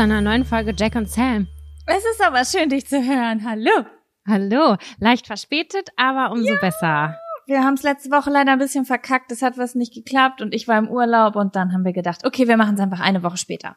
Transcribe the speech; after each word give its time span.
zu 0.00 0.04
einer 0.04 0.22
neuen 0.22 0.46
Folge 0.46 0.72
Jack 0.74 0.94
und 0.94 1.10
Sam. 1.10 1.46
Es 1.84 1.98
ist 1.98 2.24
aber 2.24 2.42
schön, 2.46 2.70
dich 2.70 2.86
zu 2.86 3.04
hören. 3.04 3.44
Hallo. 3.44 3.84
Hallo, 4.26 4.78
leicht 4.98 5.26
verspätet, 5.26 5.90
aber 5.96 6.32
umso 6.32 6.54
ja. 6.54 6.58
besser. 6.58 7.18
Wir 7.46 7.62
haben 7.62 7.74
es 7.74 7.82
letzte 7.82 8.10
Woche 8.10 8.30
leider 8.30 8.52
ein 8.52 8.58
bisschen 8.58 8.86
verkackt. 8.86 9.30
Es 9.30 9.42
hat 9.42 9.58
was 9.58 9.74
nicht 9.74 9.92
geklappt 9.92 10.40
und 10.40 10.54
ich 10.54 10.66
war 10.66 10.78
im 10.78 10.88
Urlaub 10.88 11.36
und 11.36 11.54
dann 11.54 11.74
haben 11.74 11.84
wir 11.84 11.92
gedacht, 11.92 12.24
okay, 12.24 12.48
wir 12.48 12.56
machen 12.56 12.76
es 12.76 12.80
einfach 12.80 13.00
eine 13.00 13.22
Woche 13.22 13.36
später. 13.36 13.76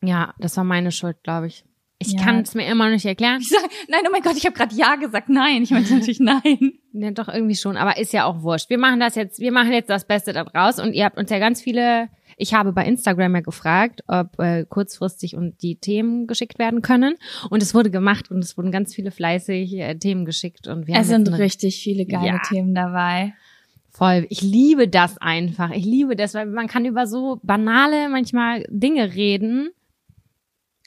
Ja, 0.00 0.32
das 0.38 0.56
war 0.56 0.62
meine 0.62 0.92
Schuld, 0.92 1.16
glaube 1.24 1.48
ich. 1.48 1.64
Ich 1.98 2.12
ja. 2.12 2.22
kann 2.22 2.38
es 2.42 2.54
mir 2.54 2.66
immer 2.68 2.84
noch 2.84 2.92
nicht 2.92 3.06
erklären. 3.06 3.40
Ich 3.40 3.48
sag, 3.48 3.62
nein, 3.88 4.02
oh 4.06 4.10
mein 4.12 4.22
Gott, 4.22 4.36
ich 4.36 4.46
habe 4.46 4.54
gerade 4.54 4.76
ja 4.76 4.94
gesagt. 4.94 5.28
Nein, 5.28 5.64
ich 5.64 5.72
meinte 5.72 5.92
natürlich 5.92 6.20
nein. 6.20 6.74
Ja, 6.92 7.10
doch 7.10 7.26
irgendwie 7.26 7.56
schon, 7.56 7.76
aber 7.76 7.96
ist 7.96 8.12
ja 8.12 8.26
auch 8.26 8.42
wurscht. 8.42 8.70
Wir 8.70 8.78
machen 8.78 9.00
das 9.00 9.16
jetzt, 9.16 9.40
wir 9.40 9.50
machen 9.50 9.72
jetzt 9.72 9.90
das 9.90 10.06
Beste 10.06 10.32
daraus 10.32 10.78
und 10.78 10.92
ihr 10.92 11.04
habt 11.04 11.18
uns 11.18 11.30
ja 11.30 11.40
ganz 11.40 11.60
viele 11.60 12.10
ich 12.42 12.54
habe 12.54 12.72
bei 12.72 12.84
Instagram 12.84 13.36
ja 13.36 13.40
gefragt, 13.40 14.02
ob 14.08 14.38
äh, 14.40 14.64
kurzfristig 14.68 15.36
und 15.36 15.62
die 15.62 15.76
Themen 15.76 16.26
geschickt 16.26 16.58
werden 16.58 16.82
können. 16.82 17.14
Und 17.50 17.62
es 17.62 17.72
wurde 17.72 17.90
gemacht 17.90 18.32
und 18.32 18.42
es 18.42 18.56
wurden 18.56 18.72
ganz 18.72 18.94
viele 18.94 19.12
fleißig 19.12 19.74
äh, 19.74 19.94
Themen 19.94 20.24
geschickt. 20.24 20.66
Und 20.66 20.88
wir 20.88 20.96
es 20.96 21.06
sind 21.06 21.28
richtig 21.38 21.80
viele 21.80 22.04
geile 22.04 22.26
ja, 22.26 22.38
Themen 22.40 22.74
dabei. 22.74 23.34
Voll. 23.90 24.26
Ich 24.28 24.42
liebe 24.42 24.88
das 24.88 25.18
einfach. 25.18 25.70
Ich 25.70 25.84
liebe 25.84 26.16
das, 26.16 26.34
weil 26.34 26.46
man 26.46 26.66
kann 26.66 26.84
über 26.84 27.06
so 27.06 27.38
banale 27.44 28.08
manchmal 28.08 28.64
Dinge 28.68 29.14
reden. 29.14 29.70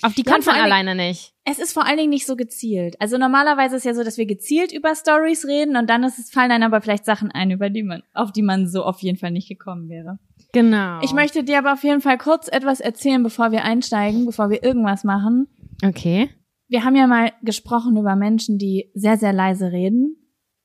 Auf 0.01 0.13
die 0.13 0.23
kommt 0.23 0.45
man 0.45 0.57
alleine 0.57 0.93
nicht. 0.93 1.31
Es 1.45 1.57
ist 1.57 1.71
vor 1.71 1.85
allen 1.85 1.97
Dingen 1.97 2.09
nicht 2.09 2.25
so 2.25 2.35
gezielt. 2.35 2.99
Also 2.99 3.17
normalerweise 3.17 3.77
ist 3.77 3.81
es 3.81 3.85
ja 3.85 3.93
so, 3.93 4.03
dass 4.03 4.17
wir 4.17 4.25
gezielt 4.25 4.73
über 4.73 4.93
Stories 4.93 5.45
reden 5.45 5.77
und 5.77 5.89
dann 5.89 6.03
ist 6.03 6.19
es, 6.19 6.31
fallen 6.31 6.49
dann 6.49 6.63
aber 6.63 6.81
vielleicht 6.81 7.05
Sachen 7.05 7.31
ein, 7.31 7.51
über 7.51 7.69
die 7.69 7.83
man, 7.83 8.03
auf 8.13 8.33
die 8.33 8.41
man 8.41 8.67
so 8.67 8.83
auf 8.83 8.99
jeden 8.99 9.17
Fall 9.17 9.31
nicht 9.31 9.47
gekommen 9.47 9.87
wäre. 9.87 10.19
Genau. 10.55 11.01
Ich 11.03 11.11
möchte 11.11 11.43
dir 11.43 11.57
aber 11.57 11.73
auf 11.73 11.83
jeden 11.83 11.99
Fall 11.99 12.17
kurz 12.17 12.47
etwas 12.47 12.79
erzählen, 12.79 13.21
bevor 13.21 13.51
wir 13.51 13.65
einsteigen, 13.65 14.25
bevor 14.25 14.49
wir 14.49 14.63
irgendwas 14.63 15.03
machen. 15.03 15.49
Okay. 15.83 16.29
Wir 16.69 16.85
haben 16.85 16.95
ja 16.95 17.07
mal 17.07 17.33
gesprochen 17.43 17.97
über 17.97 18.15
Menschen, 18.15 18.57
die 18.57 18.89
sehr, 18.93 19.17
sehr 19.17 19.33
leise 19.33 19.73
reden. 19.73 20.15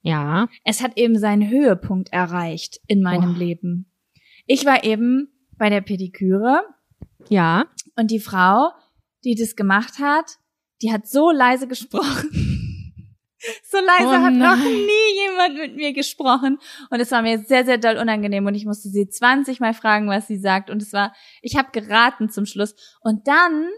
Ja. 0.03 0.47
Es 0.65 0.81
hat 0.81 0.97
eben 0.97 1.19
seinen 1.19 1.51
Höhepunkt 1.51 2.13
erreicht 2.13 2.81
in 2.87 3.03
meinem 3.03 3.35
oh. 3.35 3.39
Leben. 3.39 3.93
Ich 4.47 4.65
war 4.65 4.85
eben 4.85 5.29
bei 5.59 5.71
der 5.71 5.81
Pediküre. 5.81 6.63
Ja. 7.29 7.65
Und 7.97 8.13
die 8.13 8.21
Frau, 8.21 8.71
die 9.25 9.35
das 9.35 9.57
gemacht 9.57 9.99
hat, 9.99 10.39
die 10.83 10.93
hat 10.93 11.09
so 11.09 11.33
leise 11.33 11.67
gesprochen. 11.67 12.31
So 13.63 13.79
leise 13.79 14.09
oh 14.09 14.23
hat 14.23 14.35
noch 14.35 14.57
nie 14.57 15.29
jemand 15.29 15.55
mit 15.57 15.77
mir 15.77 15.93
gesprochen. 15.93 16.59
Und 16.91 17.01
es 17.01 17.11
war 17.11 17.23
mir 17.23 17.39
sehr, 17.39 17.65
sehr 17.65 17.79
doll 17.79 17.97
unangenehm. 17.97 18.47
Und 18.47 18.55
ich 18.55 18.67
musste 18.67 18.89
sie 18.89 19.09
20 19.09 19.61
Mal 19.61 19.75
fragen, 19.75 20.09
was 20.09 20.27
sie 20.27 20.39
sagt. 20.39 20.71
Und 20.71 20.83
es 20.83 20.93
war, 20.93 21.15
ich 21.41 21.57
habe 21.57 21.71
geraten 21.73 22.29
zum 22.29 22.45
Schluss. 22.47 22.75
Und 23.01 23.27
dann 23.27 23.69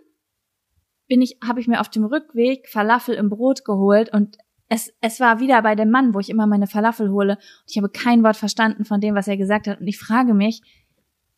bin 1.07 1.23
ich, 1.23 1.39
habe 1.47 1.61
ich 1.61 1.69
mir 1.69 1.81
auf 1.81 1.91
dem 1.91 2.05
Rückweg 2.05 2.69
Falafel 2.69 3.15
im 3.15 3.29
Brot 3.29 3.65
geholt 3.65 4.13
und 4.13 4.39
es, 4.69 4.95
es 5.03 5.21
war 5.21 5.41
wieder 5.41 5.61
bei 5.61 5.75
dem 5.75 5.91
Mann, 5.91 6.15
wo 6.15 6.21
ich 6.21 6.31
immer 6.31 6.47
meine 6.47 6.67
Falafel 6.67 7.11
hole. 7.11 7.35
Und 7.35 7.71
ich 7.71 7.77
habe 7.77 7.91
kein 7.91 8.23
Wort 8.23 8.37
verstanden 8.37 8.87
von 8.87 9.03
dem, 9.03 9.15
was 9.15 9.29
er 9.29 9.37
gesagt 9.37 9.67
hat. 9.67 9.81
Und 9.81 9.87
ich 9.87 9.99
frage 9.99 10.33
mich, 10.33 10.63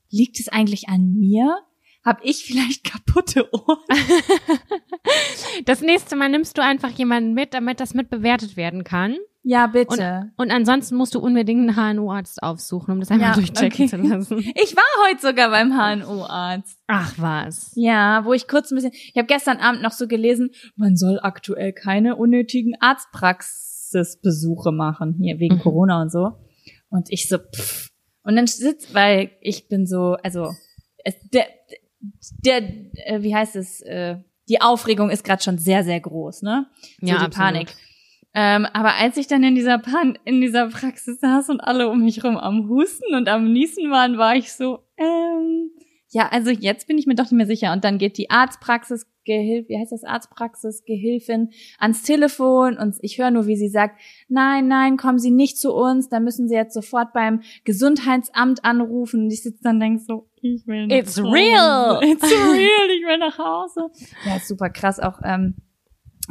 liegt 0.08 0.38
es 0.38 0.48
eigentlich 0.48 0.88
an 0.88 1.14
mir? 1.14 1.58
Hab 2.04 2.22
ich 2.22 2.44
vielleicht 2.44 2.84
kaputte 2.90 3.48
Ohren? 3.52 3.78
das 5.64 5.80
nächste 5.80 6.16
Mal 6.16 6.28
nimmst 6.28 6.58
du 6.58 6.62
einfach 6.62 6.90
jemanden 6.90 7.34
mit, 7.34 7.54
damit 7.54 7.80
das 7.80 7.94
mitbewertet 7.94 8.56
werden 8.56 8.84
kann. 8.84 9.16
Ja, 9.46 9.66
bitte. 9.66 10.32
Und, 10.36 10.46
und 10.46 10.50
ansonsten 10.50 10.96
musst 10.96 11.14
du 11.14 11.18
unbedingt 11.18 11.68
einen 11.68 11.98
HNO-Arzt 11.98 12.42
aufsuchen, 12.42 12.94
um 12.94 13.00
das 13.00 13.10
einmal 13.10 13.28
ja, 13.28 13.34
durchchecken 13.40 13.84
okay. 13.84 13.88
zu 13.88 13.96
lassen. 13.98 14.38
Ich 14.38 14.74
war 14.74 15.06
heute 15.06 15.20
sogar 15.20 15.50
beim 15.50 15.70
HNO-Arzt. 15.70 16.78
Ach 16.86 17.12
was. 17.18 17.72
Ja, 17.74 18.24
wo 18.24 18.32
ich 18.32 18.48
kurz 18.48 18.70
ein 18.70 18.76
bisschen. 18.76 18.92
Ich 18.94 19.16
habe 19.16 19.26
gestern 19.26 19.58
Abend 19.58 19.82
noch 19.82 19.92
so 19.92 20.08
gelesen, 20.08 20.50
man 20.76 20.96
soll 20.96 21.20
aktuell 21.22 21.74
keine 21.74 22.16
unnötigen 22.16 22.74
Arztpraxisbesuche 22.80 24.72
machen 24.72 25.18
hier 25.20 25.38
wegen 25.38 25.56
mhm. 25.56 25.60
Corona 25.60 26.00
und 26.00 26.10
so. 26.10 26.38
Und 26.88 27.08
ich 27.10 27.28
so, 27.28 27.36
pff. 27.38 27.90
Und 28.22 28.36
dann 28.36 28.46
sitzt, 28.46 28.94
weil 28.94 29.32
ich 29.42 29.68
bin 29.68 29.86
so, 29.86 30.16
also 30.22 30.54
es, 31.04 31.16
der, 31.28 31.44
der, 32.44 32.62
äh, 33.06 33.22
wie 33.22 33.34
heißt 33.34 33.56
es, 33.56 33.80
äh, 33.82 34.16
die 34.48 34.60
Aufregung 34.60 35.10
ist 35.10 35.24
gerade 35.24 35.42
schon 35.42 35.58
sehr, 35.58 35.84
sehr 35.84 36.00
groß, 36.00 36.42
ne? 36.42 36.66
So 37.00 37.06
ja, 37.06 37.18
die 37.18 37.24
absolut. 37.24 37.34
Panik. 37.34 37.76
Ähm, 38.34 38.66
aber 38.72 38.96
als 38.96 39.16
ich 39.16 39.28
dann 39.28 39.44
in 39.44 39.54
dieser 39.54 39.78
Pan 39.78 40.18
in 40.24 40.40
dieser 40.40 40.68
Praxis 40.68 41.20
saß 41.20 41.50
und 41.50 41.60
alle 41.60 41.88
um 41.88 42.02
mich 42.02 42.24
rum 42.24 42.36
am 42.36 42.68
Husten 42.68 43.14
und 43.14 43.28
am 43.28 43.52
Niesen 43.52 43.90
waren, 43.90 44.18
war 44.18 44.34
ich 44.34 44.52
so, 44.52 44.80
ähm, 44.96 45.70
ja, 46.14 46.28
also 46.30 46.50
jetzt 46.50 46.86
bin 46.86 46.96
ich 46.96 47.06
mir 47.08 47.16
doch 47.16 47.24
nicht 47.24 47.32
mehr 47.32 47.46
sicher. 47.46 47.72
Und 47.72 47.82
dann 47.82 47.98
geht 47.98 48.18
die 48.18 48.30
Arztpraxis 48.30 49.10
Gehilf, 49.24 49.68
wie 49.68 49.76
heißt 49.76 49.90
das 49.90 50.04
Arztpraxis 50.04 50.84
Gehilfin 50.84 51.50
ans 51.78 52.02
Telefon 52.02 52.78
und 52.78 52.94
ich 53.00 53.18
höre 53.18 53.32
nur, 53.32 53.46
wie 53.46 53.56
sie 53.56 53.68
sagt, 53.68 53.98
nein, 54.28 54.68
nein, 54.68 54.96
kommen 54.96 55.18
Sie 55.18 55.32
nicht 55.32 55.58
zu 55.58 55.72
uns, 55.72 56.10
da 56.10 56.20
müssen 56.20 56.46
Sie 56.46 56.54
jetzt 56.54 56.74
sofort 56.74 57.12
beim 57.14 57.40
Gesundheitsamt 57.64 58.64
anrufen. 58.64 59.24
Und 59.24 59.32
ich 59.32 59.42
sitze 59.42 59.62
dann 59.64 59.76
und 59.76 59.80
denke 59.80 60.04
so, 60.04 60.28
ich 60.40 60.64
will 60.68 60.86
nach 60.86 60.96
It's 60.96 61.18
Hause. 61.18 61.32
real. 61.32 62.00
It's 62.04 62.22
real, 62.30 62.90
ich 62.96 63.04
will 63.04 63.18
nach 63.18 63.38
Hause. 63.38 63.90
Ja, 64.24 64.38
super 64.38 64.70
krass. 64.70 65.00
Auch 65.00 65.18
ähm, 65.24 65.56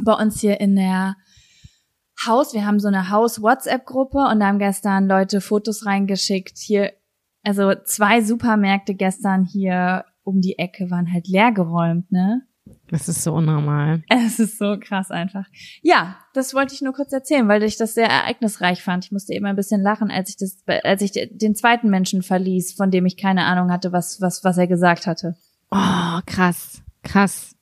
bei 0.02 0.14
uns 0.14 0.40
hier 0.40 0.60
in 0.60 0.76
der 0.76 1.16
Haus, 2.26 2.54
wir 2.54 2.64
haben 2.64 2.80
so 2.80 2.88
eine 2.88 3.10
Haus-WhatsApp-Gruppe 3.10 4.28
und 4.30 4.40
da 4.40 4.46
haben 4.46 4.58
gestern 4.58 5.08
Leute 5.08 5.42
Fotos 5.42 5.84
reingeschickt. 5.84 6.56
Hier, 6.56 6.92
also 7.44 7.72
zwei 7.84 8.22
Supermärkte 8.22 8.94
gestern 8.94 9.44
hier 9.44 10.04
um 10.24 10.40
die 10.40 10.58
Ecke 10.58 10.90
waren 10.90 11.12
halt 11.12 11.28
leergeräumt, 11.28 12.10
ne? 12.10 12.42
Das 12.88 13.08
ist 13.08 13.22
so 13.22 13.34
unnormal. 13.34 14.02
Es 14.08 14.38
ist 14.38 14.58
so 14.58 14.76
krass 14.80 15.10
einfach. 15.10 15.46
Ja, 15.82 16.16
das 16.32 16.54
wollte 16.54 16.74
ich 16.74 16.80
nur 16.80 16.94
kurz 16.94 17.12
erzählen, 17.12 17.46
weil 17.46 17.62
ich 17.62 17.76
das 17.76 17.94
sehr 17.94 18.08
ereignisreich 18.08 18.82
fand. 18.82 19.04
Ich 19.04 19.12
musste 19.12 19.34
eben 19.34 19.44
ein 19.46 19.56
bisschen 19.56 19.82
lachen, 19.82 20.10
als 20.10 20.30
ich 20.30 20.36
das, 20.36 20.64
als 20.82 21.02
ich 21.02 21.12
den 21.12 21.54
zweiten 21.54 21.90
Menschen 21.90 22.22
verließ, 22.22 22.72
von 22.72 22.90
dem 22.90 23.04
ich 23.04 23.16
keine 23.16 23.44
Ahnung 23.44 23.70
hatte, 23.70 23.92
was, 23.92 24.20
was, 24.20 24.44
was 24.44 24.56
er 24.56 24.66
gesagt 24.66 25.06
hatte. 25.06 25.34
Oh, 25.70 26.20
krass, 26.26 26.82
krass. 27.02 27.53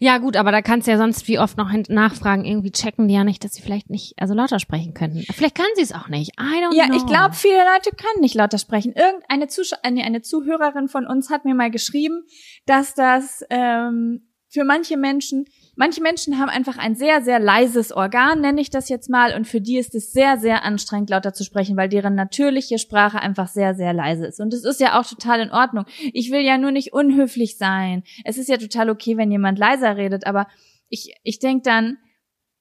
Ja, 0.00 0.18
gut, 0.18 0.36
aber 0.36 0.52
da 0.52 0.62
kannst 0.62 0.86
du 0.86 0.90
ja 0.90 0.98
sonst 0.98 1.28
wie 1.28 1.38
oft 1.38 1.56
noch 1.56 1.72
nachfragen. 1.88 2.44
Irgendwie 2.44 2.70
checken 2.70 3.08
die 3.08 3.14
ja 3.14 3.24
nicht, 3.24 3.44
dass 3.44 3.54
sie 3.54 3.62
vielleicht 3.62 3.90
nicht, 3.90 4.14
also 4.18 4.34
lauter 4.34 4.58
sprechen 4.58 4.94
könnten. 4.94 5.24
Vielleicht 5.32 5.54
kann 5.54 5.66
sie 5.76 5.82
es 5.82 5.92
auch 5.92 6.08
nicht. 6.08 6.32
I 6.38 6.62
don't 6.62 6.74
ja, 6.74 6.86
know. 6.86 6.94
Ja, 6.94 6.96
ich 6.96 7.06
glaube, 7.06 7.34
viele 7.34 7.58
Leute 7.58 7.90
können 7.96 8.20
nicht 8.20 8.34
lauter 8.34 8.58
sprechen. 8.58 8.92
Irgendeine 8.92 9.48
Zusch 9.48 9.70
eine, 9.82 10.04
eine 10.04 10.22
Zuhörerin 10.22 10.88
von 10.88 11.06
uns 11.06 11.30
hat 11.30 11.44
mir 11.44 11.54
mal 11.54 11.70
geschrieben, 11.70 12.24
dass 12.66 12.94
das 12.94 13.44
ähm, 13.50 14.28
für 14.48 14.64
manche 14.64 14.96
Menschen 14.96 15.46
Manche 15.76 16.00
Menschen 16.02 16.38
haben 16.38 16.48
einfach 16.48 16.78
ein 16.78 16.94
sehr, 16.94 17.22
sehr 17.22 17.40
leises 17.40 17.90
Organ, 17.90 18.40
nenne 18.40 18.60
ich 18.60 18.70
das 18.70 18.88
jetzt 18.88 19.10
mal, 19.10 19.34
und 19.34 19.46
für 19.46 19.60
die 19.60 19.78
ist 19.78 19.94
es 19.94 20.12
sehr, 20.12 20.38
sehr 20.38 20.64
anstrengend, 20.64 21.10
lauter 21.10 21.32
zu 21.32 21.42
sprechen, 21.42 21.76
weil 21.76 21.88
deren 21.88 22.14
natürliche 22.14 22.78
Sprache 22.78 23.20
einfach 23.20 23.48
sehr, 23.48 23.74
sehr 23.74 23.92
leise 23.92 24.26
ist. 24.26 24.40
Und 24.40 24.54
es 24.54 24.64
ist 24.64 24.80
ja 24.80 24.98
auch 25.00 25.06
total 25.06 25.40
in 25.40 25.50
Ordnung. 25.50 25.84
Ich 26.12 26.30
will 26.30 26.42
ja 26.42 26.58
nur 26.58 26.70
nicht 26.70 26.92
unhöflich 26.92 27.56
sein. 27.56 28.04
Es 28.24 28.38
ist 28.38 28.48
ja 28.48 28.56
total 28.56 28.88
okay, 28.88 29.16
wenn 29.16 29.32
jemand 29.32 29.58
leiser 29.58 29.96
redet, 29.96 30.26
aber 30.26 30.46
ich, 30.88 31.12
ich 31.24 31.40
denke 31.40 31.62
dann, 31.62 31.98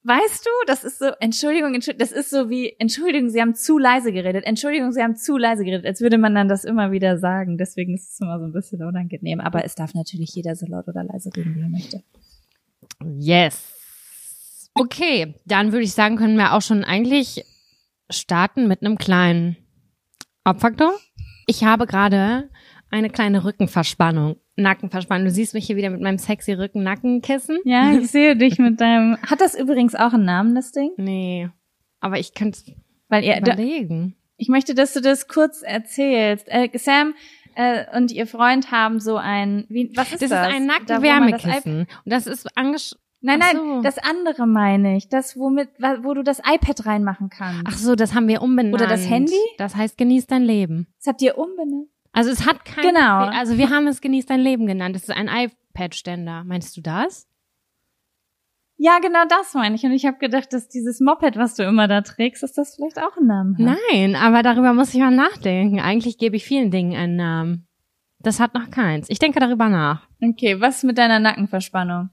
weißt 0.03 0.45
du, 0.45 0.49
das 0.65 0.83
ist 0.83 0.97
so, 0.99 1.11
Entschuldigung, 1.19 1.75
Entschuldigung, 1.75 1.99
das 1.99 2.11
ist 2.11 2.31
so 2.31 2.49
wie, 2.49 2.75
Entschuldigung, 2.79 3.29
Sie 3.29 3.41
haben 3.41 3.53
zu 3.53 3.77
leise 3.77 4.11
geredet, 4.11 4.43
Entschuldigung, 4.45 4.91
Sie 4.91 5.01
haben 5.01 5.15
zu 5.15 5.37
leise 5.37 5.63
geredet, 5.63 5.85
als 5.85 6.01
würde 6.01 6.17
man 6.17 6.33
dann 6.33 6.47
das 6.47 6.65
immer 6.65 6.91
wieder 6.91 7.17
sagen. 7.19 7.57
Deswegen 7.57 7.93
ist 7.93 8.11
es 8.13 8.19
immer 8.19 8.39
so 8.39 8.45
ein 8.45 8.53
bisschen 8.53 8.83
unangenehm. 8.83 9.39
Aber 9.39 9.63
es 9.63 9.75
darf 9.75 9.93
natürlich 9.93 10.31
jeder 10.33 10.55
so 10.55 10.65
laut 10.65 10.87
oder 10.87 11.03
leise 11.03 11.29
reden, 11.35 11.55
wie 11.55 11.61
er 11.61 11.69
möchte. 11.69 12.03
Yes. 13.19 13.73
Okay, 14.75 15.35
dann 15.45 15.71
würde 15.71 15.83
ich 15.83 15.93
sagen, 15.93 16.17
können 16.17 16.37
wir 16.37 16.53
auch 16.53 16.61
schon 16.61 16.83
eigentlich 16.83 17.45
starten 18.09 18.67
mit 18.67 18.81
einem 18.81 18.97
kleinen 18.97 19.57
Abfaktor. 20.43 20.93
Ich 21.47 21.63
habe 21.63 21.85
gerade 21.85 22.49
eine 22.89 23.09
kleine 23.09 23.43
Rückenverspannung, 23.43 24.37
Nackenverspannung. 24.55 25.25
Du 25.25 25.31
siehst 25.31 25.53
mich 25.53 25.65
hier 25.65 25.75
wieder 25.75 25.89
mit 25.89 26.01
meinem 26.01 26.17
sexy 26.17 26.53
Rücken-Nackenkissen. 26.53 27.59
Ja, 27.65 27.93
ich 27.93 28.07
sehe 28.11 28.35
dich 28.35 28.59
mit 28.59 28.81
deinem. 28.81 29.17
Hat 29.21 29.41
das 29.41 29.55
übrigens 29.55 29.95
auch 29.95 30.13
einen 30.13 30.25
Namen, 30.25 30.55
das 30.55 30.71
Ding? 30.71 30.91
Nee. 30.97 31.49
Aber 31.99 32.19
ich 32.19 32.33
könnte 32.33 32.59
weil 33.09 33.23
ihr 33.23 33.37
überlegen. 33.37 34.15
Ich 34.37 34.49
möchte, 34.49 34.73
dass 34.73 34.93
du 34.93 35.01
das 35.01 35.27
kurz 35.27 35.61
erzählst. 35.61 36.47
Äh, 36.49 36.69
Sam 36.77 37.13
äh, 37.55 37.85
und 37.95 38.11
ihr 38.11 38.27
Freund 38.27 38.71
haben 38.71 38.99
so 38.99 39.17
ein, 39.17 39.65
wie, 39.69 39.91
was 39.95 40.11
ist 40.11 40.21
das? 40.21 40.29
Das 40.29 40.47
ist 40.47 40.53
ein 40.55 40.65
Nackenwärmekissen. 40.65 41.79
Und 41.79 41.87
das 42.05 42.27
ist 42.27 42.57
angesch 42.57 42.95
Nein, 43.25 43.39
nein, 43.39 43.55
so. 43.55 43.81
das 43.81 43.99
andere 43.99 44.45
meine 44.45 44.97
ich. 44.97 45.07
Das, 45.07 45.37
womit, 45.37 45.69
wo 46.01 46.13
du 46.13 46.23
das 46.23 46.39
iPad 46.39 46.85
reinmachen 46.85 47.29
kannst. 47.29 47.63
Ach 47.65 47.77
so, 47.77 47.95
das 47.95 48.13
haben 48.13 48.27
wir 48.27 48.41
umbenannt. 48.41 48.75
Oder 48.75 48.85
das 48.85 49.09
Handy? 49.09 49.39
Das 49.57 49.77
heißt, 49.77 49.97
genieß 49.97 50.27
dein 50.27 50.43
Leben. 50.43 50.87
Das 50.97 51.07
habt 51.07 51.21
ihr 51.21 51.37
umbenannt? 51.37 51.87
Also 52.11 52.31
es 52.31 52.45
hat 52.45 52.65
kein, 52.65 52.83
genau. 52.83 53.25
also 53.27 53.57
wir 53.57 53.69
haben 53.69 53.87
es 53.87 54.01
genieß 54.01 54.25
dein 54.25 54.41
Leben 54.41 54.67
genannt. 54.67 54.93
Das 54.95 55.03
ist 55.03 55.11
ein 55.11 55.29
iPad-Ständer. 55.29 56.43
Meinst 56.43 56.75
du 56.75 56.81
das? 56.81 57.27
Ja, 58.85 58.99
genau 58.99 59.23
das 59.29 59.53
meine 59.53 59.75
ich. 59.75 59.85
Und 59.85 59.93
ich 59.93 60.05
habe 60.05 60.17
gedacht, 60.17 60.51
dass 60.51 60.67
dieses 60.67 60.99
Moped, 60.99 61.37
was 61.37 61.55
du 61.55 61.63
immer 61.63 61.87
da 61.87 62.01
trägst, 62.01 62.43
dass 62.43 62.51
das 62.51 62.75
vielleicht 62.75 62.99
auch 62.99 63.15
einen 63.15 63.27
Namen 63.27 63.57
hat. 63.57 63.77
Nein, 63.93 64.17
aber 64.17 64.43
darüber 64.43 64.73
muss 64.73 64.93
ich 64.93 64.99
mal 64.99 65.09
nachdenken. 65.09 65.79
Eigentlich 65.79 66.17
gebe 66.17 66.35
ich 66.35 66.43
vielen 66.43 66.69
Dingen 66.69 66.93
einen 66.93 67.15
Namen. 67.15 67.67
Das 68.19 68.41
hat 68.41 68.53
noch 68.53 68.71
keins. 68.71 69.09
Ich 69.09 69.19
denke 69.19 69.39
darüber 69.39 69.69
nach. 69.69 70.05
Okay, 70.21 70.59
was 70.59 70.83
mit 70.83 70.97
deiner 70.97 71.19
Nackenverspannung? 71.19 72.09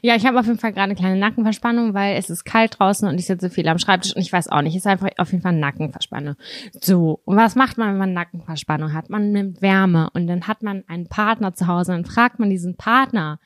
Ja, 0.00 0.16
ich 0.16 0.24
habe 0.24 0.40
auf 0.40 0.46
jeden 0.46 0.58
Fall 0.58 0.72
gerade 0.72 0.84
eine 0.84 0.94
kleine 0.94 1.20
Nackenverspannung, 1.20 1.92
weil 1.92 2.16
es 2.16 2.30
ist 2.30 2.44
kalt 2.44 2.78
draußen 2.78 3.06
und 3.06 3.20
ich 3.20 3.26
sitze 3.26 3.50
viel 3.50 3.68
am 3.68 3.78
Schreibtisch 3.78 4.16
und 4.16 4.22
ich 4.22 4.32
weiß 4.32 4.48
auch 4.48 4.62
nicht, 4.62 4.74
es 4.74 4.86
ist 4.86 4.90
einfach 4.90 5.10
auf 5.18 5.30
jeden 5.30 5.42
Fall 5.42 5.52
Nackenverspannung. 5.52 6.36
So, 6.80 7.20
und 7.26 7.36
was 7.36 7.54
macht 7.54 7.76
man, 7.76 7.90
wenn 7.90 7.98
man 7.98 8.14
Nackenverspannung 8.14 8.94
hat? 8.94 9.10
Man 9.10 9.30
nimmt 9.30 9.60
Wärme 9.60 10.08
und 10.14 10.26
dann 10.26 10.48
hat 10.48 10.62
man 10.62 10.84
einen 10.88 11.08
Partner 11.08 11.52
zu 11.52 11.66
Hause 11.66 11.92
und 11.92 12.06
dann 12.06 12.10
fragt 12.10 12.38
man 12.38 12.48
diesen 12.48 12.78
Partner, 12.78 13.38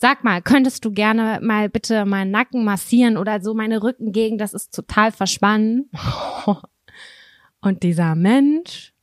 sag 0.00 0.24
mal, 0.24 0.40
könntest 0.40 0.84
du 0.84 0.92
gerne 0.92 1.40
mal 1.42 1.68
bitte 1.68 2.04
meinen 2.06 2.30
Nacken 2.30 2.64
massieren 2.64 3.16
oder 3.16 3.40
so 3.40 3.52
meine 3.52 3.82
Rückengegend, 3.82 4.40
das 4.40 4.54
ist 4.54 4.72
total 4.74 5.12
verspannen. 5.12 5.90
Und 7.60 7.82
dieser 7.82 8.14
Mensch 8.14 8.94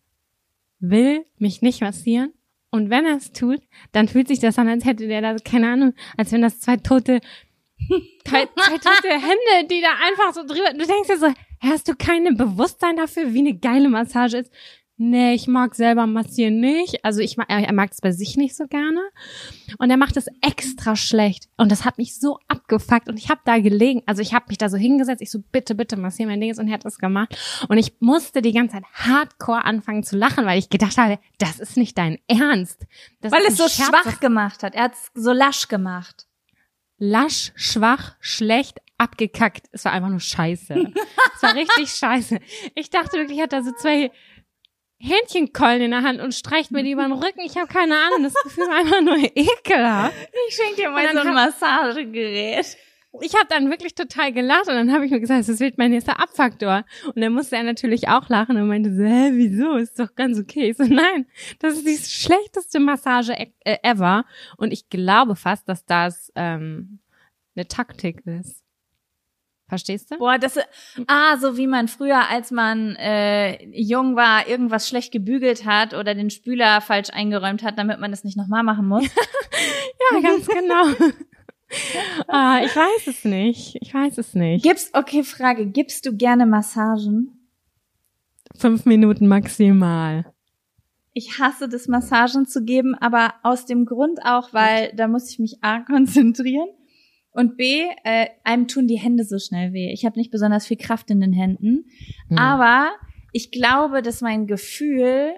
will 0.80 1.26
mich 1.38 1.62
nicht 1.62 1.82
massieren 1.82 2.34
und 2.72 2.90
wenn 2.90 3.06
er 3.06 3.16
es 3.16 3.32
tut, 3.32 3.62
dann 3.94 4.08
fühlt 4.08 4.28
sich 4.28 4.40
das 4.40 4.60
an, 4.60 4.68
als 4.68 4.86
hätte 4.86 5.08
der 5.08 5.22
da, 5.22 5.36
keine 5.38 5.72
Ahnung, 5.72 5.94
als 6.18 6.32
wenn 6.32 6.42
das 6.42 6.60
zwei 6.60 6.78
tote, 6.78 7.22
zwei, 8.26 8.46
zwei 8.46 8.78
tote 8.78 9.10
Hände, 9.10 9.68
die 9.70 9.82
da 9.82 9.90
einfach 10.06 10.34
so 10.34 10.46
drüber, 10.46 10.74
du 10.74 10.86
denkst 10.86 11.08
dir 11.08 11.18
so, 11.18 11.34
hast 11.62 11.88
du 11.88 11.96
keine 11.96 12.34
Bewusstsein 12.34 12.98
dafür, 12.98 13.34
wie 13.34 13.40
eine 13.40 13.58
geile 13.58 13.90
Massage 13.90 14.38
ist? 14.38 14.54
Nee, 14.98 15.34
ich 15.34 15.48
mag 15.48 15.76
selber 15.76 16.08
massieren 16.08 16.62
nicht. 16.62 17.04
Also 17.04 17.20
ich 17.20 17.36
mag, 17.36 17.50
er 17.50 17.74
mag 17.74 17.92
es 17.92 18.00
bei 18.00 18.14
sich 18.14 18.38
nicht 18.38 18.56
so 18.56 18.66
gerne. 18.66 19.02
Und 19.78 19.90
er 19.90 19.98
macht 19.98 20.16
es 20.16 20.28
extra 20.42 20.96
schlecht. 20.96 21.50
Und 21.58 21.70
das 21.70 21.84
hat 21.84 21.98
mich 21.98 22.18
so 22.18 22.40
abgefuckt. 22.48 23.10
Und 23.10 23.18
ich 23.18 23.30
habe 23.30 23.42
da 23.44 23.60
gelegen. 23.60 24.04
Also 24.06 24.22
ich 24.22 24.34
habe 24.34 24.46
mich 24.48 24.58
da 24.58 24.70
so 24.70 24.78
hingesetzt. 24.78 25.22
Ich 25.22 25.32
so, 25.32 25.40
bitte, 25.52 25.76
bitte, 25.76 25.98
massier 25.98 26.28
mein 26.28 26.40
Ding. 26.40 26.58
Und 26.58 26.70
er 26.70 26.76
hat 26.76 26.86
das 26.86 26.98
gemacht. 26.98 27.38
Und 27.68 27.78
ich 27.78 27.94
musste 28.00 28.42
die 28.42 28.54
ganze 28.54 28.76
Zeit 28.76 28.86
hardcore 28.94 29.66
anfangen 29.66 30.04
zu 30.04 30.16
lachen, 30.16 30.46
weil 30.46 30.60
ich 30.60 30.70
gedacht 30.70 30.98
habe, 30.98 31.20
das 31.40 31.60
ist 31.60 31.76
nicht 31.76 31.98
dein 31.98 32.18
Ernst. 32.28 32.86
Das 33.20 33.34
weil 33.34 33.44
es 33.48 33.58
so 33.58 33.68
Scherz, 33.68 33.90
schwach 33.90 34.22
gemacht 34.22 34.64
hat. 34.64 34.76
Er 34.76 34.84
hat 34.84 34.94
es 34.94 35.12
so 35.14 35.34
lasch 35.34 35.68
gemagt. 35.68 36.26
Lasch, 36.98 37.52
schwach, 37.56 38.16
schlecht, 38.22 38.80
abgekackt. 38.98 39.68
Es 39.74 39.84
war 39.84 39.92
einfach 39.92 40.08
nur 40.08 40.22
scheiße. 40.22 40.74
es 41.36 41.44
war 41.44 41.54
richtig 41.54 41.90
scheiße. 41.98 42.40
Ich 42.76 42.90
dachte 42.90 43.18
wirklich, 43.18 43.40
er 43.40 43.44
hat 43.44 43.54
da 43.54 43.62
so 43.62 43.74
zwei 43.74 44.10
Hähnchenkeulen 44.98 45.82
in 45.82 45.92
der 45.92 46.04
Hand 46.04 46.22
und 46.22 46.34
streicht 46.34 46.72
mir 46.72 46.84
die 46.84 46.92
über 46.92 47.04
den 47.04 47.12
Rücken. 47.12 47.42
Ich 47.42 47.58
habe 47.58 47.68
keine 47.68 47.96
Ahnung, 47.96 48.24
das 48.24 48.34
Gefühl 48.44 48.68
war 48.68 48.80
einfach 48.80 49.02
nur 49.02 49.18
ekelhaft. 49.18 50.16
Ich 50.48 50.56
schenke 50.56 50.82
dir 50.82 50.90
mal 50.90 51.12
so 51.12 51.20
ein 51.20 51.34
Massagegerät. 51.34 52.78
Ich 53.22 53.34
habe 53.34 53.46
dann 53.50 53.70
wirklich 53.70 53.96
total 53.96 54.34
gelacht 54.34 54.68
und 54.68 54.76
dann 54.76 54.92
habe 54.92 55.06
ich 55.06 55.12
mir 55.12 55.20
gesagt, 55.20 55.48
das 55.48 55.60
wird 55.60 55.78
mein 55.78 55.92
nächster 55.92 56.20
Abfaktor. 56.20 56.84
Und 57.06 57.22
dann 57.22 57.34
musste 57.34 57.56
er 57.56 57.64
natürlich 57.64 58.10
auch 58.10 58.28
lachen 58.30 58.58
und 58.58 58.68
meinte 58.68 58.94
so, 58.94 59.04
hä, 59.04 59.32
wieso? 59.34 59.76
Ist 59.78 60.00
doch 60.00 60.16
ganz 60.16 60.38
okay. 60.38 60.72
Ich 60.72 60.78
so, 60.78 60.84
nein, 60.84 61.26
das 61.60 61.76
ist 61.78 61.88
die 61.88 61.98
schlechteste 61.98 62.80
Massage 62.80 63.34
e 63.34 63.54
äh, 63.64 63.78
ever. 63.84 64.26
Und 64.58 64.74
ich 64.74 64.90
glaube 64.90 65.36
fast, 65.36 65.70
dass 65.70 65.86
das 65.86 66.32
ähm, 66.36 67.00
eine 67.56 67.68
Taktik 67.68 68.26
ist. 68.26 68.65
Verstehst 69.68 70.12
du? 70.12 70.18
Boah, 70.18 70.38
das 70.38 70.60
ah, 71.08 71.38
so 71.38 71.58
wie 71.58 71.66
man 71.66 71.88
früher, 71.88 72.30
als 72.30 72.52
man 72.52 72.96
äh, 72.98 73.66
jung 73.72 74.16
war, 74.16 74.48
irgendwas 74.48 74.88
schlecht 74.88 75.12
gebügelt 75.12 75.66
hat 75.66 75.96
oder 75.96 76.14
den 76.14 76.30
Spüler 76.30 76.82
falsch 76.82 77.10
eingeräumt 77.12 77.64
hat, 77.64 77.80
damit 77.80 78.00
man 78.00 78.12
das 78.12 78.24
nicht 78.24 78.38
nochmal 78.38 78.62
machen 78.62 78.88
muss. 78.88 79.06
ja, 80.12 80.20
ganz 80.20 80.46
genau. 80.48 80.84
ah, 82.28 82.62
ich 82.64 82.76
weiß 82.76 83.08
es 83.08 83.26
nicht. 83.26 83.78
Ich 83.82 83.92
weiß 83.92 84.20
es 84.20 84.36
nicht. 84.36 84.64
Gibst, 84.64 84.96
okay, 84.96 85.24
Frage, 85.24 85.66
gibst 85.66 86.06
du 86.06 86.16
gerne 86.16 86.46
Massagen? 86.46 87.50
Fünf 88.56 88.86
Minuten 88.86 89.28
maximal. 89.28 90.32
Ich 91.14 91.40
hasse 91.40 91.68
das, 91.68 91.88
Massagen 91.88 92.46
zu 92.46 92.64
geben, 92.64 92.94
aber 92.94 93.34
aus 93.42 93.66
dem 93.66 93.86
Grund 93.86 94.20
auch, 94.24 94.54
weil 94.54 94.94
da 94.96 95.08
muss 95.08 95.32
ich 95.32 95.40
mich 95.40 95.64
A 95.64 95.80
konzentrieren 95.80 96.68
und 97.36 97.58
B, 97.58 97.84
äh, 98.06 98.28
einem 98.46 98.68
tun 98.70 98.88
die 98.88 98.98
Hände 98.98 99.26
so 99.26 99.38
schnell 99.40 99.74
weh. 99.74 99.92
Ich 99.92 100.06
habe 100.06 100.18
nicht 100.18 100.32
besonders 100.32 100.66
viel 100.66 100.78
Kraft 100.78 101.12
in 101.12 101.20
den 101.20 101.34
Händen. 101.34 101.86
Mhm. 102.30 102.38
Aber 102.38 102.92
ich 103.34 103.52
glaube, 103.52 104.02
dass 104.02 104.22
mein 104.22 104.48
Gefühl 104.48 105.34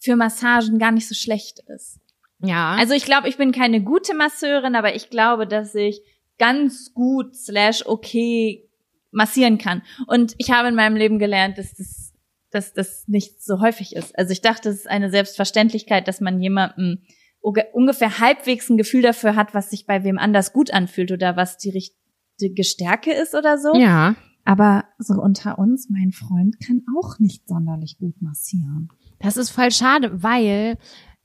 für 0.00 0.16
Massagen 0.16 0.80
gar 0.80 0.90
nicht 0.90 1.06
so 1.06 1.14
schlecht 1.14 1.60
ist. 1.68 2.00
Ja. 2.40 2.74
Also 2.74 2.94
ich 2.94 3.04
glaube, 3.04 3.28
ich 3.28 3.36
bin 3.36 3.52
keine 3.52 3.82
gute 3.82 4.14
Masseurin, 4.14 4.74
aber 4.74 4.96
ich 4.96 5.10
glaube, 5.10 5.46
dass 5.46 5.76
ich 5.76 6.00
ganz 6.38 6.92
gut 6.92 7.36
slash 7.36 7.86
okay 7.86 8.68
massieren 9.12 9.58
kann. 9.58 9.82
Und 10.08 10.34
ich 10.38 10.50
habe 10.50 10.68
in 10.68 10.74
meinem 10.74 10.96
Leben 10.96 11.20
gelernt, 11.20 11.56
dass 11.56 11.72
das, 11.74 12.14
dass 12.50 12.72
das 12.72 13.06
nicht 13.06 13.44
so 13.44 13.60
häufig 13.60 13.94
ist. 13.94 14.18
Also 14.18 14.32
ich 14.32 14.40
dachte, 14.40 14.70
es 14.70 14.80
ist 14.80 14.90
eine 14.90 15.10
Selbstverständlichkeit, 15.10 16.08
dass 16.08 16.20
man 16.20 16.42
jemandem 16.42 17.02
ungefähr 17.40 18.18
halbwegs 18.18 18.68
ein 18.68 18.76
Gefühl 18.76 19.02
dafür 19.02 19.34
hat, 19.34 19.54
was 19.54 19.70
sich 19.70 19.86
bei 19.86 20.04
wem 20.04 20.18
anders 20.18 20.52
gut 20.52 20.72
anfühlt 20.72 21.10
oder 21.12 21.36
was 21.36 21.56
die 21.56 21.70
richtige 21.70 22.64
Stärke 22.64 23.12
ist 23.12 23.34
oder 23.34 23.58
so. 23.58 23.74
Ja. 23.74 24.14
Aber 24.44 24.84
so 24.98 25.14
unter 25.14 25.58
uns, 25.58 25.88
mein 25.90 26.12
Freund 26.12 26.56
kann 26.64 26.82
auch 26.98 27.18
nicht 27.18 27.46
sonderlich 27.48 27.98
gut 27.98 28.20
massieren. 28.20 28.88
Das 29.20 29.36
ist 29.36 29.50
voll 29.50 29.70
schade, 29.70 30.22
weil 30.22 30.78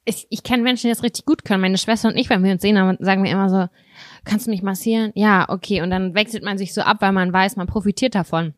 ich, 0.06 0.28
ich 0.30 0.44
kenne 0.44 0.64
Menschen, 0.64 0.88
die 0.88 0.94
das 0.94 1.04
richtig 1.04 1.26
gut 1.26 1.44
können. 1.44 1.62
Meine 1.62 1.78
Schwester 1.78 2.10
und 2.10 2.18
ich, 2.18 2.30
wenn 2.30 2.44
wir 2.44 2.52
uns 2.52 2.62
sehen, 2.62 2.76
sagen 3.00 3.24
wir 3.24 3.32
immer 3.32 3.50
so, 3.50 3.68
kannst 4.24 4.46
du 4.46 4.52
mich 4.52 4.62
massieren? 4.62 5.12
Ja, 5.16 5.50
okay. 5.50 5.82
Und 5.82 5.90
dann 5.90 6.14
wechselt 6.14 6.44
man 6.44 6.58
sich 6.58 6.74
so 6.74 6.82
ab, 6.82 6.98
weil 7.00 7.12
man 7.12 7.34
weiß, 7.34 7.56
man 7.56 7.68
profitiert 7.68 8.16
davon. 8.16 8.54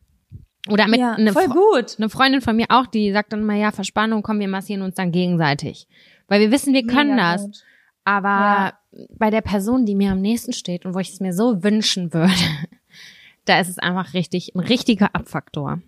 Oder 0.68 0.86
mit 0.86 1.00
ja, 1.00 1.14
eine, 1.14 1.32
voll 1.32 1.48
gut. 1.48 1.96
eine 1.96 2.10
Freundin 2.10 2.42
von 2.42 2.54
mir 2.54 2.66
auch, 2.68 2.86
die 2.86 3.12
sagt 3.12 3.32
dann 3.32 3.40
immer, 3.40 3.54
ja, 3.54 3.72
Verspannung, 3.72 4.22
komm, 4.22 4.40
wir 4.40 4.48
massieren 4.48 4.82
uns 4.82 4.96
dann 4.96 5.12
gegenseitig. 5.12 5.86
Weil 6.28 6.40
wir 6.40 6.52
wissen, 6.52 6.72
wir 6.72 6.86
können 6.86 7.16
Mega 7.16 7.32
das. 7.32 7.42
Gut. 7.42 7.64
Aber 8.04 8.28
ja. 8.28 8.78
bei 9.18 9.30
der 9.30 9.42
Person, 9.42 9.84
die 9.84 9.94
mir 9.94 10.12
am 10.12 10.20
nächsten 10.20 10.52
steht 10.52 10.86
und 10.86 10.94
wo 10.94 10.98
ich 10.98 11.10
es 11.10 11.20
mir 11.20 11.34
so 11.34 11.62
wünschen 11.62 12.14
würde, 12.14 12.32
da 13.44 13.60
ist 13.60 13.68
es 13.68 13.78
einfach 13.78 14.14
richtig, 14.14 14.54
ein 14.54 14.60
richtiger 14.60 15.14
Abfaktor. 15.14 15.82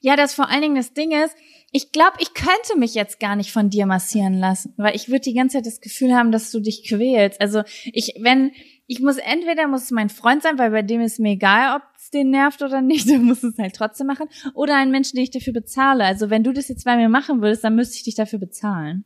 Ja, 0.00 0.16
das 0.16 0.34
vor 0.34 0.48
allen 0.48 0.62
Dingen 0.62 0.76
das 0.76 0.94
Ding 0.94 1.12
ist, 1.12 1.36
ich 1.72 1.92
glaube, 1.92 2.16
ich 2.18 2.34
könnte 2.34 2.76
mich 2.76 2.94
jetzt 2.94 3.20
gar 3.20 3.36
nicht 3.36 3.52
von 3.52 3.70
dir 3.70 3.86
massieren 3.86 4.34
lassen, 4.34 4.74
weil 4.76 4.96
ich 4.96 5.08
würde 5.08 5.20
die 5.20 5.34
ganze 5.34 5.58
Zeit 5.58 5.66
das 5.66 5.80
Gefühl 5.80 6.14
haben, 6.14 6.32
dass 6.32 6.50
du 6.50 6.58
dich 6.58 6.88
quälst. 6.88 7.40
Also 7.40 7.62
ich, 7.84 8.14
wenn, 8.20 8.50
ich 8.86 9.00
muss 9.00 9.18
entweder 9.18 9.68
muss 9.68 9.84
es 9.84 9.90
mein 9.92 10.08
Freund 10.08 10.42
sein, 10.42 10.58
weil 10.58 10.70
bei 10.70 10.82
dem 10.82 11.00
ist 11.00 11.20
mir 11.20 11.32
egal, 11.32 11.76
ob 11.76 11.82
es 11.96 12.10
den 12.10 12.30
nervt 12.30 12.62
oder 12.62 12.80
nicht, 12.80 13.08
dann 13.10 13.24
muss 13.24 13.44
es 13.44 13.56
halt 13.58 13.76
trotzdem 13.76 14.08
machen. 14.08 14.26
Oder 14.54 14.76
ein 14.76 14.90
Mensch, 14.90 15.12
den 15.12 15.22
ich 15.22 15.30
dafür 15.30 15.52
bezahle. 15.52 16.04
Also 16.04 16.28
wenn 16.28 16.42
du 16.42 16.52
das 16.52 16.68
jetzt 16.68 16.84
bei 16.84 16.96
mir 16.96 17.08
machen 17.08 17.40
würdest, 17.40 17.62
dann 17.62 17.76
müsste 17.76 17.96
ich 17.96 18.02
dich 18.02 18.16
dafür 18.16 18.40
bezahlen. 18.40 19.04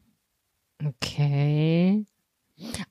Okay. 0.86 2.04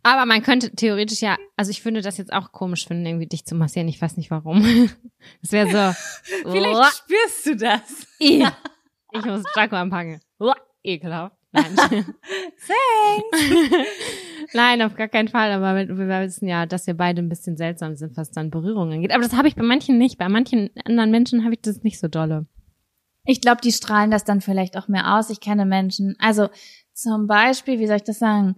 Aber 0.04 0.26
man 0.26 0.44
könnte 0.44 0.76
theoretisch 0.76 1.22
ja, 1.22 1.38
also 1.56 1.72
ich 1.72 1.82
finde 1.82 2.02
das 2.02 2.18
jetzt 2.18 2.34
auch 2.34 2.52
komisch 2.52 2.86
finden, 2.86 3.06
irgendwie 3.06 3.28
dich 3.28 3.46
zu 3.46 3.56
massieren. 3.56 3.88
Ich 3.88 4.02
weiß 4.02 4.18
nicht 4.18 4.32
warum. 4.32 4.64
Das 5.42 5.54
wäre 5.54 5.68
so. 5.70 5.96
Vielleicht 6.52 6.76
oh. 6.76 6.84
spürst 6.84 7.46
du 7.46 7.56
das. 7.56 8.06
ich 8.20 9.26
muss 9.26 9.44
Jaco 9.56 9.78
anpacken. 9.78 10.20
Oh, 10.38 10.52
ekelhaft. 10.84 11.38
Nein. 11.54 11.74
Thanks. 11.76 12.14
Nein, 14.54 14.82
auf 14.82 14.96
gar 14.96 15.08
keinen 15.08 15.30
Fall. 15.30 15.54
Aber 15.54 15.76
wir, 15.76 15.98
wir 15.98 16.08
wissen 16.08 16.50
ja, 16.50 16.66
dass 16.66 16.88
wir 16.88 16.94
beide 16.96 17.22
ein 17.22 17.30
bisschen 17.30 17.56
seltsam 17.56 17.96
sind, 17.96 18.18
was 18.18 18.32
dann 18.32 18.50
Berührungen 18.50 18.96
angeht. 18.96 19.14
Aber 19.14 19.24
das 19.24 19.34
habe 19.34 19.48
ich 19.48 19.56
bei 19.56 19.64
manchen 19.64 19.98
nicht. 19.98 20.18
Bei 20.18 20.28
manchen 20.28 20.72
anderen 20.84 21.12
Menschen 21.12 21.46
habe 21.46 21.54
ich 21.54 21.62
das 21.62 21.84
nicht 21.84 22.00
so 22.02 22.10
dolle. 22.10 22.46
Ich 23.26 23.40
glaube, 23.40 23.62
die 23.62 23.72
strahlen 23.72 24.12
das 24.12 24.26
dann 24.26 24.42
vielleicht 24.42 24.76
auch 24.76 24.90
mehr 24.90 25.16
aus. 25.16 25.30
Ich 25.30 25.40
kenne 25.40 25.66
Menschen. 25.66 26.16
Also 26.20 26.50
zum 26.94 27.28
Beispiel, 27.28 27.80
wie 27.80 27.88
soll 27.88 27.98
ich 27.98 28.04
das 28.04 28.20
sagen? 28.20 28.56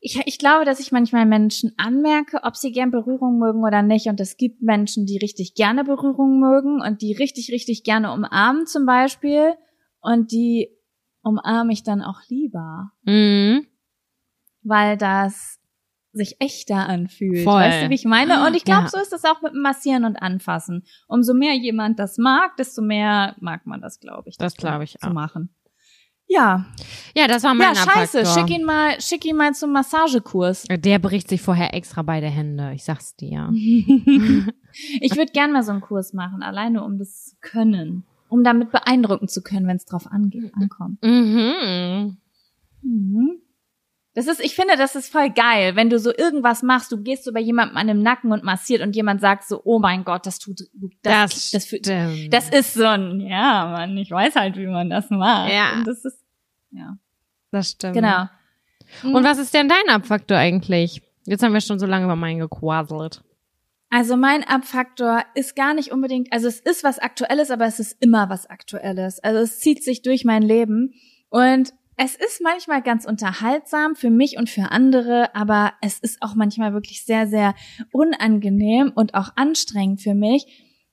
Ich, 0.00 0.20
ich 0.26 0.38
glaube, 0.38 0.64
dass 0.64 0.78
ich 0.78 0.92
manchmal 0.92 1.26
Menschen 1.26 1.72
anmerke, 1.76 2.40
ob 2.44 2.56
sie 2.56 2.70
gern 2.70 2.92
Berührung 2.92 3.38
mögen 3.38 3.64
oder 3.64 3.82
nicht. 3.82 4.06
Und 4.06 4.20
es 4.20 4.36
gibt 4.36 4.62
Menschen, 4.62 5.06
die 5.06 5.18
richtig 5.18 5.54
gerne 5.54 5.84
Berührung 5.84 6.38
mögen 6.38 6.80
und 6.80 7.02
die 7.02 7.14
richtig, 7.14 7.50
richtig 7.52 7.82
gerne 7.82 8.12
umarmen 8.12 8.66
zum 8.66 8.86
Beispiel. 8.86 9.54
Und 10.00 10.30
die 10.30 10.68
umarme 11.22 11.72
ich 11.72 11.82
dann 11.82 12.00
auch 12.02 12.20
lieber. 12.28 12.92
Mhm. 13.02 13.66
Weil 14.62 14.96
das 14.96 15.58
sich 16.12 16.36
echter 16.40 16.88
anfühlt. 16.88 17.44
Voll. 17.44 17.60
Weißt 17.60 17.84
du, 17.84 17.90
wie 17.90 17.94
ich 17.94 18.04
meine? 18.04 18.46
Und 18.46 18.54
ich 18.54 18.64
glaube, 18.64 18.84
ja. 18.84 18.88
so 18.88 18.98
ist 18.98 19.12
das 19.12 19.24
auch 19.24 19.42
mit 19.42 19.52
dem 19.52 19.62
Massieren 19.62 20.04
und 20.04 20.16
Anfassen. 20.16 20.84
Umso 21.06 21.34
mehr 21.34 21.54
jemand 21.54 21.98
das 21.98 22.18
mag, 22.18 22.56
desto 22.56 22.82
mehr 22.82 23.36
mag 23.40 23.66
man 23.66 23.80
das, 23.80 24.00
glaube 24.00 24.28
ich. 24.28 24.36
Das, 24.36 24.54
das 24.54 24.56
glaube 24.56 24.84
ich 24.84 25.02
auch. 25.02 25.08
Zu 25.08 25.14
machen. 25.14 25.54
Ja. 26.28 26.66
Ja, 27.16 27.26
das 27.26 27.42
war 27.42 27.54
mein 27.54 27.74
Ja, 27.74 27.74
scheiße. 27.74 28.26
Schick 28.26 28.50
ihn 28.50 28.64
mal, 28.64 29.00
schick 29.00 29.24
ihn 29.24 29.36
mal 29.36 29.54
zum 29.54 29.72
Massagekurs. 29.72 30.66
Der 30.70 30.98
bricht 30.98 31.28
sich 31.28 31.40
vorher 31.40 31.74
extra 31.74 32.02
beide 32.02 32.26
Hände. 32.26 32.72
Ich 32.74 32.84
sag's 32.84 33.16
dir. 33.16 33.50
ich 33.52 35.16
würde 35.16 35.32
gern 35.32 35.52
mal 35.52 35.62
so 35.62 35.72
einen 35.72 35.80
Kurs 35.80 36.12
machen, 36.12 36.42
alleine 36.42 36.84
um 36.84 36.98
das 36.98 37.24
zu 37.24 37.36
können. 37.40 38.04
Um 38.28 38.44
damit 38.44 38.70
beeindrucken 38.70 39.26
zu 39.26 39.42
können, 39.42 39.66
wenn 39.66 39.76
es 39.76 39.86
drauf 39.86 40.06
angeht, 40.06 40.52
ankommt. 40.54 41.02
Mhm. 41.02 42.18
Mhm. 42.82 43.40
Das 44.18 44.26
ist, 44.26 44.40
ich 44.40 44.56
finde, 44.56 44.76
das 44.76 44.96
ist 44.96 45.12
voll 45.12 45.30
geil, 45.30 45.76
wenn 45.76 45.90
du 45.90 46.00
so 46.00 46.10
irgendwas 46.12 46.64
machst, 46.64 46.90
du 46.90 47.00
gehst 47.00 47.22
so 47.22 47.32
bei 47.32 47.38
jemandem 47.38 47.76
an 47.76 47.86
dem 47.86 48.02
Nacken 48.02 48.32
und 48.32 48.42
massiert 48.42 48.82
und 48.82 48.96
jemand 48.96 49.20
sagt 49.20 49.44
so, 49.46 49.60
oh 49.62 49.78
mein 49.78 50.02
Gott, 50.02 50.26
das 50.26 50.40
tut, 50.40 50.62
das, 51.04 51.52
das, 51.52 51.70
das, 51.70 52.28
das 52.28 52.48
ist 52.48 52.74
so 52.74 52.84
ein, 52.84 53.20
ja, 53.20 53.68
man, 53.70 53.96
ich 53.96 54.10
weiß 54.10 54.34
halt, 54.34 54.56
wie 54.56 54.66
man 54.66 54.90
das 54.90 55.08
macht. 55.10 55.52
Ja. 55.52 55.74
Und 55.74 55.86
das 55.86 56.04
ist, 56.04 56.18
ja. 56.72 56.96
Das 57.52 57.70
stimmt. 57.70 57.94
Genau. 57.94 58.24
Und 59.04 59.22
was 59.22 59.38
ist 59.38 59.54
denn 59.54 59.68
dein 59.68 59.88
Abfaktor 59.88 60.36
eigentlich? 60.36 61.00
Jetzt 61.24 61.44
haben 61.44 61.54
wir 61.54 61.60
schon 61.60 61.78
so 61.78 61.86
lange 61.86 62.06
über 62.06 62.16
meinen 62.16 62.40
gequasselt. 62.40 63.22
Also 63.88 64.16
mein 64.16 64.42
Abfaktor 64.42 65.22
ist 65.36 65.54
gar 65.54 65.74
nicht 65.74 65.92
unbedingt, 65.92 66.32
also 66.32 66.48
es 66.48 66.58
ist 66.58 66.82
was 66.82 66.98
Aktuelles, 66.98 67.52
aber 67.52 67.66
es 67.66 67.78
ist 67.78 67.96
immer 68.00 68.28
was 68.28 68.50
Aktuelles. 68.50 69.20
Also 69.20 69.38
es 69.38 69.60
zieht 69.60 69.84
sich 69.84 70.02
durch 70.02 70.24
mein 70.24 70.42
Leben 70.42 70.94
und 71.30 71.72
es 72.00 72.14
ist 72.14 72.40
manchmal 72.40 72.80
ganz 72.80 73.04
unterhaltsam 73.04 73.96
für 73.96 74.08
mich 74.08 74.38
und 74.38 74.48
für 74.48 74.70
andere, 74.70 75.34
aber 75.34 75.72
es 75.82 75.98
ist 75.98 76.22
auch 76.22 76.36
manchmal 76.36 76.72
wirklich 76.72 77.04
sehr, 77.04 77.26
sehr 77.26 77.56
unangenehm 77.90 78.92
und 78.94 79.14
auch 79.14 79.30
anstrengend 79.34 80.00
für 80.00 80.14
mich. 80.14 80.46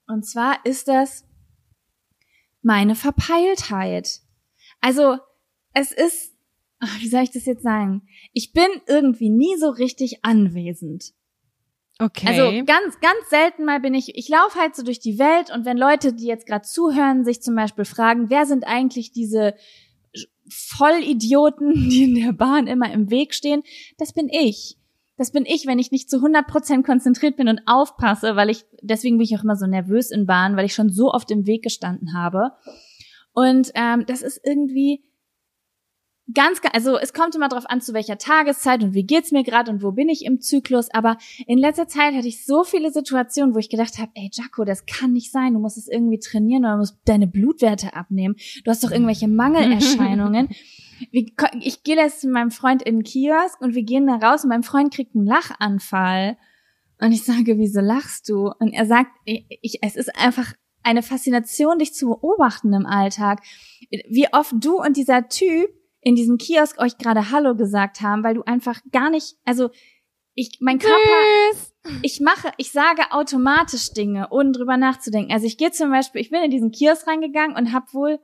Und 0.08 0.26
zwar 0.26 0.66
ist 0.66 0.88
das 0.88 1.24
meine 2.60 2.96
Verpeiltheit. 2.96 4.18
Also 4.80 5.18
es 5.74 5.92
ist, 5.92 6.34
wie 6.98 7.08
soll 7.08 7.22
ich 7.22 7.30
das 7.30 7.46
jetzt 7.46 7.62
sagen? 7.62 8.02
Ich 8.32 8.52
bin 8.52 8.68
irgendwie 8.88 9.30
nie 9.30 9.56
so 9.58 9.68
richtig 9.68 10.24
anwesend. 10.24 11.12
Okay. 12.00 12.26
Also 12.26 12.64
ganz, 12.64 12.98
ganz 13.00 13.30
selten 13.30 13.64
mal 13.64 13.78
bin 13.78 13.94
ich, 13.94 14.16
ich 14.16 14.28
laufe 14.28 14.58
halt 14.58 14.74
so 14.74 14.82
durch 14.82 14.98
die 14.98 15.20
Welt 15.20 15.52
und 15.54 15.64
wenn 15.64 15.78
Leute, 15.78 16.12
die 16.12 16.26
jetzt 16.26 16.46
gerade 16.46 16.66
zuhören, 16.66 17.24
sich 17.24 17.42
zum 17.42 17.54
Beispiel 17.54 17.84
fragen, 17.84 18.28
wer 18.28 18.44
sind 18.44 18.66
eigentlich 18.66 19.12
diese 19.12 19.54
Vollidioten, 20.48 21.72
die 21.90 22.04
in 22.04 22.14
der 22.14 22.32
Bahn 22.32 22.66
immer 22.66 22.92
im 22.92 23.10
Weg 23.10 23.34
stehen, 23.34 23.62
das 23.98 24.12
bin 24.12 24.28
ich. 24.28 24.76
Das 25.18 25.32
bin 25.32 25.46
ich, 25.46 25.66
wenn 25.66 25.78
ich 25.78 25.92
nicht 25.92 26.10
zu 26.10 26.18
100% 26.18 26.84
konzentriert 26.84 27.36
bin 27.36 27.48
und 27.48 27.62
aufpasse, 27.64 28.36
weil 28.36 28.50
ich, 28.50 28.66
deswegen 28.82 29.16
bin 29.16 29.24
ich 29.24 29.36
auch 29.36 29.44
immer 29.44 29.56
so 29.56 29.66
nervös 29.66 30.10
in 30.10 30.26
Bahn, 30.26 30.56
weil 30.56 30.66
ich 30.66 30.74
schon 30.74 30.90
so 30.90 31.10
oft 31.10 31.30
im 31.30 31.46
Weg 31.46 31.62
gestanden 31.62 32.12
habe. 32.12 32.52
Und 33.32 33.70
ähm, 33.74 34.04
das 34.06 34.20
ist 34.20 34.40
irgendwie, 34.44 35.04
ganz, 36.34 36.60
also 36.72 36.98
es 36.98 37.12
kommt 37.12 37.34
immer 37.34 37.48
darauf 37.48 37.68
an, 37.68 37.80
zu 37.80 37.94
welcher 37.94 38.18
Tageszeit 38.18 38.82
und 38.82 38.94
wie 38.94 39.04
geht's 39.04 39.30
mir 39.30 39.44
gerade 39.44 39.70
und 39.70 39.82
wo 39.82 39.92
bin 39.92 40.08
ich 40.08 40.24
im 40.24 40.40
Zyklus. 40.40 40.88
Aber 40.92 41.18
in 41.46 41.58
letzter 41.58 41.86
Zeit 41.86 42.14
hatte 42.14 42.28
ich 42.28 42.44
so 42.44 42.64
viele 42.64 42.90
Situationen, 42.90 43.54
wo 43.54 43.58
ich 43.58 43.70
gedacht 43.70 43.98
habe, 43.98 44.10
ey 44.14 44.30
Jaco, 44.32 44.64
das 44.64 44.86
kann 44.86 45.12
nicht 45.12 45.30
sein. 45.30 45.54
Du 45.54 45.60
musst 45.60 45.78
es 45.78 45.88
irgendwie 45.88 46.18
trainieren 46.18 46.64
oder 46.64 46.76
musst 46.76 46.96
deine 47.04 47.26
Blutwerte 47.26 47.94
abnehmen. 47.94 48.36
Du 48.64 48.70
hast 48.70 48.82
doch 48.82 48.90
irgendwelche 48.90 49.28
Mangelerscheinungen. 49.28 50.48
ich 51.12 51.82
gehe 51.84 51.96
jetzt 51.96 52.24
mit 52.24 52.32
meinem 52.32 52.50
Freund 52.50 52.82
in 52.82 52.96
den 52.96 53.04
Kiosk 53.04 53.60
und 53.60 53.74
wir 53.74 53.82
gehen 53.82 54.06
da 54.06 54.16
raus 54.16 54.42
und 54.42 54.50
mein 54.50 54.62
Freund 54.64 54.92
kriegt 54.92 55.14
einen 55.14 55.26
Lachanfall. 55.26 56.36
Und 57.00 57.12
ich 57.12 57.24
sage, 57.24 57.58
wieso 57.58 57.80
lachst 57.80 58.28
du? 58.28 58.50
Und 58.58 58.72
er 58.72 58.86
sagt, 58.86 59.10
ich, 59.24 59.78
es 59.82 59.96
ist 59.96 60.16
einfach 60.16 60.54
eine 60.82 61.02
Faszination, 61.02 61.78
dich 61.78 61.92
zu 61.92 62.08
beobachten 62.08 62.72
im 62.72 62.86
Alltag. 62.86 63.42
Wie 64.08 64.32
oft 64.32 64.54
du 64.58 64.80
und 64.80 64.96
dieser 64.96 65.28
Typ 65.28 65.68
in 66.06 66.14
diesem 66.14 66.38
Kiosk 66.38 66.78
euch 66.78 66.98
gerade 66.98 67.32
Hallo 67.32 67.56
gesagt 67.56 68.00
haben, 68.00 68.22
weil 68.22 68.34
du 68.36 68.44
einfach 68.44 68.80
gar 68.92 69.10
nicht, 69.10 69.34
also 69.44 69.70
ich, 70.34 70.58
mein 70.60 70.78
Körper, 70.78 70.94
Tschüss. 71.50 71.74
ich 72.02 72.20
mache, 72.20 72.52
ich 72.58 72.70
sage 72.70 73.02
automatisch 73.10 73.92
Dinge, 73.92 74.28
ohne 74.30 74.52
drüber 74.52 74.76
nachzudenken. 74.76 75.32
Also 75.32 75.46
ich 75.46 75.58
gehe 75.58 75.72
zum 75.72 75.90
Beispiel, 75.90 76.20
ich 76.20 76.30
bin 76.30 76.44
in 76.44 76.52
diesen 76.52 76.70
Kiosk 76.70 77.08
reingegangen 77.08 77.56
und 77.56 77.72
hab 77.72 77.92
wohl 77.92 78.20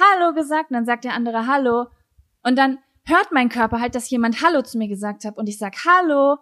Hallo 0.00 0.34
gesagt, 0.34 0.70
und 0.70 0.74
dann 0.74 0.86
sagt 0.86 1.04
der 1.04 1.14
andere 1.14 1.46
Hallo 1.46 1.86
und 2.42 2.58
dann 2.58 2.78
hört 3.04 3.30
mein 3.30 3.48
Körper 3.48 3.80
halt, 3.80 3.94
dass 3.94 4.10
jemand 4.10 4.42
Hallo 4.42 4.62
zu 4.62 4.76
mir 4.76 4.88
gesagt 4.88 5.24
hat 5.24 5.38
und 5.38 5.48
ich 5.48 5.58
sag 5.58 5.76
Hallo, 5.84 6.38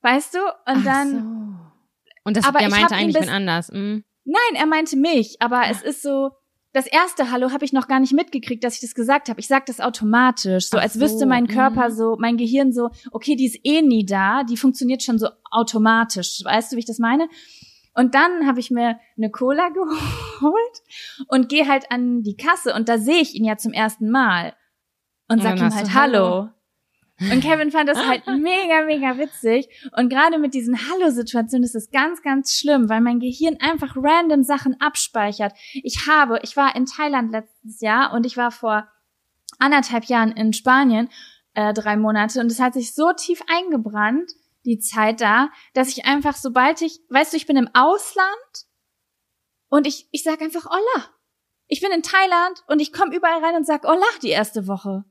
weißt 0.00 0.36
du? 0.36 0.38
Und 0.38 0.54
Ach 0.64 0.84
dann. 0.84 1.10
So. 1.10 2.20
Und 2.24 2.36
das, 2.38 2.46
aber 2.46 2.60
der 2.60 2.70
meinte 2.70 2.94
eigentlich 2.94 3.22
wen 3.22 3.28
anders. 3.28 3.70
Mhm. 3.70 4.04
Nein, 4.24 4.54
er 4.54 4.66
meinte 4.66 4.96
mich, 4.96 5.36
aber 5.42 5.64
es 5.68 5.82
ist 5.82 6.00
so, 6.00 6.30
das 6.72 6.86
erste 6.86 7.30
Hallo 7.30 7.50
habe 7.50 7.64
ich 7.64 7.72
noch 7.72 7.88
gar 7.88 7.98
nicht 7.98 8.12
mitgekriegt, 8.12 8.62
dass 8.62 8.74
ich 8.74 8.80
das 8.80 8.94
gesagt 8.94 9.28
habe. 9.28 9.40
Ich 9.40 9.48
sag 9.48 9.66
das 9.66 9.80
automatisch, 9.80 10.68
so 10.68 10.78
Ach 10.78 10.82
als 10.82 10.94
so. 10.94 11.00
wüsste 11.00 11.26
mein 11.26 11.46
Körper 11.46 11.88
mhm. 11.88 11.94
so, 11.94 12.16
mein 12.18 12.36
Gehirn 12.36 12.72
so, 12.72 12.90
okay, 13.10 13.36
die 13.36 13.46
ist 13.46 13.58
eh 13.64 13.80
nie 13.82 14.04
da, 14.04 14.44
die 14.44 14.56
funktioniert 14.56 15.02
schon 15.02 15.18
so 15.18 15.28
automatisch. 15.50 16.42
Weißt 16.44 16.70
du, 16.70 16.76
wie 16.76 16.80
ich 16.80 16.86
das 16.86 16.98
meine? 16.98 17.28
Und 17.94 18.14
dann 18.14 18.46
habe 18.46 18.60
ich 18.60 18.70
mir 18.70 19.00
eine 19.16 19.30
Cola 19.30 19.68
geholt 19.74 20.82
und 21.28 21.48
gehe 21.48 21.66
halt 21.66 21.90
an 21.90 22.22
die 22.22 22.36
Kasse 22.36 22.74
und 22.74 22.88
da 22.88 22.98
sehe 22.98 23.20
ich 23.20 23.34
ihn 23.34 23.44
ja 23.44 23.56
zum 23.56 23.72
ersten 23.72 24.10
Mal 24.10 24.54
und 25.28 25.42
sag 25.42 25.58
ihm 25.58 25.74
halt 25.74 25.94
Hallo. 25.94 26.48
Und 27.20 27.40
Kevin 27.42 27.72
fand 27.72 27.88
das 27.88 27.98
halt 27.98 28.26
mega, 28.38 28.82
mega 28.84 29.18
witzig. 29.18 29.68
Und 29.96 30.08
gerade 30.08 30.38
mit 30.38 30.54
diesen 30.54 30.78
Hallo-Situationen 30.88 31.64
ist 31.64 31.74
es 31.74 31.90
ganz, 31.90 32.22
ganz 32.22 32.54
schlimm, 32.54 32.88
weil 32.88 33.00
mein 33.00 33.18
Gehirn 33.18 33.56
einfach 33.60 33.96
random 33.96 34.44
Sachen 34.44 34.80
abspeichert. 34.80 35.52
Ich 35.72 36.06
habe, 36.06 36.38
ich 36.42 36.56
war 36.56 36.76
in 36.76 36.86
Thailand 36.86 37.32
letztes 37.32 37.80
Jahr 37.80 38.12
und 38.12 38.24
ich 38.24 38.36
war 38.36 38.50
vor 38.50 38.88
anderthalb 39.58 40.04
Jahren 40.04 40.32
in 40.32 40.52
Spanien, 40.52 41.08
äh, 41.54 41.72
drei 41.72 41.96
Monate, 41.96 42.40
und 42.40 42.52
es 42.52 42.60
hat 42.60 42.74
sich 42.74 42.94
so 42.94 43.12
tief 43.12 43.40
eingebrannt, 43.48 44.30
die 44.64 44.78
Zeit 44.78 45.20
da, 45.20 45.50
dass 45.74 45.88
ich 45.88 46.04
einfach, 46.04 46.36
sobald 46.36 46.82
ich, 46.82 47.00
weißt 47.08 47.32
du, 47.32 47.36
ich 47.36 47.46
bin 47.46 47.56
im 47.56 47.70
Ausland 47.74 48.66
und 49.68 49.86
ich, 49.86 50.08
ich 50.12 50.22
sag 50.22 50.40
einfach 50.40 50.66
Hola. 50.66 51.06
Ich 51.66 51.80
bin 51.80 51.90
in 51.90 52.02
Thailand 52.02 52.62
und 52.68 52.80
ich 52.80 52.92
komme 52.92 53.14
überall 53.14 53.44
rein 53.44 53.56
und 53.56 53.66
sag 53.66 53.84
Hola 53.84 54.06
die 54.22 54.28
erste 54.28 54.66
Woche 54.66 55.04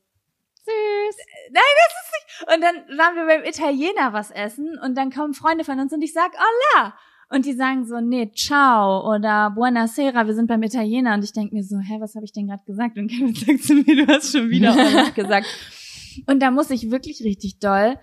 süß. 0.67 1.17
Nein, 1.51 1.63
das 1.83 1.93
ist 2.03 2.11
nicht. 2.13 2.53
Und 2.53 2.61
dann 2.61 2.97
waren 2.97 3.15
wir 3.15 3.25
beim 3.25 3.43
Italiener 3.43 4.13
was 4.13 4.31
essen 4.31 4.77
und 4.83 4.97
dann 4.97 5.11
kommen 5.11 5.33
Freunde 5.33 5.63
von 5.63 5.79
uns 5.79 5.93
und 5.93 6.01
ich 6.01 6.13
sag 6.13 6.31
Hola. 6.33 6.93
Und 7.29 7.45
die 7.45 7.53
sagen 7.53 7.85
so, 7.85 7.99
nee, 7.99 8.31
ciao 8.33 9.13
oder 9.13 9.51
buonasera, 9.51 10.27
wir 10.27 10.33
sind 10.33 10.47
beim 10.47 10.63
Italiener. 10.63 11.13
Und 11.13 11.25
ich 11.25 11.33
denk 11.33 11.51
mir 11.51 11.63
so, 11.63 11.77
hä, 11.77 11.97
was 11.99 12.15
habe 12.15 12.23
ich 12.23 12.31
denn 12.31 12.47
gerade 12.47 12.63
gesagt? 12.65 12.97
Und 12.97 13.09
Kevin 13.09 13.35
sagt 13.35 13.63
zu 13.63 13.73
mir, 13.73 14.05
du 14.05 14.07
hast 14.07 14.31
schon 14.31 14.49
wieder 14.49 14.73
Hola 14.75 15.09
gesagt. 15.09 15.47
Und 16.25 16.41
da 16.41 16.51
muss 16.51 16.69
ich 16.69 16.89
wirklich 16.89 17.21
richtig 17.23 17.59
doll 17.59 17.99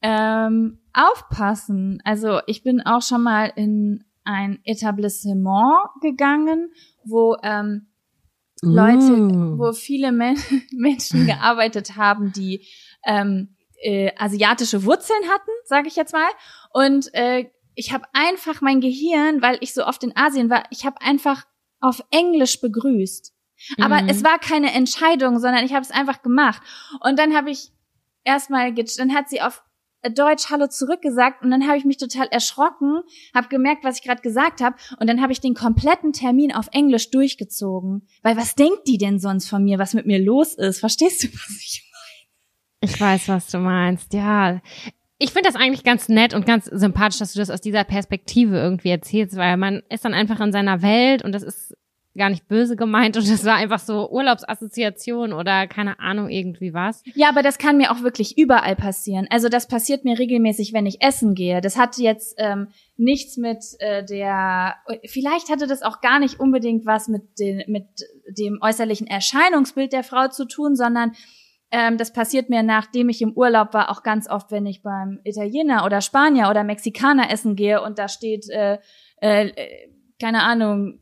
ähm, 0.00 0.78
aufpassen. 0.94 2.00
Also 2.04 2.40
ich 2.46 2.62
bin 2.62 2.80
auch 2.80 3.02
schon 3.02 3.22
mal 3.22 3.52
in 3.54 4.04
ein 4.24 4.60
Etablissement 4.64 5.90
gegangen, 6.00 6.72
wo 7.04 7.36
ähm, 7.42 7.88
Leute, 8.62 9.12
uh. 9.12 9.58
wo 9.58 9.72
viele 9.72 10.12
Men 10.12 10.36
Menschen 10.72 11.26
gearbeitet 11.26 11.96
haben, 11.96 12.32
die 12.32 12.66
ähm, 13.04 13.56
äh, 13.82 14.12
asiatische 14.16 14.84
Wurzeln 14.84 15.22
hatten, 15.28 15.50
sage 15.64 15.88
ich 15.88 15.96
jetzt 15.96 16.12
mal. 16.12 16.30
Und 16.72 17.12
äh, 17.14 17.50
ich 17.74 17.92
habe 17.92 18.04
einfach 18.12 18.60
mein 18.60 18.80
Gehirn, 18.80 19.42
weil 19.42 19.58
ich 19.60 19.74
so 19.74 19.84
oft 19.84 20.04
in 20.04 20.16
Asien 20.16 20.50
war, 20.50 20.64
ich 20.70 20.86
habe 20.86 21.00
einfach 21.00 21.44
auf 21.80 22.02
Englisch 22.10 22.60
begrüßt. 22.60 23.32
Aber 23.80 24.02
mhm. 24.02 24.08
es 24.08 24.24
war 24.24 24.38
keine 24.38 24.72
Entscheidung, 24.72 25.38
sondern 25.38 25.64
ich 25.64 25.72
habe 25.72 25.82
es 25.82 25.90
einfach 25.90 26.22
gemacht. 26.22 26.62
Und 27.00 27.18
dann 27.18 27.34
habe 27.34 27.50
ich 27.50 27.72
erstmal, 28.24 28.72
dann 28.72 29.14
hat 29.14 29.28
sie 29.28 29.40
auf 29.40 29.62
Deutsch 30.10 30.50
Hallo 30.50 30.66
zurückgesagt 30.66 31.42
und 31.42 31.50
dann 31.50 31.66
habe 31.66 31.78
ich 31.78 31.84
mich 31.84 31.96
total 31.96 32.26
erschrocken, 32.28 33.02
habe 33.34 33.48
gemerkt, 33.48 33.84
was 33.84 33.98
ich 33.98 34.02
gerade 34.02 34.22
gesagt 34.22 34.60
habe 34.60 34.76
und 34.98 35.08
dann 35.08 35.22
habe 35.22 35.32
ich 35.32 35.40
den 35.40 35.54
kompletten 35.54 36.12
Termin 36.12 36.52
auf 36.52 36.68
Englisch 36.72 37.10
durchgezogen. 37.10 38.06
Weil 38.22 38.36
was 38.36 38.54
denkt 38.54 38.86
die 38.86 38.98
denn 38.98 39.18
sonst 39.18 39.48
von 39.48 39.62
mir, 39.62 39.78
was 39.78 39.94
mit 39.94 40.06
mir 40.06 40.18
los 40.18 40.54
ist? 40.54 40.80
Verstehst 40.80 41.22
du, 41.22 41.28
was 41.32 41.60
ich 41.60 41.84
meine? 41.84 42.92
Ich 42.92 43.00
weiß, 43.00 43.28
was 43.28 43.46
du 43.48 43.58
meinst. 43.58 44.12
Ja, 44.12 44.60
ich 45.18 45.30
finde 45.30 45.48
das 45.48 45.54
eigentlich 45.54 45.84
ganz 45.84 46.08
nett 46.08 46.34
und 46.34 46.46
ganz 46.46 46.64
sympathisch, 46.64 47.20
dass 47.20 47.32
du 47.32 47.38
das 47.38 47.50
aus 47.50 47.60
dieser 47.60 47.84
Perspektive 47.84 48.56
irgendwie 48.56 48.88
erzählst, 48.88 49.36
weil 49.36 49.56
man 49.56 49.82
ist 49.88 50.04
dann 50.04 50.14
einfach 50.14 50.40
in 50.40 50.50
seiner 50.50 50.82
Welt 50.82 51.22
und 51.22 51.30
das 51.30 51.44
ist 51.44 51.76
gar 52.16 52.30
nicht 52.30 52.46
böse 52.46 52.76
gemeint 52.76 53.16
und 53.16 53.30
das 53.30 53.44
war 53.44 53.56
einfach 53.56 53.78
so 53.78 54.10
Urlaubsassoziation 54.10 55.32
oder 55.32 55.66
keine 55.66 55.98
Ahnung 55.98 56.28
irgendwie 56.28 56.74
was. 56.74 57.02
Ja, 57.14 57.28
aber 57.28 57.42
das 57.42 57.58
kann 57.58 57.78
mir 57.78 57.90
auch 57.90 58.02
wirklich 58.02 58.36
überall 58.36 58.76
passieren. 58.76 59.26
Also 59.30 59.48
das 59.48 59.66
passiert 59.66 60.04
mir 60.04 60.18
regelmäßig, 60.18 60.72
wenn 60.72 60.86
ich 60.86 61.02
essen 61.02 61.34
gehe. 61.34 61.60
Das 61.60 61.78
hat 61.78 61.96
jetzt 61.98 62.34
ähm, 62.38 62.68
nichts 62.96 63.36
mit 63.36 63.64
äh, 63.78 64.04
der, 64.04 64.76
vielleicht 65.06 65.50
hatte 65.50 65.66
das 65.66 65.82
auch 65.82 66.00
gar 66.00 66.18
nicht 66.18 66.38
unbedingt 66.38 66.84
was 66.84 67.08
mit, 67.08 67.38
den, 67.38 67.62
mit 67.66 67.86
dem 68.28 68.58
äußerlichen 68.60 69.06
Erscheinungsbild 69.06 69.92
der 69.92 70.04
Frau 70.04 70.28
zu 70.28 70.46
tun, 70.46 70.76
sondern 70.76 71.12
ähm, 71.70 71.96
das 71.96 72.12
passiert 72.12 72.50
mir, 72.50 72.62
nachdem 72.62 73.08
ich 73.08 73.22
im 73.22 73.32
Urlaub 73.32 73.72
war, 73.72 73.90
auch 73.90 74.02
ganz 74.02 74.28
oft, 74.28 74.50
wenn 74.50 74.66
ich 74.66 74.82
beim 74.82 75.20
Italiener 75.24 75.86
oder 75.86 76.02
Spanier 76.02 76.50
oder 76.50 76.64
Mexikaner 76.64 77.30
essen 77.30 77.56
gehe 77.56 77.80
und 77.80 77.98
da 77.98 78.08
steht, 78.08 78.50
äh, 78.50 78.78
äh, 79.22 79.50
keine 80.20 80.42
Ahnung, 80.42 80.98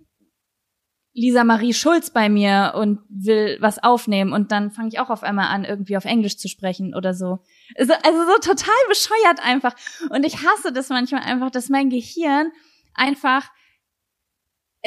Lisa 1.20 1.44
Marie 1.44 1.74
Schulz 1.74 2.08
bei 2.08 2.30
mir 2.30 2.72
und 2.76 3.00
will 3.10 3.58
was 3.60 3.82
aufnehmen 3.82 4.32
und 4.32 4.52
dann 4.52 4.70
fange 4.70 4.88
ich 4.88 5.00
auch 5.00 5.10
auf 5.10 5.22
einmal 5.22 5.48
an, 5.48 5.66
irgendwie 5.66 5.98
auf 5.98 6.06
Englisch 6.06 6.38
zu 6.38 6.48
sprechen 6.48 6.94
oder 6.94 7.12
so. 7.12 7.40
Also, 7.76 7.92
also 7.92 8.24
so 8.24 8.38
total 8.40 8.74
bescheuert 8.88 9.44
einfach. 9.44 9.74
Und 10.08 10.24
ich 10.24 10.36
hasse 10.38 10.72
das 10.72 10.88
manchmal 10.88 11.22
einfach, 11.22 11.50
dass 11.50 11.68
mein 11.68 11.90
Gehirn 11.90 12.50
einfach 12.94 13.50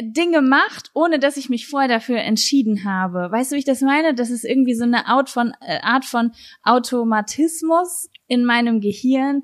Dinge 0.02 0.42
macht, 0.42 0.90
ohne 0.96 1.20
dass 1.20 1.38
ich 1.38 1.50
mich 1.50 1.68
vorher 1.68 1.88
dafür 1.90 2.18
entschieden 2.18 2.84
habe. 2.84 3.32
Weißt 3.32 3.52
du, 3.52 3.56
wie 3.56 3.60
ich 3.60 3.66
das 3.66 3.82
meine? 3.82 4.16
Das 4.16 4.32
ist 4.32 4.44
irgendwie 4.44 4.74
so 4.74 4.86
eine 4.86 5.06
Art 5.06 5.30
von, 5.30 5.54
äh, 5.62 5.82
Art 5.82 6.04
von 6.04 6.32
Automatismus 6.64 8.10
in 8.26 8.44
meinem 8.44 8.82
Gehirn, 8.82 9.44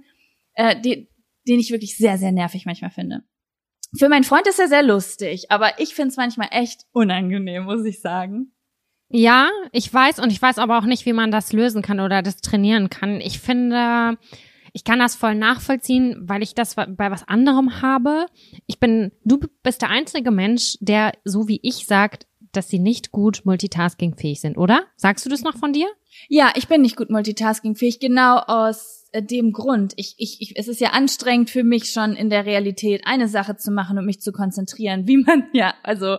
äh, 0.54 0.80
die, 0.82 1.08
den 1.48 1.60
ich 1.60 1.70
wirklich 1.70 1.98
sehr, 1.98 2.18
sehr 2.18 2.32
nervig 2.32 2.66
manchmal 2.66 2.90
finde. 2.90 3.24
Für 3.98 4.10
meinen 4.10 4.24
Freund 4.24 4.48
ist 4.48 4.60
er 4.60 4.68
sehr 4.68 4.84
lustig, 4.84 5.52
aber 5.52 5.80
ich 5.80 5.96
finde 5.96 6.10
es 6.10 6.18
manchmal 6.18 6.50
echt 6.52 6.86
unangenehm, 6.92 7.64
muss 7.64 7.84
ich 7.86 8.02
sagen. 8.02 8.54
Ja, 9.10 9.50
ich 9.72 9.92
weiß 9.92 10.20
und 10.20 10.32
ich 10.32 10.42
weiß 10.42 10.60
aber 10.60 10.78
auch 10.78 10.86
nicht, 10.86 11.06
wie 11.08 11.14
man 11.14 11.32
das 11.32 11.52
lösen 11.52 11.82
kann 11.82 12.00
oder 12.00 12.22
das 12.22 12.42
trainieren 12.42 12.92
kann. 12.92 13.20
Ich 13.20 13.40
finde, 13.40 14.18
ich 14.74 14.84
kann 14.84 15.00
das 15.00 15.16
voll 15.16 15.34
nachvollziehen, 15.34 16.16
weil 16.22 16.44
ich 16.44 16.54
das 16.54 16.76
bei 16.76 17.10
was 17.12 17.28
anderem 17.28 17.82
habe. 17.82 18.28
Ich 18.68 18.80
bin, 18.80 19.12
du 19.24 19.40
bist 19.64 19.82
der 19.82 19.90
einzige 19.90 20.30
Mensch, 20.30 20.78
der 20.80 21.14
so 21.24 21.48
wie 21.48 21.60
ich 21.64 21.88
sagt, 21.88 22.28
dass 22.52 22.70
sie 22.70 22.80
nicht 22.80 23.12
gut 23.12 23.42
multitaskingfähig 23.46 24.42
sind, 24.42 24.58
oder? 24.58 24.86
Sagst 24.96 25.26
du 25.26 25.30
das 25.30 25.42
noch 25.42 25.58
von 25.58 25.74
dir? 25.74 25.88
Ja, 26.28 26.52
ich 26.56 26.68
bin 26.68 26.82
nicht 26.82 26.96
gut 26.96 27.10
multitaskingfähig, 27.10 28.00
genau 28.00 28.38
aus 28.38 29.08
äh, 29.12 29.22
dem 29.24 29.52
Grund. 29.52 29.94
Ich, 29.96 30.16
ich, 30.18 30.42
ich, 30.42 30.54
es 30.58 30.68
ist 30.68 30.82
ja 30.82 30.90
anstrengend 30.90 31.50
für 31.50 31.64
mich 31.64 31.92
schon 31.92 32.16
in 32.16 32.30
der 32.30 32.46
Realität 32.46 33.04
eine 33.06 33.28
Sache 33.28 33.56
zu 33.56 33.72
machen 33.72 33.98
und 33.98 34.06
mich 34.06 34.22
zu 34.22 34.32
konzentrieren, 34.32 35.06
wie 35.08 35.18
man 35.18 35.46
ja, 35.54 35.74
also 35.84 36.18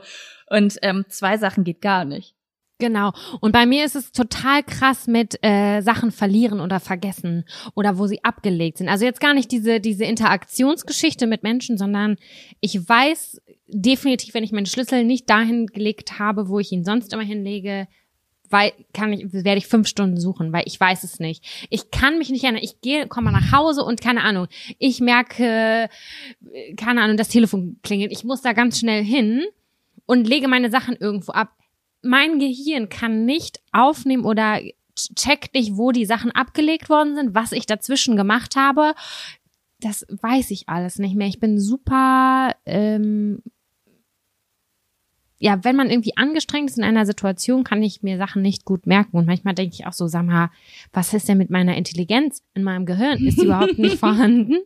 und 0.49 0.79
ähm, 0.83 1.05
zwei 1.09 1.39
Sachen 1.39 1.65
geht 1.65 1.81
gar 1.81 2.05
nicht. 2.05 2.35
Genau. 2.81 3.13
Und 3.41 3.53
bei 3.53 3.67
mir 3.67 3.85
ist 3.85 3.95
es 3.95 4.11
total 4.11 4.63
krass 4.63 5.07
mit 5.07 5.39
äh, 5.43 5.83
Sachen 5.83 6.11
verlieren 6.11 6.61
oder 6.61 6.81
vergessen 6.81 7.45
oder 7.75 7.99
wo 7.99 8.07
sie 8.07 8.25
abgelegt 8.25 8.79
sind. 8.79 8.89
Also 8.89 9.05
jetzt 9.05 9.21
gar 9.21 9.35
nicht 9.35 9.53
diese 9.53 9.81
diese 9.81 10.05
Interaktionsgeschichte 10.05 11.27
mit 11.27 11.43
Menschen, 11.43 11.77
sondern 11.77 12.17
ich 12.61 12.89
weiß 12.89 13.41
definitiv, 13.69 14.35
wenn 14.35 14.45
ich 14.45 14.53
meinen 14.53 14.67
Schlüssel 14.67 15.05
nicht 15.05 15.29
dahin 15.29 15.67
gelegt 15.67 16.19
habe, 16.19 16.49
wo 16.49 16.59
ich 16.59 16.73
ihn 16.73 16.85
sonst 16.85 17.13
immer 17.13 17.23
hinlege, 17.23 17.87
weil 18.49 18.73
kann 18.95 19.13
ich 19.13 19.33
werde 19.33 19.59
ich 19.59 19.67
fünf 19.67 19.87
Stunden 19.87 20.19
suchen, 20.19 20.53
weil 20.53 20.65
ich 20.65 20.81
weiß 20.81 21.05
es 21.05 21.21
nicht. 21.21 21.45
Ich 21.69 21.91
kann 21.91 22.17
mich 22.17 22.31
nicht 22.31 22.45
erinnern. 22.45 22.63
Ich 22.65 22.81
gehe, 22.81 23.07
komme 23.09 23.31
nach 23.31 23.53
Hause 23.53 23.85
und 23.85 24.01
keine 24.01 24.23
Ahnung. 24.25 24.47
Ich 24.79 25.01
merke, 25.01 25.91
keine 26.79 27.03
Ahnung, 27.03 27.19
das 27.19 27.29
Telefon 27.29 27.77
klingelt. 27.83 28.11
Ich 28.11 28.25
muss 28.25 28.41
da 28.41 28.55
ganz 28.55 28.79
schnell 28.79 29.05
hin 29.05 29.45
und 30.07 30.27
lege 30.27 30.49
meine 30.49 30.71
Sachen 30.71 30.97
irgendwo 30.97 31.33
ab 31.33 31.53
mein 32.03 32.39
Gehirn 32.39 32.89
kann 32.89 33.25
nicht 33.25 33.61
aufnehmen 33.73 34.25
oder 34.25 34.61
checkt 34.95 35.55
nicht, 35.55 35.77
wo 35.77 35.93
die 35.93 36.07
Sachen 36.07 36.31
abgelegt 36.33 36.89
worden 36.89 37.15
sind, 37.15 37.35
was 37.35 37.53
ich 37.53 37.67
dazwischen 37.67 38.17
gemacht 38.17 38.57
habe. 38.57 38.95
Das 39.81 40.07
weiß 40.09 40.51
ich 40.51 40.69
alles 40.69 40.99
nicht 40.99 41.15
mehr. 41.15 41.29
Ich 41.29 41.41
bin 41.41 41.59
super 41.59 42.55
ähm, 42.67 43.43
ja, 45.43 45.65
wenn 45.65 45.75
man 45.75 45.89
irgendwie 45.89 46.19
angestrengt 46.19 46.69
ist 46.69 46.77
in 46.77 46.85
einer 46.85 47.07
Situation, 47.07 47.65
kann 47.65 47.83
ich 47.83 48.03
mir 48.03 48.19
Sachen 48.19 48.43
nicht 48.43 48.67
gut 48.67 48.87
merken. 48.87 49.17
Und 49.17 49.27
manchmal 49.27 49.55
denke 49.55 49.75
ich 49.75 49.87
auch 49.87 49.95
so, 49.95 50.07
sag 50.07 50.27
mal, 50.27 50.51
was 50.93 51.15
ist 51.15 51.29
denn 51.29 51.39
mit 51.39 51.49
meiner 51.49 51.79
Intelligenz 51.79 52.45
in 52.53 52.63
meinem 52.63 52.85
Gehirn? 52.85 53.27
Ist 53.27 53.41
die 53.41 53.47
überhaupt 53.47 53.79
nicht 53.79 53.99
vorhanden? 53.99 54.59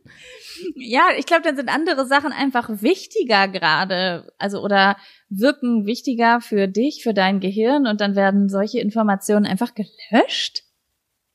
Ja, 0.75 1.03
ich 1.17 1.25
glaube, 1.25 1.43
dann 1.43 1.55
sind 1.55 1.69
andere 1.69 2.05
Sachen 2.05 2.33
einfach 2.33 2.69
wichtiger 2.81 3.47
gerade. 3.47 4.33
Also, 4.37 4.61
oder 4.61 4.97
wirken 5.39 5.85
wichtiger 5.85 6.41
für 6.41 6.67
dich, 6.67 7.03
für 7.03 7.13
dein 7.13 7.39
Gehirn 7.39 7.87
und 7.87 8.01
dann 8.01 8.15
werden 8.15 8.49
solche 8.49 8.79
Informationen 8.79 9.45
einfach 9.45 9.73
gelöscht. 9.73 10.63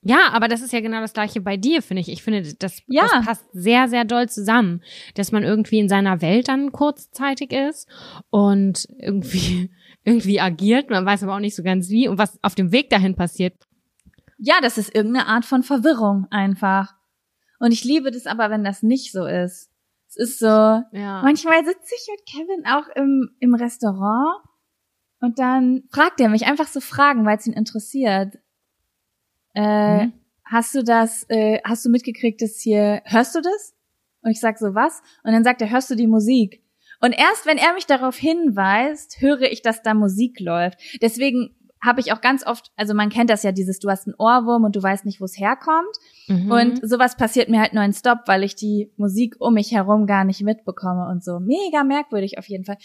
Ja, 0.02 0.30
aber 0.32 0.48
das 0.48 0.62
ist 0.62 0.72
ja 0.72 0.80
genau 0.80 1.00
das 1.00 1.12
gleiche 1.12 1.42
bei 1.42 1.58
dir, 1.58 1.82
finde 1.82 2.00
ich. 2.00 2.08
Ich 2.08 2.22
finde, 2.22 2.54
das, 2.54 2.82
ja. 2.86 3.02
das 3.02 3.24
passt 3.24 3.46
sehr, 3.52 3.86
sehr 3.88 4.04
doll 4.04 4.28
zusammen, 4.30 4.82
dass 5.14 5.30
man 5.30 5.42
irgendwie 5.42 5.78
in 5.78 5.90
seiner 5.90 6.22
Welt 6.22 6.48
dann 6.48 6.72
kurzzeitig 6.72 7.52
ist 7.52 7.86
und 8.30 8.88
irgendwie, 8.98 9.70
irgendwie 10.04 10.40
agiert. 10.40 10.88
Man 10.88 11.04
weiß 11.04 11.22
aber 11.22 11.34
auch 11.34 11.40
nicht 11.40 11.54
so 11.54 11.62
ganz 11.62 11.90
wie 11.90 12.08
und 12.08 12.16
was 12.16 12.42
auf 12.42 12.54
dem 12.54 12.72
Weg 12.72 12.88
dahin 12.88 13.14
passiert. 13.14 13.54
Ja, 14.38 14.54
das 14.62 14.78
ist 14.78 14.94
irgendeine 14.94 15.26
Art 15.26 15.44
von 15.44 15.62
Verwirrung 15.62 16.26
einfach. 16.30 16.94
Und 17.58 17.72
ich 17.72 17.84
liebe 17.84 18.10
das 18.10 18.26
aber, 18.26 18.48
wenn 18.48 18.64
das 18.64 18.82
nicht 18.82 19.12
so 19.12 19.26
ist. 19.26 19.69
Es 20.10 20.16
ist 20.16 20.38
so, 20.40 20.46
ja. 20.46 21.22
manchmal 21.22 21.64
sitze 21.64 21.94
ich 21.94 22.08
mit 22.10 22.26
Kevin 22.26 22.66
auch 22.66 22.88
im, 22.96 23.30
im 23.38 23.54
Restaurant 23.54 24.44
und 25.20 25.38
dann 25.38 25.84
fragt 25.92 26.20
er 26.20 26.28
mich 26.28 26.46
einfach 26.46 26.66
so 26.66 26.80
Fragen, 26.80 27.24
weil 27.24 27.36
es 27.36 27.46
ihn 27.46 27.52
interessiert. 27.52 28.36
Äh, 29.54 30.06
mhm. 30.06 30.12
Hast 30.44 30.74
du 30.74 30.82
das, 30.82 31.24
äh, 31.28 31.60
hast 31.62 31.84
du 31.84 31.90
mitgekriegt, 31.90 32.42
dass 32.42 32.60
hier, 32.60 33.02
hörst 33.04 33.36
du 33.36 33.40
das? 33.40 33.76
Und 34.22 34.32
ich 34.32 34.40
sag 34.40 34.58
so, 34.58 34.74
was? 34.74 35.00
Und 35.22 35.32
dann 35.32 35.44
sagt 35.44 35.62
er, 35.62 35.70
hörst 35.70 35.90
du 35.90 35.94
die 35.94 36.08
Musik? 36.08 36.60
Und 37.00 37.12
erst 37.12 37.46
wenn 37.46 37.56
er 37.56 37.72
mich 37.74 37.86
darauf 37.86 38.16
hinweist, 38.16 39.20
höre 39.20 39.42
ich, 39.42 39.62
dass 39.62 39.82
da 39.82 39.94
Musik 39.94 40.40
läuft. 40.40 40.78
Deswegen 41.00 41.56
habe 41.82 42.00
ich 42.00 42.12
auch 42.12 42.20
ganz 42.20 42.46
oft, 42.46 42.70
also 42.76 42.94
man 42.94 43.08
kennt 43.08 43.30
das 43.30 43.42
ja, 43.42 43.52
dieses, 43.52 43.78
du 43.78 43.88
hast 43.88 44.06
einen 44.06 44.14
Ohrwurm 44.18 44.64
und 44.64 44.76
du 44.76 44.82
weißt 44.82 45.06
nicht, 45.06 45.20
wo 45.20 45.24
es 45.24 45.38
herkommt. 45.38 45.96
Mhm. 46.28 46.50
Und 46.50 46.88
sowas 46.88 47.16
passiert 47.16 47.48
mir 47.48 47.60
halt 47.60 47.72
nonstop, 47.72 48.18
weil 48.26 48.44
ich 48.44 48.54
die 48.54 48.90
Musik 48.96 49.36
um 49.38 49.54
mich 49.54 49.72
herum 49.72 50.06
gar 50.06 50.24
nicht 50.24 50.42
mitbekomme 50.42 51.08
und 51.08 51.24
so. 51.24 51.40
Mega 51.40 51.82
merkwürdig 51.84 52.38
auf 52.38 52.48
jeden 52.48 52.64
Fall. 52.64 52.76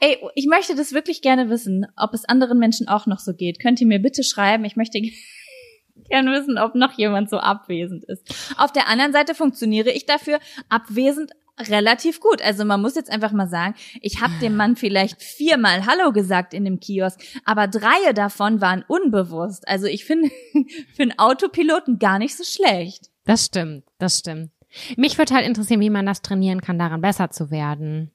Ey, 0.00 0.18
ich 0.34 0.46
möchte 0.46 0.74
das 0.74 0.92
wirklich 0.92 1.22
gerne 1.22 1.48
wissen, 1.50 1.86
ob 1.96 2.14
es 2.14 2.24
anderen 2.24 2.58
Menschen 2.58 2.88
auch 2.88 3.06
noch 3.06 3.20
so 3.20 3.32
geht. 3.32 3.60
Könnt 3.60 3.80
ihr 3.80 3.86
mir 3.86 4.00
bitte 4.00 4.24
schreiben? 4.24 4.64
Ich 4.64 4.76
möchte 4.76 5.00
gern 6.08 6.26
wissen, 6.26 6.58
ob 6.58 6.74
noch 6.74 6.92
jemand 6.92 7.30
so 7.30 7.38
abwesend 7.38 8.04
ist. 8.04 8.54
Auf 8.58 8.72
der 8.72 8.88
anderen 8.88 9.12
Seite 9.12 9.34
funktioniere 9.34 9.90
ich 9.90 10.06
dafür 10.06 10.38
abwesend 10.68 11.32
relativ 11.58 12.20
gut. 12.20 12.42
Also 12.42 12.64
man 12.64 12.80
muss 12.80 12.94
jetzt 12.94 13.10
einfach 13.10 13.32
mal 13.32 13.48
sagen, 13.48 13.74
ich 14.00 14.20
habe 14.20 14.32
dem 14.40 14.56
Mann 14.56 14.76
vielleicht 14.76 15.22
viermal 15.22 15.86
Hallo 15.86 16.12
gesagt 16.12 16.54
in 16.54 16.64
dem 16.64 16.80
Kiosk, 16.80 17.20
aber 17.44 17.68
drei 17.68 18.12
davon 18.14 18.60
waren 18.60 18.84
unbewusst. 18.86 19.66
Also 19.68 19.86
ich 19.86 20.04
finde 20.04 20.30
für 20.94 21.02
einen 21.02 21.18
Autopiloten 21.18 21.98
gar 21.98 22.18
nicht 22.18 22.36
so 22.36 22.44
schlecht. 22.44 23.10
Das 23.24 23.46
stimmt, 23.46 23.84
das 23.98 24.18
stimmt. 24.18 24.50
Mich 24.96 25.16
würde 25.18 25.34
halt 25.34 25.46
interessieren, 25.46 25.80
wie 25.80 25.90
man 25.90 26.06
das 26.06 26.22
trainieren 26.22 26.60
kann, 26.60 26.78
daran 26.78 27.00
besser 27.00 27.30
zu 27.30 27.50
werden. 27.50 28.12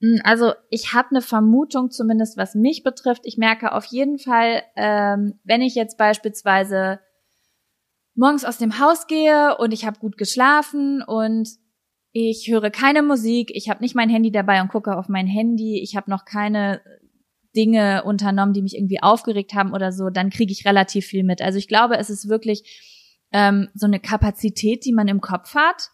Hm, 0.00 0.20
also 0.24 0.52
ich 0.70 0.94
habe 0.94 1.10
eine 1.10 1.22
Vermutung, 1.22 1.90
zumindest 1.90 2.36
was 2.36 2.54
mich 2.54 2.82
betrifft. 2.82 3.22
Ich 3.24 3.36
merke 3.36 3.72
auf 3.72 3.84
jeden 3.86 4.18
Fall, 4.18 4.62
ähm, 4.76 5.38
wenn 5.44 5.62
ich 5.62 5.74
jetzt 5.74 5.98
beispielsweise 5.98 7.00
morgens 8.14 8.44
aus 8.44 8.58
dem 8.58 8.78
Haus 8.78 9.06
gehe 9.06 9.56
und 9.56 9.72
ich 9.72 9.86
habe 9.86 9.98
gut 9.98 10.18
geschlafen 10.18 11.02
und 11.02 11.48
ich 12.12 12.48
höre 12.48 12.70
keine 12.70 13.02
Musik, 13.02 13.50
ich 13.54 13.70
habe 13.70 13.82
nicht 13.82 13.94
mein 13.94 14.10
Handy 14.10 14.30
dabei 14.30 14.60
und 14.60 14.68
gucke 14.68 14.96
auf 14.96 15.08
mein 15.08 15.26
Handy, 15.26 15.80
ich 15.82 15.96
habe 15.96 16.10
noch 16.10 16.24
keine 16.24 16.80
Dinge 17.56 18.04
unternommen, 18.04 18.54
die 18.54 18.62
mich 18.62 18.76
irgendwie 18.76 19.02
aufgeregt 19.02 19.54
haben 19.54 19.72
oder 19.72 19.92
so, 19.92 20.10
dann 20.10 20.30
kriege 20.30 20.52
ich 20.52 20.66
relativ 20.66 21.06
viel 21.06 21.24
mit. 21.24 21.42
Also 21.42 21.58
ich 21.58 21.68
glaube, 21.68 21.96
es 21.98 22.10
ist 22.10 22.28
wirklich 22.28 22.64
ähm, 23.32 23.68
so 23.74 23.86
eine 23.86 24.00
Kapazität, 24.00 24.84
die 24.84 24.92
man 24.92 25.08
im 25.08 25.20
Kopf 25.20 25.54
hat. 25.54 25.90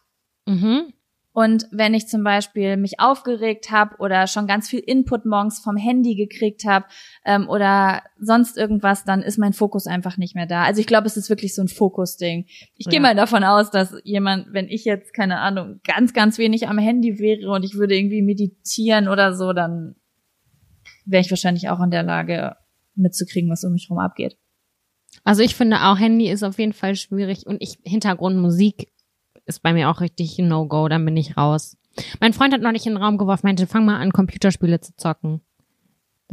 Mhm. 0.47 0.93
Und 1.38 1.68
wenn 1.70 1.94
ich 1.94 2.09
zum 2.09 2.24
Beispiel 2.24 2.77
mich 2.77 2.98
aufgeregt 2.98 3.70
habe 3.70 3.94
oder 4.01 4.27
schon 4.27 4.48
ganz 4.48 4.68
viel 4.68 4.81
Input 4.81 5.24
morgens 5.24 5.61
vom 5.61 5.77
Handy 5.77 6.16
gekriegt 6.16 6.64
habe 6.64 6.87
ähm, 7.24 7.48
oder 7.48 8.03
sonst 8.18 8.59
irgendwas, 8.59 9.05
dann 9.05 9.22
ist 9.22 9.38
mein 9.38 9.53
Fokus 9.53 9.87
einfach 9.87 10.16
nicht 10.16 10.35
mehr 10.35 10.46
da. 10.46 10.64
Also 10.64 10.81
ich 10.81 10.88
glaube, 10.88 11.07
es 11.07 11.16
ist 11.16 11.31
wirklich 11.31 11.55
so 11.55 11.62
ein 11.62 11.68
Fokusding. 11.68 12.46
Ich 12.74 12.87
ja. 12.87 12.90
gehe 12.90 13.01
mal 13.01 13.14
davon 13.14 13.44
aus, 13.44 13.70
dass 13.70 13.94
jemand, 14.03 14.53
wenn 14.53 14.66
ich 14.66 14.85
jetzt, 14.85 15.14
keine 15.14 15.38
Ahnung, 15.38 15.79
ganz, 15.85 16.12
ganz 16.12 16.38
wenig 16.38 16.66
am 16.66 16.77
Handy 16.77 17.20
wäre 17.20 17.53
und 17.53 17.62
ich 17.62 17.77
würde 17.77 17.96
irgendwie 17.96 18.22
meditieren 18.22 19.07
oder 19.07 19.33
so, 19.33 19.53
dann 19.53 19.94
wäre 21.05 21.20
ich 21.20 21.31
wahrscheinlich 21.31 21.68
auch 21.68 21.79
in 21.79 21.92
der 21.92 22.03
Lage 22.03 22.57
mitzukriegen, 22.96 23.48
was 23.48 23.62
um 23.62 23.74
mich 23.74 23.85
herum 23.85 24.01
abgeht. 24.01 24.37
Also 25.22 25.44
ich 25.44 25.55
finde 25.55 25.83
auch 25.83 26.01
Handy 26.01 26.31
ist 26.31 26.42
auf 26.42 26.59
jeden 26.59 26.72
Fall 26.72 26.96
schwierig 26.96 27.46
und 27.46 27.62
ich 27.62 27.79
Hintergrundmusik 27.85 28.88
ist 29.49 29.63
bei 29.63 29.73
mir 29.73 29.91
auch 29.91 30.01
richtig 30.01 30.39
No-Go, 30.39 30.89
dann 30.89 31.05
bin 31.05 31.17
ich 31.17 31.37
raus. 31.37 31.77
Mein 32.21 32.33
Freund 32.33 32.53
hat 32.53 32.61
neulich 32.61 32.87
in 32.87 32.95
den 32.95 33.03
Raum 33.03 33.19
geworfen, 33.19 33.47
meinte, 33.47 33.67
fang 33.67 33.85
mal 33.85 33.99
an, 33.99 34.13
Computerspiele 34.13 34.81
zu 34.81 34.95
zocken. 34.97 35.41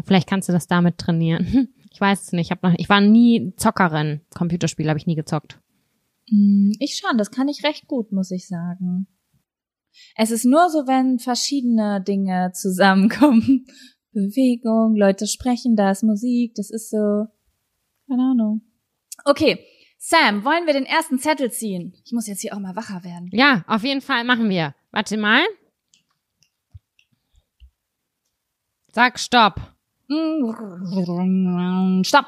Vielleicht 0.04 0.28
kannst 0.28 0.50
du 0.50 0.54
das 0.54 0.68
damit 0.68 0.98
trainieren. 0.98 1.70
Ich 1.96 2.02
weiß 2.02 2.24
es 2.24 2.32
nicht. 2.34 2.48
Ich, 2.48 2.52
hab 2.52 2.62
noch, 2.62 2.74
ich 2.76 2.90
war 2.90 3.00
nie 3.00 3.54
Zockerin. 3.56 4.20
Computerspiele 4.36 4.90
habe 4.90 5.00
ich 5.00 5.08
nie 5.08 5.16
gezockt. 5.16 5.62
Mm, 6.30 6.72
ich 6.80 6.98
schon, 6.98 7.18
das 7.18 7.32
kann 7.32 7.48
ich 7.48 7.64
recht 7.64 7.88
gut, 7.88 8.12
muss 8.12 8.32
ich 8.32 8.50
sagen. 8.50 9.08
Es 10.18 10.30
ist 10.30 10.44
nur 10.44 10.70
so, 10.70 10.88
wenn 10.88 11.20
verschiedene 11.20 12.02
Dinge 12.02 12.52
zusammenkommen. 12.54 13.66
Bewegung, 14.12 14.98
Leute 14.98 15.26
sprechen, 15.26 15.78
da 15.78 15.92
ist 15.92 16.04
Musik, 16.04 16.54
das 16.56 16.70
ist 16.70 16.90
so, 16.90 17.28
keine 18.10 18.24
Ahnung. 18.32 18.62
Okay, 19.24 19.60
Sam, 19.98 20.44
wollen 20.44 20.66
wir 20.66 20.74
den 20.74 20.86
ersten 20.86 21.20
Zettel 21.20 21.52
ziehen? 21.52 21.94
Ich 22.06 22.12
muss 22.12 22.28
jetzt 22.28 22.42
hier 22.42 22.54
auch 22.54 22.60
mal 22.60 22.76
wacher 22.76 23.04
werden. 23.04 23.30
Ja, 23.32 23.64
auf 23.68 23.84
jeden 23.84 24.02
Fall 24.02 24.24
machen 24.24 24.50
wir. 24.50 24.76
Warte 24.92 25.18
mal. 25.18 25.42
Sag 28.92 29.20
Stopp. 29.20 29.56
Stopp. 32.04 32.26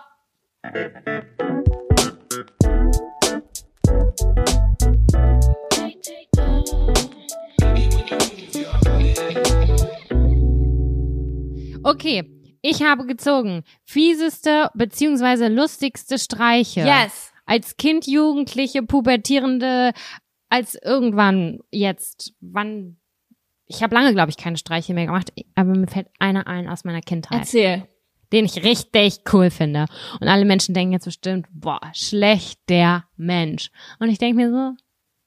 Okay, 11.83 12.29
ich 12.61 12.81
habe 12.83 13.05
gezogen. 13.05 13.63
Fieseste 13.85 14.71
beziehungsweise 14.73 15.47
lustigste 15.47 16.17
Streiche. 16.17 16.81
Yes 16.81 17.31
als 17.47 17.77
Kind, 17.77 18.05
Jugendliche, 18.05 18.83
Pubertierende, 18.83 19.93
als 20.49 20.75
irgendwann 20.75 21.61
jetzt, 21.71 22.35
wann, 22.39 22.97
ich 23.65 23.81
habe 23.81 23.95
lange, 23.95 24.13
glaube 24.13 24.29
ich, 24.29 24.37
keine 24.37 24.57
Streiche 24.57 24.93
mehr 24.93 25.07
gemacht, 25.07 25.33
aber 25.55 25.75
mir 25.75 25.87
fällt 25.87 26.09
einer 26.19 26.45
ein 26.45 26.69
aus 26.69 26.83
meiner 26.83 27.01
Kindheit. 27.01 27.39
Erzähl. 27.39 27.87
den 28.31 28.45
ich 28.45 28.63
richtig 28.63 29.21
cool 29.33 29.49
finde. 29.49 29.87
Und 30.19 30.27
alle 30.27 30.45
Menschen 30.45 30.75
denken 30.75 30.93
jetzt 30.93 31.05
bestimmt, 31.05 31.47
boah, 31.51 31.81
schlecht 31.93 32.59
der 32.69 33.05
Mensch. 33.15 33.71
Und 33.99 34.09
ich 34.09 34.19
denke 34.19 34.35
mir 34.35 34.51
so, 34.51 34.73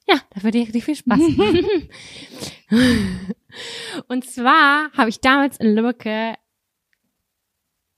ja, 0.07 0.21
da 0.29 0.43
würde 0.43 0.59
ich 0.59 0.83
viel 0.83 0.95
Spaß. 0.95 1.19
und 4.07 4.25
zwar 4.25 4.91
habe 4.93 5.09
ich 5.09 5.21
damals 5.21 5.57
in 5.57 5.75
Lübbecke 5.75 6.35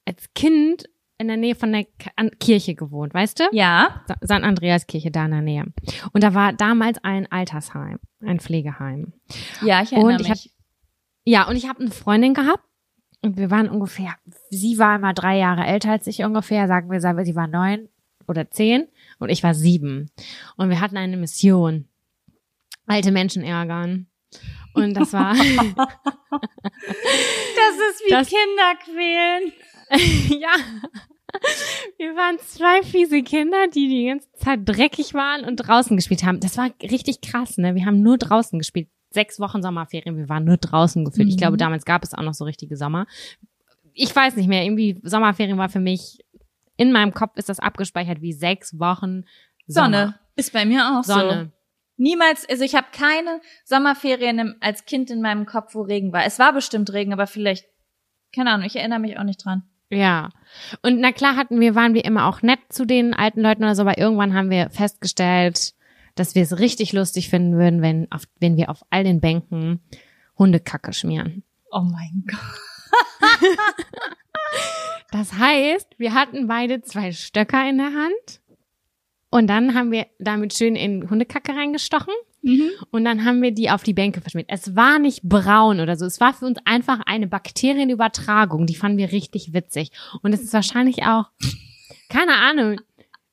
als 0.05 0.33
Kind 0.33 0.85
in 1.17 1.27
der 1.27 1.37
Nähe 1.37 1.55
von 1.55 1.71
der 1.71 1.85
Kirche 2.39 2.75
gewohnt, 2.75 3.13
weißt 3.13 3.39
du? 3.39 3.43
Ja. 3.51 4.03
St. 4.23 4.31
Andreas 4.31 4.87
Kirche 4.87 5.11
da 5.11 5.25
in 5.25 5.31
der 5.31 5.41
Nähe. 5.41 5.65
Und 6.11 6.23
da 6.23 6.33
war 6.33 6.53
damals 6.53 6.97
ein 7.03 7.31
Altersheim, 7.31 7.99
ein 8.21 8.39
Pflegeheim. 8.39 9.13
Ja, 9.61 9.81
ich 9.81 9.91
erinnere 9.93 10.13
und 10.15 10.21
ich 10.21 10.29
mich. 10.29 10.45
Hab, 10.45 10.51
ja, 11.25 11.47
und 11.47 11.55
ich 11.55 11.69
habe 11.69 11.79
eine 11.81 11.91
Freundin 11.91 12.33
gehabt 12.33 12.63
und 13.21 13.37
wir 13.37 13.49
waren 13.51 13.69
ungefähr, 13.69 14.15
sie 14.49 14.77
war 14.79 14.95
immer 14.97 15.13
drei 15.13 15.37
Jahre 15.37 15.65
älter 15.65 15.91
als 15.91 16.07
ich 16.07 16.23
ungefähr, 16.23 16.67
sagen 16.67 16.91
wir, 16.91 16.99
sagen 16.99 17.17
wir, 17.17 17.25
sie 17.25 17.35
war 17.35 17.47
neun 17.47 17.87
oder 18.27 18.49
zehn 18.51 18.87
und 19.19 19.29
ich 19.29 19.43
war 19.43 19.53
sieben. 19.53 20.11
Und 20.57 20.69
wir 20.69 20.81
hatten 20.81 20.97
eine 20.97 21.15
Mission. 21.17 21.87
Alte 22.85 23.11
Menschen 23.11 23.43
ärgern. 23.43 24.07
Und 24.73 24.93
das 24.95 25.13
war. 25.13 25.33
das 25.35 25.45
ist 25.45 25.55
wie 28.05 28.09
Das- 28.09 28.27
Kinder 28.27 28.75
quälen. 28.83 29.53
ja. 30.39 30.49
Wir 31.97 32.15
waren 32.15 32.37
zwei 32.39 32.83
fiese 32.83 33.23
Kinder, 33.23 33.67
die 33.67 33.87
die 33.87 34.05
ganze 34.07 34.31
Zeit 34.33 34.59
dreckig 34.65 35.13
waren 35.13 35.43
und 35.45 35.57
draußen 35.57 35.95
gespielt 35.97 36.23
haben. 36.23 36.39
Das 36.39 36.57
war 36.57 36.69
richtig 36.81 37.21
krass, 37.21 37.57
ne? 37.57 37.75
Wir 37.75 37.85
haben 37.85 38.01
nur 38.01 38.17
draußen 38.17 38.59
gespielt. 38.59 38.89
Sechs 39.09 39.39
Wochen 39.39 39.61
Sommerferien, 39.61 40.17
wir 40.17 40.27
waren 40.29 40.43
nur 40.43 40.57
draußen 40.57 41.05
gefühlt. 41.05 41.27
Ich 41.29 41.35
Mhm. 41.35 41.39
glaube, 41.39 41.57
damals 41.57 41.85
gab 41.85 42.03
es 42.03 42.13
auch 42.13 42.23
noch 42.23 42.33
so 42.33 42.45
richtige 42.45 42.75
Sommer. 42.77 43.05
Ich 43.93 44.15
weiß 44.15 44.35
nicht 44.35 44.47
mehr, 44.47 44.63
irgendwie 44.63 44.99
Sommerferien 45.03 45.57
war 45.57 45.69
für 45.69 45.79
mich, 45.79 46.19
in 46.77 46.91
meinem 46.91 47.13
Kopf 47.13 47.37
ist 47.37 47.49
das 47.49 47.59
abgespeichert 47.59 48.21
wie 48.21 48.33
sechs 48.33 48.79
Wochen 48.79 49.23
Sommer. 49.67 49.85
Sonne. 50.07 50.19
Ist 50.35 50.51
bei 50.53 50.65
mir 50.65 50.97
auch 50.99 51.03
so. 51.03 51.13
Sonne. 51.13 51.51
Niemals, 51.97 52.47
also 52.49 52.63
ich 52.63 52.73
habe 52.73 52.87
keine 52.91 53.39
Sommerferien 53.65 54.39
im, 54.39 54.55
als 54.61 54.85
Kind 54.85 55.11
in 55.11 55.21
meinem 55.21 55.45
Kopf, 55.45 55.75
wo 55.75 55.81
Regen 55.83 56.11
war. 56.11 56.25
Es 56.25 56.39
war 56.39 56.51
bestimmt 56.53 56.91
Regen, 56.91 57.13
aber 57.13 57.27
vielleicht, 57.27 57.65
keine 58.35 58.49
Ahnung, 58.51 58.65
ich 58.65 58.75
erinnere 58.75 58.99
mich 58.99 59.19
auch 59.19 59.23
nicht 59.23 59.45
dran. 59.45 59.63
Ja. 59.97 60.29
Und 60.81 60.99
na 60.99 61.11
klar 61.11 61.35
hatten 61.35 61.59
wir, 61.59 61.75
waren 61.75 61.93
wir 61.93 62.05
immer 62.05 62.27
auch 62.27 62.41
nett 62.41 62.59
zu 62.69 62.85
den 62.85 63.13
alten 63.13 63.41
Leuten 63.41 63.63
oder 63.63 63.75
so, 63.75 63.81
aber 63.81 63.97
irgendwann 63.97 64.33
haben 64.33 64.49
wir 64.49 64.69
festgestellt, 64.69 65.73
dass 66.15 66.35
wir 66.35 66.43
es 66.43 66.59
richtig 66.59 66.93
lustig 66.93 67.29
finden 67.29 67.57
würden, 67.57 67.81
wenn, 67.81 68.11
auf, 68.11 68.23
wenn 68.39 68.57
wir 68.57 68.69
auf 68.69 68.83
all 68.89 69.03
den 69.03 69.19
Bänken 69.19 69.79
Hundekacke 70.37 70.93
schmieren. 70.93 71.43
Oh 71.71 71.81
mein 71.81 72.25
Gott. 72.27 73.39
Das 75.13 75.33
heißt, 75.33 75.89
wir 75.99 76.15
hatten 76.15 76.47
beide 76.47 76.81
zwei 76.81 77.11
Stöcker 77.11 77.69
in 77.69 77.77
der 77.77 77.93
Hand 77.93 78.41
und 79.29 79.45
dann 79.45 79.75
haben 79.75 79.91
wir 79.91 80.07
damit 80.17 80.55
schön 80.55 80.75
in 80.75 81.07
Hundekacke 81.07 81.55
reingestochen 81.55 82.15
und 82.91 83.05
dann 83.05 83.23
haben 83.23 83.41
wir 83.41 83.51
die 83.51 83.69
auf 83.69 83.83
die 83.83 83.93
Bänke 83.93 84.19
verschmiert. 84.19 84.49
Es 84.49 84.75
war 84.75 84.99
nicht 84.99 85.23
braun 85.23 85.79
oder 85.79 85.95
so. 85.95 86.05
Es 86.05 86.19
war 86.19 86.33
für 86.33 86.45
uns 86.45 86.59
einfach 86.65 86.99
eine 87.05 87.27
Bakterienübertragung. 87.27 88.65
Die 88.65 88.75
fanden 88.75 88.97
wir 88.97 89.11
richtig 89.11 89.53
witzig. 89.53 89.91
Und 90.21 90.33
es 90.33 90.41
ist 90.41 90.53
wahrscheinlich 90.53 91.03
auch, 91.03 91.29
keine 92.09 92.35
Ahnung. 92.35 92.81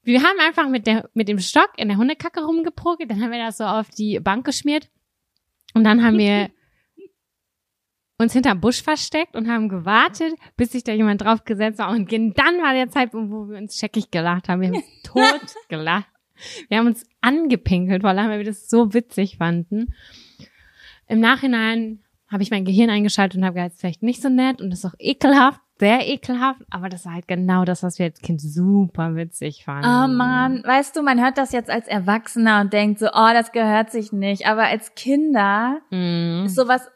Wir 0.03 0.23
haben 0.23 0.39
einfach 0.41 0.69
mit 0.69 0.87
der, 0.87 1.11
mit 1.13 1.29
dem 1.29 1.41
Stock 1.41 1.71
in 1.77 1.89
der 1.89 1.97
Hundekacke 1.97 2.45
rumgeprogelt. 2.45 3.11
Dann 3.11 3.21
haben 3.21 3.33
wir 3.33 3.45
das 3.45 3.59
so 3.59 3.65
auf 3.65 3.91
die 3.91 4.21
Bank 4.21 4.47
geschmiert. 4.47 4.89
Und 5.75 5.85
dann 5.85 6.05
haben 6.05 6.17
wir 6.17 6.51
uns 8.19 8.33
hinterm 8.33 8.61
Busch 8.61 8.83
versteckt 8.83 9.35
und 9.35 9.49
haben 9.49 9.69
gewartet, 9.69 10.35
bis 10.57 10.71
sich 10.73 10.85
da 10.85 10.93
jemand 10.93 11.23
drauf 11.23 11.45
gesetzt 11.45 11.81
war. 11.81 11.91
Und 11.91 12.13
dann 12.13 12.63
war 12.63 12.75
der 12.75 12.89
Zeitpunkt, 12.91 13.33
wo 13.33 13.49
wir 13.49 13.59
uns 13.59 13.77
scheckig 13.77 14.13
gelacht 14.13 14.49
haben. 14.49 14.61
Wir 14.61 14.69
haben 14.69 14.85
tot 15.03 15.57
gelacht. 15.69 16.07
Wir 16.69 16.79
haben 16.79 16.87
uns 16.87 17.05
angepinkelt, 17.21 18.03
vor 18.03 18.11
allem, 18.11 18.29
weil 18.31 18.39
wir 18.39 18.45
das 18.47 18.69
so 18.69 18.95
witzig 18.95 19.37
fanden. 19.39 19.95
Im 21.09 21.21
Nachhinein 21.21 22.01
habe 22.31 22.43
ich 22.43 22.51
mein 22.51 22.65
Gehirn 22.65 22.91
eingeschaltet 22.91 23.39
und 23.39 23.45
habe 23.45 23.55
gesagt, 23.55 23.73
ist 23.75 23.81
vielleicht 23.81 24.03
nicht 24.03 24.23
so 24.23 24.29
nett 24.29 24.61
und 24.61 24.71
das 24.71 24.81
ist 24.81 24.85
auch 24.85 24.95
ekelhaft, 24.99 25.61
sehr 25.81 26.07
ekelhaft, 26.07 26.61
aber 26.71 26.89
das 26.89 27.05
war 27.07 27.15
halt 27.15 27.27
genau 27.27 27.65
das, 27.65 27.83
was 27.83 27.99
wir 27.99 28.07
als 28.07 28.21
Kind 28.21 28.41
super 28.41 29.17
witzig 29.17 29.65
fanden. 29.65 29.87
Oh 29.87 30.07
man, 30.15 30.63
weißt 30.63 30.95
du, 30.95 31.03
man 31.03 31.21
hört 31.21 31.39
das 31.39 31.53
jetzt 31.53 31.71
als 31.71 31.89
Erwachsener 31.89 32.61
und 32.61 32.73
denkt 32.73 33.01
so, 33.01 33.07
oh, 33.07 33.31
das 33.33 33.51
gehört 33.51 33.91
sich 33.91 34.13
nicht. 34.13 34.47
Aber 34.47 34.65
als 34.65 34.95
Kinder 34.95 35.81
Mhm. 35.91 36.45
ist 36.47 36.55
sowas 36.55 36.87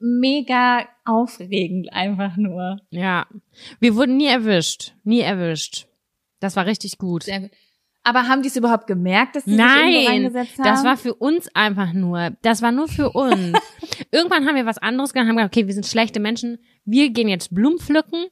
mega 0.00 0.86
aufregend 1.04 1.92
einfach 1.92 2.36
nur. 2.36 2.78
Ja. 2.90 3.26
Wir 3.78 3.94
wurden 3.94 4.16
nie 4.16 4.26
erwischt. 4.28 4.94
Nie 5.04 5.20
erwischt. 5.20 5.86
Das 6.40 6.56
war 6.56 6.64
richtig 6.66 6.96
gut. 6.98 7.24
Sehr 7.24 7.40
gut. 7.40 7.50
Aber 8.02 8.28
haben 8.28 8.42
die 8.42 8.48
es 8.48 8.56
überhaupt 8.56 8.86
gemerkt, 8.86 9.36
dass 9.36 9.44
sie 9.44 9.50
sich 9.50 9.60
irgendwo 9.60 9.82
Nein, 9.84 10.06
reingesetzt 10.06 10.58
haben? 10.58 10.64
das 10.64 10.84
war 10.84 10.96
für 10.96 11.14
uns 11.14 11.54
einfach 11.54 11.92
nur. 11.92 12.30
Das 12.42 12.62
war 12.62 12.72
nur 12.72 12.88
für 12.88 13.10
uns. 13.10 13.58
Irgendwann 14.10 14.46
haben 14.46 14.56
wir 14.56 14.64
was 14.66 14.78
anderes 14.78 15.12
gemacht, 15.12 15.28
haben 15.28 15.36
gesagt, 15.36 15.54
okay, 15.56 15.66
wir 15.66 15.74
sind 15.74 15.86
schlechte 15.86 16.18
Menschen. 16.18 16.58
Wir 16.84 17.10
gehen 17.10 17.28
jetzt 17.28 17.54
Blumen 17.54 17.78
pflücken. 17.78 18.26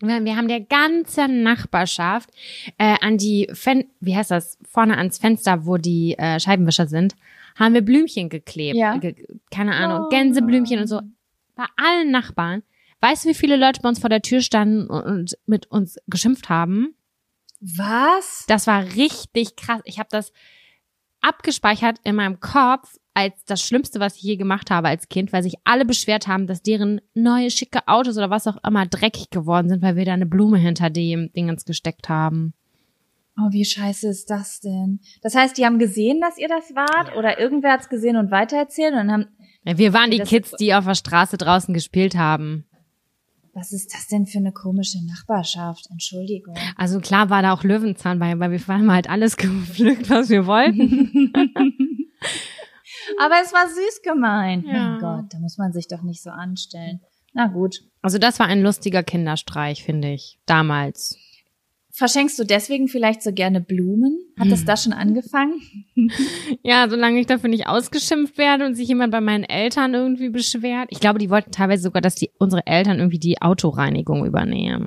Wir 0.00 0.36
haben 0.36 0.48
der 0.48 0.60
ganzen 0.60 1.42
Nachbarschaft 1.42 2.30
äh, 2.78 2.96
an 3.02 3.18
die, 3.18 3.48
Fen 3.52 3.84
wie 4.00 4.16
heißt 4.16 4.30
das, 4.30 4.56
vorne 4.66 4.96
ans 4.96 5.18
Fenster, 5.18 5.66
wo 5.66 5.76
die 5.76 6.16
äh, 6.16 6.40
Scheibenwischer 6.40 6.86
sind, 6.86 7.16
haben 7.56 7.74
wir 7.74 7.82
Blümchen 7.82 8.30
geklebt. 8.30 8.76
Ja. 8.76 8.96
Ge 8.96 9.14
keine 9.50 9.74
Ahnung, 9.74 10.06
Oh. 10.06 10.08
Gänseblümchen 10.08 10.78
und 10.80 10.86
so. 10.86 11.00
Bei 11.54 11.66
allen 11.76 12.10
Nachbarn. 12.10 12.62
Weißt 13.02 13.24
du, 13.24 13.28
wie 13.30 13.34
viele 13.34 13.56
Leute 13.56 13.80
bei 13.82 13.90
uns 13.90 13.98
vor 13.98 14.08
der 14.08 14.22
Tür 14.22 14.40
standen 14.40 14.86
und 14.88 15.36
mit 15.46 15.66
uns 15.70 15.98
geschimpft 16.06 16.48
haben? 16.48 16.94
Was? 17.60 18.44
Das 18.48 18.66
war 18.66 18.84
richtig 18.94 19.56
krass. 19.56 19.80
Ich 19.84 19.98
habe 19.98 20.08
das 20.10 20.32
abgespeichert 21.20 21.98
in 22.04 22.16
meinem 22.16 22.40
Kopf 22.40 22.96
als 23.12 23.44
das 23.44 23.62
Schlimmste, 23.62 24.00
was 24.00 24.16
ich 24.16 24.22
je 24.22 24.36
gemacht 24.36 24.70
habe 24.70 24.88
als 24.88 25.08
Kind, 25.08 25.32
weil 25.32 25.42
sich 25.42 25.54
alle 25.64 25.84
beschwert 25.84 26.26
haben, 26.26 26.46
dass 26.46 26.62
deren 26.62 27.00
neue 27.14 27.50
schicke 27.50 27.86
Autos 27.86 28.16
oder 28.16 28.30
was 28.30 28.46
auch 28.46 28.56
immer 28.64 28.86
dreckig 28.86 29.30
geworden 29.30 29.68
sind, 29.68 29.82
weil 29.82 29.96
wir 29.96 30.04
da 30.04 30.14
eine 30.14 30.26
Blume 30.26 30.58
hinter 30.58 30.90
dem 30.90 31.32
Dingens 31.32 31.64
gesteckt 31.64 32.08
haben. 32.08 32.54
Oh, 33.36 33.50
wie 33.52 33.64
scheiße 33.64 34.08
ist 34.08 34.30
das 34.30 34.60
denn? 34.60 35.00
Das 35.22 35.34
heißt, 35.34 35.56
die 35.56 35.64
haben 35.64 35.78
gesehen, 35.78 36.20
dass 36.20 36.38
ihr 36.38 36.48
das 36.48 36.74
wart? 36.74 37.16
Oder 37.16 37.38
irgendwer 37.38 37.72
hat's 37.72 37.88
gesehen 37.88 38.16
und 38.16 38.30
weitererzählt 38.30 38.92
und 38.92 38.98
dann 38.98 39.12
haben, 39.12 39.26
Ja, 39.64 39.78
Wir 39.78 39.92
waren 39.92 40.10
die 40.10 40.20
Kids, 40.20 40.52
die 40.58 40.74
auf 40.74 40.84
der 40.84 40.94
Straße 40.94 41.36
draußen 41.36 41.72
gespielt 41.74 42.16
haben. 42.16 42.66
Was 43.54 43.72
ist 43.72 43.92
das 43.94 44.06
denn 44.08 44.26
für 44.26 44.38
eine 44.38 44.52
komische 44.52 44.98
Nachbarschaft? 45.06 45.88
Entschuldigung. 45.90 46.54
Also 46.76 47.00
klar 47.00 47.30
war 47.30 47.42
da 47.42 47.52
auch 47.52 47.64
Löwenzahn 47.64 48.18
bei, 48.18 48.38
weil 48.38 48.50
wir 48.52 48.66
haben 48.66 48.90
halt 48.92 49.08
alles 49.08 49.36
gepflückt, 49.38 50.08
was 50.10 50.28
wir 50.28 50.46
wollten. 50.46 51.32
Aber 53.18 53.34
es 53.42 53.52
war 53.52 53.66
süß 53.68 54.02
gemeint. 54.02 54.66
Ja. 54.66 54.72
Mein 54.72 55.00
Gott, 55.00 55.24
da 55.34 55.38
muss 55.38 55.58
man 55.58 55.72
sich 55.72 55.88
doch 55.88 56.02
nicht 56.02 56.22
so 56.22 56.30
anstellen. 56.30 57.00
Na 57.32 57.46
gut. 57.46 57.80
Also 58.02 58.18
das 58.18 58.38
war 58.38 58.46
ein 58.46 58.62
lustiger 58.62 59.02
Kinderstreich, 59.02 59.84
finde 59.84 60.12
ich, 60.12 60.38
damals. 60.46 61.16
Verschenkst 61.92 62.38
du 62.38 62.44
deswegen 62.44 62.86
vielleicht 62.88 63.22
so 63.22 63.32
gerne 63.32 63.60
Blumen? 63.60 64.18
Hat 64.38 64.44
Hm. 64.44 64.50
das 64.50 64.64
da 64.64 64.76
schon 64.76 64.92
angefangen? 64.92 65.60
Ja, 66.62 66.88
solange 66.88 67.20
ich 67.20 67.26
dafür 67.26 67.48
nicht 67.50 67.66
ausgeschimpft 67.66 68.36
werde 68.38 68.66
und 68.66 68.74
sich 68.74 68.88
jemand 68.88 69.12
bei 69.12 69.20
meinen 69.20 69.44
Eltern 69.44 69.94
irgendwie 69.94 70.28
beschwert. 70.30 70.88
Ich 70.90 71.00
glaube, 71.00 71.18
die 71.18 71.30
wollten 71.30 71.50
teilweise 71.52 71.82
sogar, 71.82 72.00
dass 72.02 72.14
die 72.14 72.30
unsere 72.38 72.66
Eltern 72.66 72.98
irgendwie 72.98 73.18
die 73.18 73.40
Autoreinigung 73.40 74.24
übernehmen. 74.26 74.86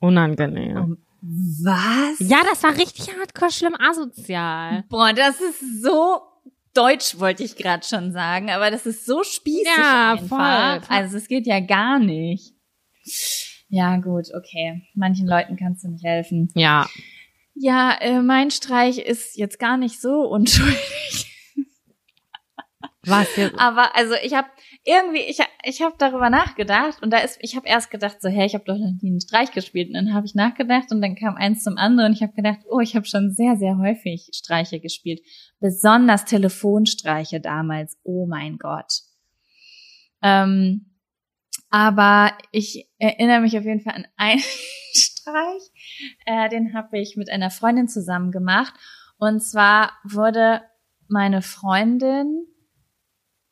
Unangenehm. 0.00 0.98
Was? 1.22 2.18
Ja, 2.20 2.38
das 2.48 2.62
war 2.62 2.76
richtig 2.76 3.14
hardcore 3.18 3.50
schlimm 3.50 3.76
asozial. 3.78 4.84
Boah, 4.88 5.12
das 5.12 5.40
ist 5.40 5.82
so 5.82 6.20
deutsch, 6.72 7.18
wollte 7.18 7.42
ich 7.44 7.56
gerade 7.56 7.86
schon 7.86 8.12
sagen, 8.12 8.50
aber 8.50 8.70
das 8.70 8.86
ist 8.86 9.04
so 9.04 9.22
spießig 9.22 9.66
Ja, 9.76 10.12
einfach. 10.12 10.28
voll, 10.28 10.80
voll. 10.86 10.96
Also 10.96 11.16
es 11.18 11.28
geht 11.28 11.46
ja 11.46 11.60
gar 11.60 11.98
nicht. 11.98 12.54
Ja, 13.70 13.96
gut, 13.98 14.34
okay. 14.34 14.82
Manchen 14.94 15.28
Leuten 15.28 15.56
kannst 15.56 15.84
du 15.84 15.88
nicht 15.88 16.04
helfen. 16.04 16.50
Ja. 16.54 16.88
Ja, 17.54 17.96
äh, 18.00 18.20
mein 18.20 18.50
Streich 18.50 18.98
ist 18.98 19.36
jetzt 19.36 19.58
gar 19.58 19.76
nicht 19.76 20.00
so 20.00 20.22
unschuldig. 20.28 21.26
Was 23.04 23.34
jetzt? 23.36 23.58
Aber 23.58 23.96
also 23.96 24.14
ich 24.22 24.34
habe 24.34 24.48
irgendwie, 24.84 25.20
ich, 25.20 25.38
ich 25.64 25.82
habe 25.82 25.94
darüber 25.98 26.30
nachgedacht 26.30 27.02
und 27.02 27.10
da 27.10 27.18
ist, 27.18 27.38
ich 27.40 27.56
habe 27.56 27.66
erst 27.66 27.90
gedacht 27.90 28.20
so, 28.20 28.28
hey, 28.28 28.44
ich 28.44 28.54
habe 28.54 28.64
doch 28.64 28.76
noch 28.76 28.92
nie 29.00 29.10
einen 29.10 29.20
Streich 29.20 29.52
gespielt. 29.52 29.88
Und 29.88 29.94
dann 29.94 30.14
habe 30.14 30.26
ich 30.26 30.34
nachgedacht 30.34 30.90
und 30.90 31.00
dann 31.00 31.14
kam 31.14 31.36
eins 31.36 31.62
zum 31.62 31.78
anderen 31.78 32.10
und 32.10 32.16
ich 32.16 32.22
habe 32.22 32.34
gedacht, 32.34 32.58
oh, 32.68 32.80
ich 32.80 32.96
habe 32.96 33.06
schon 33.06 33.30
sehr, 33.30 33.56
sehr 33.56 33.78
häufig 33.78 34.30
Streiche 34.34 34.80
gespielt. 34.80 35.20
Besonders 35.60 36.24
Telefonstreiche 36.24 37.40
damals. 37.40 37.98
Oh 38.02 38.26
mein 38.26 38.58
Gott. 38.58 38.92
Ähm, 40.22 40.89
aber 41.70 42.32
ich 42.52 42.88
erinnere 42.98 43.40
mich 43.40 43.56
auf 43.56 43.64
jeden 43.64 43.80
Fall 43.80 43.94
an 43.94 44.06
einen 44.16 44.42
Streich. 44.92 45.62
Äh, 46.26 46.48
den 46.48 46.74
habe 46.74 46.98
ich 46.98 47.16
mit 47.16 47.30
einer 47.30 47.50
Freundin 47.50 47.88
zusammen 47.88 48.32
gemacht. 48.32 48.74
Und 49.18 49.40
zwar 49.40 49.92
wurde 50.04 50.62
meine 51.08 51.42
Freundin 51.42 52.46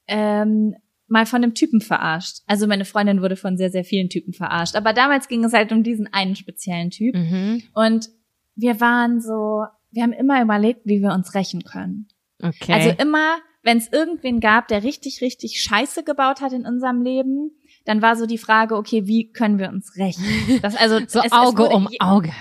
ähm, 0.09 0.75
mal 1.07 1.27
von 1.27 1.43
einem 1.43 1.55
Typen 1.55 1.81
verarscht. 1.81 2.41
Also 2.47 2.67
meine 2.67 2.85
Freundin 2.85 3.23
wurde 3.23 3.37
von 3.37 3.57
sehr, 3.57 3.71
sehr 3.71 3.85
vielen 3.85 4.09
Typen 4.09 4.33
verarscht. 4.33 4.77
Aber 4.77 4.93
damals 4.93 5.29
ging 5.29 5.45
es 5.45 5.53
halt 5.53 5.73
um 5.73 5.83
diesen 5.83 6.13
einen 6.13 6.37
speziellen 6.37 6.91
Typ. 6.91 7.15
Mhm. 7.15 7.63
Und 7.75 8.09
wir 8.55 8.81
waren 8.81 9.21
so, 9.21 9.65
wir 9.91 10.03
haben 10.03 10.13
immer 10.13 10.43
überlegt, 10.43 10.83
wie 10.85 11.01
wir 11.01 11.13
uns 11.13 11.35
rächen 11.35 11.63
können. 11.65 12.09
Okay. 12.43 12.73
Also 12.73 12.91
immer, 12.99 13.39
wenn 13.63 13.79
es 13.79 13.93
irgendwen 13.93 14.41
gab, 14.41 14.69
der 14.69 14.83
richtig, 14.83 15.21
richtig 15.21 15.63
Scheiße 15.63 16.05
gebaut 16.05 16.41
hat 16.41 16.53
in 16.53 16.67
unserem 16.67 17.03
Leben, 17.03 17.53
dann 17.89 18.03
war 18.03 18.17
so 18.17 18.27
die 18.27 18.39
Frage, 18.39 18.77
okay, 18.77 19.07
wie 19.07 19.33
können 19.33 19.59
wir 19.59 19.69
uns 19.71 19.97
rächen? 19.97 20.23
Das 20.63 20.77
also 20.77 20.99
so 21.09 21.21
es- 21.21 21.27
es 21.27 21.33
Auge 21.33 21.63
wurde 21.63 21.75
um 21.75 21.89
Auge. 22.01 22.33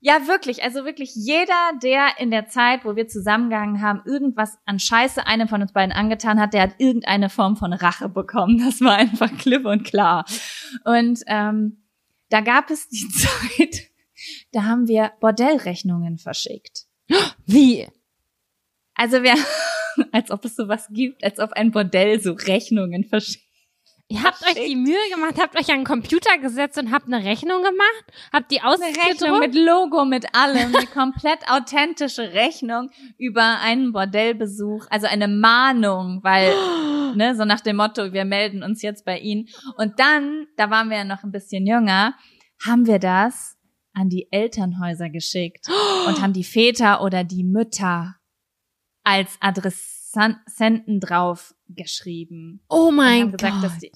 Ja, 0.00 0.28
wirklich. 0.28 0.62
Also 0.62 0.84
wirklich 0.84 1.10
jeder, 1.16 1.72
der 1.82 2.20
in 2.20 2.30
der 2.30 2.46
Zeit, 2.46 2.84
wo 2.84 2.94
wir 2.94 3.08
zusammengegangen 3.08 3.82
haben, 3.82 4.00
irgendwas 4.06 4.56
an 4.64 4.78
Scheiße 4.78 5.26
einem 5.26 5.48
von 5.48 5.60
uns 5.60 5.72
beiden 5.72 5.90
angetan 5.92 6.38
hat, 6.38 6.54
der 6.54 6.62
hat 6.62 6.74
irgendeine 6.78 7.28
Form 7.28 7.56
von 7.56 7.72
Rache 7.72 8.08
bekommen. 8.08 8.58
Das 8.64 8.80
war 8.80 8.94
einfach 8.94 9.36
klipp 9.36 9.64
und 9.66 9.82
klar. 9.82 10.24
Und 10.84 11.18
ähm, 11.26 11.82
da 12.28 12.40
gab 12.42 12.70
es 12.70 12.88
die 12.88 13.08
Zeit, 13.08 13.88
da 14.52 14.62
haben 14.66 14.86
wir 14.86 15.10
Bordellrechnungen 15.20 16.18
verschickt. 16.18 16.84
Wie? 17.46 17.88
Also 18.94 19.24
wir, 19.24 19.34
als 20.12 20.30
ob 20.30 20.44
es 20.44 20.54
sowas 20.54 20.86
gibt, 20.92 21.24
als 21.24 21.40
ob 21.40 21.54
ein 21.54 21.72
Bordell 21.72 22.20
so 22.20 22.34
Rechnungen 22.34 23.02
verschickt. 23.02 23.47
Ihr 24.10 24.22
habt 24.22 24.42
euch 24.42 24.54
die 24.54 24.74
Mühe 24.74 24.96
gemacht, 25.12 25.34
habt 25.38 25.54
euch 25.54 25.68
an 25.70 25.80
den 25.80 25.84
Computer 25.84 26.38
gesetzt 26.38 26.78
und 26.78 26.92
habt 26.92 27.06
eine 27.12 27.22
Rechnung 27.22 27.62
gemacht? 27.62 28.04
Habt 28.32 28.50
die 28.50 28.62
Eine 28.62 28.80
Rechnung 28.80 29.04
ausgedruckt? 29.04 29.40
mit 29.40 29.54
Logo, 29.54 30.04
mit 30.06 30.34
allem, 30.34 30.74
eine 30.74 30.86
komplett 30.86 31.40
authentische 31.50 32.32
Rechnung 32.32 32.88
über 33.18 33.60
einen 33.60 33.92
Bordellbesuch, 33.92 34.86
also 34.88 35.06
eine 35.06 35.28
Mahnung, 35.28 36.20
weil, 36.22 36.54
ne, 37.16 37.34
so 37.36 37.44
nach 37.44 37.60
dem 37.60 37.76
Motto, 37.76 38.14
wir 38.14 38.24
melden 38.24 38.62
uns 38.62 38.80
jetzt 38.80 39.04
bei 39.04 39.18
Ihnen. 39.18 39.48
Und 39.76 40.00
dann, 40.00 40.46
da 40.56 40.70
waren 40.70 40.88
wir 40.88 40.96
ja 40.96 41.04
noch 41.04 41.22
ein 41.22 41.30
bisschen 41.30 41.66
jünger, 41.66 42.14
haben 42.64 42.86
wir 42.86 42.98
das 42.98 43.58
an 43.92 44.08
die 44.08 44.28
Elternhäuser 44.30 45.10
geschickt 45.10 45.66
und 46.06 46.22
haben 46.22 46.32
die 46.32 46.44
Väter 46.44 47.02
oder 47.02 47.24
die 47.24 47.44
Mütter 47.44 48.14
als 49.04 49.36
Adressenten 50.18 51.00
drauf 51.00 51.54
geschrieben. 51.68 52.60
Oh 52.68 52.90
mein 52.90 53.32
gesagt, 53.32 53.62
Gott. 53.62 53.72
die, 53.82 53.92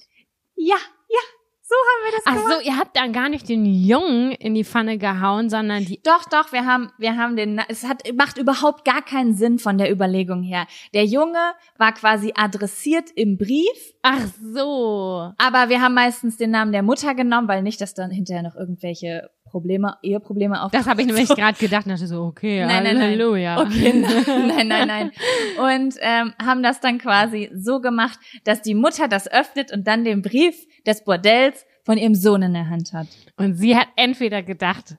ja, 0.55 0.77
ja, 1.09 1.19
so 1.61 1.75
haben 1.75 2.05
wir 2.05 2.11
das 2.11 2.23
Ach 2.25 2.35
gemacht. 2.35 2.53
so, 2.61 2.69
ihr 2.69 2.77
habt 2.77 2.97
dann 2.97 3.13
gar 3.13 3.29
nicht 3.29 3.49
den 3.49 3.65
Jungen 3.65 4.31
in 4.31 4.53
die 4.53 4.63
Pfanne 4.63 4.97
gehauen, 4.97 5.49
sondern 5.49 5.85
die. 5.85 6.01
Doch, 6.03 6.25
doch, 6.25 6.51
wir 6.51 6.65
haben, 6.65 6.91
wir 6.97 7.17
haben 7.17 7.35
den, 7.35 7.61
es 7.67 7.85
hat, 7.85 8.03
macht 8.15 8.37
überhaupt 8.37 8.85
gar 8.85 9.01
keinen 9.01 9.33
Sinn 9.33 9.59
von 9.59 9.77
der 9.77 9.91
Überlegung 9.91 10.43
her. 10.43 10.67
Der 10.93 11.05
Junge 11.05 11.53
war 11.77 11.93
quasi 11.93 12.33
adressiert 12.35 13.11
im 13.15 13.37
Brief, 13.37 13.92
Ach 14.05 14.27
so. 14.53 15.31
aber 15.37 15.69
wir 15.69 15.81
haben 15.81 15.93
meistens 15.93 16.35
den 16.35 16.51
Namen 16.51 16.73
der 16.73 16.83
Mutter 16.83 17.15
genommen, 17.15 17.47
weil 17.47 17.63
nicht, 17.63 17.79
dass 17.79 17.93
dann 17.93 18.11
hinterher 18.11 18.43
noch 18.43 18.55
irgendwelche 18.55 19.29
Probleme, 19.45 19.95
Eheprobleme 20.01 20.61
auf. 20.61 20.71
Das 20.71 20.87
habe 20.87 21.01
ich 21.01 21.07
nämlich 21.07 21.29
gerade 21.29 21.57
gedacht 21.57 21.85
und 21.85 21.91
dachte 21.93 22.07
so, 22.07 22.23
okay, 22.23 22.65
Nein, 22.65 22.83
nein, 22.83 22.95
nein. 22.95 23.03
Halleluja. 23.03 23.61
Okay, 23.61 23.93
nein, 24.27 24.67
nein, 24.67 24.87
nein. 24.87 25.11
Und 25.57 25.95
ähm, 26.01 26.33
haben 26.43 26.63
das 26.63 26.81
dann 26.81 26.97
quasi 26.97 27.49
so 27.55 27.79
gemacht, 27.79 28.19
dass 28.43 28.61
die 28.61 28.73
Mutter 28.75 29.07
das 29.07 29.31
öffnet 29.31 29.71
und 29.71 29.87
dann 29.87 30.03
den 30.03 30.21
Brief 30.21 30.55
des 30.85 31.03
Bordells 31.03 31.65
von 31.85 31.97
ihrem 31.97 32.15
Sohn 32.15 32.41
in 32.41 32.53
der 32.53 32.69
Hand 32.69 32.91
hat. 32.93 33.07
Und 33.37 33.55
sie 33.55 33.77
hat 33.77 33.87
entweder 33.95 34.43
gedacht, 34.43 34.97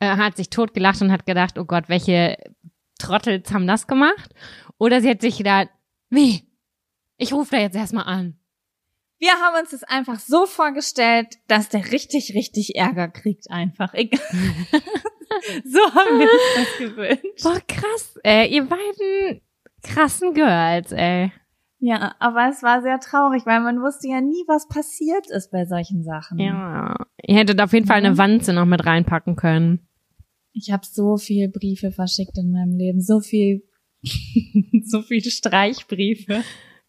äh, 0.00 0.16
hat 0.16 0.36
sich 0.36 0.50
totgelacht 0.50 1.00
und 1.02 1.12
hat 1.12 1.24
gedacht, 1.24 1.58
oh 1.58 1.64
Gott, 1.64 1.84
welche 1.88 2.36
Trottels 2.98 3.52
haben 3.52 3.66
das 3.66 3.86
gemacht? 3.86 4.34
Oder 4.78 5.00
sie 5.00 5.10
hat 5.10 5.20
sich 5.20 5.38
gedacht, 5.38 5.68
wie? 6.10 6.42
Ich 7.16 7.32
rufe 7.32 7.50
da 7.52 7.60
jetzt 7.60 7.76
erstmal 7.76 8.04
an. 8.04 8.38
Wir 9.18 9.32
haben 9.32 9.60
uns 9.60 9.70
das 9.70 9.84
einfach 9.84 10.18
so 10.18 10.46
vorgestellt, 10.46 11.36
dass 11.46 11.68
der 11.68 11.92
richtig, 11.92 12.34
richtig 12.34 12.76
Ärger 12.76 13.08
kriegt 13.08 13.50
einfach. 13.50 13.94
Egal. 13.94 14.20
so 15.64 15.80
haben 15.94 16.18
wir 16.18 16.26
uns 16.26 16.42
das 16.56 16.78
gewünscht. 16.78 17.42
Boah, 17.42 17.60
krass, 17.66 18.18
ey, 18.22 18.52
ihr 18.52 18.64
beiden 18.64 19.40
krassen 19.82 20.34
Girls, 20.34 20.92
ey. 20.92 21.32
Ja, 21.78 22.14
aber 22.18 22.48
es 22.48 22.62
war 22.62 22.82
sehr 22.82 22.98
traurig, 22.98 23.44
weil 23.44 23.60
man 23.60 23.80
wusste 23.82 24.08
ja 24.08 24.20
nie, 24.20 24.42
was 24.46 24.68
passiert 24.68 25.30
ist 25.30 25.50
bei 25.50 25.66
solchen 25.66 26.02
Sachen. 26.02 26.38
Ja. 26.38 26.96
Ihr 27.26 27.36
hättet 27.36 27.60
auf 27.60 27.72
jeden 27.72 27.86
Fall 27.86 27.98
eine 27.98 28.12
Mhm. 28.12 28.18
Wanze 28.18 28.52
noch 28.52 28.64
mit 28.64 28.84
reinpacken 28.86 29.36
können. 29.36 29.86
Ich 30.52 30.72
habe 30.72 30.84
so 30.86 31.16
viel 31.16 31.48
Briefe 31.50 31.92
verschickt 31.92 32.38
in 32.38 32.52
meinem 32.52 32.76
Leben, 32.78 33.00
so 33.00 33.20
viel, 33.20 33.64
so 34.84 35.02
viele 35.02 35.30
Streichbriefe. 35.30 36.42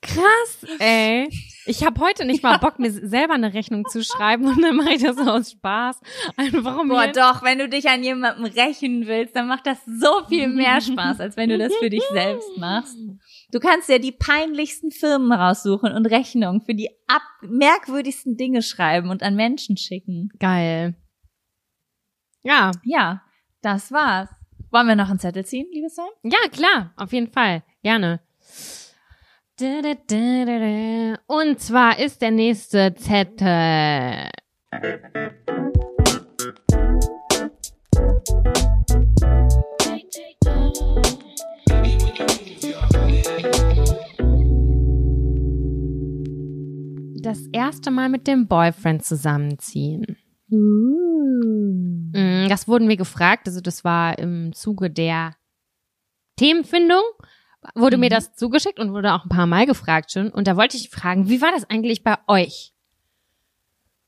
Krass, 0.05 0.65
ey. 0.79 1.29
Ich 1.67 1.83
habe 1.83 1.99
heute 1.99 2.25
nicht 2.25 2.43
mal 2.43 2.57
Bock, 2.59 2.77
mir 2.77 2.91
selber 2.91 3.33
eine 3.33 3.53
Rechnung 3.53 3.85
zu 3.89 4.03
schreiben 4.03 4.45
und 4.47 4.61
dann 4.61 4.75
mache 4.75 4.93
ich 4.93 5.01
das 5.01 5.17
aus 5.17 5.51
Spaß. 5.51 5.99
Einfach 6.37 6.77
um 6.77 6.89
Boah, 6.89 7.07
doch, 7.07 7.41
wenn 7.41 7.57
du 7.57 7.67
dich 7.67 7.89
an 7.89 8.03
jemandem 8.03 8.45
rächen 8.45 9.07
willst, 9.07 9.35
dann 9.35 9.47
macht 9.47 9.65
das 9.65 9.83
so 9.85 10.25
viel 10.29 10.47
mehr 10.47 10.79
Spaß, 10.79 11.19
als 11.19 11.37
wenn 11.37 11.49
du 11.49 11.57
das 11.57 11.75
für 11.75 11.89
dich 11.89 12.03
selbst 12.11 12.55
machst. 12.57 12.95
Du 13.51 13.59
kannst 13.59 13.89
ja 13.89 13.97
die 13.97 14.11
peinlichsten 14.11 14.91
Firmen 14.91 15.31
raussuchen 15.31 15.91
und 15.91 16.05
Rechnungen 16.05 16.61
für 16.61 16.75
die 16.75 16.89
ab 17.07 17.23
merkwürdigsten 17.41 18.37
Dinge 18.37 18.61
schreiben 18.61 19.09
und 19.09 19.23
an 19.23 19.35
Menschen 19.35 19.75
schicken. 19.77 20.29
Geil. 20.39 20.95
Ja, 22.43 22.71
Ja, 22.83 23.23
das 23.61 23.91
war's. 23.91 24.29
Wollen 24.69 24.87
wir 24.87 24.95
noch 24.95 25.09
einen 25.09 25.19
Zettel 25.19 25.45
ziehen, 25.45 25.65
liebe 25.71 25.89
Sam? 25.89 26.05
ja, 26.23 26.37
klar, 26.51 26.93
auf 26.97 27.11
jeden 27.13 27.31
Fall. 27.31 27.63
Gerne. 27.81 28.19
Da, 28.19 28.21
da, 28.21 28.49
da, 28.49 28.49
da, 28.49 28.59
da. 28.59 29.44
Und 31.27 31.59
zwar 31.61 31.97
ist 31.97 32.21
der 32.21 32.31
nächste 32.31 32.93
Zettel. 32.95 34.29
Das 47.21 47.47
erste 47.53 47.91
Mal 47.91 48.09
mit 48.09 48.27
dem 48.27 48.47
Boyfriend 48.47 49.05
zusammenziehen. 49.05 50.17
Mm, 50.49 52.11
Das 52.49 52.67
wurden 52.67 52.89
wir 52.89 52.97
gefragt, 52.97 53.47
also 53.47 53.61
das 53.61 53.83
war 53.85 54.19
im 54.19 54.51
Zuge 54.53 54.89
der 54.91 55.35
Themenfindung, 56.37 57.01
wurde 57.73 57.97
mir 57.97 58.07
Mhm. 58.07 58.15
das 58.15 58.35
zugeschickt 58.35 58.79
und 58.79 58.91
wurde 58.93 59.13
auch 59.13 59.25
ein 59.25 59.29
paar 59.29 59.47
Mal 59.47 59.65
gefragt 59.65 60.11
schon. 60.11 60.29
Und 60.29 60.47
da 60.47 60.55
wollte 60.57 60.77
ich 60.77 60.89
fragen, 60.89 61.29
wie 61.29 61.41
war 61.41 61.51
das 61.51 61.69
eigentlich 61.69 62.03
bei 62.03 62.15
euch? 62.27 62.73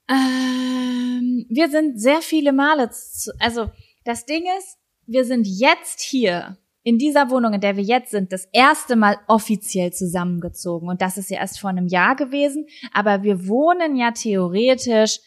Ähm, 0.10 1.46
wir 1.50 1.70
sind 1.70 2.00
sehr 2.00 2.22
viele 2.22 2.54
Male, 2.54 2.89
zu, 2.91 3.32
also 3.39 3.70
das 4.06 4.26
Ding 4.26 4.43
ist, 4.58 4.78
wir 5.06 5.26
sind 5.26 5.46
jetzt 5.48 6.02
hier 6.02 6.58
in 6.84 6.98
dieser 6.98 7.30
Wohnung, 7.30 7.54
in 7.54 7.60
der 7.62 7.76
wir 7.76 7.84
jetzt 7.84 8.12
sind, 8.12 8.32
das 8.32 8.46
erste 8.54 8.96
Mal 8.96 9.17
offiziell 9.28 9.91
zusammengezogen. 9.91 10.88
Und 10.88 11.02
das 11.02 11.17
ist 11.17 11.30
ja 11.30 11.39
erst 11.39 11.60
vor 11.60 11.70
einem 11.70 11.88
Jahr 11.88 12.15
gewesen. 12.15 12.65
Aber 12.93 13.24
wir 13.24 13.48
wohnen 13.48 13.98
ja 13.98 14.12
theoretisch 14.12 15.20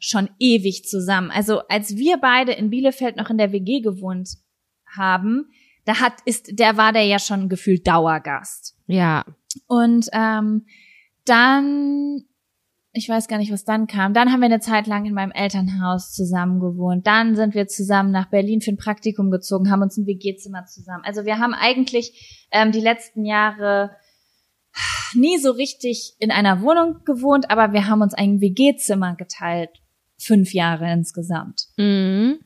schon 0.00 0.28
ewig 0.40 0.84
zusammen. 0.84 1.30
Also 1.30 1.60
als 1.68 1.96
wir 1.96 2.16
beide 2.16 2.52
in 2.52 2.70
Bielefeld 2.70 3.16
noch 3.16 3.30
in 3.30 3.38
der 3.38 3.52
WG 3.52 3.80
gewohnt 3.80 4.30
haben, 4.96 5.48
da 5.86 6.00
hat 6.00 6.14
ist 6.24 6.58
der 6.58 6.76
war 6.76 6.92
der 6.92 7.04
ja 7.04 7.18
schon 7.18 7.48
gefühlt 7.48 7.86
Dauergast. 7.86 8.76
Ja, 8.86 9.24
Und 9.66 10.08
ähm, 10.12 10.66
dann, 11.24 12.22
ich 12.92 13.08
weiß 13.08 13.28
gar 13.28 13.38
nicht, 13.38 13.52
was 13.52 13.64
dann 13.64 13.86
kam. 13.86 14.12
Dann 14.12 14.32
haben 14.32 14.40
wir 14.40 14.46
eine 14.46 14.60
Zeit 14.60 14.86
lang 14.86 15.06
in 15.06 15.14
meinem 15.14 15.32
Elternhaus 15.32 16.12
zusammen 16.12 16.60
gewohnt. 16.60 17.06
Dann 17.06 17.36
sind 17.36 17.54
wir 17.54 17.66
zusammen 17.66 18.10
nach 18.10 18.30
Berlin 18.30 18.60
für 18.60 18.72
ein 18.72 18.76
Praktikum 18.76 19.30
gezogen, 19.30 19.70
haben 19.70 19.82
uns 19.82 19.96
ein 19.96 20.06
WG-Zimmer 20.06 20.66
zusammen. 20.66 21.04
Also 21.04 21.24
wir 21.24 21.38
haben 21.38 21.54
eigentlich 21.54 22.46
ähm, 22.50 22.72
die 22.72 22.80
letzten 22.80 23.24
Jahre 23.24 23.96
nie 25.14 25.38
so 25.38 25.52
richtig 25.52 26.14
in 26.18 26.30
einer 26.30 26.60
Wohnung 26.62 27.04
gewohnt, 27.04 27.50
aber 27.50 27.72
wir 27.72 27.88
haben 27.88 28.02
uns 28.02 28.14
ein 28.14 28.40
WG-Zimmer 28.40 29.16
geteilt. 29.16 29.70
Fünf 30.18 30.52
Jahre 30.52 30.90
insgesamt. 30.92 31.66
mhm. 31.76 32.38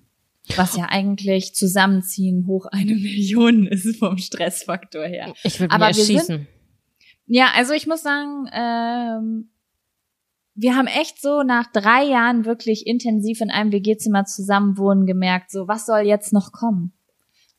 Was 0.57 0.77
ja 0.77 0.87
eigentlich 0.89 1.55
zusammenziehen 1.55 2.47
hoch 2.47 2.67
eine 2.67 2.95
Million 2.95 3.67
ist 3.67 3.97
vom 3.99 4.19
Stressfaktor 4.19 5.05
her. 5.07 5.33
ich 5.45 5.59
würde 5.61 5.75
Aber 5.75 5.89
mich 5.89 5.97
wir 5.99 6.05
sind- 6.05 6.17
erschießen. 6.17 6.47
Ja, 7.27 7.49
also 7.55 7.73
ich 7.75 7.87
muss 7.87 8.03
sagen, 8.03 8.49
ähm, 8.53 9.51
wir 10.55 10.75
haben 10.77 10.89
echt 10.89 11.23
so 11.23 11.43
nach 11.43 11.71
drei 11.73 12.05
Jahren 12.05 12.45
wirklich 12.45 12.87
intensiv 12.87 13.41
in 13.41 13.51
einem 13.51 13.71
WG-Zimmer 13.73 14.25
zusammenwohnen 14.25 15.07
gemerkt, 15.07 15.51
so 15.51 15.69
was 15.69 15.87
soll 15.87 16.01
jetzt 16.01 16.33
noch 16.33 16.53
kommen? 16.53 16.93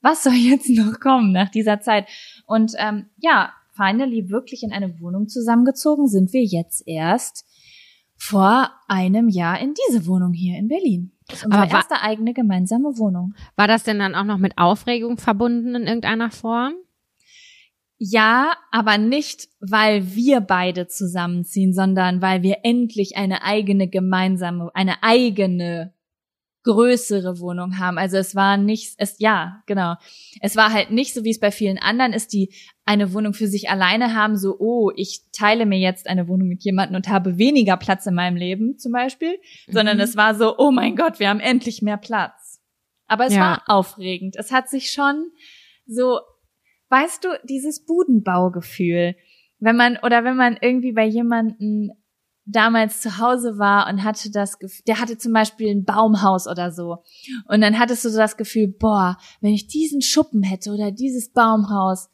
Was 0.01 0.23
soll 0.23 0.34
jetzt 0.34 0.69
noch 0.69 0.99
kommen 0.99 1.32
nach 1.32 1.49
dieser 1.49 1.80
Zeit? 1.80 2.08
Und 2.45 2.73
ähm, 2.77 3.06
ja, 3.17 3.54
finally 3.75 4.30
wirklich 4.30 4.63
in 4.63 4.71
eine 4.73 4.99
Wohnung 4.99 5.30
zusammengezogen 5.30 6.08
sind 6.08 6.34
wir 6.34 6.43
jetzt 6.43 6.84
erst 6.86 7.45
vor 8.23 8.69
einem 8.88 9.29
Jahr 9.29 9.60
in 9.60 9.73
diese 9.73 10.05
Wohnung 10.05 10.31
hier 10.31 10.55
in 10.60 10.67
Berlin. 10.67 11.12
Das 11.27 11.39
ist 11.39 11.45
unsere 11.45 11.63
Aber 11.63 11.71
wa- 11.71 11.77
erste 11.77 12.01
eigene 12.03 12.34
gemeinsame 12.36 12.95
Wohnung. 12.99 13.34
War 13.55 13.67
das 13.67 13.84
denn 13.84 13.97
dann 13.97 14.13
auch 14.13 14.25
noch 14.25 14.38
mit 14.38 14.60
Aufregung 14.60 15.17
verbunden 15.17 15.73
in 15.73 15.88
irgendeiner 15.88 16.29
Form? 16.29 16.73
Ja, 17.97 18.53
aber 18.71 18.99
nicht, 18.99 19.47
weil 19.60 20.13
wir 20.13 20.39
beide 20.39 20.86
zusammenziehen, 20.88 21.73
sondern 21.73 22.21
weil 22.21 22.43
wir 22.43 22.57
endlich 22.63 23.17
eine 23.17 23.41
eigene 23.43 23.88
gemeinsame, 23.88 24.69
eine 24.75 25.01
eigene 25.01 25.95
größere 26.63 27.39
Wohnung 27.39 27.79
haben. 27.79 27.97
Also 27.97 28.17
es 28.17 28.36
war 28.36 28.55
nicht, 28.57 28.93
es, 28.97 29.15
ja, 29.17 29.63
genau. 29.65 29.95
Es 30.41 30.55
war 30.55 30.71
halt 30.71 30.91
nicht 30.91 31.15
so, 31.15 31.23
wie 31.23 31.31
es 31.31 31.39
bei 31.39 31.49
vielen 31.51 31.79
anderen 31.79 32.13
ist, 32.13 32.34
die 32.34 32.53
eine 32.91 33.13
Wohnung 33.13 33.34
für 33.34 33.47
sich 33.47 33.69
alleine 33.69 34.15
haben, 34.15 34.38
so, 34.38 34.58
oh, 34.60 34.91
ich 34.95 35.21
teile 35.32 35.65
mir 35.65 35.80
jetzt 35.80 36.08
eine 36.08 36.27
Wohnung 36.27 36.47
mit 36.47 36.63
jemandem 36.63 36.95
und 36.97 37.08
habe 37.08 37.38
weniger 37.38 37.77
Platz 37.77 38.06
in 38.06 38.13
meinem 38.13 38.36
Leben, 38.36 38.77
zum 38.77 38.91
Beispiel, 38.91 39.38
mhm. 39.67 39.71
sondern 39.71 39.99
es 39.99 40.17
war 40.17 40.36
so, 40.36 40.58
oh 40.58 40.71
mein 40.71 40.95
Gott, 40.95 41.19
wir 41.19 41.30
haben 41.30 41.39
endlich 41.39 41.82
mehr 41.82 41.97
Platz. 41.97 42.60
Aber 43.08 43.25
es 43.25 43.34
ja. 43.34 43.39
war 43.41 43.63
aufregend. 43.67 44.36
Es 44.38 44.51
hat 44.51 44.69
sich 44.69 44.91
schon 44.91 45.32
so 45.86 46.19
weißt 46.91 47.23
du, 47.23 47.30
dieses 47.47 47.86
Budenbaugefühl, 47.86 49.15
wenn 49.60 49.75
man 49.75 49.97
oder 50.04 50.23
wenn 50.23 50.36
man 50.36 50.58
irgendwie 50.62 50.91
bei 50.91 51.06
jemanden 51.06 51.91
damals 52.45 53.01
zu 53.01 53.17
Hause 53.17 53.58
war 53.58 53.88
und 53.88 54.04
hatte 54.04 54.30
das 54.32 54.60
Gefühl, 54.60 54.84
der 54.88 54.99
hatte 54.99 55.17
zum 55.17 55.32
Beispiel 55.32 55.69
ein 55.69 55.86
Baumhaus 55.86 56.47
oder 56.47 56.71
so. 56.71 56.97
Und 57.47 57.62
dann 57.62 57.80
hattest 57.80 58.04
du 58.04 58.10
so 58.10 58.17
das 58.17 58.36
Gefühl, 58.36 58.67
boah, 58.67 59.17
wenn 59.39 59.54
ich 59.54 59.67
diesen 59.67 60.01
Schuppen 60.01 60.43
hätte 60.43 60.71
oder 60.71 60.91
dieses 60.91 61.32
Baumhaus, 61.32 62.10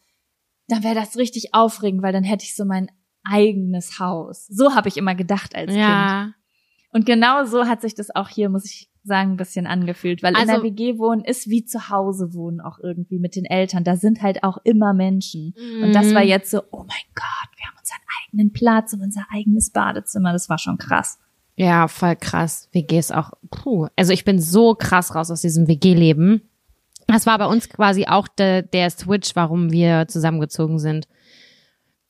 dann 0.68 0.84
wäre 0.84 0.96
das 0.96 1.18
richtig 1.18 1.54
aufregend, 1.54 2.02
weil 2.02 2.14
dann 2.14 2.24
hätte 2.24 2.44
ich 2.44 2.56
so 2.56 2.66
mein 2.66 2.92
eigenes 3.24 4.00
Haus. 4.00 4.48
So 4.48 4.76
habe 4.76 4.88
ich 4.88 4.98
immer 4.98 5.16
gedacht 5.16 5.56
als 5.56 5.74
ja. 5.74 6.24
Kind. 6.24 6.36
Und 6.94 7.06
genau 7.06 7.46
so 7.46 7.66
hat 7.66 7.82
sich 7.82 7.96
das 7.96 8.16
auch 8.16 8.30
hier, 8.30 8.50
muss 8.50 8.66
ich 8.66 8.90
sagen, 9.04 9.32
ein 9.32 9.38
bisschen 9.38 9.68
angefühlt, 9.68 10.22
weil 10.22 10.36
also, 10.36 10.42
in 10.42 10.48
der 10.48 10.64
WG 10.64 10.98
wohnen 10.98 11.24
ist 11.24 11.50
wie 11.50 11.64
zu 11.64 11.90
Hause 11.90 12.34
wohnen 12.34 12.60
auch 12.62 12.80
irgendwie 12.80 13.20
mit 13.20 13.36
den 13.36 13.46
Eltern. 13.46 13.84
Da 13.84 13.96
sind 13.96 14.22
halt 14.22 14.44
auch 14.44 14.58
immer 14.64 14.94
Menschen. 14.94 15.54
Mhm. 15.58 15.84
Und 15.84 15.94
das 15.94 16.14
war 16.14 16.24
mhm. 16.24 16.30
jetzt 16.30 16.52
so, 16.52 16.62
oh 16.72 16.80
mein 16.80 17.08
Gott, 17.16 17.50
wir 17.56 17.66
haben 17.66 17.78
unseren 17.80 18.02
eigenen 18.24 18.54
Platz 18.54 18.94
und 18.94 19.02
unser 19.02 19.26
eigenes 19.32 19.72
Badezimmer. 19.72 20.34
Das 20.34 20.50
war 20.50 20.58
schon 20.58 20.78
krass. 20.78 21.20
Ja, 21.56 21.88
voll 21.88 22.16
krass. 22.16 22.70
WG 22.72 23.00
ist 23.00 23.14
auch, 23.14 23.32
puh. 23.50 23.88
Also 23.96 24.14
ich 24.14 24.26
bin 24.26 24.40
so 24.40 24.76
krass 24.76 25.16
raus 25.16 25.32
aus 25.32 25.42
diesem 25.42 25.68
WG-Leben. 25.68 26.42
Das 27.08 27.26
war 27.26 27.38
bei 27.38 27.46
uns 27.46 27.70
quasi 27.70 28.06
auch 28.06 28.28
de, 28.28 28.62
der 28.62 28.90
Switch, 28.90 29.36
warum 29.36 29.72
wir 29.72 30.08
zusammengezogen 30.08 30.78
sind. 30.80 31.08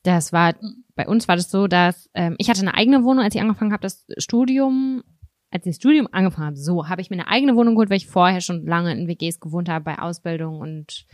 Das 0.04 0.34
war, 0.34 0.56
bei 0.96 1.08
uns 1.08 1.28
war 1.28 1.36
das 1.36 1.52
so, 1.52 1.68
dass 1.68 2.10
ähm, 2.14 2.36
ich 2.40 2.50
hatte 2.50 2.62
eine 2.62 2.74
eigene 2.74 3.04
Wohnung, 3.04 3.24
als 3.24 3.36
ich 3.36 3.42
angefangen 3.42 3.74
habe, 3.74 3.82
das 3.82 4.06
Studium 4.18 5.04
als 5.50 5.66
ich 5.66 5.72
das 5.72 5.78
Studium 5.78 6.08
angefangen 6.12 6.48
habe, 6.48 6.58
so 6.58 6.90
habe 6.90 7.02
ich 7.02 7.10
mir 7.10 7.16
eine 7.16 7.28
eigene 7.28 7.56
Wohnung 7.56 7.76
geholt, 7.76 7.90
weil 7.90 7.98
ich 7.98 8.08
vorher 8.08 8.42
schon 8.42 8.66
lange 8.66 8.92
in 8.92 9.08
WGs 9.08 9.40
gewohnt 9.40 9.70
habe 9.70 9.86
bei 9.86 10.00
Ausbildung 10.00 10.60
und 10.60 11.06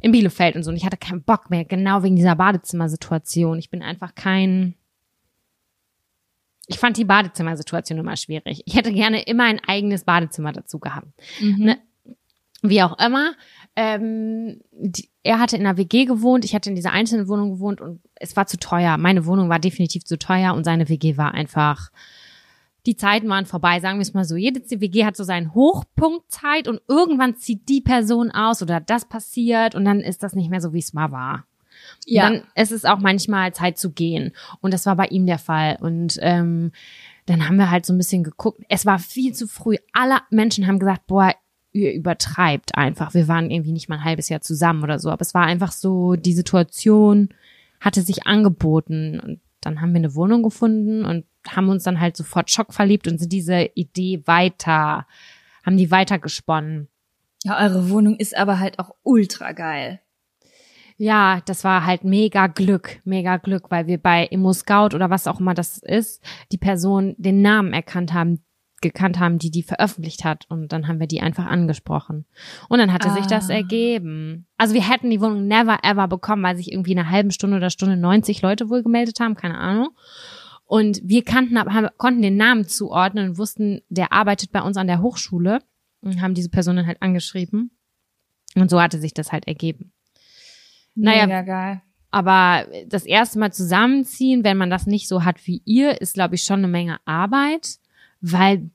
in 0.00 0.12
Bielefeld 0.12 0.56
und 0.56 0.62
so. 0.62 0.70
Und 0.70 0.76
ich 0.76 0.84
hatte 0.84 0.96
keinen 0.96 1.24
Bock 1.24 1.50
mehr, 1.50 1.64
genau 1.64 2.02
wegen 2.02 2.16
dieser 2.16 2.36
Badezimmersituation. 2.36 3.58
Ich 3.58 3.70
bin 3.70 3.82
einfach 3.82 4.14
kein. 4.14 4.74
Ich 6.68 6.78
fand 6.78 6.96
die 6.96 7.04
Badezimmersituation 7.04 7.98
immer 7.98 8.16
schwierig. 8.16 8.62
Ich 8.66 8.74
hätte 8.76 8.92
gerne 8.92 9.22
immer 9.22 9.44
ein 9.44 9.60
eigenes 9.66 10.04
Badezimmer 10.04 10.52
dazu 10.52 10.78
gehabt. 10.78 11.08
Mhm. 11.40 11.64
Ne? 11.64 11.78
Wie 12.62 12.82
auch 12.82 12.98
immer. 12.98 13.32
Ähm, 13.74 14.60
die, 14.72 15.10
er 15.22 15.38
hatte 15.38 15.56
in 15.56 15.66
einer 15.66 15.76
WG 15.76 16.06
gewohnt, 16.06 16.44
ich 16.44 16.54
hatte 16.54 16.70
in 16.70 16.76
dieser 16.76 16.92
einzelnen 16.92 17.28
Wohnung 17.28 17.50
gewohnt 17.50 17.80
und 17.80 18.00
es 18.14 18.34
war 18.36 18.46
zu 18.46 18.58
teuer. 18.58 18.96
Meine 18.96 19.26
Wohnung 19.26 19.48
war 19.48 19.58
definitiv 19.58 20.04
zu 20.04 20.18
teuer 20.18 20.54
und 20.54 20.64
seine 20.64 20.88
WG 20.88 21.16
war 21.16 21.34
einfach 21.34 21.90
die 22.86 22.96
Zeiten 22.96 23.28
waren 23.28 23.46
vorbei, 23.46 23.80
sagen 23.80 23.98
wir 23.98 24.02
es 24.02 24.14
mal 24.14 24.24
so. 24.24 24.36
Jede 24.36 24.62
CWG 24.62 25.04
hat 25.04 25.16
so 25.16 25.24
seinen 25.24 25.54
Hochpunktzeit 25.54 26.68
und 26.68 26.80
irgendwann 26.88 27.36
zieht 27.36 27.68
die 27.68 27.80
Person 27.80 28.30
aus 28.30 28.62
oder 28.62 28.80
das 28.80 29.04
passiert 29.04 29.74
und 29.74 29.84
dann 29.84 30.00
ist 30.00 30.22
das 30.22 30.34
nicht 30.34 30.50
mehr 30.50 30.60
so, 30.60 30.72
wie 30.72 30.78
es 30.78 30.92
mal 30.92 31.10
war. 31.10 31.44
Ja. 32.06 32.26
Und 32.26 32.34
dann 32.34 32.42
ist 32.54 32.72
es 32.72 32.84
auch 32.84 32.98
manchmal 32.98 33.52
Zeit 33.52 33.76
zu 33.78 33.90
gehen. 33.90 34.32
Und 34.60 34.72
das 34.72 34.86
war 34.86 34.96
bei 34.96 35.06
ihm 35.06 35.26
der 35.26 35.38
Fall. 35.38 35.76
Und 35.80 36.18
ähm, 36.22 36.72
dann 37.26 37.46
haben 37.46 37.56
wir 37.56 37.70
halt 37.70 37.84
so 37.84 37.92
ein 37.92 37.98
bisschen 37.98 38.22
geguckt. 38.22 38.62
Es 38.68 38.86
war 38.86 38.98
viel 38.98 39.34
zu 39.34 39.46
früh. 39.46 39.76
Alle 39.92 40.18
Menschen 40.30 40.66
haben 40.66 40.78
gesagt, 40.78 41.06
boah, 41.06 41.34
übertreibt 41.76 42.76
einfach. 42.76 43.14
Wir 43.14 43.28
waren 43.28 43.50
irgendwie 43.50 43.72
nicht 43.72 43.88
mal 43.88 43.96
ein 43.96 44.04
halbes 44.04 44.28
Jahr 44.28 44.40
zusammen 44.40 44.82
oder 44.82 44.98
so. 44.98 45.10
Aber 45.10 45.22
es 45.22 45.34
war 45.34 45.44
einfach 45.44 45.72
so, 45.72 46.14
die 46.14 46.34
Situation 46.34 47.30
hatte 47.80 48.02
sich 48.02 48.26
angeboten. 48.26 49.20
Und 49.20 49.40
dann 49.60 49.80
haben 49.80 49.92
wir 49.92 49.98
eine 49.98 50.14
Wohnung 50.14 50.42
gefunden 50.42 51.04
und 51.04 51.24
haben 51.48 51.68
uns 51.68 51.84
dann 51.84 52.00
halt 52.00 52.16
sofort 52.16 52.50
schockverliebt 52.50 53.08
und 53.08 53.18
sind 53.18 53.32
diese 53.32 53.70
Idee 53.74 54.22
weiter, 54.26 55.06
haben 55.64 55.76
die 55.76 55.90
weitergesponnen. 55.90 56.88
Ja, 57.44 57.60
eure 57.60 57.90
Wohnung 57.90 58.16
ist 58.16 58.36
aber 58.36 58.58
halt 58.58 58.78
auch 58.78 58.94
ultra 59.02 59.52
geil. 59.52 60.00
Ja, 60.98 61.42
das 61.44 61.62
war 61.62 61.84
halt 61.84 62.04
mega 62.04 62.46
Glück, 62.46 63.00
mega 63.04 63.36
Glück, 63.36 63.70
weil 63.70 63.86
wir 63.86 63.98
bei 63.98 64.24
Immo 64.24 64.52
Scout 64.54 64.94
oder 64.94 65.10
was 65.10 65.26
auch 65.26 65.40
immer 65.40 65.52
das 65.52 65.78
ist, 65.78 66.24
die 66.52 66.58
Person 66.58 67.14
den 67.18 67.42
Namen 67.42 67.74
erkannt 67.74 68.14
haben, 68.14 68.42
gekannt 68.82 69.18
haben, 69.18 69.38
die 69.38 69.50
die 69.50 69.62
veröffentlicht 69.62 70.24
hat. 70.24 70.46
Und 70.48 70.72
dann 70.72 70.88
haben 70.88 71.00
wir 71.00 71.06
die 71.06 71.20
einfach 71.20 71.46
angesprochen. 71.46 72.26
Und 72.68 72.78
dann 72.78 72.92
hatte 72.92 73.08
ah. 73.08 73.14
sich 73.14 73.26
das 73.26 73.50
ah. 73.50 73.54
ergeben. 73.54 74.46
Also 74.58 74.74
wir 74.74 74.88
hätten 74.88 75.10
die 75.10 75.20
Wohnung 75.20 75.46
never 75.46 75.78
ever 75.82 76.08
bekommen, 76.08 76.42
weil 76.42 76.56
sich 76.56 76.72
irgendwie 76.72 76.96
eine 76.96 77.10
halben 77.10 77.30
Stunde 77.30 77.56
oder 77.56 77.70
Stunde 77.70 77.96
90 77.96 78.42
Leute 78.42 78.68
wohl 78.68 78.82
gemeldet 78.82 79.20
haben, 79.20 79.34
keine 79.34 79.58
Ahnung. 79.58 79.90
Und 80.66 81.00
wir 81.04 81.22
kannten, 81.22 81.58
haben, 81.58 81.88
konnten 81.96 82.22
den 82.22 82.36
Namen 82.36 82.66
zuordnen 82.66 83.30
und 83.30 83.38
wussten, 83.38 83.82
der 83.88 84.12
arbeitet 84.12 84.50
bei 84.50 84.62
uns 84.62 84.76
an 84.76 84.88
der 84.88 85.00
Hochschule 85.00 85.60
und 86.00 86.20
haben 86.20 86.34
diese 86.34 86.50
Person 86.50 86.76
dann 86.76 86.86
halt 86.86 87.00
angeschrieben. 87.00 87.70
Und 88.56 88.70
so 88.70 88.80
hatte 88.80 88.98
sich 88.98 89.14
das 89.14 89.32
halt 89.32 89.46
ergeben. 89.46 89.92
Naja, 90.94 91.26
Mega 91.26 91.42
geil. 91.42 91.82
aber 92.10 92.66
das 92.88 93.04
erste 93.04 93.38
Mal 93.38 93.52
zusammenziehen, 93.52 94.44
wenn 94.44 94.56
man 94.56 94.70
das 94.70 94.86
nicht 94.86 95.08
so 95.08 95.24
hat 95.24 95.46
wie 95.46 95.62
ihr, 95.64 96.00
ist, 96.00 96.14
glaube 96.14 96.34
ich, 96.34 96.42
schon 96.42 96.60
eine 96.60 96.68
Menge 96.68 96.98
Arbeit, 97.04 97.76
weil 98.20 98.70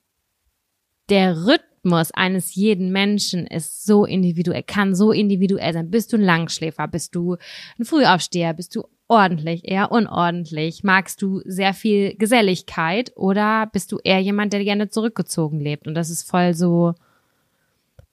der 1.10 1.45
Rhythmus 1.45 2.12
eines 2.12 2.56
jeden 2.56 2.91
Menschen 2.91 3.47
ist 3.47 3.86
so 3.86 4.06
individuell, 4.06 4.63
kann 4.63 4.95
so 4.95 5.12
individuell 5.12 5.73
sein. 5.73 5.91
Bist 5.91 6.13
du 6.13 6.17
ein 6.17 6.23
Langschläfer? 6.23 6.88
Bist 6.88 7.15
du 7.15 7.38
ein 7.77 7.86
Frühaufsteher? 7.86 8.54
Bist 8.54 8.75
du 8.75 8.84
ordentlich, 9.08 9.67
eher 9.67 9.91
unordentlich? 9.91 10.84
Magst 10.84 11.21
du 11.21 11.41
sehr 11.45 11.73
viel 11.73 12.15
Geselligkeit 12.15 13.12
oder 13.15 13.67
bist 13.67 13.91
du 13.91 13.99
eher 14.04 14.19
jemand, 14.19 14.54
der 14.54 14.63
gerne 14.63 14.89
zurückgezogen 14.89 15.60
lebt? 15.60 15.86
Und 15.86 15.95
das 15.95 16.10
ist 16.10 16.30
voll 16.30 16.54
so, 16.54 16.93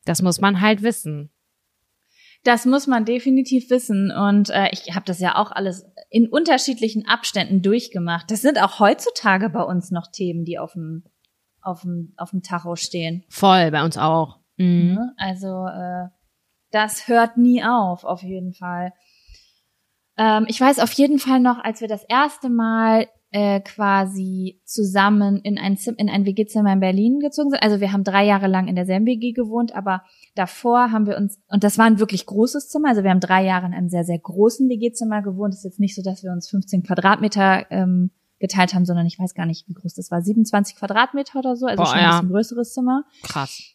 das 0.04 0.22
muss 0.22 0.40
man 0.40 0.60
halt 0.60 0.82
wissen. 0.82 1.30
Das 2.42 2.66
muss 2.66 2.86
man 2.86 3.04
definitiv 3.04 3.70
wissen. 3.70 4.10
Und 4.10 4.50
äh, 4.50 4.70
ich 4.72 4.94
habe 4.94 5.04
das 5.04 5.20
ja 5.20 5.36
auch 5.36 5.52
alles 5.52 5.86
in 6.10 6.28
unterschiedlichen 6.28 7.06
Abständen 7.06 7.62
durchgemacht. 7.62 8.30
Das 8.30 8.42
sind 8.42 8.60
auch 8.60 8.80
heutzutage 8.80 9.50
bei 9.50 9.62
uns 9.62 9.90
noch 9.90 10.06
Themen, 10.10 10.44
die 10.44 10.58
auf 10.58 10.72
dem, 10.72 11.04
auf 11.68 11.83
dem, 11.83 12.14
auf 12.16 12.31
dem 12.31 12.42
Tacho 12.42 12.76
stehen. 12.76 13.24
Voll, 13.28 13.70
bei 13.70 13.85
uns 13.85 13.96
auch. 13.96 14.38
Mhm. 14.57 14.94
Ne? 14.94 15.14
Also 15.16 15.66
äh, 15.66 16.09
das 16.70 17.09
hört 17.09 17.37
nie 17.37 17.62
auf, 17.64 18.04
auf 18.04 18.22
jeden 18.22 18.52
Fall. 18.52 18.92
Ähm, 20.16 20.46
ich 20.48 20.61
weiß 20.61 20.81
auf 20.81 20.92
jeden 20.92 21.18
Fall 21.18 21.40
noch, 21.40 21.62
als 21.62 21.81
wir 21.81 21.88
das 21.88 22.04
erste 22.04 22.48
Mal 22.50 23.07
äh, 23.31 23.61
quasi 23.61 24.61
zusammen 24.64 25.40
in 25.42 25.59
ein, 25.59 25.76
Zim 25.76 25.94
in 25.98 26.09
ein 26.09 26.24
WG-Zimmer 26.24 26.72
in 26.72 26.81
Berlin 26.81 27.20
gezogen 27.20 27.50
sind. 27.50 27.62
Also 27.62 27.81
wir 27.81 27.92
haben 27.92 28.04
drei 28.04 28.24
Jahre 28.24 28.46
lang 28.46 28.68
in 28.68 28.74
derselben 28.74 29.07
WG 29.07 29.33
gewohnt, 29.33 29.74
aber 29.74 30.02
davor 30.35 30.92
haben 30.92 31.07
wir 31.07 31.16
uns, 31.16 31.38
und 31.48 31.62
das 31.62 31.76
war 31.76 31.85
ein 31.85 32.00
wirklich 32.00 32.24
großes 32.24 32.68
Zimmer, 32.68 32.88
also 32.88 33.02
wir 33.02 33.11
haben 33.11 33.20
drei 33.20 33.44
Jahre 33.44 33.66
in 33.66 33.74
einem 33.74 33.90
sehr, 33.90 34.04
sehr 34.04 34.18
großen 34.18 34.68
WG-Zimmer 34.68 35.22
gewohnt. 35.22 35.52
Es 35.52 35.61
ist 35.61 35.64
jetzt 35.64 35.81
nicht 35.81 35.94
so, 35.94 36.03
dass 36.03 36.24
wir 36.24 36.32
uns 36.32 36.49
15 36.49 36.82
Quadratmeter 36.84 37.70
ähm, 37.70 38.11
geteilt 38.39 38.74
haben, 38.74 38.84
sondern 38.84 39.07
ich 39.07 39.18
weiß 39.18 39.34
gar 39.34 39.47
nicht, 39.47 39.68
wie 39.68 39.74
groß 39.74 39.95
das 39.95 40.11
war, 40.11 40.22
27 40.22 40.76
Quadratmeter 40.76 41.39
oder 41.39 41.57
so, 41.57 41.66
also 41.66 41.82
Boah, 41.82 41.86
schon 41.86 41.99
ein 41.99 42.11
bisschen 42.11 42.30
größeres 42.30 42.72
Zimmer. 42.72 43.05
Krass. 43.22 43.74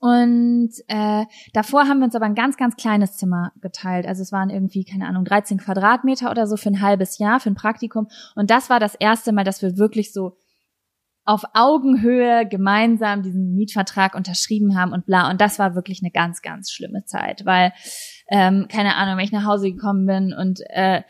Und 0.00 0.70
äh, 0.86 1.24
davor 1.54 1.88
haben 1.88 1.98
wir 1.98 2.04
uns 2.04 2.14
aber 2.14 2.26
ein 2.26 2.34
ganz, 2.34 2.56
ganz 2.56 2.76
kleines 2.76 3.16
Zimmer 3.16 3.52
geteilt. 3.60 4.06
Also 4.06 4.22
es 4.22 4.32
waren 4.32 4.50
irgendwie, 4.50 4.84
keine 4.84 5.06
Ahnung, 5.06 5.24
13 5.24 5.58
Quadratmeter 5.58 6.30
oder 6.30 6.46
so 6.46 6.56
für 6.56 6.68
ein 6.68 6.82
halbes 6.82 7.18
Jahr, 7.18 7.40
für 7.40 7.50
ein 7.50 7.56
Praktikum. 7.56 8.08
Und 8.36 8.50
das 8.50 8.70
war 8.70 8.80
das 8.80 8.94
erste 8.94 9.32
Mal, 9.32 9.44
dass 9.44 9.62
wir 9.62 9.76
wirklich 9.76 10.12
so 10.12 10.36
auf 11.24 11.42
Augenhöhe 11.52 12.46
gemeinsam 12.48 13.22
diesen 13.22 13.54
Mietvertrag 13.54 14.14
unterschrieben 14.14 14.78
haben 14.78 14.92
und 14.92 15.04
bla. 15.04 15.30
Und 15.30 15.40
das 15.40 15.58
war 15.58 15.74
wirklich 15.74 16.00
eine 16.02 16.10
ganz, 16.10 16.40
ganz 16.40 16.70
schlimme 16.70 17.04
Zeit, 17.04 17.44
weil, 17.44 17.72
ähm, 18.30 18.66
keine 18.70 18.96
Ahnung, 18.96 19.18
wenn 19.18 19.24
ich 19.24 19.32
nach 19.32 19.44
Hause 19.44 19.70
gekommen 19.70 20.06
bin 20.06 20.32
und 20.32 20.60
äh, 20.70 21.02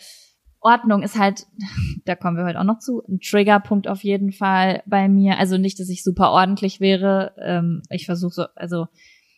Ordnung 0.61 1.03
ist 1.03 1.19
halt, 1.19 1.47
da 2.05 2.15
kommen 2.15 2.37
wir 2.37 2.45
heute 2.45 2.61
auch 2.61 2.65
noch 2.65 2.79
zu, 2.79 3.03
ein 3.09 3.21
Triggerpunkt 3.21 3.89
auf 3.89 4.03
jeden 4.03 4.33
Fall 4.33 4.83
bei 4.87 5.09
mir. 5.09 5.39
Also 5.39 5.59
nicht, 5.59 5.79
dass 5.81 5.89
ich 5.89 6.05
super 6.05 6.31
ordentlich 6.31 6.81
wäre. 6.81 7.35
Ähm, 7.41 7.83
ich 7.91 8.07
versuche 8.07 8.33
so, 8.33 8.45
also 8.55 8.87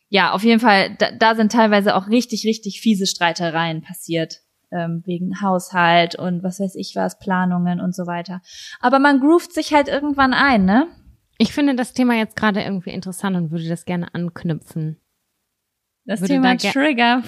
ja, 0.08 0.32
auf 0.32 0.42
jeden 0.42 0.60
Fall, 0.60 0.96
da, 0.98 1.12
da 1.12 1.34
sind 1.34 1.52
teilweise 1.52 1.94
auch 1.94 2.08
richtig, 2.08 2.44
richtig 2.44 2.80
fiese 2.80 3.06
Streitereien 3.06 3.82
passiert. 3.82 4.40
Ähm, 4.72 5.02
wegen 5.04 5.40
Haushalt 5.40 6.14
und 6.14 6.44
was 6.44 6.60
weiß 6.60 6.76
ich 6.76 6.94
was, 6.94 7.18
Planungen 7.18 7.80
und 7.80 7.92
so 7.92 8.06
weiter. 8.06 8.40
Aber 8.78 9.00
man 9.00 9.18
groovt 9.18 9.52
sich 9.52 9.74
halt 9.74 9.88
irgendwann 9.88 10.32
ein, 10.32 10.64
ne? 10.64 10.86
Ich 11.38 11.52
finde 11.52 11.74
das 11.74 11.92
Thema 11.92 12.14
jetzt 12.14 12.36
gerade 12.36 12.62
irgendwie 12.62 12.90
interessant 12.90 13.34
und 13.34 13.50
würde 13.50 13.68
das 13.68 13.84
gerne 13.84 14.14
anknüpfen. 14.14 15.00
Das 16.04 16.20
würde 16.20 16.34
Thema 16.34 16.54
da 16.54 16.70
Trigger. 16.70 17.22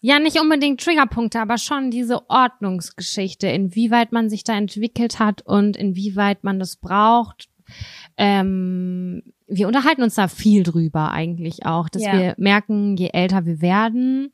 Ja, 0.00 0.18
nicht 0.20 0.40
unbedingt 0.40 0.80
Triggerpunkte, 0.80 1.40
aber 1.40 1.58
schon 1.58 1.90
diese 1.90 2.28
Ordnungsgeschichte, 2.30 3.48
inwieweit 3.48 4.12
man 4.12 4.30
sich 4.30 4.44
da 4.44 4.56
entwickelt 4.56 5.18
hat 5.18 5.42
und 5.42 5.76
inwieweit 5.76 6.44
man 6.44 6.58
das 6.60 6.76
braucht. 6.76 7.48
Ähm, 8.16 9.22
wir 9.46 9.66
unterhalten 9.66 10.02
uns 10.02 10.14
da 10.14 10.28
viel 10.28 10.62
drüber 10.62 11.10
eigentlich 11.10 11.66
auch, 11.66 11.88
dass 11.88 12.02
Ja. 12.04 12.12
wir 12.12 12.34
merken, 12.38 12.96
je 12.96 13.10
älter 13.12 13.44
wir 13.46 13.60
werden, 13.60 14.30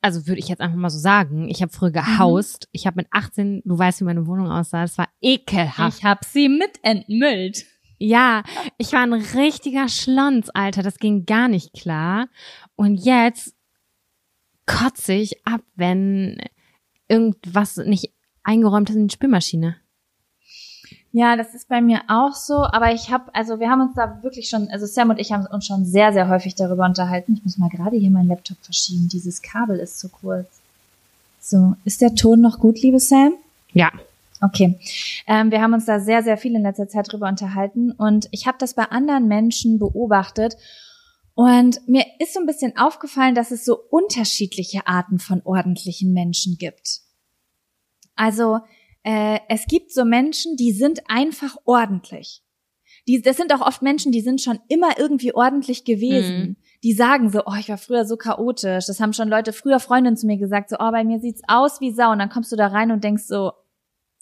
also 0.00 0.26
würde 0.26 0.40
ich 0.40 0.48
jetzt 0.48 0.60
einfach 0.60 0.76
mal 0.78 0.90
so 0.90 0.98
sagen, 0.98 1.48
ich 1.48 1.62
habe 1.62 1.72
früher 1.72 1.90
Mhm. 1.90 1.94
gehaust, 1.94 2.68
ich 2.72 2.86
habe 2.86 2.96
mit 2.96 3.06
18, 3.10 3.62
du 3.64 3.78
weißt, 3.78 4.00
wie 4.00 4.04
meine 4.04 4.26
Wohnung 4.26 4.48
aussah, 4.50 4.82
das 4.82 4.98
war 4.98 5.08
ekelhaft. 5.20 5.98
Ich 5.98 6.04
hab 6.04 6.24
sie 6.24 6.48
mit 6.48 6.78
entmüllt. 6.82 7.64
Ja, 7.98 8.42
ich 8.78 8.92
war 8.92 9.00
ein 9.02 9.12
richtiger 9.12 9.88
Schlons, 9.88 10.50
Alter. 10.50 10.82
Das 10.82 10.98
ging 10.98 11.24
gar 11.24 11.46
nicht 11.46 11.72
klar. 11.72 12.26
Und 12.74 12.96
jetzt 12.96 13.54
kotze 14.66 15.14
ich 15.14 15.46
ab, 15.46 15.62
wenn 15.76 16.38
irgendwas 17.08 17.76
nicht 17.76 18.12
eingeräumt 18.42 18.90
ist 18.90 18.96
in 18.96 19.08
die 19.08 19.14
Spülmaschine. 19.14 19.76
Ja, 21.14 21.36
das 21.36 21.54
ist 21.54 21.68
bei 21.68 21.82
mir 21.82 22.00
auch 22.08 22.32
so, 22.32 22.54
aber 22.54 22.92
ich 22.94 23.10
habe, 23.10 23.34
also 23.34 23.60
wir 23.60 23.68
haben 23.68 23.82
uns 23.82 23.94
da 23.94 24.22
wirklich 24.22 24.48
schon, 24.48 24.68
also 24.70 24.86
Sam 24.86 25.10
und 25.10 25.20
ich 25.20 25.30
haben 25.30 25.46
uns 25.46 25.66
schon 25.66 25.84
sehr, 25.84 26.12
sehr 26.14 26.28
häufig 26.28 26.54
darüber 26.54 26.86
unterhalten. 26.86 27.34
Ich 27.34 27.44
muss 27.44 27.58
mal 27.58 27.68
gerade 27.68 27.96
hier 27.96 28.10
meinen 28.10 28.28
Laptop 28.28 28.56
verschieben. 28.62 29.08
Dieses 29.12 29.42
Kabel 29.42 29.78
ist 29.78 29.98
zu 29.98 30.08
kurz. 30.08 30.48
So, 31.38 31.74
ist 31.84 32.00
der 32.00 32.14
Ton 32.14 32.40
noch 32.40 32.58
gut, 32.58 32.80
liebe 32.80 32.98
Sam? 32.98 33.34
Ja. 33.74 33.90
Okay. 34.40 34.78
Ähm, 35.26 35.50
wir 35.50 35.60
haben 35.60 35.74
uns 35.74 35.84
da 35.84 36.00
sehr, 36.00 36.22
sehr 36.22 36.38
viel 36.38 36.54
in 36.54 36.62
letzter 36.62 36.88
Zeit 36.88 37.12
drüber 37.12 37.28
unterhalten 37.28 37.92
und 37.92 38.28
ich 38.30 38.46
habe 38.46 38.56
das 38.58 38.74
bei 38.74 38.84
anderen 38.84 39.28
Menschen 39.28 39.78
beobachtet 39.78 40.56
und 41.34 41.86
mir 41.88 42.04
ist 42.18 42.34
so 42.34 42.40
ein 42.40 42.46
bisschen 42.46 42.76
aufgefallen, 42.76 43.34
dass 43.34 43.50
es 43.50 43.64
so 43.64 43.78
unterschiedliche 43.90 44.86
Arten 44.86 45.18
von 45.18 45.42
ordentlichen 45.44 46.12
Menschen 46.12 46.56
gibt. 46.58 47.00
Also 48.14 48.60
äh, 49.02 49.38
es 49.48 49.66
gibt 49.66 49.92
so 49.92 50.04
Menschen, 50.04 50.56
die 50.56 50.72
sind 50.72 51.00
einfach 51.08 51.56
ordentlich. 51.64 52.42
Die, 53.08 53.20
das 53.20 53.36
sind 53.36 53.52
auch 53.52 53.66
oft 53.66 53.82
Menschen, 53.82 54.12
die 54.12 54.20
sind 54.20 54.40
schon 54.40 54.60
immer 54.68 54.98
irgendwie 54.98 55.34
ordentlich 55.34 55.84
gewesen. 55.84 56.38
Mhm. 56.38 56.56
Die 56.84 56.92
sagen 56.92 57.30
so, 57.30 57.42
oh, 57.46 57.54
ich 57.58 57.68
war 57.68 57.78
früher 57.78 58.04
so 58.04 58.16
chaotisch. 58.16 58.86
Das 58.86 59.00
haben 59.00 59.12
schon 59.12 59.28
Leute, 59.28 59.52
früher 59.52 59.80
Freundinnen 59.80 60.16
zu 60.16 60.26
mir 60.26 60.36
gesagt, 60.36 60.70
so, 60.70 60.76
oh, 60.78 60.90
bei 60.90 61.02
mir 61.02 61.18
sieht's 61.18 61.42
aus 61.48 61.80
wie 61.80 61.92
Sau. 61.92 62.12
Und 62.12 62.18
dann 62.18 62.28
kommst 62.28 62.52
du 62.52 62.56
da 62.56 62.68
rein 62.68 62.92
und 62.92 63.02
denkst 63.02 63.24
so, 63.24 63.52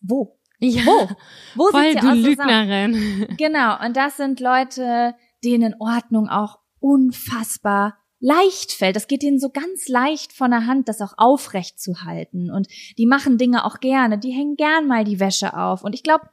wo? 0.01 0.39
Ja. 0.61 0.85
Wo? 0.85 1.09
Wo 1.57 1.71
Voll, 1.71 1.91
sieht's 1.91 2.01
du 2.01 2.11
aus? 2.11 2.17
Lügnerin. 2.17 3.37
Genau, 3.37 3.85
und 3.85 3.97
das 3.97 4.17
sind 4.17 4.41
Leute, 4.41 5.15
denen 5.43 5.75
Ordnung 5.79 6.29
auch 6.29 6.60
unfassbar 6.81 7.97
leicht 8.21 8.73
fällt. 8.73 8.97
Das 8.97 9.09
geht 9.09 9.23
ihnen 9.23 9.39
so 9.39 9.51
ganz 9.51 9.89
leicht 9.89 10.33
von 10.33 10.51
der 10.51 10.67
Hand, 10.67 10.89
das 10.89 11.01
auch 11.01 11.15
aufrecht 11.17 11.81
zu 11.81 12.03
halten. 12.05 12.51
Und 12.51 12.69
die 12.99 13.07
machen 13.07 13.39
Dinge 13.39 13.65
auch 13.65 13.81
gerne. 13.81 14.19
Die 14.19 14.33
hängen 14.33 14.57
gern 14.57 14.87
mal 14.87 15.05
die 15.05 15.21
Wäsche 15.21 15.57
auf. 15.57 15.83
Und 15.83 15.95
ich 15.95 16.03
glaube, 16.03 16.29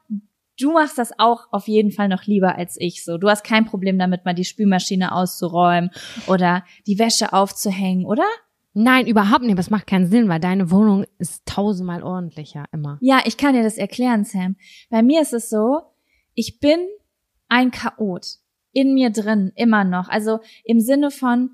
du 0.59 0.73
machst 0.73 0.97
das 0.97 1.17
auch 1.17 1.47
auf 1.51 1.67
jeden 1.67 1.91
Fall 1.91 2.09
noch 2.09 2.23
lieber 2.25 2.55
als 2.55 2.75
ich 2.79 3.03
so. 3.03 3.17
Du 3.17 3.29
hast 3.29 3.43
kein 3.43 3.65
Problem 3.65 3.97
damit, 3.97 4.25
mal 4.25 4.33
die 4.33 4.45
Spülmaschine 4.45 5.13
auszuräumen 5.13 5.91
oder 6.27 6.63
die 6.85 6.99
Wäsche 6.99 7.31
aufzuhängen, 7.33 8.05
oder? 8.05 8.25
Nein, 8.73 9.07
überhaupt 9.07 9.43
nicht. 9.43 9.57
Das 9.57 9.71
macht 9.71 9.87
keinen 9.87 10.07
Sinn, 10.07 10.29
weil 10.29 10.39
deine 10.39 10.69
Wohnung 10.69 11.05
ist 11.17 11.45
tausendmal 11.47 12.03
ordentlicher 12.03 12.65
immer. 12.71 12.99
Ja, 13.01 13.21
ich 13.25 13.37
kann 13.37 13.55
dir 13.55 13.63
das 13.63 13.77
erklären, 13.77 14.23
Sam. 14.23 14.55
Bei 14.89 15.01
mir 15.01 15.21
ist 15.21 15.33
es 15.33 15.49
so, 15.49 15.81
ich 16.35 16.59
bin 16.59 16.79
ein 17.47 17.71
Chaot. 17.71 18.37
In 18.77 18.93
mir 18.93 19.09
drin, 19.09 19.51
immer 19.55 19.83
noch. 19.83 20.07
Also 20.07 20.37
im 20.63 20.79
Sinne 20.79 21.09
von, 21.09 21.49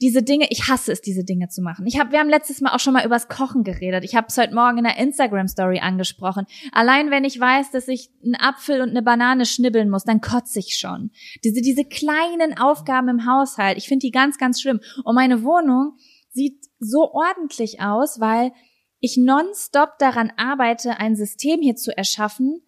diese 0.00 0.22
Dinge, 0.22 0.46
ich 0.48 0.68
hasse 0.70 0.92
es, 0.92 1.02
diese 1.02 1.24
Dinge 1.24 1.48
zu 1.48 1.60
machen. 1.60 1.86
Ich 1.86 2.00
hab, 2.00 2.10
wir 2.10 2.20
haben 2.20 2.30
letztes 2.30 2.62
Mal 2.62 2.74
auch 2.74 2.80
schon 2.80 2.94
mal 2.94 3.04
übers 3.04 3.28
Kochen 3.28 3.64
geredet. 3.64 4.02
Ich 4.02 4.16
habe 4.16 4.28
es 4.30 4.38
heute 4.38 4.54
Morgen 4.54 4.78
in 4.78 4.84
der 4.84 4.96
Instagram-Story 4.96 5.80
angesprochen. 5.80 6.46
Allein 6.72 7.10
wenn 7.10 7.24
ich 7.24 7.38
weiß, 7.38 7.70
dass 7.70 7.86
ich 7.86 8.08
einen 8.24 8.34
Apfel 8.34 8.80
und 8.80 8.88
eine 8.88 9.02
Banane 9.02 9.44
schnibbeln 9.44 9.90
muss, 9.90 10.04
dann 10.04 10.22
kotze 10.22 10.58
ich 10.58 10.78
schon. 10.78 11.10
Diese, 11.44 11.60
diese 11.60 11.84
kleinen 11.84 12.56
Aufgaben 12.58 13.08
im 13.08 13.26
Haushalt, 13.26 13.76
ich 13.76 13.86
finde 13.86 14.06
die 14.06 14.10
ganz, 14.10 14.38
ganz 14.38 14.62
schlimm. 14.62 14.80
Und 15.04 15.14
meine 15.14 15.42
Wohnung 15.44 15.98
sieht 16.30 16.64
so 16.78 17.12
ordentlich 17.12 17.82
aus, 17.82 18.20
weil 18.20 18.52
ich 19.00 19.18
nonstop 19.18 19.98
daran 19.98 20.32
arbeite, 20.38 20.98
ein 20.98 21.14
System 21.14 21.60
hier 21.60 21.76
zu 21.76 21.94
erschaffen, 21.94 22.62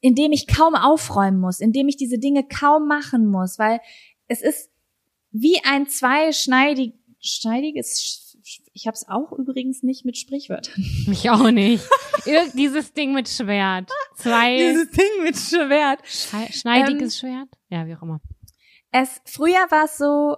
in 0.00 0.14
dem 0.14 0.32
ich 0.32 0.46
kaum 0.46 0.74
aufräumen 0.74 1.38
muss, 1.40 1.60
in 1.60 1.72
dem 1.72 1.88
ich 1.88 1.96
diese 1.96 2.18
Dinge 2.18 2.46
kaum 2.46 2.86
machen 2.88 3.26
muss, 3.26 3.58
weil 3.58 3.80
es 4.26 4.40
ist 4.42 4.70
wie 5.30 5.58
ein 5.64 5.86
zweischneidig, 5.88 6.94
schneidiges, 7.20 8.34
Sch- 8.42 8.62
ich 8.72 8.86
habe 8.86 8.94
es 8.94 9.06
auch 9.08 9.32
übrigens 9.32 9.82
nicht 9.82 10.04
mit 10.04 10.16
Sprichwörtern. 10.16 10.82
Mich 11.06 11.28
auch 11.30 11.50
nicht. 11.50 11.84
Dieses 12.54 12.92
Ding 12.94 13.12
mit 13.12 13.28
Schwert. 13.28 13.90
Zwei 14.16 14.56
Ding 14.56 15.22
mit 15.24 15.36
Schwert. 15.36 16.00
Schneidiges 16.52 17.18
Schwert? 17.18 17.48
Ja, 17.68 17.86
wie 17.86 17.94
auch 17.94 18.02
immer. 18.02 18.20
Es 18.92 19.20
früher 19.24 19.66
war 19.70 19.84
es 19.84 19.98
so, 19.98 20.36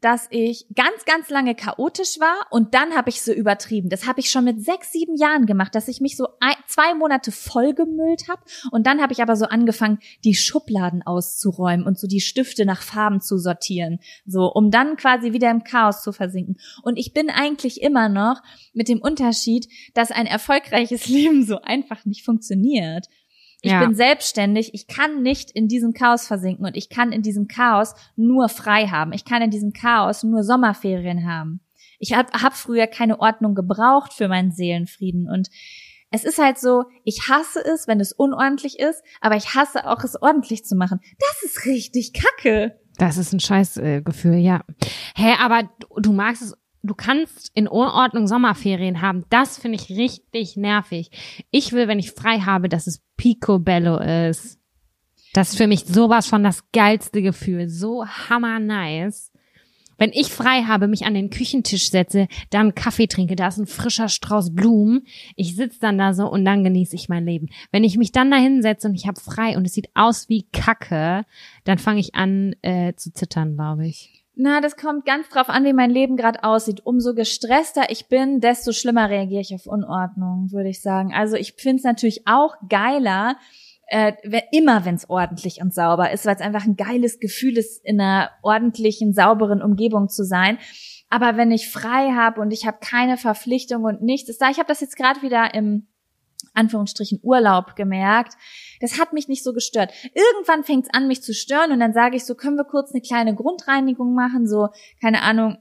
dass 0.00 0.26
ich 0.30 0.66
ganz, 0.74 1.04
ganz 1.04 1.30
lange 1.30 1.54
chaotisch 1.54 2.20
war 2.20 2.46
und 2.50 2.74
dann 2.74 2.94
habe 2.94 3.10
ich 3.10 3.22
so 3.22 3.32
übertrieben. 3.32 3.88
Das 3.88 4.06
habe 4.06 4.20
ich 4.20 4.30
schon 4.30 4.44
mit 4.44 4.64
sechs, 4.64 4.92
sieben 4.92 5.16
Jahren 5.16 5.46
gemacht, 5.46 5.74
dass 5.74 5.88
ich 5.88 6.00
mich 6.00 6.16
so 6.16 6.28
ein, 6.40 6.54
zwei 6.66 6.94
Monate 6.94 7.32
vollgemüllt 7.32 8.28
habe 8.28 8.42
und 8.70 8.86
dann 8.86 9.00
habe 9.00 9.12
ich 9.12 9.22
aber 9.22 9.36
so 9.36 9.46
angefangen, 9.46 9.98
die 10.24 10.34
Schubladen 10.34 11.02
auszuräumen 11.02 11.86
und 11.86 11.98
so 11.98 12.06
die 12.06 12.20
Stifte 12.20 12.64
nach 12.64 12.82
Farben 12.82 13.20
zu 13.20 13.38
sortieren, 13.38 14.00
so 14.26 14.46
um 14.52 14.70
dann 14.70 14.96
quasi 14.96 15.32
wieder 15.32 15.50
im 15.50 15.64
Chaos 15.64 16.02
zu 16.02 16.12
versinken. 16.12 16.56
Und 16.82 16.98
ich 16.98 17.12
bin 17.12 17.30
eigentlich 17.30 17.82
immer 17.82 18.08
noch 18.08 18.42
mit 18.72 18.88
dem 18.88 19.00
Unterschied, 19.00 19.68
dass 19.94 20.10
ein 20.10 20.26
erfolgreiches 20.26 21.08
Leben 21.08 21.44
so 21.44 21.60
einfach 21.62 22.04
nicht 22.04 22.24
funktioniert. 22.24 23.06
Ich 23.60 23.72
Ja. 23.72 23.80
bin 23.84 23.94
selbstständig, 23.94 24.72
ich 24.72 24.86
kann 24.86 25.22
nicht 25.22 25.50
in 25.50 25.66
diesem 25.66 25.92
Chaos 25.92 26.26
versinken 26.26 26.64
und 26.64 26.76
ich 26.76 26.88
kann 26.88 27.10
in 27.10 27.22
diesem 27.22 27.48
Chaos 27.48 27.94
nur 28.14 28.48
frei 28.48 28.86
haben. 28.86 29.12
Ich 29.12 29.24
kann 29.24 29.42
in 29.42 29.50
diesem 29.50 29.72
Chaos 29.72 30.22
nur 30.22 30.44
Sommerferien 30.44 31.26
haben. 31.28 31.60
Ich 31.98 32.12
habe 32.12 32.30
hab 32.40 32.54
früher 32.54 32.86
keine 32.86 33.18
Ordnung 33.18 33.54
gebraucht 33.56 34.12
für 34.12 34.28
meinen 34.28 34.52
Seelenfrieden 34.52 35.28
und 35.28 35.48
es 36.10 36.24
ist 36.24 36.38
halt 36.38 36.58
so, 36.58 36.84
ich 37.04 37.28
hasse 37.28 37.62
es, 37.62 37.86
wenn 37.86 38.00
es 38.00 38.12
unordentlich 38.12 38.78
ist, 38.78 39.02
aber 39.20 39.36
ich 39.36 39.54
hasse 39.54 39.86
auch 39.86 40.02
es 40.04 40.20
ordentlich 40.20 40.64
zu 40.64 40.74
machen. 40.74 41.00
Das 41.18 41.42
ist 41.50 41.66
richtig 41.66 42.12
kacke. 42.14 42.80
Das 42.96 43.16
ist 43.18 43.32
ein 43.32 43.40
Scheißgefühl, 43.40 44.34
äh, 44.34 44.38
ja. 44.38 44.62
Hä, 45.14 45.34
aber 45.38 45.70
du 46.00 46.12
magst 46.12 46.42
es, 46.42 46.54
du 46.82 46.94
kannst 46.94 47.50
in 47.54 47.68
Unordnung 47.68 48.26
Sommerferien 48.26 49.02
haben. 49.02 49.24
Das 49.30 49.58
finde 49.58 49.78
ich 49.78 49.90
richtig 49.90 50.56
nervig. 50.56 51.10
Ich 51.50 51.72
will, 51.72 51.88
wenn 51.88 51.98
ich 51.98 52.12
frei 52.12 52.40
habe, 52.40 52.68
dass 52.68 52.86
es 52.86 53.02
Picobello 53.16 53.98
ist. 53.98 54.58
Das 55.34 55.50
ist 55.50 55.56
für 55.58 55.66
mich 55.66 55.84
sowas 55.84 56.26
von 56.26 56.42
das 56.42 56.70
geilste 56.72 57.22
Gefühl. 57.22 57.68
So 57.68 58.06
hammer 58.06 58.58
nice. 58.58 59.30
Wenn 59.98 60.12
ich 60.12 60.28
frei 60.28 60.62
habe, 60.62 60.86
mich 60.86 61.04
an 61.04 61.14
den 61.14 61.28
Küchentisch 61.28 61.90
setze, 61.90 62.28
dann 62.50 62.76
Kaffee 62.76 63.08
trinke, 63.08 63.34
da 63.34 63.48
ist 63.48 63.58
ein 63.58 63.66
frischer 63.66 64.08
Strauß 64.08 64.54
Blumen. 64.54 65.06
Ich 65.34 65.56
sitze 65.56 65.80
dann 65.80 65.98
da 65.98 66.14
so 66.14 66.30
und 66.30 66.44
dann 66.44 66.62
genieße 66.62 66.94
ich 66.94 67.08
mein 67.08 67.26
Leben. 67.26 67.48
Wenn 67.72 67.82
ich 67.82 67.98
mich 67.98 68.12
dann 68.12 68.30
da 68.30 68.36
hinsetze 68.36 68.88
und 68.88 68.94
ich 68.94 69.08
habe 69.08 69.20
frei 69.20 69.56
und 69.56 69.66
es 69.66 69.74
sieht 69.74 69.90
aus 69.94 70.28
wie 70.28 70.46
Kacke, 70.52 71.24
dann 71.64 71.78
fange 71.78 71.98
ich 71.98 72.14
an 72.14 72.54
äh, 72.62 72.94
zu 72.94 73.12
zittern, 73.12 73.54
glaube 73.54 73.88
ich. 73.88 74.24
Na, 74.40 74.60
das 74.60 74.76
kommt 74.76 75.04
ganz 75.04 75.28
drauf 75.28 75.48
an, 75.48 75.64
wie 75.64 75.72
mein 75.72 75.90
Leben 75.90 76.16
gerade 76.16 76.44
aussieht. 76.44 76.86
Umso 76.86 77.12
gestresster 77.12 77.90
ich 77.90 78.06
bin, 78.06 78.38
desto 78.38 78.70
schlimmer 78.70 79.10
reagiere 79.10 79.40
ich 79.40 79.52
auf 79.52 79.66
Unordnung, 79.66 80.52
würde 80.52 80.68
ich 80.68 80.80
sagen. 80.80 81.12
Also 81.12 81.34
ich 81.34 81.54
finde 81.54 81.78
es 81.78 81.82
natürlich 81.82 82.28
auch 82.28 82.54
geiler, 82.68 83.36
äh, 83.88 84.12
immer 84.52 84.84
wenn 84.84 84.94
es 84.94 85.10
ordentlich 85.10 85.60
und 85.60 85.74
sauber 85.74 86.12
ist, 86.12 86.24
weil 86.24 86.36
es 86.36 86.40
einfach 86.40 86.64
ein 86.64 86.76
geiles 86.76 87.18
Gefühl 87.18 87.58
ist, 87.58 87.84
in 87.84 88.00
einer 88.00 88.30
ordentlichen, 88.42 89.12
sauberen 89.12 89.60
Umgebung 89.60 90.08
zu 90.08 90.22
sein. 90.22 90.58
Aber 91.10 91.36
wenn 91.36 91.50
ich 91.50 91.68
frei 91.68 92.12
habe 92.12 92.40
und 92.40 92.52
ich 92.52 92.64
habe 92.64 92.78
keine 92.80 93.16
Verpflichtung 93.16 93.82
und 93.82 94.02
nichts, 94.02 94.30
ist 94.30 94.40
da, 94.40 94.50
ich 94.50 94.58
habe 94.58 94.68
das 94.68 94.80
jetzt 94.80 94.96
gerade 94.96 95.20
wieder 95.20 95.52
im 95.52 95.88
Anführungsstrichen 96.58 97.20
Urlaub 97.22 97.76
gemerkt. 97.76 98.34
Das 98.80 98.98
hat 98.98 99.12
mich 99.12 99.28
nicht 99.28 99.42
so 99.42 99.52
gestört. 99.52 99.92
Irgendwann 100.14 100.64
fängt 100.64 100.86
es 100.86 100.94
an, 100.94 101.08
mich 101.08 101.22
zu 101.22 101.32
stören 101.32 101.72
und 101.72 101.80
dann 101.80 101.92
sage 101.92 102.16
ich 102.16 102.24
so, 102.24 102.34
können 102.34 102.56
wir 102.56 102.64
kurz 102.64 102.92
eine 102.92 103.00
kleine 103.00 103.34
Grundreinigung 103.34 104.14
machen, 104.14 104.46
so, 104.46 104.68
keine 105.00 105.22
Ahnung, 105.22 105.58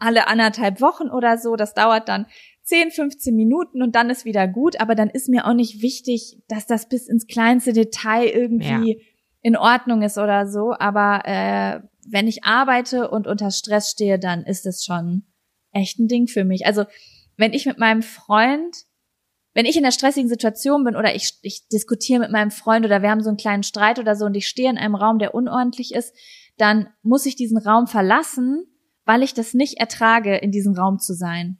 alle 0.00 0.26
anderthalb 0.26 0.80
Wochen 0.80 1.08
oder 1.08 1.38
so. 1.38 1.56
Das 1.56 1.74
dauert 1.74 2.08
dann 2.08 2.26
10, 2.64 2.90
15 2.90 3.34
Minuten 3.34 3.82
und 3.82 3.94
dann 3.94 4.10
ist 4.10 4.24
wieder 4.24 4.48
gut. 4.48 4.80
Aber 4.80 4.94
dann 4.94 5.10
ist 5.10 5.28
mir 5.28 5.46
auch 5.46 5.54
nicht 5.54 5.82
wichtig, 5.82 6.38
dass 6.48 6.66
das 6.66 6.88
bis 6.88 7.06
ins 7.06 7.26
kleinste 7.26 7.72
Detail 7.72 8.26
irgendwie 8.26 9.04
in 9.42 9.56
Ordnung 9.56 10.02
ist 10.02 10.18
oder 10.18 10.46
so. 10.46 10.74
Aber 10.78 11.22
äh, 11.24 11.80
wenn 12.08 12.26
ich 12.26 12.44
arbeite 12.44 13.10
und 13.10 13.26
unter 13.26 13.50
Stress 13.50 13.90
stehe, 13.90 14.18
dann 14.18 14.42
ist 14.44 14.66
es 14.66 14.84
schon 14.84 15.24
echt 15.72 15.98
ein 15.98 16.08
Ding 16.08 16.26
für 16.26 16.44
mich. 16.44 16.66
Also 16.66 16.84
wenn 17.36 17.52
ich 17.52 17.66
mit 17.66 17.78
meinem 17.78 18.02
Freund 18.02 18.76
wenn 19.52 19.66
ich 19.66 19.76
in 19.76 19.84
einer 19.84 19.92
stressigen 19.92 20.28
Situation 20.28 20.84
bin 20.84 20.96
oder 20.96 21.14
ich, 21.14 21.38
ich 21.42 21.66
diskutiere 21.68 22.20
mit 22.20 22.30
meinem 22.30 22.50
Freund 22.50 22.84
oder 22.84 23.02
wir 23.02 23.10
haben 23.10 23.22
so 23.22 23.28
einen 23.28 23.36
kleinen 23.36 23.62
Streit 23.62 23.98
oder 23.98 24.14
so 24.14 24.26
und 24.26 24.34
ich 24.34 24.46
stehe 24.46 24.70
in 24.70 24.78
einem 24.78 24.94
Raum, 24.94 25.18
der 25.18 25.34
unordentlich 25.34 25.92
ist, 25.92 26.14
dann 26.56 26.88
muss 27.02 27.26
ich 27.26 27.36
diesen 27.36 27.58
Raum 27.58 27.86
verlassen, 27.86 28.64
weil 29.04 29.22
ich 29.22 29.34
das 29.34 29.54
nicht 29.54 29.78
ertrage, 29.78 30.36
in 30.36 30.52
diesem 30.52 30.74
Raum 30.74 30.98
zu 30.98 31.14
sein. 31.14 31.58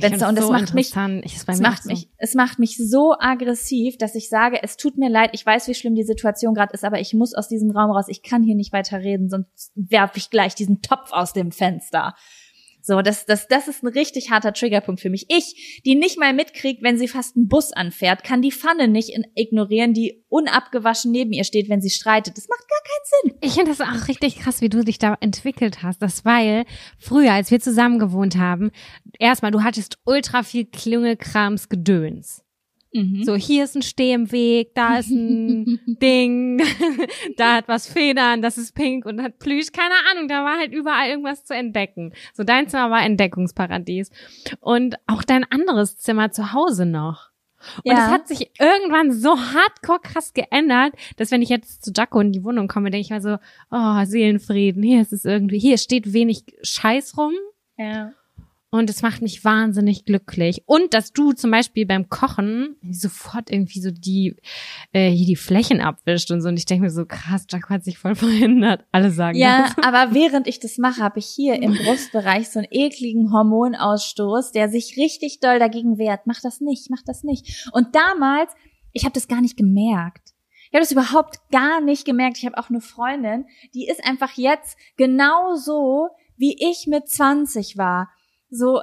Da, 0.00 0.28
und 0.28 0.36
das 0.36 0.44
so 0.44 0.52
macht 0.52 0.74
mich, 0.74 0.92
Ich, 1.24 1.36
es 1.44 1.60
macht 1.60 1.86
mich, 1.86 2.08
es 2.18 2.34
macht 2.34 2.58
mich 2.60 2.76
so 2.76 3.16
aggressiv, 3.18 3.98
dass 3.98 4.14
ich 4.14 4.28
sage, 4.28 4.62
es 4.62 4.76
tut 4.76 4.96
mir 4.96 5.10
leid, 5.10 5.30
ich 5.32 5.44
weiß, 5.44 5.66
wie 5.66 5.74
schlimm 5.74 5.96
die 5.96 6.04
Situation 6.04 6.54
gerade 6.54 6.72
ist, 6.72 6.84
aber 6.84 7.00
ich 7.00 7.14
muss 7.14 7.34
aus 7.34 7.48
diesem 7.48 7.72
Raum 7.72 7.90
raus. 7.90 8.06
Ich 8.08 8.22
kann 8.22 8.44
hier 8.44 8.54
nicht 8.54 8.72
weiter 8.72 8.98
reden, 8.98 9.28
sonst 9.28 9.72
werfe 9.74 10.18
ich 10.18 10.30
gleich 10.30 10.54
diesen 10.54 10.82
Topf 10.82 11.12
aus 11.12 11.32
dem 11.32 11.50
Fenster. 11.50 12.14
So, 12.80 13.02
das, 13.02 13.26
das, 13.26 13.48
das 13.48 13.68
ist 13.68 13.82
ein 13.82 13.88
richtig 13.88 14.30
harter 14.30 14.52
Triggerpunkt 14.52 15.00
für 15.00 15.10
mich. 15.10 15.26
Ich, 15.28 15.82
die 15.84 15.94
nicht 15.94 16.18
mal 16.18 16.32
mitkriegt, 16.32 16.82
wenn 16.82 16.98
sie 16.98 17.08
fast 17.08 17.36
einen 17.36 17.48
Bus 17.48 17.72
anfährt, 17.72 18.24
kann 18.24 18.42
die 18.42 18.52
Pfanne 18.52 18.88
nicht 18.88 19.12
ignorieren, 19.34 19.94
die 19.94 20.24
unabgewaschen 20.28 21.12
neben 21.12 21.32
ihr 21.32 21.44
steht, 21.44 21.68
wenn 21.68 21.80
sie 21.80 21.90
streitet. 21.90 22.36
Das 22.36 22.48
macht 22.48 22.66
gar 22.68 22.80
keinen 22.82 23.32
Sinn. 23.32 23.38
Ich 23.42 23.54
finde 23.54 23.70
das 23.70 23.80
auch 23.80 24.08
richtig 24.08 24.38
krass, 24.38 24.60
wie 24.60 24.68
du 24.68 24.84
dich 24.84 24.98
da 24.98 25.16
entwickelt 25.20 25.82
hast. 25.82 26.00
Das 26.00 26.24
weil 26.24 26.64
früher, 26.98 27.32
als 27.32 27.50
wir 27.50 27.60
zusammen 27.60 27.98
gewohnt 27.98 28.36
haben, 28.36 28.70
erstmal, 29.18 29.50
du 29.50 29.62
hattest 29.62 29.98
ultra 30.04 30.42
viel 30.42 30.64
Klüngelkrams 30.66 31.68
Gedöns. 31.68 32.44
Mhm. 32.92 33.22
So, 33.24 33.34
hier 33.36 33.64
ist 33.64 33.76
ein 33.76 33.82
Steh 33.82 34.12
im 34.12 34.32
Weg, 34.32 34.74
da 34.74 34.98
ist 34.98 35.10
ein 35.10 35.78
Ding, 36.02 36.58
da 37.36 37.56
hat 37.56 37.68
was 37.68 37.86
Federn, 37.86 38.40
das 38.40 38.56
ist 38.56 38.74
pink 38.74 39.04
und 39.04 39.22
hat 39.22 39.38
Plüsch, 39.38 39.72
keine 39.72 39.94
Ahnung, 40.10 40.26
da 40.28 40.42
war 40.44 40.58
halt 40.58 40.72
überall 40.72 41.10
irgendwas 41.10 41.44
zu 41.44 41.54
entdecken. 41.54 42.12
So, 42.32 42.44
dein 42.44 42.68
Zimmer 42.68 42.90
war 42.90 43.02
Entdeckungsparadies. 43.04 44.10
Und 44.60 44.96
auch 45.06 45.22
dein 45.22 45.44
anderes 45.50 45.98
Zimmer 45.98 46.30
zu 46.30 46.52
Hause 46.54 46.86
noch. 46.86 47.28
Und 47.84 47.92
es 47.92 47.98
Ja. 47.98 48.10
hat 48.10 48.28
sich 48.28 48.50
irgendwann 48.60 49.12
so 49.12 49.36
hardcore 49.36 49.98
krass 50.00 50.32
geändert, 50.32 50.94
dass 51.16 51.30
wenn 51.32 51.42
ich 51.42 51.48
jetzt 51.48 51.84
zu 51.84 51.90
Jaco 51.94 52.20
in 52.20 52.32
die 52.32 52.44
Wohnung 52.44 52.68
komme, 52.68 52.90
denke 52.90 53.02
ich 53.02 53.10
mal 53.10 53.20
so, 53.20 53.36
oh, 53.70 54.04
Seelenfrieden, 54.04 54.82
hier 54.82 55.02
ist 55.02 55.12
es 55.12 55.24
irgendwie, 55.24 55.58
hier 55.58 55.76
steht 55.76 56.12
wenig 56.12 56.44
Scheiß 56.62 57.18
rum, 57.18 57.32
Ja. 57.76 58.12
Und 58.70 58.90
es 58.90 59.00
macht 59.00 59.22
mich 59.22 59.44
wahnsinnig 59.44 60.04
glücklich. 60.04 60.62
Und 60.66 60.92
dass 60.92 61.12
du 61.14 61.32
zum 61.32 61.50
Beispiel 61.50 61.86
beim 61.86 62.08
Kochen 62.10 62.76
sofort 62.90 63.50
irgendwie 63.50 63.80
so 63.80 63.90
die, 63.90 64.36
äh, 64.92 65.08
hier 65.10 65.26
die 65.26 65.36
Flächen 65.36 65.80
abwischt 65.80 66.30
und 66.30 66.42
so. 66.42 66.48
Und 66.48 66.58
ich 66.58 66.66
denke 66.66 66.84
mir 66.84 66.90
so, 66.90 67.06
krass, 67.06 67.46
Jaco 67.50 67.70
hat 67.70 67.84
sich 67.84 67.98
voll 67.98 68.14
verhindert. 68.14 68.84
Alle 68.92 69.10
sagen 69.10 69.38
Ja, 69.38 69.72
das. 69.74 69.84
aber 69.84 70.14
während 70.14 70.46
ich 70.46 70.60
das 70.60 70.76
mache, 70.76 71.00
habe 71.02 71.18
ich 71.18 71.26
hier 71.26 71.54
im 71.62 71.74
Brustbereich 71.74 72.50
so 72.50 72.58
einen 72.58 72.68
ekligen 72.70 73.32
Hormonausstoß, 73.32 74.52
der 74.52 74.68
sich 74.68 74.96
richtig 74.98 75.40
doll 75.40 75.58
dagegen 75.58 75.96
wehrt. 75.98 76.26
Mach 76.26 76.40
das 76.42 76.60
nicht, 76.60 76.90
mach 76.90 77.02
das 77.06 77.24
nicht. 77.24 77.68
Und 77.72 77.94
damals, 77.94 78.52
ich 78.92 79.04
habe 79.04 79.14
das 79.14 79.28
gar 79.28 79.40
nicht 79.40 79.56
gemerkt. 79.56 80.34
Ich 80.70 80.74
habe 80.74 80.82
das 80.82 80.92
überhaupt 80.92 81.38
gar 81.50 81.80
nicht 81.80 82.04
gemerkt. 82.04 82.36
Ich 82.36 82.44
habe 82.44 82.58
auch 82.58 82.68
eine 82.68 82.82
Freundin, 82.82 83.46
die 83.72 83.88
ist 83.88 84.04
einfach 84.04 84.32
jetzt 84.36 84.76
genau 84.98 85.54
so, 85.54 86.08
wie 86.36 86.54
ich 86.70 86.86
mit 86.86 87.08
20 87.08 87.78
war. 87.78 88.10
So, 88.50 88.80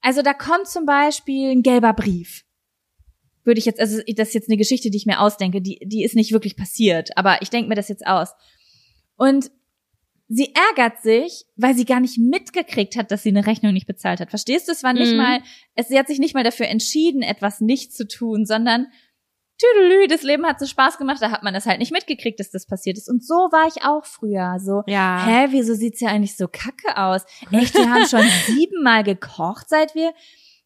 also 0.00 0.22
da 0.22 0.34
kommt 0.34 0.68
zum 0.68 0.86
Beispiel 0.86 1.50
ein 1.50 1.62
gelber 1.62 1.92
Brief. 1.92 2.44
Würde 3.44 3.58
ich 3.58 3.64
jetzt, 3.66 3.80
also 3.80 4.00
das 4.14 4.28
ist 4.28 4.34
jetzt 4.34 4.48
eine 4.48 4.58
Geschichte, 4.58 4.90
die 4.90 4.96
ich 4.98 5.06
mir 5.06 5.20
ausdenke, 5.20 5.62
die, 5.62 5.78
die 5.84 6.04
ist 6.04 6.14
nicht 6.14 6.32
wirklich 6.32 6.56
passiert, 6.56 7.16
aber 7.16 7.40
ich 7.42 7.50
denke 7.50 7.68
mir 7.68 7.74
das 7.74 7.88
jetzt 7.88 8.06
aus. 8.06 8.30
Und 9.16 9.50
sie 10.28 10.54
ärgert 10.54 11.02
sich, 11.02 11.44
weil 11.56 11.74
sie 11.74 11.84
gar 11.84 12.00
nicht 12.00 12.18
mitgekriegt 12.18 12.96
hat, 12.96 13.10
dass 13.10 13.22
sie 13.22 13.30
eine 13.30 13.46
Rechnung 13.46 13.72
nicht 13.72 13.86
bezahlt 13.86 14.20
hat. 14.20 14.30
Verstehst 14.30 14.68
du? 14.68 14.72
Es 14.72 14.82
war 14.82 14.92
nicht 14.92 15.12
Mhm. 15.12 15.16
mal, 15.18 15.42
es, 15.74 15.88
sie 15.88 15.98
hat 15.98 16.06
sich 16.06 16.18
nicht 16.18 16.34
mal 16.34 16.44
dafür 16.44 16.68
entschieden, 16.68 17.22
etwas 17.22 17.60
nicht 17.60 17.94
zu 17.94 18.06
tun, 18.06 18.46
sondern 18.46 18.86
tüdelü, 19.60 20.06
das 20.08 20.22
Leben 20.22 20.46
hat 20.46 20.58
so 20.58 20.66
Spaß 20.66 20.98
gemacht, 20.98 21.18
da 21.20 21.30
hat 21.30 21.42
man 21.42 21.52
das 21.54 21.66
halt 21.66 21.78
nicht 21.78 21.92
mitgekriegt, 21.92 22.40
dass 22.40 22.50
das 22.50 22.66
passiert 22.66 22.96
ist. 22.98 23.08
Und 23.08 23.24
so 23.24 23.34
war 23.34 23.66
ich 23.68 23.84
auch 23.84 24.04
früher. 24.04 24.56
So, 24.60 24.82
Ja. 24.86 25.24
hä, 25.26 25.46
wieso 25.50 25.74
sieht's 25.74 26.00
ja 26.00 26.08
eigentlich 26.08 26.36
so 26.36 26.48
kacke 26.48 26.96
aus? 26.96 27.24
Echt, 27.52 27.74
wir 27.74 27.90
haben 27.90 28.06
schon 28.06 28.22
siebenmal 28.46 29.04
gekocht, 29.04 29.68
seit 29.68 29.94
wir 29.94 30.12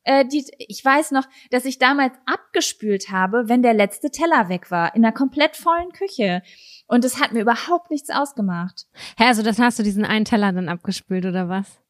äh, 0.05 0.24
die, 0.26 0.45
ich 0.59 0.84
weiß 0.84 1.12
noch, 1.12 1.24
dass 1.51 1.64
ich 1.64 1.78
damals 1.78 2.12
abgespült 2.26 3.11
habe, 3.11 3.45
wenn 3.49 3.62
der 3.62 3.72
letzte 3.74 4.11
Teller 4.11 4.49
weg 4.51 4.70
war, 4.70 4.95
in 4.95 5.03
einer 5.05 5.14
komplett 5.14 5.57
vollen 5.57 5.92
Küche. 5.92 6.42
Und 6.86 7.05
es 7.07 7.18
hat 7.20 7.32
mir 7.32 7.40
überhaupt 7.40 7.90
nichts 7.90 8.11
ausgemacht. 8.11 8.84
Hä, 9.16 9.24
also 9.24 9.42
das 9.42 9.59
hast 9.59 9.78
du 9.78 9.82
diesen 9.82 10.05
einen 10.05 10.26
Teller 10.26 10.53
dann 10.53 10.68
abgespült 10.68 11.24
oder 11.24 11.49
was? 11.49 11.80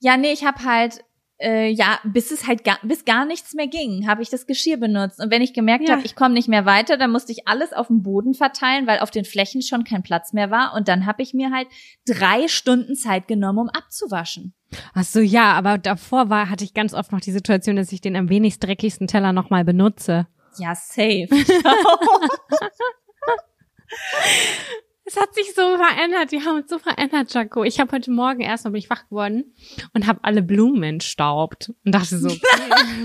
Ja, 0.00 0.16
nee, 0.16 0.32
ich 0.32 0.44
habe 0.44 0.64
halt 0.64 1.04
äh, 1.38 1.68
ja, 1.68 1.98
bis 2.04 2.30
es 2.30 2.46
halt 2.46 2.64
gar, 2.64 2.78
bis 2.82 3.04
gar 3.04 3.26
nichts 3.26 3.54
mehr 3.54 3.66
ging, 3.66 4.08
habe 4.08 4.22
ich 4.22 4.30
das 4.30 4.46
Geschirr 4.46 4.76
benutzt. 4.78 5.20
Und 5.20 5.30
wenn 5.30 5.42
ich 5.42 5.52
gemerkt 5.52 5.88
Ja. 5.88 5.96
habe, 5.96 6.06
ich 6.06 6.16
komme 6.16 6.34
nicht 6.34 6.48
mehr 6.48 6.64
weiter, 6.64 6.96
dann 6.96 7.10
musste 7.10 7.32
ich 7.32 7.46
alles 7.46 7.72
auf 7.72 7.88
dem 7.88 8.02
Boden 8.02 8.34
verteilen, 8.34 8.86
weil 8.86 9.00
auf 9.00 9.10
den 9.10 9.24
Flächen 9.24 9.62
schon 9.62 9.84
kein 9.84 10.02
Platz 10.02 10.32
mehr 10.32 10.50
war. 10.50 10.74
Und 10.74 10.88
dann 10.88 11.06
habe 11.06 11.22
ich 11.22 11.34
mir 11.34 11.50
halt 11.50 11.68
drei 12.06 12.48
Stunden 12.48 12.96
Zeit 12.96 13.28
genommen, 13.28 13.58
um 13.58 13.68
abzuwaschen. 13.68 14.54
Ach 14.94 15.04
so, 15.04 15.20
ja, 15.20 15.52
aber 15.52 15.78
davor 15.78 16.30
war, 16.30 16.50
hatte 16.50 16.64
ich 16.64 16.74
ganz 16.74 16.94
oft 16.94 17.12
noch 17.12 17.20
die 17.20 17.32
Situation, 17.32 17.76
dass 17.76 17.92
ich 17.92 18.00
den 18.00 18.16
am 18.16 18.28
wenigst 18.28 18.64
dreckigsten 18.64 19.06
Teller 19.06 19.32
nochmal 19.32 19.64
benutze. 19.64 20.26
Ja, 20.58 20.74
safe. 20.74 21.28
Es 25.08 25.16
hat 25.16 25.32
sich 25.36 25.54
so 25.54 25.76
verändert, 25.76 26.32
die 26.32 26.40
haben 26.44 26.56
uns 26.56 26.68
so 26.68 26.80
verändert, 26.80 27.32
Jaco. 27.32 27.62
Ich 27.62 27.78
habe 27.78 27.92
heute 27.92 28.10
Morgen 28.10 28.40
erstmal 28.40 28.72
bin 28.72 28.80
ich 28.80 28.90
wach 28.90 29.08
geworden 29.08 29.54
und 29.94 30.08
habe 30.08 30.18
alle 30.22 30.42
Blumen 30.42 30.82
entstaubt 30.82 31.72
und 31.84 31.94
dachte 31.94 32.18
so, 32.18 32.26
okay. 32.26 32.40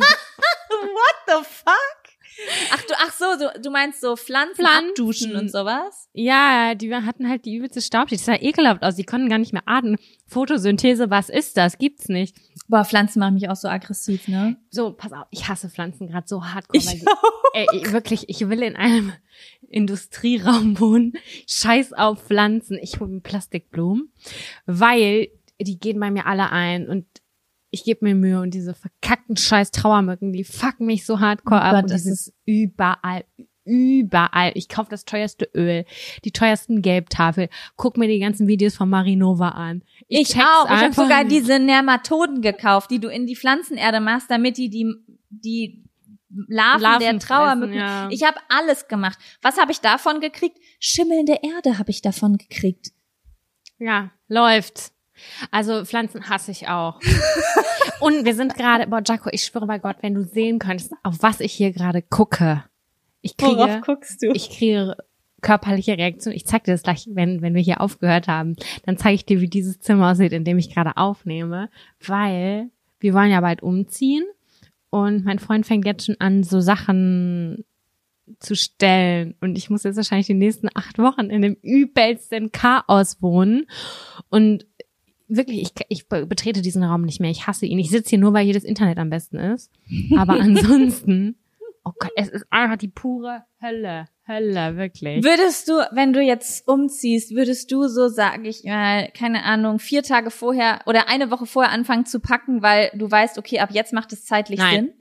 What 0.69 1.15
the 1.27 1.43
fuck? 1.47 2.00
Ach 2.73 2.81
du, 2.83 2.93
ach 2.97 3.13
so, 3.13 3.25
du, 3.37 3.61
du 3.61 3.69
meinst 3.71 4.01
so 4.01 4.15
Pflanzen, 4.15 4.55
Pflanzen. 4.65 4.89
abduschen 4.89 5.35
und 5.35 5.51
sowas? 5.51 6.09
ja, 6.13 6.73
die 6.75 6.93
hatten 6.93 7.29
halt 7.29 7.45
die 7.45 7.55
übelste 7.55 7.81
Staubschicht. 7.81 8.21
Das 8.21 8.25
sah 8.25 8.41
ekelhaft 8.41 8.83
aus, 8.83 8.95
die 8.95 9.03
konnten 9.03 9.29
gar 9.29 9.37
nicht 9.37 9.53
mehr 9.53 9.63
atmen. 9.65 9.97
Photosynthese, 10.27 11.09
was 11.09 11.29
ist 11.29 11.57
das? 11.57 11.77
Gibt's 11.77 12.07
nicht. 12.09 12.35
Boah, 12.67 12.83
Pflanzen 12.85 13.19
machen 13.19 13.33
mich 13.35 13.49
auch 13.49 13.55
so 13.55 13.67
aggressiv, 13.67 14.27
ne? 14.27 14.57
So, 14.69 14.91
pass 14.93 15.11
auf, 15.13 15.25
ich 15.29 15.47
hasse 15.47 15.69
Pflanzen 15.69 16.07
gerade 16.07 16.27
so 16.27 16.43
hardcore, 16.45 16.83
weil 16.85 16.93
Ich 16.95 16.99
die, 17.01 17.05
ey, 17.53 17.67
ich- 17.73 17.91
wirklich, 17.91 18.29
ich 18.29 18.47
will 18.49 18.63
in 18.63 18.75
einem 18.75 19.13
Industrieraum 19.69 20.79
wohnen. 20.79 21.13
Scheiß 21.47 21.93
auf 21.93 22.23
Pflanzen. 22.23 22.77
Ich 22.81 22.99
hole 22.99 23.09
mir 23.09 23.21
Plastikblumen, 23.21 24.11
weil 24.65 25.29
die 25.59 25.79
gehen 25.79 25.99
bei 25.99 26.11
mir 26.11 26.25
alle 26.25 26.49
ein 26.51 26.89
und 26.89 27.05
ich 27.71 27.83
gebe 27.83 28.05
mir 28.05 28.15
Mühe 28.15 28.39
und 28.41 28.53
diese 28.53 28.73
verkackten 28.75 29.37
scheiß 29.37 29.71
Trauermücken, 29.71 30.33
die 30.33 30.43
fucken 30.43 30.85
mich 30.85 31.05
so 31.05 31.19
hardcore 31.19 31.59
Oh 31.59 31.63
ab 31.63 31.73
Gott, 31.75 31.83
und 31.85 31.91
das 31.91 32.05
ist- 32.05 32.33
überall, 32.45 33.23
überall. 33.65 34.51
Ich 34.55 34.67
kaufe 34.69 34.89
das 34.89 35.05
teuerste 35.05 35.49
Öl, 35.55 35.85
die 36.25 36.31
teuersten 36.31 36.81
Gelbtafel, 36.81 37.47
guck 37.77 37.97
mir 37.97 38.07
die 38.07 38.19
ganzen 38.19 38.47
Videos 38.47 38.75
von 38.75 38.89
Marinova 38.89 39.49
an. 39.49 39.83
Ich, 40.07 40.29
check's 40.29 40.39
auch. 40.45 40.65
Ich 40.65 40.71
habe 40.81 40.93
sogar 40.93 41.23
diese 41.25 41.59
Nematoden 41.59 42.41
gekauft, 42.41 42.91
die 42.91 42.99
du 42.99 43.07
in 43.07 43.25
die 43.25 43.35
Pflanzenerde 43.35 43.99
machst, 44.01 44.29
damit 44.29 44.57
die 44.57 44.69
die, 44.69 44.93
die 45.29 45.83
Larven, 46.47 46.81
Larven 46.81 46.99
der 46.99 47.19
Trauermücken. 47.19 47.75
ja. 47.75 48.07
Ich 48.09 48.23
habe 48.23 48.37
alles 48.49 48.87
gemacht. 48.87 49.17
Was 49.41 49.57
habe 49.59 49.71
ich 49.71 49.79
davon 49.81 50.19
gekriegt? 50.21 50.57
Schimmelnde 50.79 51.39
Erde 51.41 51.77
habe 51.77 51.91
ich 51.91 52.01
davon 52.01 52.37
gekriegt. 52.37 52.91
Ja, 53.79 54.11
läuft. 54.27 54.91
Also 55.51 55.85
Pflanzen 55.85 56.29
hasse 56.29 56.51
ich 56.51 56.67
auch. 56.67 56.99
Und 57.99 58.25
wir 58.25 58.35
sind 58.35 58.55
gerade, 58.55 58.87
boah, 58.87 59.01
Jaco, 59.05 59.29
ich 59.31 59.43
schwöre 59.43 59.67
bei 59.67 59.79
Gott, 59.79 59.97
wenn 60.01 60.13
du 60.13 60.23
sehen 60.23 60.59
könntest, 60.59 60.93
auf 61.03 61.17
was 61.21 61.39
ich 61.39 61.53
hier 61.53 61.71
gerade 61.71 62.01
gucke. 62.01 62.63
Ich 63.21 63.37
kriege, 63.37 63.81
guckst 63.85 64.23
du? 64.23 64.31
ich 64.33 64.49
kriege 64.49 64.95
körperliche 65.41 65.97
Reaktion. 65.97 66.33
Ich 66.33 66.45
zeig 66.45 66.63
dir 66.63 66.71
das 66.71 66.83
gleich, 66.83 67.07
wenn, 67.11 67.41
wenn 67.41 67.53
wir 67.53 67.61
hier 67.61 67.81
aufgehört 67.81 68.27
haben. 68.27 68.55
Dann 68.85 68.97
zeige 68.97 69.15
ich 69.15 69.25
dir, 69.25 69.41
wie 69.41 69.49
dieses 69.49 69.79
Zimmer 69.79 70.11
aussieht, 70.11 70.33
in 70.33 70.45
dem 70.45 70.57
ich 70.57 70.73
gerade 70.73 70.97
aufnehme. 70.97 71.69
Weil 72.05 72.69
wir 72.99 73.13
wollen 73.13 73.31
ja 73.31 73.41
bald 73.41 73.61
umziehen. 73.63 74.23
Und 74.89 75.25
mein 75.25 75.39
Freund 75.39 75.65
fängt 75.65 75.85
jetzt 75.85 76.05
schon 76.05 76.17
an, 76.19 76.43
so 76.43 76.59
Sachen 76.59 77.65
zu 78.39 78.55
stellen. 78.55 79.35
Und 79.41 79.57
ich 79.57 79.69
muss 79.69 79.83
jetzt 79.83 79.97
wahrscheinlich 79.97 80.27
die 80.27 80.33
nächsten 80.33 80.69
acht 80.73 80.97
Wochen 80.99 81.29
in 81.29 81.41
dem 81.41 81.57
übelsten 81.61 82.51
Chaos 82.51 83.21
wohnen. 83.21 83.67
Und 84.29 84.65
wirklich, 85.35 85.61
ich, 85.61 85.71
ich 85.89 86.07
be- 86.09 86.25
betrete 86.25 86.61
diesen 86.61 86.83
Raum 86.83 87.01
nicht 87.03 87.19
mehr. 87.19 87.31
Ich 87.31 87.47
hasse 87.47 87.65
ihn. 87.65 87.79
Ich 87.79 87.89
sitze 87.89 88.11
hier 88.11 88.19
nur, 88.19 88.33
weil 88.33 88.45
hier 88.45 88.53
das 88.53 88.63
Internet 88.63 88.97
am 88.97 89.09
besten 89.09 89.37
ist. 89.37 89.71
Aber 90.17 90.33
ansonsten, 90.39 91.35
oh 91.83 91.91
Gott, 91.99 92.11
es 92.15 92.29
ist 92.29 92.45
einfach 92.49 92.77
die 92.77 92.87
pure 92.89 93.43
Hölle. 93.61 94.05
Hölle, 94.27 94.77
wirklich. 94.77 95.23
Würdest 95.23 95.67
du, 95.67 95.73
wenn 95.91 96.13
du 96.13 96.21
jetzt 96.21 96.67
umziehst, 96.67 97.35
würdest 97.35 97.71
du 97.71 97.87
so, 97.87 98.07
sage 98.07 98.47
ich 98.47 98.63
mal, 98.63 99.09
keine 99.11 99.43
Ahnung, 99.43 99.79
vier 99.79 100.03
Tage 100.03 100.31
vorher 100.31 100.81
oder 100.85 101.09
eine 101.09 101.31
Woche 101.31 101.45
vorher 101.45 101.71
anfangen 101.71 102.05
zu 102.05 102.19
packen, 102.19 102.61
weil 102.61 102.91
du 102.93 103.09
weißt, 103.09 103.37
okay, 103.37 103.59
ab 103.59 103.71
jetzt 103.71 103.93
macht 103.93 104.13
es 104.13 104.25
zeitlich 104.25 104.59
Nein. 104.59 104.75
Sinn? 104.75 104.93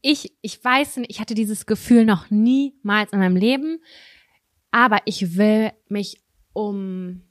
Ich, 0.00 0.32
ich 0.42 0.62
weiß 0.62 0.98
nicht, 0.98 1.10
ich 1.10 1.20
hatte 1.20 1.34
dieses 1.34 1.66
Gefühl 1.66 2.04
noch 2.04 2.30
niemals 2.30 3.12
in 3.12 3.18
meinem 3.18 3.36
Leben, 3.36 3.80
aber 4.70 4.98
ich 5.06 5.36
will 5.36 5.72
mich 5.88 6.20
um 6.52 7.22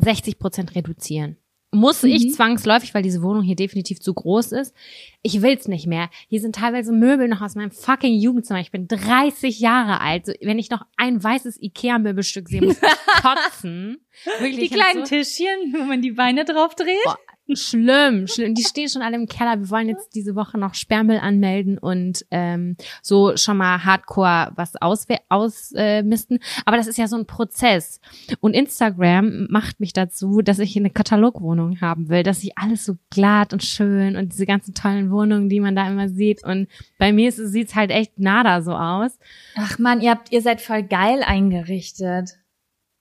60 0.00 0.38
Prozent 0.38 0.74
reduzieren. 0.74 1.36
muss 1.72 2.02
ich 2.02 2.24
Mhm. 2.24 2.30
zwangsläufig, 2.30 2.94
weil 2.94 3.04
diese 3.04 3.22
Wohnung 3.22 3.44
hier 3.44 3.54
definitiv 3.54 4.00
zu 4.00 4.12
groß 4.12 4.50
ist. 4.50 4.74
Ich 5.22 5.40
will's 5.40 5.68
nicht 5.68 5.86
mehr. 5.86 6.10
Hier 6.28 6.40
sind 6.40 6.56
teilweise 6.56 6.90
Möbel 6.92 7.28
noch 7.28 7.42
aus 7.42 7.54
meinem 7.54 7.70
fucking 7.70 8.18
Jugendzimmer. 8.18 8.58
Ich 8.58 8.72
bin 8.72 8.88
30 8.88 9.60
Jahre 9.60 10.00
alt. 10.00 10.26
So, 10.26 10.32
wenn 10.42 10.58
ich 10.58 10.68
noch 10.70 10.82
ein 10.96 11.22
weißes 11.22 11.62
Ikea-Möbelstück 11.62 12.48
sehe, 12.48 12.60
muss 12.62 12.74
ich 12.74 12.82
kotzen. 13.22 13.98
Wirklich, 14.40 14.56
Die 14.56 14.62
ich 14.64 14.70
kleinen 14.72 15.06
so, 15.06 15.14
Tischchen, 15.14 15.72
wo 15.78 15.84
man 15.84 16.02
die 16.02 16.10
Beine 16.10 16.44
drauf 16.44 16.74
dreht. 16.74 16.96
Boah, 17.04 17.16
Schlimm, 17.56 18.26
schlimm. 18.26 18.54
Die 18.54 18.62
stehen 18.62 18.88
schon 18.88 19.02
alle 19.02 19.16
im 19.16 19.26
Keller. 19.26 19.58
Wir 19.58 19.70
wollen 19.70 19.88
jetzt 19.88 20.14
diese 20.14 20.34
Woche 20.34 20.58
noch 20.58 20.74
Sperrmüll 20.74 21.18
anmelden 21.18 21.78
und 21.78 22.24
ähm, 22.30 22.76
so 23.02 23.36
schon 23.36 23.56
mal 23.56 23.84
Hardcore 23.84 24.52
was 24.56 24.76
ausmisten. 24.76 25.24
Aus, 25.28 25.72
äh, 25.76 26.02
misten. 26.02 26.38
Aber 26.64 26.76
das 26.76 26.86
ist 26.86 26.98
ja 26.98 27.06
so 27.06 27.16
ein 27.16 27.26
Prozess. 27.26 28.00
Und 28.40 28.54
Instagram 28.54 29.46
macht 29.50 29.80
mich 29.80 29.92
dazu, 29.92 30.42
dass 30.42 30.58
ich 30.58 30.76
eine 30.76 30.90
Katalogwohnung 30.90 31.80
haben 31.80 32.08
will, 32.08 32.22
dass 32.22 32.42
ich 32.42 32.56
alles 32.58 32.84
so 32.84 32.96
glatt 33.10 33.52
und 33.52 33.62
schön 33.62 34.16
und 34.16 34.32
diese 34.32 34.46
ganzen 34.46 34.74
tollen 34.74 35.10
Wohnungen, 35.10 35.48
die 35.48 35.60
man 35.60 35.76
da 35.76 35.88
immer 35.88 36.08
sieht. 36.08 36.44
Und 36.44 36.68
bei 36.98 37.12
mir 37.12 37.32
sieht's 37.32 37.74
halt 37.74 37.90
echt 37.90 38.18
nada 38.18 38.62
so 38.62 38.72
aus. 38.72 39.18
Ach 39.56 39.78
man, 39.78 40.00
ihr 40.00 40.10
habt, 40.10 40.32
ihr 40.32 40.42
seid 40.42 40.60
voll 40.60 40.82
geil 40.82 41.22
eingerichtet. 41.24 42.36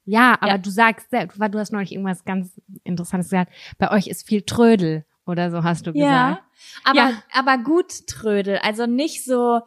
Ja, 0.10 0.34
aber 0.40 0.54
Ja. 0.54 0.58
du 0.58 0.70
sagst 0.72 1.10
selbst, 1.12 1.40
weil 1.40 1.50
du 1.50 1.60
hast 1.60 1.72
neulich 1.72 1.92
irgendwas 1.92 2.26
ganz 2.26 2.60
Interessantes 2.84 3.30
gesagt. 3.30 3.54
Bei 3.78 3.92
euch 3.92 4.08
ist 4.08 4.28
viel 4.28 4.42
Trödel 4.42 5.06
oder 5.26 5.52
so 5.52 5.64
hast 5.64 5.86
du 5.86 5.94
gesagt. 5.94 6.10
Ja, 6.12 6.40
aber, 6.84 6.98
Ja. 7.12 7.24
aber 7.34 7.58
gut 7.60 8.08
Trödel. 8.08 8.58
Also 8.64 8.88
nicht 8.88 9.24
so 9.24 9.62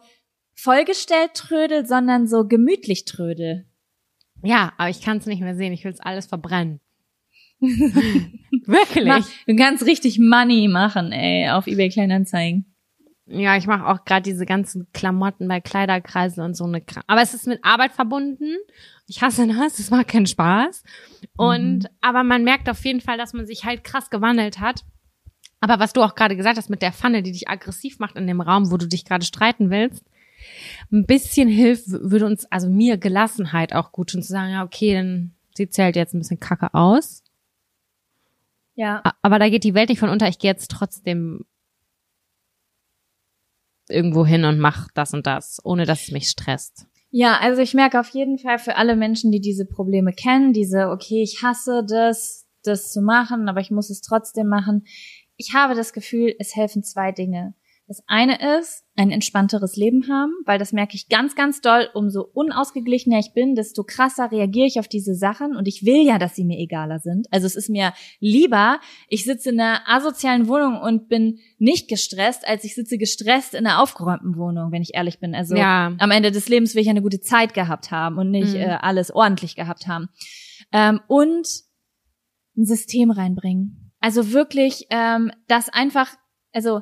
vollgestellt 0.55 1.33
Trödel, 1.33 1.85
sondern 1.85 2.27
so 2.27 2.45
gemütlich 2.47 3.05
Trödel. 3.05 3.65
Ja, 4.43 4.73
aber 4.77 4.89
ich 4.89 5.01
kann 5.01 5.17
es 5.17 5.25
nicht 5.25 5.41
mehr 5.41 5.55
sehen. 5.55 5.71
Ich 5.71 5.85
will 5.85 5.91
es 5.93 6.01
alles 6.01 6.25
verbrennen. 6.25 6.81
Wirklich? 7.61 9.05
Mach, 9.05 9.25
du 9.47 9.55
kannst 9.55 9.85
richtig 9.85 10.19
Money 10.19 10.67
machen, 10.67 11.11
ey, 11.11 11.49
auf 11.49 11.67
eBay 11.67 11.89
Kleinanzeigen. 11.89 12.72
Ja, 13.25 13.55
ich 13.55 13.67
mache 13.67 13.87
auch 13.87 14.03
gerade 14.03 14.21
diese 14.23 14.45
ganzen 14.45 14.91
Klamotten 14.91 15.47
bei 15.47 15.61
Kleiderkreisel 15.61 16.43
und 16.43 16.55
so 16.55 16.65
eine 16.65 16.81
Kram. 16.81 17.03
Aber 17.07 17.21
es 17.21 17.33
ist 17.33 17.47
mit 17.47 17.63
Arbeit 17.63 17.93
verbunden. 17.93 18.57
Ich 19.07 19.21
hasse 19.21 19.47
das, 19.47 19.79
es 19.79 19.91
macht 19.91 20.09
keinen 20.09 20.25
Spaß. 20.27 20.83
Und 21.37 21.83
Mhm. 21.83 21.87
aber 22.01 22.23
man 22.23 22.43
merkt 22.43 22.69
auf 22.69 22.83
jeden 22.83 22.99
Fall, 23.01 23.17
dass 23.17 23.31
man 23.33 23.45
sich 23.45 23.63
halt 23.63 23.83
krass 23.85 24.09
gewandelt 24.09 24.59
hat. 24.59 24.83
Aber 25.61 25.79
was 25.79 25.93
du 25.93 26.01
auch 26.03 26.15
gerade 26.15 26.35
gesagt 26.35 26.57
hast 26.57 26.69
mit 26.69 26.81
der 26.81 26.91
Pfanne, 26.91 27.23
die 27.23 27.31
dich 27.31 27.47
aggressiv 27.47 27.99
macht 27.99 28.17
in 28.17 28.27
dem 28.27 28.41
Raum, 28.41 28.69
wo 28.71 28.75
du 28.77 28.87
dich 28.87 29.05
gerade 29.05 29.25
streiten 29.25 29.69
willst, 29.69 30.03
ein 30.91 31.05
bisschen 31.05 31.47
hilft, 31.47 31.87
würde 31.87 32.25
uns, 32.25 32.43
also 32.51 32.69
mir 32.69 32.97
Gelassenheit 32.97 33.73
auch 33.73 33.93
gut 33.93 34.09
tun, 34.09 34.21
zu 34.21 34.33
sagen, 34.33 34.51
ja, 34.51 34.63
okay, 34.65 34.95
dann 34.95 35.31
sieht's 35.55 35.77
ja 35.77 35.85
halt 35.85 35.95
jetzt 35.95 36.13
ein 36.13 36.19
bisschen 36.19 36.41
kacke 36.41 36.73
aus. 36.73 37.23
Ja. 38.75 39.01
Aber 39.21 39.39
da 39.39 39.47
geht 39.49 39.63
die 39.63 39.73
Welt 39.75 39.87
nicht 39.87 39.99
von 39.99 40.09
unter. 40.09 40.27
Ich 40.27 40.39
gehe 40.39 40.51
jetzt 40.51 40.69
trotzdem 40.69 41.45
irgendwo 43.89 44.25
hin 44.25 44.45
und 44.45 44.59
mach 44.59 44.87
das 44.93 45.13
und 45.13 45.27
das, 45.27 45.59
ohne 45.63 45.85
dass 45.85 46.03
es 46.03 46.11
mich 46.11 46.29
stresst. 46.29 46.87
Ja, 47.09 47.37
also 47.39 47.61
ich 47.61 47.73
merke 47.73 47.99
auf 47.99 48.09
jeden 48.09 48.39
Fall 48.39 48.57
für 48.57 48.75
alle 48.75 48.95
Menschen, 48.95 49.31
die 49.31 49.39
diese 49.39 49.65
Probleme 49.65 50.13
kennen, 50.13 50.51
diese, 50.51 50.89
okay, 50.89 51.21
ich 51.21 51.43
hasse 51.43 51.85
das, 51.87 52.47
das 52.63 52.91
zu 52.91 53.01
machen, 53.01 53.47
aber 53.49 53.59
ich 53.59 53.69
muss 53.69 53.89
es 53.89 54.01
trotzdem 54.01 54.47
machen. 54.47 54.85
Ich 55.37 55.53
habe 55.53 55.75
das 55.75 55.93
Gefühl, 55.93 56.33
es 56.39 56.55
helfen 56.55 56.83
zwei 56.83 57.11
Dinge. 57.11 57.53
Das 57.93 58.03
eine 58.07 58.57
ist, 58.57 58.83
ein 58.95 59.11
entspannteres 59.11 59.75
Leben 59.75 60.07
haben, 60.09 60.31
weil 60.45 60.57
das 60.57 60.73
merke 60.73 60.95
ich 60.95 61.09
ganz, 61.09 61.35
ganz 61.35 61.61
doll. 61.61 61.89
Umso 61.93 62.21
unausgeglichener 62.21 63.19
ich 63.19 63.33
bin, 63.35 63.53
desto 63.53 63.83
krasser 63.83 64.31
reagiere 64.31 64.65
ich 64.65 64.79
auf 64.79 64.87
diese 64.87 65.13
Sachen 65.13 65.55
und 65.55 65.67
ich 65.67 65.85
will 65.85 66.03
ja, 66.03 66.17
dass 66.17 66.33
sie 66.35 66.43
mir 66.43 66.57
egaler 66.57 66.97
sind. 66.97 67.27
Also 67.29 67.45
es 67.45 67.55
ist 67.55 67.69
mir 67.69 67.93
lieber, 68.19 68.79
ich 69.09 69.25
sitze 69.25 69.51
in 69.51 69.59
einer 69.59 69.81
asozialen 69.87 70.47
Wohnung 70.47 70.81
und 70.81 71.07
bin 71.07 71.37
nicht 71.59 71.87
gestresst, 71.87 72.47
als 72.47 72.63
ich 72.63 72.73
sitze 72.73 72.97
gestresst 72.97 73.53
in 73.53 73.67
einer 73.67 73.79
aufgeräumten 73.79 74.37
Wohnung, 74.37 74.71
wenn 74.71 74.81
ich 74.81 74.95
ehrlich 74.95 75.19
bin. 75.19 75.35
Also 75.35 75.55
Ja. 75.55 75.93
am 75.99 76.09
Ende 76.09 76.31
des 76.31 76.49
Lebens 76.49 76.73
will 76.73 76.81
ich 76.81 76.89
eine 76.89 77.03
gute 77.03 77.21
Zeit 77.21 77.53
gehabt 77.53 77.91
haben 77.91 78.17
und 78.17 78.31
nicht 78.31 78.53
Mhm. 78.55 78.59
äh, 78.61 78.77
alles 78.81 79.11
ordentlich 79.11 79.55
gehabt 79.55 79.85
haben. 79.85 80.09
Ähm, 80.71 80.99
und 81.07 81.47
ein 82.57 82.65
System 82.65 83.11
reinbringen. 83.11 83.91
Also 83.99 84.31
wirklich, 84.31 84.87
ähm, 84.89 85.31
das 85.47 85.69
einfach, 85.69 86.09
also 86.53 86.81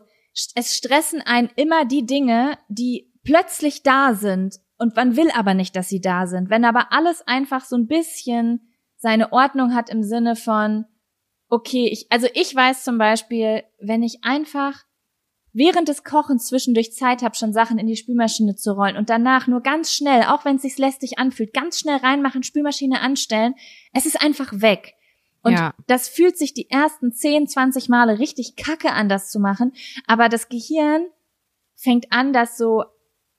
es 0.56 0.76
stressen 0.76 1.22
einen 1.22 1.50
immer 1.56 1.86
die 1.86 2.06
Dinge, 2.06 2.58
die 2.70 3.12
plötzlich 3.24 3.84
da 3.84 4.14
sind 4.14 4.60
und 4.78 4.96
man 4.96 5.16
will 5.16 5.30
aber 5.32 5.54
nicht, 5.54 5.76
dass 5.76 5.90
sie 5.90 6.02
da 6.02 6.26
sind. 6.26 6.50
Wenn 6.50 6.66
aber 6.66 6.92
alles 6.92 7.26
einfach 7.28 7.66
so 7.66 7.76
ein 7.76 7.88
bisschen 7.88 8.72
seine 8.98 9.32
Ordnung 9.32 9.76
hat 9.76 9.90
im 9.90 10.04
Sinne 10.04 10.36
von, 10.36 10.86
okay, 11.50 11.88
ich, 11.92 12.12
also 12.12 12.28
ich 12.34 12.56
weiß 12.56 12.84
zum 12.84 12.98
Beispiel, 12.98 13.64
wenn 13.80 14.04
ich 14.04 14.24
einfach 14.24 14.84
während 15.54 15.90
des 15.90 16.04
Kochens 16.04 16.48
zwischendurch 16.48 16.94
Zeit 16.94 17.22
habe, 17.24 17.36
schon 17.36 17.52
Sachen 17.52 17.78
in 17.78 17.88
die 17.88 17.98
Spülmaschine 17.98 18.56
zu 18.56 18.72
rollen 18.72 18.96
und 18.96 19.10
danach 19.10 19.48
nur 19.48 19.62
ganz 19.62 19.94
schnell, 19.94 20.24
auch 20.24 20.46
wenn 20.46 20.56
es 20.56 20.62
sich 20.62 20.78
lästig 20.78 21.20
anfühlt, 21.20 21.54
ganz 21.54 21.78
schnell 21.80 21.98
reinmachen, 21.98 22.44
Spülmaschine 22.44 23.02
anstellen, 23.02 23.56
es 23.94 24.06
ist 24.06 24.22
einfach 24.22 24.52
weg. 24.54 24.94
Und 25.44 25.54
Ja. 25.54 25.74
das 25.88 26.08
fühlt 26.08 26.38
sich 26.38 26.54
die 26.54 26.70
ersten 26.70 27.12
10, 27.12 27.48
20 27.48 27.90
Male 27.90 28.20
richtig 28.20 28.56
kacke 28.56 28.92
an, 28.92 29.10
das 29.10 29.32
zu 29.32 29.40
machen, 29.40 29.74
aber 30.08 30.30
das 30.30 30.50
Gehirn 30.50 31.06
fängt 31.76 32.12
an, 32.12 32.32
das 32.32 32.58
so, 32.58 32.84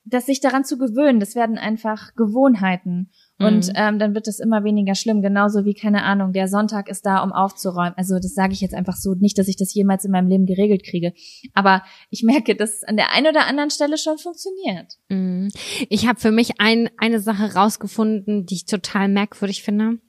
das 0.05 0.25
sich 0.25 0.41
daran 0.41 0.65
zu 0.65 0.77
gewöhnen. 0.77 1.21
Das 1.21 1.33
werden 1.33 1.57
einfach 1.57 2.13
Gewohnheiten. 2.15 3.09
Und 3.39 3.67
Mhm. 3.67 3.73
ähm, 3.75 3.99
dann 3.99 4.13
wird 4.13 4.27
es 4.27 4.39
immer 4.39 4.65
weniger 4.65 4.95
schlimm. 4.95 5.21
Genauso 5.21 5.63
wie, 5.63 5.73
keine 5.73 6.03
Ahnung, 6.03 6.33
der 6.33 6.49
Sonntag 6.49 6.89
ist 6.89 7.05
da, 7.05 7.23
um 7.23 7.31
aufzuräumen. 7.31 7.93
Also 7.95 8.15
das 8.15 8.33
sage 8.33 8.51
ich 8.51 8.59
jetzt 8.59 8.73
einfach 8.75 8.97
so, 8.97 9.13
nicht, 9.15 9.37
dass 9.37 9.47
ich 9.47 9.55
das 9.55 9.73
jemals 9.73 10.03
in 10.03 10.11
meinem 10.11 10.27
Leben 10.27 10.45
geregelt 10.45 10.83
kriege. 10.83 11.13
Aber 11.53 11.83
ich 12.09 12.21
merke, 12.23 12.53
dass 12.53 12.73
es 12.73 12.83
an 12.83 12.97
der 12.97 13.11
einen 13.13 13.27
oder 13.27 13.45
anderen 13.47 13.69
Stelle 13.69 13.97
schon 13.97 14.17
funktioniert. 14.17 14.97
Mhm. 15.07 15.47
Ich 15.87 16.05
habe 16.05 16.19
für 16.19 16.31
mich 16.31 16.59
ein, 16.59 16.89
eine 16.97 17.21
Sache 17.21 17.53
rausgefunden, 17.55 18.45
die 18.45 18.55
ich 18.55 18.65
total 18.65 19.07
merkwürdig 19.07 19.63
finde. 19.63 19.99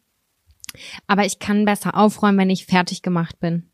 Aber 1.07 1.25
ich 1.25 1.39
kann 1.39 1.64
besser 1.64 1.97
aufräumen, 1.97 2.39
wenn 2.39 2.51
ich 2.51 2.66
fertig 2.66 3.03
gemacht 3.03 3.41
bin. 3.41 3.70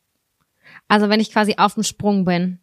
Also 0.88 1.09
wenn 1.09 1.20
ich 1.20 1.32
quasi 1.32 1.55
auf 1.57 1.74
dem 1.74 1.82
Sprung 1.82 2.24
bin, 2.24 2.61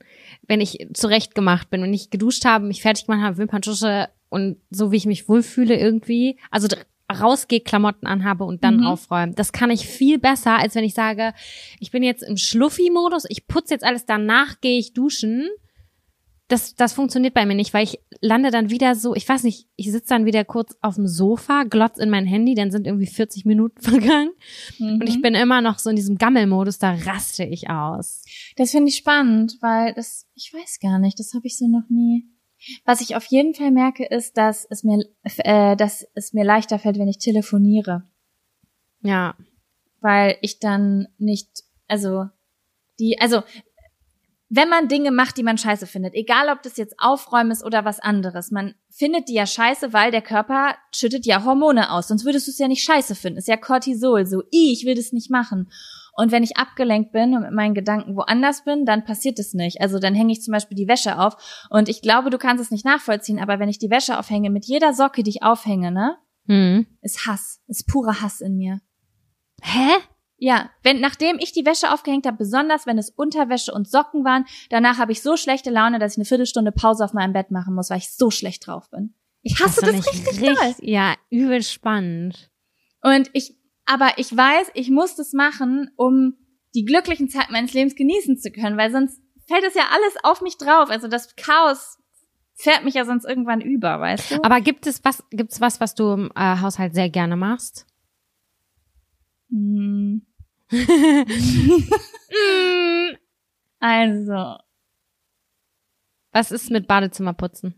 wenn 0.47 0.61
ich 0.61 0.87
zurecht 0.93 1.35
gemacht 1.35 1.69
bin, 1.69 1.81
wenn 1.81 1.93
ich 1.93 2.09
geduscht 2.09 2.45
habe, 2.45 2.65
mich 2.65 2.81
fertig 2.81 3.05
gemacht 3.05 3.21
habe, 3.21 3.37
Wimperntusche 3.37 4.09
und 4.29 4.57
so 4.69 4.91
wie 4.91 4.97
ich 4.97 5.05
mich 5.05 5.27
wohlfühle 5.27 5.77
irgendwie, 5.77 6.37
also 6.51 6.67
rausgehe, 7.11 7.61
Klamotten 7.61 8.05
anhabe 8.05 8.43
und 8.43 8.63
dann 8.63 8.77
Mhm. 8.77 8.85
aufräumen. 8.85 9.35
Das 9.35 9.53
kann 9.53 9.71
ich 9.71 9.87
viel 9.87 10.19
besser, 10.19 10.57
als 10.57 10.75
wenn 10.75 10.83
ich 10.83 10.93
sage, 10.93 11.33
ich 11.79 11.91
bin 11.91 12.03
jetzt 12.03 12.21
im 12.23 12.35
Schluffi-Modus, 12.37 13.25
ich 13.29 13.47
putze 13.47 13.73
jetzt 13.73 13.83
alles, 13.85 14.05
danach 14.05 14.59
gehe 14.59 14.77
ich 14.77 14.93
duschen. 14.93 15.47
Das, 16.49 16.75
das 16.75 16.93
funktioniert 16.93 17.33
bei 17.33 17.45
mir 17.45 17.55
nicht, 17.55 17.73
weil 17.73 17.83
ich 17.83 17.99
lande 18.21 18.51
dann 18.51 18.69
wieder 18.69 18.95
so, 18.95 19.13
ich 19.15 19.27
weiß 19.27 19.43
nicht, 19.43 19.67
ich 19.75 19.91
sitze 19.91 20.09
dann 20.09 20.25
wieder 20.25 20.45
kurz 20.45 20.77
auf 20.81 20.95
dem 20.95 21.05
Sofa, 21.07 21.63
glotz 21.63 21.97
in 21.97 22.09
mein 22.09 22.25
Handy, 22.25 22.55
dann 22.55 22.71
sind 22.71 22.87
irgendwie 22.87 23.05
40 23.07 23.43
Minuten 23.45 23.81
vergangen 23.81 24.31
und 24.79 24.99
Mhm. 24.99 25.01
ich 25.03 25.21
bin 25.21 25.35
immer 25.35 25.61
noch 25.61 25.77
so 25.77 25.89
in 25.89 25.97
diesem 25.97 26.17
Gammelmodus, 26.17 26.77
da 26.79 26.93
raste 26.93 27.43
ich 27.43 27.69
aus. 27.69 28.23
Das 28.55 28.71
finde 28.71 28.89
ich 28.89 28.95
spannend, 28.95 29.57
weil 29.61 29.93
das, 29.93 30.25
ich 30.35 30.53
weiß 30.53 30.79
gar 30.79 30.99
nicht, 30.99 31.19
das 31.19 31.33
habe 31.33 31.45
ich 31.47 31.57
so 31.57 31.67
noch 31.67 31.89
nie. 31.89 32.25
Was 32.85 33.01
ich 33.01 33.15
auf 33.15 33.25
jeden 33.25 33.53
Fall 33.53 33.71
merke, 33.71 34.05
ist, 34.05 34.37
dass 34.37 34.65
es 34.69 34.83
mir, 34.83 35.03
äh, 35.23 35.75
dass 35.75 36.07
es 36.15 36.33
mir 36.33 36.43
leichter 36.45 36.79
fällt, 36.79 36.97
wenn 36.97 37.07
ich 37.09 37.19
telefoniere, 37.19 38.03
Ja, 39.01 39.35
weil 40.01 40.37
ich 40.41 40.59
dann 40.59 41.07
nicht, 41.17 41.49
also 41.87 42.27
die, 42.99 43.19
also 43.19 43.43
wenn 44.49 44.69
man 44.69 44.87
Dinge 44.87 45.11
macht, 45.11 45.37
die 45.37 45.43
man 45.43 45.57
scheiße 45.57 45.87
findet, 45.87 46.13
egal 46.13 46.49
ob 46.49 46.61
das 46.61 46.77
jetzt 46.77 46.95
Aufräumen 46.99 47.51
ist 47.51 47.65
oder 47.65 47.83
was 47.83 47.99
anderes, 47.99 48.51
man 48.51 48.75
findet 48.89 49.27
die 49.27 49.33
ja 49.33 49.45
scheiße, 49.45 49.91
weil 49.91 50.11
der 50.11 50.21
Körper 50.21 50.75
schüttet 50.95 51.25
ja 51.25 51.43
Hormone 51.43 51.91
aus, 51.91 52.07
sonst 52.07 52.25
würdest 52.25 52.47
du 52.47 52.51
es 52.51 52.57
ja 52.57 52.67
nicht 52.67 52.83
scheiße 52.83 53.15
finden. 53.15 53.39
Ist 53.39 53.47
ja 53.47 53.57
Cortisol, 53.57 54.25
so, 54.25 54.43
"Ih, 54.51 54.71
ich 54.71 54.85
will 54.85 54.95
das 54.95 55.11
nicht 55.11 55.29
machen. 55.29 55.69
Und 56.19 56.31
wenn 56.31 56.41
ich 56.41 56.57
abgelenkt 56.57 57.11
bin 57.11 57.35
und 57.35 57.43
mit 57.43 57.51
meinen 57.51 57.75
Gedanken 57.75 58.15
woanders 58.15 58.63
bin, 58.63 58.85
dann 58.85 59.05
passiert 59.05 59.37
es 59.37 59.53
nicht. 59.53 59.81
Also 59.81 59.99
dann 59.99 60.15
hänge 60.15 60.31
ich 60.31 60.41
zum 60.41 60.51
Beispiel 60.51 60.75
die 60.75 60.87
Wäsche 60.87 61.19
auf. 61.19 61.67
Und 61.69 61.89
ich 61.89 62.01
glaube, 62.01 62.31
du 62.31 62.39
kannst 62.39 62.63
es 62.63 62.71
nicht 62.71 62.85
nachvollziehen, 62.85 63.39
aber 63.39 63.59
wenn 63.59 63.69
ich 63.69 63.77
die 63.77 63.91
Wäsche 63.91 64.17
aufhänge, 64.17 64.49
mit 64.49 64.65
jeder 64.65 64.95
Socke, 64.95 65.21
die 65.21 65.29
ich 65.29 65.43
aufhänge, 65.43 65.91
ne, 65.91 66.17
hm. 66.47 66.87
ist 67.01 67.27
Hass, 67.27 67.61
ist 67.67 67.87
purer 67.87 68.19
Hass 68.19 68.41
in 68.41 68.57
mir. 68.57 68.81
Hä? 69.61 69.91
Ja, 70.39 70.69
wenn 70.83 70.99
nachdem 70.99 71.39
ich 71.39 71.51
die 71.51 71.65
Wäsche 71.65 71.91
aufgehängt 71.91 72.27
habe, 72.27 72.37
besonders 72.37 72.85
wenn 72.85 72.97
es 72.97 73.09
Unterwäsche 73.09 73.73
und 73.73 73.89
Socken 73.89 74.23
waren, 74.23 74.45
danach 74.69 74.99
habe 74.99 75.11
ich 75.11 75.23
so 75.23 75.35
schlechte 75.35 75.71
Laune, 75.71 75.97
dass 75.97 76.13
ich 76.13 76.19
eine 76.19 76.25
Viertelstunde 76.25 76.71
Pause 76.71 77.03
auf 77.03 77.13
meinem 77.13 77.33
Bett 77.33 77.49
machen 77.49 77.73
muss, 77.73 77.89
weil 77.89 77.97
ich 77.97 78.11
so 78.11 78.29
schlecht 78.29 78.67
drauf 78.67 78.89
bin. 78.91 79.15
Ich 79.41 79.59
hasse 79.59 79.81
das, 79.81 79.91
fand 79.91 80.05
ich 80.05 80.27
richtig, 80.27 80.55
doll. 80.55 80.75
Ja, 80.81 81.15
übel 81.31 81.63
spannend. 81.63 82.51
Und 83.01 83.29
ich, 83.33 83.55
aber 83.85 84.11
ich 84.17 84.35
weiß, 84.35 84.71
ich 84.75 84.91
muss 84.91 85.15
das 85.15 85.33
machen, 85.33 85.89
um 85.95 86.35
die 86.75 86.85
glücklichen 86.85 87.29
Zeiten 87.29 87.53
meines 87.53 87.73
Lebens 87.73 87.95
genießen 87.95 88.37
zu 88.37 88.51
können, 88.51 88.77
weil 88.77 88.91
sonst 88.91 89.19
fällt 89.47 89.63
es 89.63 89.73
ja 89.73 89.83
alles 89.91 90.15
auf 90.23 90.41
mich 90.41 90.57
drauf. 90.57 90.89
Also 90.89 91.07
das 91.07 91.35
Chaos 91.35 91.97
fährt 92.53 92.83
mich 92.83 92.93
ja 92.93 93.05
sonst 93.05 93.25
irgendwann 93.25 93.61
über, 93.61 93.99
weißt 93.99 94.31
du? 94.31 94.43
Aber 94.43 94.61
gibt 94.61 94.85
es 94.85 95.03
was, 95.03 95.23
gibt's 95.31 95.61
was, 95.61 95.79
was 95.79 95.95
du 95.95 96.11
im 96.13 96.31
äh, 96.35 96.59
Haushalt 96.59 96.93
sehr 96.93 97.09
gerne 97.09 97.35
machst? 97.35 97.87
Hm. 99.49 100.26
Also, 103.79 104.57
Was 106.31 106.51
ist 106.51 106.71
mit 106.71 106.87
Badezimmerputzen? 106.87 107.75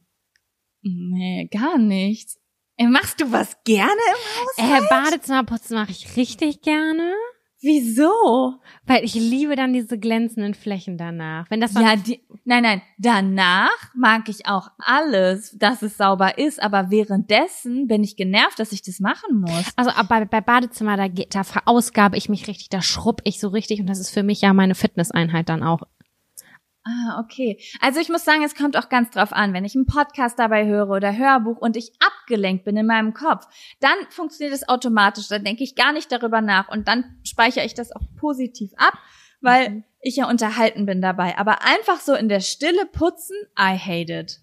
nee, 0.81 1.49
gar 1.51 1.77
nichts. 1.77 2.39
Ey, 2.77 2.87
machst 2.87 3.19
du 3.19 3.29
was 3.31 3.57
gerne 3.65 3.91
im 3.91 3.97
Haus? 4.39 4.57
Äh, 4.57 4.87
Badezimmerputzen 4.89 5.75
mache 5.75 5.91
ich 5.91 6.15
richtig 6.15 6.61
gerne, 6.61 7.13
Wieso? 7.61 8.59
weil 8.89 9.05
ich 9.05 9.13
liebe 9.13 9.55
dann 9.55 9.71
diese 9.71 9.99
glänzenden 9.99 10.55
Flächen 10.55 10.97
danach. 10.97 11.45
Wenn 11.49 11.61
das 11.61 11.75
Ja, 11.75 11.95
die, 11.95 12.19
nein, 12.43 12.63
nein, 12.63 12.81
danach 12.97 13.93
mag 13.93 14.27
ich 14.27 14.47
auch 14.47 14.71
alles, 14.79 15.55
dass 15.59 15.83
es 15.83 15.95
sauber 15.95 16.39
ist, 16.39 16.61
aber 16.61 16.89
währenddessen 16.89 17.87
bin 17.87 18.03
ich 18.03 18.15
genervt, 18.15 18.57
dass 18.57 18.71
ich 18.71 18.81
das 18.81 18.99
machen 18.99 19.41
muss. 19.41 19.65
Also 19.75 19.91
aber 19.91 20.07
bei, 20.07 20.25
bei 20.25 20.41
Badezimmer, 20.41 20.97
da, 20.97 21.07
geht, 21.07 21.35
da 21.35 21.43
verausgabe 21.43 22.17
ich 22.17 22.29
mich 22.29 22.47
richtig, 22.47 22.69
da 22.69 22.81
schrubb 22.81 23.21
ich 23.25 23.39
so 23.39 23.49
richtig 23.49 23.79
und 23.79 23.87
das 23.87 23.99
ist 23.99 24.09
für 24.09 24.23
mich 24.23 24.41
ja 24.41 24.53
meine 24.53 24.73
Fitnesseinheit 24.73 25.49
dann 25.49 25.61
auch. 25.61 25.83
Ah, 26.85 27.19
okay. 27.19 27.59
Also 27.81 27.99
ich 27.99 28.09
muss 28.09 28.23
sagen, 28.23 28.43
es 28.43 28.55
kommt 28.55 28.77
auch 28.77 28.89
ganz 28.89 29.11
drauf 29.11 29.33
an, 29.33 29.53
wenn 29.53 29.65
ich 29.65 29.75
einen 29.75 29.85
Podcast 29.85 30.39
dabei 30.39 30.65
höre 30.65 30.89
oder 30.89 31.15
Hörbuch 31.15 31.57
und 31.57 31.75
ich 31.75 31.91
abgelenkt 31.99 32.63
bin 32.65 32.77
in 32.77 32.85
meinem 32.85 33.13
Kopf, 33.13 33.45
dann 33.79 33.95
funktioniert 34.09 34.55
es 34.55 34.67
automatisch, 34.67 35.27
dann 35.27 35.43
denke 35.43 35.63
ich 35.63 35.75
gar 35.75 35.91
nicht 35.91 36.11
darüber 36.11 36.41
nach 36.41 36.69
und 36.69 36.87
dann 36.87 37.03
speichere 37.23 37.65
ich 37.65 37.73
das 37.73 37.91
auch 37.91 38.01
positiv 38.17 38.71
ab, 38.77 38.97
weil 39.41 39.69
Mhm. 39.69 39.83
ich 40.01 40.15
ja 40.15 40.29
unterhalten 40.29 40.85
bin 40.85 41.01
dabei. 41.01 41.37
Aber 41.37 41.63
einfach 41.63 41.99
so 41.99 42.13
in 42.15 42.29
der 42.29 42.39
Stille 42.39 42.85
putzen, 42.85 43.35
I 43.59 43.77
hate 43.77 44.13
it. 44.13 44.39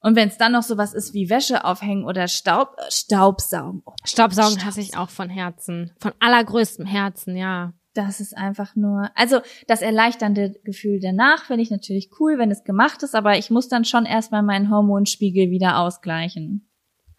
Und 0.00 0.14
wenn 0.14 0.28
es 0.28 0.36
dann 0.38 0.52
noch 0.52 0.62
sowas 0.62 0.92
ist 0.94 1.14
wie 1.14 1.30
Wäsche 1.30 1.64
aufhängen 1.64 2.04
oder 2.04 2.28
Staub, 2.28 2.76
äh, 2.78 2.90
Staubsaugen, 2.90 3.82
oh, 3.86 3.94
Staubsaugen 4.04 4.64
hasse 4.64 4.80
ich 4.82 4.96
auch 4.96 5.10
von 5.10 5.30
Herzen. 5.30 5.96
Von 5.98 6.12
allergrößtem 6.20 6.86
Herzen, 6.86 7.34
ja. 7.36 7.72
Das 7.96 8.20
ist 8.20 8.36
einfach 8.36 8.76
nur, 8.76 9.10
also 9.14 9.40
das 9.66 9.82
erleichternde 9.82 10.54
Gefühl 10.64 11.00
danach 11.00 11.44
finde 11.44 11.62
ich 11.62 11.70
natürlich 11.70 12.10
cool, 12.20 12.38
wenn 12.38 12.50
es 12.50 12.64
gemacht 12.64 13.02
ist, 13.02 13.14
aber 13.14 13.38
ich 13.38 13.50
muss 13.50 13.68
dann 13.68 13.84
schon 13.84 14.06
erstmal 14.06 14.42
meinen 14.42 14.70
Hormonspiegel 14.70 15.50
wieder 15.50 15.78
ausgleichen. 15.78 16.68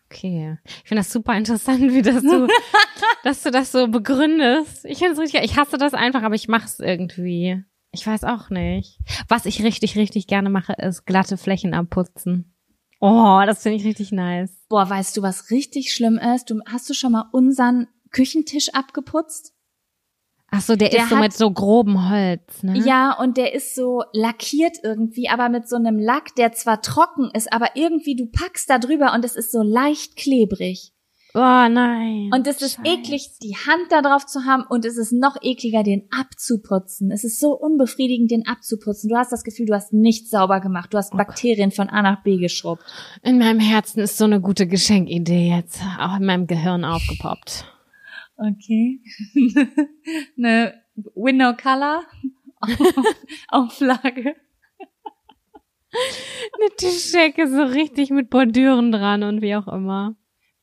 Okay. 0.06 0.58
Ich 0.66 0.88
finde 0.88 1.02
das 1.02 1.12
super 1.12 1.36
interessant, 1.36 1.94
wie 1.94 2.02
das 2.02 2.22
du, 2.22 2.48
dass 3.24 3.44
du 3.44 3.52
das 3.52 3.72
so 3.72 3.88
begründest. 3.88 4.86
Ich 4.86 5.00
finde 5.00 5.14
es 5.14 5.20
richtig, 5.20 5.44
ich 5.44 5.58
hasse 5.58 5.78
das 5.78 5.94
einfach, 5.94 6.24
aber 6.24 6.36
ich 6.36 6.48
mache 6.48 6.66
es 6.66 6.80
irgendwie. 6.80 7.64
Ich 7.92 8.08
weiß 8.08 8.24
auch 8.24 8.50
nicht. 8.50 9.00
Was 9.28 9.46
ich 9.46 9.64
richtig, 9.64 9.98
richtig 9.98 10.28
gerne 10.28 10.50
mache, 10.50 10.74
ist 10.74 11.06
glatte 11.06 11.38
Flächen 11.38 11.74
abputzen. 11.74 12.54
Oh, 13.00 13.42
das 13.46 13.64
finde 13.64 13.78
ich 13.78 13.86
richtig 13.86 14.12
nice. 14.12 14.66
Boah, 14.70 14.90
weißt 14.90 15.16
du, 15.18 15.22
was 15.22 15.52
richtig 15.52 15.94
schlimm 15.94 16.18
ist? 16.18 16.50
Du 16.50 16.62
hast 16.66 16.90
du 16.90 16.94
schon 16.94 17.12
mal 17.12 17.30
unseren 17.32 17.88
Küchentisch 18.12 18.74
abgeputzt? 18.74 19.54
Ach 20.50 20.62
so, 20.62 20.76
der, 20.76 20.90
Der 20.90 21.04
ist 21.04 21.10
so 21.10 21.16
hat- 21.18 21.24
mit 21.24 21.34
so 21.34 21.52
grobem 21.52 22.10
Holz, 22.10 22.64
ne? 22.64 22.78
Ja, 22.86 23.18
und 23.20 23.36
der 23.38 23.54
ist 23.54 23.76
so 23.76 24.04
lackiert 24.14 24.78
irgendwie, 24.82 25.28
aber 25.30 25.50
mit 25.50 25.68
so 25.68 25.76
einem 25.76 26.00
Lack, 26.00 26.36
der 26.36 26.54
zwar 26.54 26.82
trocken 26.82 27.30
ist, 27.34 27.52
aber 27.52 27.72
irgendwie 27.76 28.16
du 28.16 28.28
packst 28.28 28.70
da 28.70 28.80
drüber 28.80 29.14
und 29.14 29.26
es 29.26 29.36
ist 29.36 29.52
so 29.52 29.62
leicht 29.62 30.16
klebrig. 30.16 30.94
Oh 31.34 31.40
nein. 31.40 32.32
Und 32.34 32.48
es 32.48 32.62
ist 32.62 32.78
Scheiße. 32.78 32.88
eklig, 32.90 33.30
die 33.44 33.56
Hand 33.56 33.92
da 33.92 34.02
drauf 34.02 34.26
zu 34.26 34.46
haben 34.46 34.64
und 34.70 34.86
es 34.86 34.98
ist 34.98 35.12
noch 35.12 35.36
ekliger, 35.42 35.84
den 35.84 36.08
abzuputzen. 36.18 37.12
Es 37.12 37.24
ist 37.26 37.40
so 37.40 37.52
unbefriedigend, 37.52 38.32
den 38.32 38.48
abzuputzen. 38.48 39.10
Du 39.10 39.18
hast 39.18 39.32
das 39.32 39.44
Gefühl, 39.44 39.66
du 39.68 39.76
hast 39.76 39.94
nichts 39.94 40.32
sauber 40.32 40.62
gemacht. 40.62 40.94
Du 40.94 40.98
hast 40.98 41.12
Bakterien 41.16 41.72
von 41.72 41.90
A 41.90 42.02
nach 42.02 42.24
B 42.24 42.38
geschrubbt. 42.38 42.84
In 43.22 43.38
meinem 43.38 43.60
Herzen 43.60 44.00
ist 44.00 44.18
so 44.18 44.24
eine 44.24 44.40
gute 44.42 44.66
Geschenkidee 44.66 45.50
jetzt 45.54 45.82
auch 46.00 46.18
in 46.18 46.26
meinem 46.26 46.48
Gehirn 46.48 46.86
aufgepoppt. 46.86 47.66
Okay. 48.38 49.02
Eine 50.38 50.74
Window 51.16 51.54
Color 51.56 52.04
Auflage. 53.50 54.36
Eine 55.92 56.76
Tischdecke 56.78 57.48
so 57.48 57.64
richtig 57.64 58.10
mit 58.12 58.30
Bordüren 58.30 58.92
dran 58.92 59.24
und 59.24 59.42
wie 59.42 59.56
auch 59.56 59.68
immer. 59.68 60.16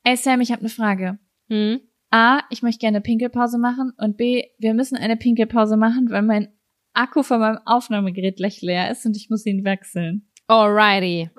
Ey 0.04 0.16
Sam, 0.16 0.40
ich 0.40 0.52
habe 0.52 0.60
eine 0.60 0.68
Frage. 0.68 1.18
Hm? 1.48 1.80
A, 2.10 2.42
ich 2.50 2.62
möchte 2.62 2.80
gerne 2.80 2.98
eine 2.98 3.02
Pinkelpause 3.02 3.58
machen 3.58 3.92
und 3.96 4.16
B, 4.16 4.44
wir 4.58 4.74
müssen 4.74 4.96
eine 4.96 5.16
Pinkelpause 5.16 5.76
machen, 5.76 6.10
weil 6.10 6.22
mein 6.22 6.48
Akku 6.92 7.22
von 7.24 7.40
meinem 7.40 7.58
Aufnahmegerät 7.64 8.36
gleich 8.36 8.60
leer 8.60 8.90
ist 8.90 9.04
und 9.04 9.16
ich 9.16 9.30
muss 9.30 9.46
ihn 9.46 9.64
wechseln. 9.64 10.30
Alrighty. 10.46 11.30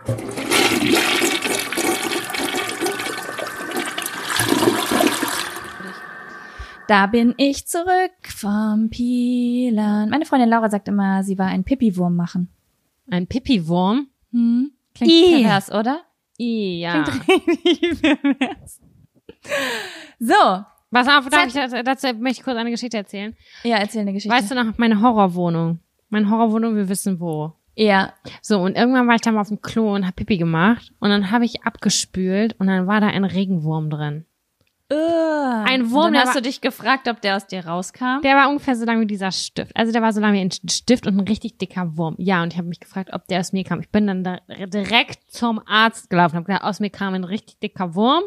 Da 6.88 7.08
bin 7.08 7.34
ich 7.38 7.66
zurück 7.68 8.12
vom 8.24 8.90
Pilan. 8.90 10.10
Meine 10.10 10.26
Freundin 10.26 10.50
Laura 10.50 10.70
sagt 10.70 10.88
immer, 10.88 11.24
sie 11.24 11.38
war 11.38 11.48
ein 11.48 11.64
Pipi-Wurm 11.64 12.16
machen. 12.16 12.50
Ein 13.10 13.28
Pipi-Wurm. 13.28 14.08
Hm? 14.32 14.72
Klingt 14.94 15.12
Ih. 15.12 15.42
pervers, 15.44 15.72
oder? 15.72 16.02
Ja. 16.38 17.04
Klingt 17.04 17.48
richtig 17.48 18.02
pervers. 18.02 18.82
So, 20.20 20.64
Pass 20.92 21.08
auf, 21.10 21.30
darf 21.30 21.48
ich, 21.48 21.54
dazu, 21.54 21.76
dazu 21.84 22.08
möchte 22.20 22.40
ich 22.40 22.44
kurz 22.44 22.58
eine 22.58 22.72
Geschichte 22.72 22.98
erzählen. 22.98 23.36
ja, 23.64 23.78
erzähl 23.78 24.02
eine 24.02 24.14
Geschichte. 24.14 24.36
Weißt 24.36 24.52
du 24.52 24.56
noch, 24.56 24.78
meine 24.78 25.02
Horrorwohnung. 25.02 25.80
Meine 26.10 26.30
Horrorwohnung, 26.30 26.76
wir 26.76 26.88
wissen 26.88 27.20
wo. 27.20 27.54
Ja. 27.76 28.14
So, 28.42 28.62
und 28.62 28.78
irgendwann 28.78 29.08
war 29.08 29.16
ich 29.16 29.22
dann 29.22 29.34
mal 29.34 29.42
auf 29.42 29.50
dem 29.50 29.62
Klo 29.62 29.94
und 29.94 30.08
hab 30.08 30.16
Pipi 30.16 30.38
gemacht. 30.38 30.94
Und 31.00 31.10
dann 31.10 31.32
habe 31.32 31.46
ich 31.46 31.64
abgespült 31.64 32.56
und 32.60 32.68
dann 32.68 32.88
war 32.88 33.02
da 33.02 33.08
ein 33.08 33.26
Regenwurm 33.26 33.90
drin. 33.90 34.26
Ein 34.90 35.90
Wurm, 35.92 36.14
Dann 36.14 36.22
hast 36.22 36.28
war- 36.28 36.34
du 36.36 36.42
dich 36.44 36.62
gefragt, 36.62 37.08
ob 37.08 37.20
der 37.22 37.36
aus 37.38 37.48
dir 37.48 37.66
rauskam. 37.66 38.22
Der 38.24 38.36
war 38.36 38.50
ungefähr 38.50 38.76
so 38.76 38.86
lang 38.86 39.02
wie 39.02 39.08
dieser 39.08 39.32
Stift. 39.32 39.76
Also 39.76 39.92
der 39.92 40.02
war 40.02 40.14
so 40.14 40.22
lang 40.22 40.34
wie 40.34 40.40
ein 40.42 40.52
Stift 40.52 41.08
und 41.08 41.18
ein 41.18 41.28
richtig 41.28 41.58
dicker 41.58 41.98
Wurm. 41.98 42.16
Ja, 42.20 42.44
und 42.44 42.54
ich 42.54 42.58
habe 42.60 42.68
mich 42.68 42.80
gefragt, 42.80 43.10
ob 43.14 43.28
der 43.28 43.40
aus 43.40 43.52
mir 43.52 43.64
kam. 43.64 43.80
Ich 43.80 43.90
bin 43.90 44.06
dann 44.06 44.24
da 44.24 44.40
direkt 44.68 45.32
zum 45.32 45.60
Arzt 45.66 46.10
gelaufen, 46.10 46.36
habe 46.36 46.46
gesagt, 46.46 46.64
aus 46.64 46.80
mir 46.80 46.92
kam 46.92 47.14
ein 47.16 47.24
richtig 47.24 47.60
dicker 47.60 47.96
Wurm. 47.96 48.24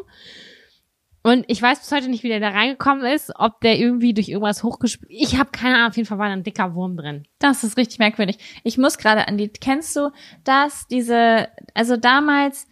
Und 1.21 1.43
ich 1.47 1.61
weiß 1.61 1.79
bis 1.79 1.91
heute 1.91 2.09
nicht, 2.09 2.23
wie 2.23 2.29
der 2.29 2.39
da 2.39 2.49
reingekommen 2.49 3.05
ist, 3.05 3.31
ob 3.37 3.59
der 3.61 3.77
irgendwie 3.77 4.13
durch 4.13 4.29
irgendwas 4.29 4.63
hochgespült. 4.63 5.11
Ich 5.11 5.37
habe 5.37 5.51
keine 5.51 5.75
Ahnung, 5.75 5.89
auf 5.89 5.97
jeden 5.97 6.07
Fall 6.07 6.17
war 6.17 6.27
da 6.27 6.33
ein 6.33 6.43
dicker 6.43 6.75
Wurm 6.75 6.95
drin. 6.97 7.23
Das 7.39 7.63
ist 7.63 7.77
richtig 7.77 7.99
merkwürdig. 7.99 8.37
Ich 8.63 8.77
muss 8.77 8.97
gerade 8.97 9.27
an 9.27 9.37
die, 9.37 9.49
kennst 9.49 9.95
du 9.95 10.11
das, 10.45 10.87
diese, 10.87 11.49
also 11.73 11.97
damals, 11.97 12.67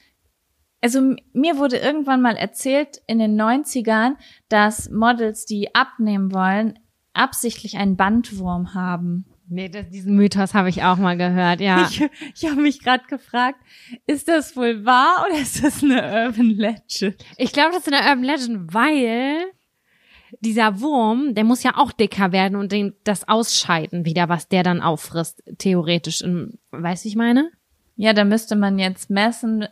also 0.88 1.16
mir 1.34 1.58
wurde 1.58 1.76
irgendwann 1.76 2.22
mal 2.22 2.38
erzählt 2.38 3.02
in 3.08 3.20
den 3.20 3.38
90ern, 3.38 4.14
dass 4.48 4.90
Models, 4.90 5.46
die 5.46 5.76
abnehmen 5.76 6.32
wollen, 6.32 6.80
absichtlich 7.12 7.76
einen 7.76 7.98
Bandwurm 7.98 8.74
haben. 8.74 9.26
Nee, 9.50 9.68
das, 9.68 9.90
diesen 9.90 10.16
Mythos 10.16 10.54
habe 10.54 10.70
ich 10.70 10.84
auch 10.84 10.96
mal 10.96 11.18
gehört, 11.18 11.60
ja. 11.60 11.90
Ich, 11.90 12.02
ich 12.36 12.50
habe 12.50 12.62
mich 12.62 12.82
gerade 12.82 13.04
gefragt, 13.08 13.60
ist 14.06 14.30
das 14.30 14.56
wohl 14.56 14.86
wahr 14.86 15.26
oder 15.28 15.42
ist 15.42 15.62
das 15.62 15.84
eine 15.84 16.28
Urban 16.28 16.52
Legend? 16.52 17.18
Ich 17.36 17.52
glaube, 17.52 17.72
das 17.74 17.86
ist 17.86 17.94
eine 17.94 18.10
Urban 18.10 18.24
Legend, 18.24 18.74
weil 18.74 19.52
dieser 20.40 20.80
Wurm, 20.80 21.36
der 21.36 21.44
muss 21.44 21.64
ja 21.64 21.76
auch 21.76 21.92
dicker 21.92 22.32
werden 22.32 22.56
und 22.56 22.72
den, 22.72 22.94
das 23.04 23.28
ausscheiden 23.28 24.06
wieder, 24.06 24.30
was 24.30 24.48
der 24.48 24.64
dann 24.64 24.82
auffrisst, 24.82 25.44
theoretisch. 25.58 26.24
Weißt 26.72 27.04
du, 27.04 27.06
wie 27.06 27.10
ich 27.10 27.18
meine? 27.18 27.52
Ja, 27.98 28.14
da 28.14 28.24
müsste 28.24 28.56
man 28.56 28.80
jetzt 28.80 29.10
messen, 29.10 29.68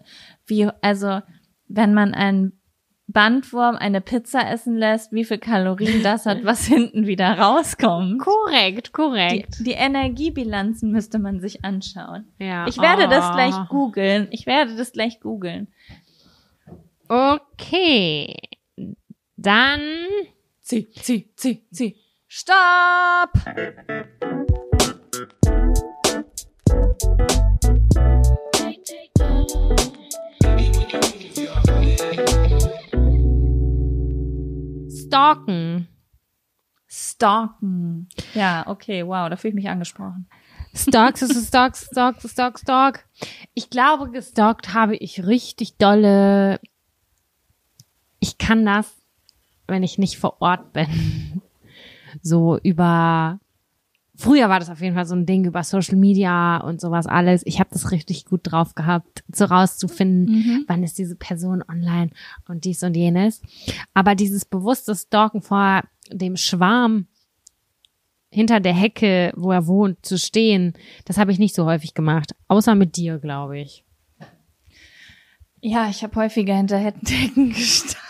wie, 0.48 0.68
also, 0.82 1.22
wenn 1.68 1.94
man 1.94 2.14
einen 2.14 2.60
Bandwurm 3.08 3.76
eine 3.76 4.02
Pizza 4.02 4.50
essen 4.52 4.76
lässt, 4.78 5.12
wie 5.12 5.24
viel 5.26 5.38
Kalorien 5.38 6.02
das 6.02 6.26
hat, 6.26 6.44
was 6.44 6.66
hinten 6.66 7.06
wieder 7.06 7.38
rauskommt. 7.38 8.20
Korrekt, 8.20 8.88
Die, 8.88 8.92
korrekt. 8.92 9.56
die 9.60 9.74
Energiebilanzen 9.74 10.92
müsste 10.92 11.20
man 11.20 11.40
sich 11.40 11.64
anschauen. 11.64 12.28
ja. 12.40 12.66
Ich 12.68 12.80
werde 12.80 13.08
das 13.08 13.30
Oh. 13.30 13.34
gleich 13.34 13.56
googeln. 13.70 14.28
Ich 14.32 14.46
werde 14.48 14.76
das 14.76 14.92
gleich 14.92 15.20
googeln. 15.20 15.68
Okay. 17.08 18.36
Dann 19.38 19.82
Zieh, 20.62 20.90
zieh, 20.90 21.32
zieh, 21.36 21.64
zieh. 21.72 21.96
Stopp! 22.28 23.30
Stalken. 35.16 35.88
Stalken. 36.88 38.10
Ja, 38.34 38.68
okay, 38.68 39.06
wow, 39.06 39.30
da 39.30 39.38
fühle 39.38 39.50
ich 39.50 39.56
mich 39.56 39.70
angesprochen. 39.70 40.28
Stalks, 40.74 41.22
es 41.22 41.32
ist 41.32 41.48
Stalk, 41.48 41.76
Stalk, 41.76 42.22
Stalk, 42.22 42.60
Stalk. 42.60 43.06
Ich 43.54 43.70
glaube, 43.70 44.12
gestalkt 44.12 44.74
habe 44.74 44.96
ich 44.98 45.26
richtig 45.26 45.78
dolle. 45.78 46.60
Ich 48.20 48.38
kann 48.38 48.66
das, 48.66 48.94
wenn 49.68 49.84
ich 49.84 49.98
nicht 49.98 50.18
vor 50.18 50.42
Ort 50.42 50.74
bin. 50.74 51.42
So 52.22 52.58
über. 52.60 53.40
Früher 54.18 54.50
war 54.50 54.60
das 54.60 54.70
auf 54.70 54.82
jeden 54.82 54.96
Fall 54.96 55.06
so 55.06 55.16
ein 55.16 55.26
Ding 55.26 55.46
über 55.46 55.64
Social 55.64 55.98
Media 55.98 56.58
und 56.58 56.80
sowas 56.80 57.06
alles. 57.06 57.42
Ich 57.46 57.60
habe 57.60 57.70
das 57.72 57.92
richtig 57.92 58.26
gut 58.26 58.42
drauf 58.44 58.74
gehabt, 58.76 59.24
so 59.32 59.46
rauszufinden, 59.46 60.64
wann 60.68 60.84
ist 60.84 60.98
diese 60.98 61.16
Person 61.16 61.64
online 61.68 62.12
und 62.48 62.66
dies 62.66 62.82
und 62.84 62.96
jenes. 62.96 63.42
Aber 63.94 64.16
dieses 64.16 64.46
bewusste 64.46 64.96
Stalken 64.96 65.42
vor 65.42 65.82
dem 66.12 66.38
Schwarm 66.38 67.08
hinter 68.30 68.60
der 68.60 68.74
Hecke, 68.74 69.34
wo 69.36 69.52
er 69.52 69.68
wohnt, 69.68 70.06
zu 70.06 70.18
stehen, 70.18 70.74
das 71.06 71.18
habe 71.18 71.32
ich 71.32 71.40
nicht 71.40 71.56
so 71.56 71.66
häufig 71.66 71.94
gemacht. 71.94 72.36
Außer 72.48 72.76
mit 72.76 72.98
dir, 72.98 73.18
glaube 73.18 73.60
ich. 73.60 73.84
Ja, 75.62 75.90
ich 75.90 76.04
habe 76.04 76.16
häufiger 76.18 76.56
hinter 76.56 76.78
Hecken 76.78 77.50
gestanden. 77.54 78.05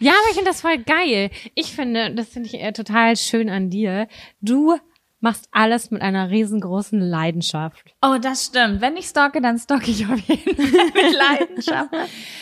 Ja, 0.00 0.12
aber 0.12 0.28
ich 0.30 0.34
finde 0.34 0.50
das 0.50 0.60
voll 0.60 0.78
geil. 0.78 1.30
Ich 1.54 1.72
finde, 1.72 2.14
das 2.14 2.28
finde 2.28 2.48
ich 2.48 2.60
äh, 2.60 2.72
total 2.72 3.16
schön 3.16 3.48
an 3.48 3.70
dir. 3.70 4.08
Du 4.40 4.76
machst 5.24 5.48
alles 5.52 5.90
mit 5.90 6.02
einer 6.02 6.30
riesengroßen 6.30 7.00
Leidenschaft. 7.00 7.94
Oh, 8.02 8.18
das 8.20 8.44
stimmt. 8.44 8.82
Wenn 8.82 8.96
ich 8.96 9.06
stalke, 9.06 9.40
dann 9.40 9.58
stalke 9.58 9.90
ich 9.90 10.06
auf 10.06 10.18
jeden 10.18 10.54
Fall 10.54 10.84
mit 10.94 11.16
Leidenschaft. 11.18 11.90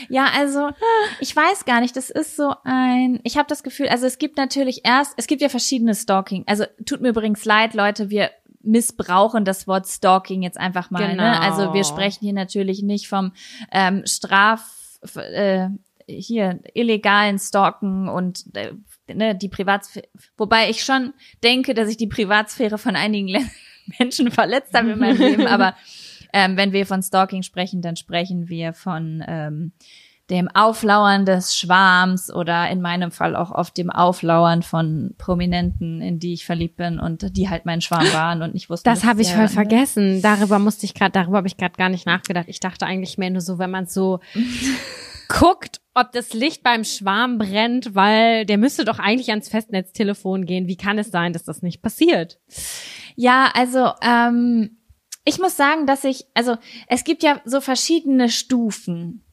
ja, 0.08 0.26
also 0.36 0.70
ich 1.20 1.34
weiß 1.34 1.64
gar 1.64 1.80
nicht, 1.80 1.96
das 1.96 2.10
ist 2.10 2.36
so 2.36 2.52
ein, 2.64 3.20
ich 3.22 3.38
habe 3.38 3.46
das 3.48 3.62
Gefühl, 3.62 3.88
also 3.88 4.04
es 4.06 4.18
gibt 4.18 4.36
natürlich 4.36 4.80
erst, 4.84 5.14
es 5.16 5.28
gibt 5.28 5.42
ja 5.42 5.48
verschiedene 5.48 5.94
Stalking. 5.94 6.42
Also 6.48 6.64
tut 6.84 7.00
mir 7.00 7.10
übrigens 7.10 7.44
leid, 7.44 7.74
Leute, 7.74 8.10
wir 8.10 8.30
missbrauchen 8.62 9.44
das 9.44 9.68
Wort 9.68 9.86
Stalking 9.86 10.42
jetzt 10.42 10.58
einfach 10.58 10.90
mal. 10.90 11.08
Genau. 11.08 11.22
Ne? 11.22 11.40
Also 11.40 11.72
wir 11.72 11.84
sprechen 11.84 12.24
hier 12.24 12.32
natürlich 12.32 12.82
nicht 12.82 13.08
vom 13.08 13.32
ähm, 13.70 14.02
Straf 14.06 14.98
äh, 15.16 15.68
hier 16.06 16.60
illegalen 16.74 17.38
Stalken 17.38 18.08
und 18.08 18.44
äh, 18.54 18.72
ne, 19.12 19.34
die 19.34 19.48
Privatsphäre, 19.48 20.08
wobei 20.36 20.70
ich 20.70 20.84
schon 20.84 21.12
denke, 21.42 21.74
dass 21.74 21.88
ich 21.88 21.96
die 21.96 22.06
Privatsphäre 22.06 22.78
von 22.78 22.96
einigen 22.96 23.28
Le 23.28 23.40
Menschen 23.98 24.30
verletzt 24.30 24.74
habe 24.74 24.92
in 24.92 24.98
meinem 24.98 25.18
Leben, 25.18 25.46
aber 25.46 25.74
ähm, 26.32 26.56
wenn 26.56 26.72
wir 26.72 26.86
von 26.86 27.02
Stalking 27.02 27.42
sprechen, 27.42 27.82
dann 27.82 27.96
sprechen 27.96 28.48
wir 28.48 28.72
von 28.72 29.22
ähm, 29.26 29.72
dem 30.32 30.48
Auflauern 30.48 31.26
des 31.26 31.58
Schwarms 31.58 32.32
oder 32.32 32.70
in 32.70 32.80
meinem 32.80 33.10
Fall 33.10 33.36
auch 33.36 33.50
oft 33.50 33.76
dem 33.76 33.90
Auflauern 33.90 34.62
von 34.62 35.14
Prominenten, 35.18 36.00
in 36.00 36.18
die 36.18 36.32
ich 36.32 36.46
verliebt 36.46 36.76
bin 36.76 36.98
und 36.98 37.36
die 37.36 37.50
halt 37.50 37.66
mein 37.66 37.82
Schwarm 37.82 38.06
waren 38.14 38.40
und 38.40 38.54
ich 38.54 38.70
wusste. 38.70 38.88
Das 38.88 39.04
habe 39.04 39.20
ich 39.20 39.32
voll 39.32 39.42
ne? 39.42 39.48
vergessen. 39.48 40.22
Darüber 40.22 40.58
musste 40.58 40.86
ich 40.86 40.94
gerade, 40.94 41.12
darüber 41.12 41.36
habe 41.36 41.48
ich 41.48 41.58
gerade 41.58 41.76
gar 41.76 41.90
nicht 41.90 42.06
nachgedacht. 42.06 42.46
Ich 42.48 42.60
dachte 42.60 42.86
eigentlich 42.86 43.18
mehr 43.18 43.28
nur 43.28 43.42
so, 43.42 43.58
wenn 43.58 43.70
man 43.70 43.86
so 43.86 44.20
guckt, 45.28 45.81
ob 45.94 46.12
das 46.12 46.32
Licht 46.32 46.62
beim 46.62 46.84
Schwarm 46.84 47.38
brennt, 47.38 47.94
weil 47.94 48.46
der 48.46 48.58
müsste 48.58 48.84
doch 48.84 48.98
eigentlich 48.98 49.30
ans 49.30 49.48
Festnetztelefon 49.48 50.46
gehen. 50.46 50.66
Wie 50.66 50.76
kann 50.76 50.98
es 50.98 51.10
sein, 51.10 51.32
dass 51.32 51.44
das 51.44 51.62
nicht 51.62 51.82
passiert? 51.82 52.38
Ja, 53.14 53.50
also 53.54 53.92
ähm, 54.02 54.78
ich 55.24 55.38
muss 55.38 55.56
sagen, 55.56 55.86
dass 55.86 56.04
ich, 56.04 56.24
also 56.34 56.56
es 56.88 57.04
gibt 57.04 57.22
ja 57.22 57.40
so 57.44 57.60
verschiedene 57.60 58.28
Stufen, 58.28 59.24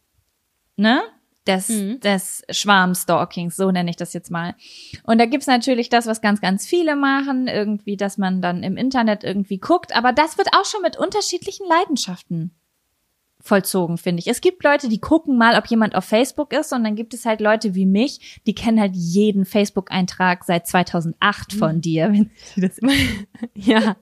ne? 0.76 1.01
Des, 1.47 1.70
Mhm. 1.70 1.99
des 2.01 2.43
Schwarmstalkings, 2.51 3.55
so 3.55 3.72
nenne 3.72 3.89
ich 3.89 3.95
das 3.95 4.14
jetzt 4.14 4.30
mal. 4.30 4.53
Und 5.03 5.18
da 5.20 5.26
gibt's 5.26 5.47
natürlich 5.47 5.89
das, 5.89 6.05
was 6.05 6.22
ganz, 6.22 6.41
ganz 6.41 6.68
viele 6.68 6.95
machen, 6.95 7.47
irgendwie, 7.47 7.97
dass 7.97 8.18
man 8.20 8.41
dann 8.41 8.62
im 8.62 8.78
Internet 8.78 9.24
irgendwie 9.24 9.57
guckt, 9.57 9.95
aber 9.95 10.12
das 10.12 10.38
wird 10.38 10.49
auch 10.53 10.66
schon 10.66 10.82
mit 10.84 10.97
unterschiedlichen 10.97 11.66
Leidenschaften 11.68 12.59
vollzogen, 13.42 13.98
finde 13.98 14.20
ich. 14.20 14.28
Es 14.28 14.42
gibt 14.42 14.64
Leute, 14.64 14.90
die 14.90 15.00
gucken 15.00 15.38
mal, 15.38 15.58
ob 15.58 15.66
jemand 15.68 15.96
auf 15.96 16.04
Facebook 16.04 16.52
ist 16.54 16.74
und 16.74 16.84
dann 16.84 16.96
gibt 16.96 17.14
es 17.14 17.26
halt 17.26 17.40
Leute 17.40 17.74
wie 17.74 17.86
mich, 17.86 18.42
die 18.46 18.54
kennen 18.54 18.80
halt 18.80 18.96
jeden 18.96 19.46
Facebook-Eintrag 19.46 20.44
seit 20.44 20.68
2008 20.68 21.54
von 21.54 21.82
dir. 21.82 22.10
Wenn 22.12 22.30
sie 22.56 22.62
das 22.62 22.80
Ja. 23.56 23.96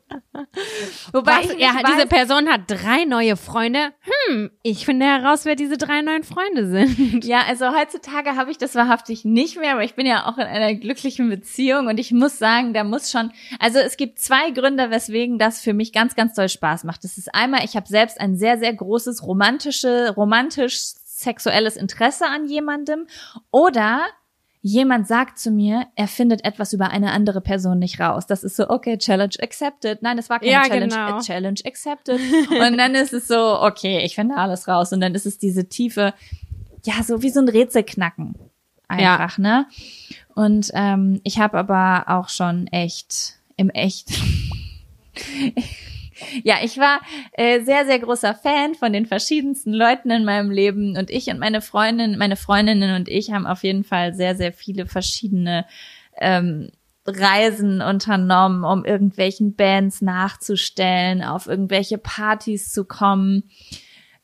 Wobei 1.11 1.31
Was, 1.31 1.49
er, 1.51 1.69
weiß, 1.69 1.83
diese 1.95 2.07
Person 2.07 2.47
hat 2.47 2.61
drei 2.67 3.05
neue 3.05 3.37
Freunde. 3.37 3.91
Hm, 4.29 4.49
ich 4.63 4.85
finde 4.85 5.05
heraus, 5.05 5.45
wer 5.45 5.55
diese 5.55 5.77
drei 5.77 6.01
neuen 6.01 6.23
Freunde 6.23 6.67
sind. 6.67 6.97
Ja, 7.27 7.41
also 7.47 7.73
heutzutage 7.75 8.35
habe 8.35 8.51
ich 8.51 8.57
das 8.57 8.75
wahrhaftig 8.75 9.25
nicht 9.25 9.59
mehr, 9.59 9.73
aber 9.73 9.83
ich 9.83 9.95
bin 9.95 10.05
ja 10.05 10.27
auch 10.27 10.37
in 10.37 10.45
einer 10.45 10.75
glücklichen 10.75 11.29
Beziehung 11.29 11.87
und 11.87 11.99
ich 11.99 12.11
muss 12.11 12.37
sagen, 12.37 12.73
da 12.73 12.83
muss 12.83 13.11
schon, 13.11 13.31
also 13.59 13.79
es 13.79 13.97
gibt 13.97 14.19
zwei 14.19 14.51
Gründe, 14.51 14.89
weswegen 14.89 15.37
das 15.37 15.59
für 15.59 15.73
mich 15.73 15.91
ganz, 15.91 16.15
ganz 16.15 16.35
doll 16.35 16.47
Spaß 16.47 16.83
macht. 16.85 17.03
Das 17.03 17.17
ist 17.17 17.33
einmal, 17.33 17.65
ich 17.65 17.75
habe 17.75 17.87
selbst 17.87 18.19
ein 18.19 18.37
sehr, 18.37 18.57
sehr 18.57 18.73
großes 18.73 19.26
romantische, 19.27 20.13
romantisch 20.15 20.77
sexuelles 20.77 21.75
Interesse 21.75 22.25
an 22.27 22.47
jemandem 22.47 23.07
oder 23.51 24.05
jemand 24.61 25.07
sagt 25.07 25.39
zu 25.39 25.51
mir, 25.51 25.87
er 25.95 26.07
findet 26.07 26.43
etwas 26.43 26.73
über 26.73 26.89
eine 26.89 27.11
andere 27.11 27.41
Person 27.41 27.79
nicht 27.79 27.99
raus. 27.99 28.27
Das 28.27 28.43
ist 28.43 28.55
so, 28.55 28.69
okay, 28.69 28.97
Challenge 28.97 29.33
accepted. 29.41 30.01
Nein, 30.01 30.17
es 30.17 30.29
war 30.29 30.39
keine 30.39 30.51
Ja, 30.51 30.63
Challenge, 30.63 30.87
genau. 30.93 31.17
äh, 31.17 31.21
Challenge 31.21 31.59
accepted. 31.65 32.19
Und 32.49 32.77
dann 32.77 32.95
ist 32.95 33.13
es 33.13 33.27
so, 33.27 33.61
okay, 33.61 34.01
ich 34.03 34.15
finde 34.15 34.35
alles 34.35 34.67
raus. 34.67 34.91
Und 34.91 35.01
dann 35.01 35.15
ist 35.15 35.25
es 35.25 35.37
diese 35.37 35.69
tiefe, 35.69 36.13
ja, 36.83 37.01
so 37.03 37.21
wie 37.21 37.29
so 37.29 37.39
ein 37.39 37.49
Rätselknacken. 37.49 38.35
Einfach, 38.89 39.37
ne? 39.37 39.67
Und 40.33 40.71
ähm, 40.73 41.19
ich 41.23 41.39
habe 41.39 41.57
aber 41.57 42.05
auch 42.07 42.29
schon 42.29 42.67
echt, 42.67 43.39
im 43.57 43.69
Echt. 43.69 44.09
Ja, 46.43 46.55
ich 46.63 46.77
war 46.77 46.99
äh, 47.33 47.61
sehr, 47.61 47.85
sehr 47.85 47.99
großer 47.99 48.35
Fan 48.35 48.75
von 48.75 48.93
den 48.93 49.05
verschiedensten 49.05 49.73
Leuten 49.73 50.09
in 50.09 50.25
meinem 50.25 50.51
Leben 50.51 50.97
und 50.97 51.09
ich 51.09 51.27
und 51.27 51.39
meine 51.39 51.61
Freundin, 51.61 52.17
meine 52.17 52.35
Freundinnen 52.35 52.95
und 52.95 53.09
ich 53.09 53.31
haben 53.31 53.47
auf 53.47 53.63
jeden 53.63 53.83
Fall 53.83 54.13
sehr, 54.13 54.35
sehr 54.35 54.53
viele 54.53 54.85
verschiedene 54.85 55.65
ähm, 56.19 56.69
Reisen 57.07 57.81
unternommen, 57.81 58.63
um 58.63 58.83
irgendwelchen 58.83 59.55
Bands 59.55 60.01
nachzustellen, 60.01 61.23
auf 61.23 61.47
irgendwelche 61.47 61.97
Partys 61.97 62.71
zu 62.71 62.85
kommen. 62.85 63.49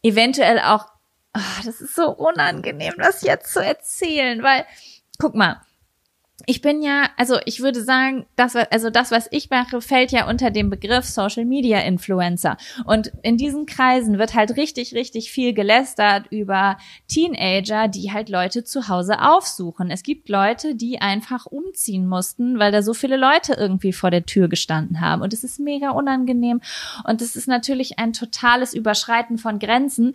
Eventuell 0.01 0.59
auch, 0.59 0.85
ah, 1.31 1.61
das 1.63 1.79
ist 1.79 1.95
so 1.95 2.09
unangenehm, 2.09 2.93
das 2.97 3.21
jetzt 3.21 3.53
zu 3.53 3.63
erzählen, 3.63 4.43
weil, 4.43 4.65
guck 5.17 5.35
mal, 5.35 5.61
ich 6.45 6.61
bin 6.61 6.81
ja, 6.81 7.09
also 7.17 7.37
ich 7.45 7.61
würde 7.61 7.81
sagen, 7.83 8.25
das, 8.35 8.55
also 8.55 8.89
das, 8.89 9.11
was 9.11 9.27
ich 9.31 9.49
mache, 9.49 9.81
fällt 9.81 10.11
ja 10.11 10.27
unter 10.27 10.51
dem 10.51 10.69
Begriff 10.69 11.05
Social 11.05 11.45
Media 11.45 11.79
Influencer. 11.79 12.57
Und 12.85 13.11
in 13.21 13.37
diesen 13.37 13.65
Kreisen 13.65 14.17
wird 14.19 14.33
halt 14.33 14.57
richtig, 14.57 14.93
richtig 14.93 15.31
viel 15.31 15.53
gelästert 15.53 16.25
über 16.31 16.77
Teenager, 17.07 17.87
die 17.87 18.11
halt 18.11 18.29
Leute 18.29 18.63
zu 18.63 18.89
Hause 18.89 19.21
aufsuchen. 19.21 19.89
Es 19.89 20.03
gibt 20.03 20.27
Leute, 20.27 20.75
die 20.75 20.99
einfach 20.99 21.45
umziehen 21.45 22.07
mussten, 22.07 22.59
weil 22.59 22.71
da 22.71 22.81
so 22.81 22.93
viele 22.93 23.15
Leute 23.17 23.53
irgendwie 23.53 23.93
vor 23.93 24.11
der 24.11 24.25
Tür 24.25 24.49
gestanden 24.49 24.99
haben. 24.99 25.21
Und 25.21 25.31
es 25.33 25.43
ist 25.43 25.59
mega 25.59 25.91
unangenehm. 25.91 26.59
Und 27.07 27.21
es 27.21 27.37
ist 27.37 27.47
natürlich 27.47 27.99
ein 27.99 28.11
totales 28.11 28.73
Überschreiten 28.73 29.37
von 29.37 29.59
Grenzen. 29.59 30.13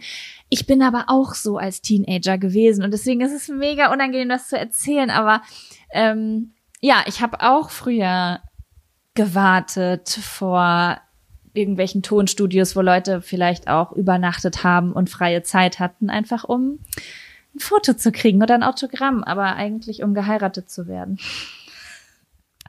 Ich 0.50 0.66
bin 0.66 0.82
aber 0.82 1.04
auch 1.08 1.34
so 1.34 1.56
als 1.56 1.80
Teenager 1.80 2.36
gewesen. 2.36 2.84
Und 2.84 2.90
deswegen 2.90 3.22
ist 3.22 3.32
es 3.32 3.48
mega 3.48 3.92
unangenehm, 3.92 4.28
das 4.28 4.48
zu 4.48 4.58
erzählen. 4.58 5.10
Aber 5.10 5.42
ähm, 5.90 6.52
ja, 6.80 7.02
ich 7.06 7.20
habe 7.22 7.40
auch 7.40 7.70
früher 7.70 8.40
gewartet 9.14 10.08
vor 10.22 11.00
irgendwelchen 11.54 12.02
Tonstudios, 12.02 12.76
wo 12.76 12.80
Leute 12.82 13.20
vielleicht 13.20 13.68
auch 13.68 13.92
übernachtet 13.92 14.62
haben 14.62 14.92
und 14.92 15.10
freie 15.10 15.42
Zeit 15.42 15.80
hatten, 15.80 16.08
einfach 16.10 16.44
um 16.44 16.78
ein 17.54 17.58
Foto 17.58 17.94
zu 17.94 18.12
kriegen 18.12 18.42
oder 18.42 18.54
ein 18.54 18.62
Autogramm, 18.62 19.24
aber 19.24 19.56
eigentlich 19.56 20.02
um 20.02 20.14
geheiratet 20.14 20.70
zu 20.70 20.86
werden. 20.86 21.18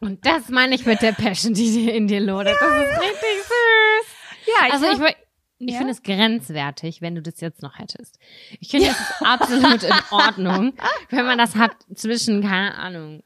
Und 0.02 0.26
das 0.26 0.50
meine 0.50 0.74
ich 0.76 0.86
mit 0.86 1.02
der 1.02 1.12
Passion, 1.12 1.54
die 1.54 1.72
dir 1.72 1.94
in 1.94 2.08
dir 2.08 2.22
lodert. 2.22 2.56
Das 2.60 2.70
ist 2.72 3.02
richtig 3.02 3.44
süß. 3.44 4.08
Ja, 4.48 4.74
Also 4.74 4.86
ich, 4.86 4.92
hab- 5.00 5.02
wür- 5.02 5.16
ich 5.60 5.74
Ja? 5.74 5.78
finde 5.78 5.92
es 5.94 6.04
grenzwertig, 6.04 7.02
wenn 7.02 7.16
du 7.16 7.22
das 7.22 7.40
jetzt 7.42 7.62
noch 7.62 7.78
hättest. 7.78 8.18
Ich 8.60 8.70
finde, 8.70 8.88
es 8.88 9.00
ist 9.00 9.22
absolut 9.26 9.84
in 9.84 9.94
Ordnung, 10.12 10.74
wenn 11.10 11.26
man 11.26 11.38
das 11.38 11.56
hat 11.56 11.72
zwischen, 11.94 12.42
keine 12.42 12.76
Ahnung, 12.76 13.24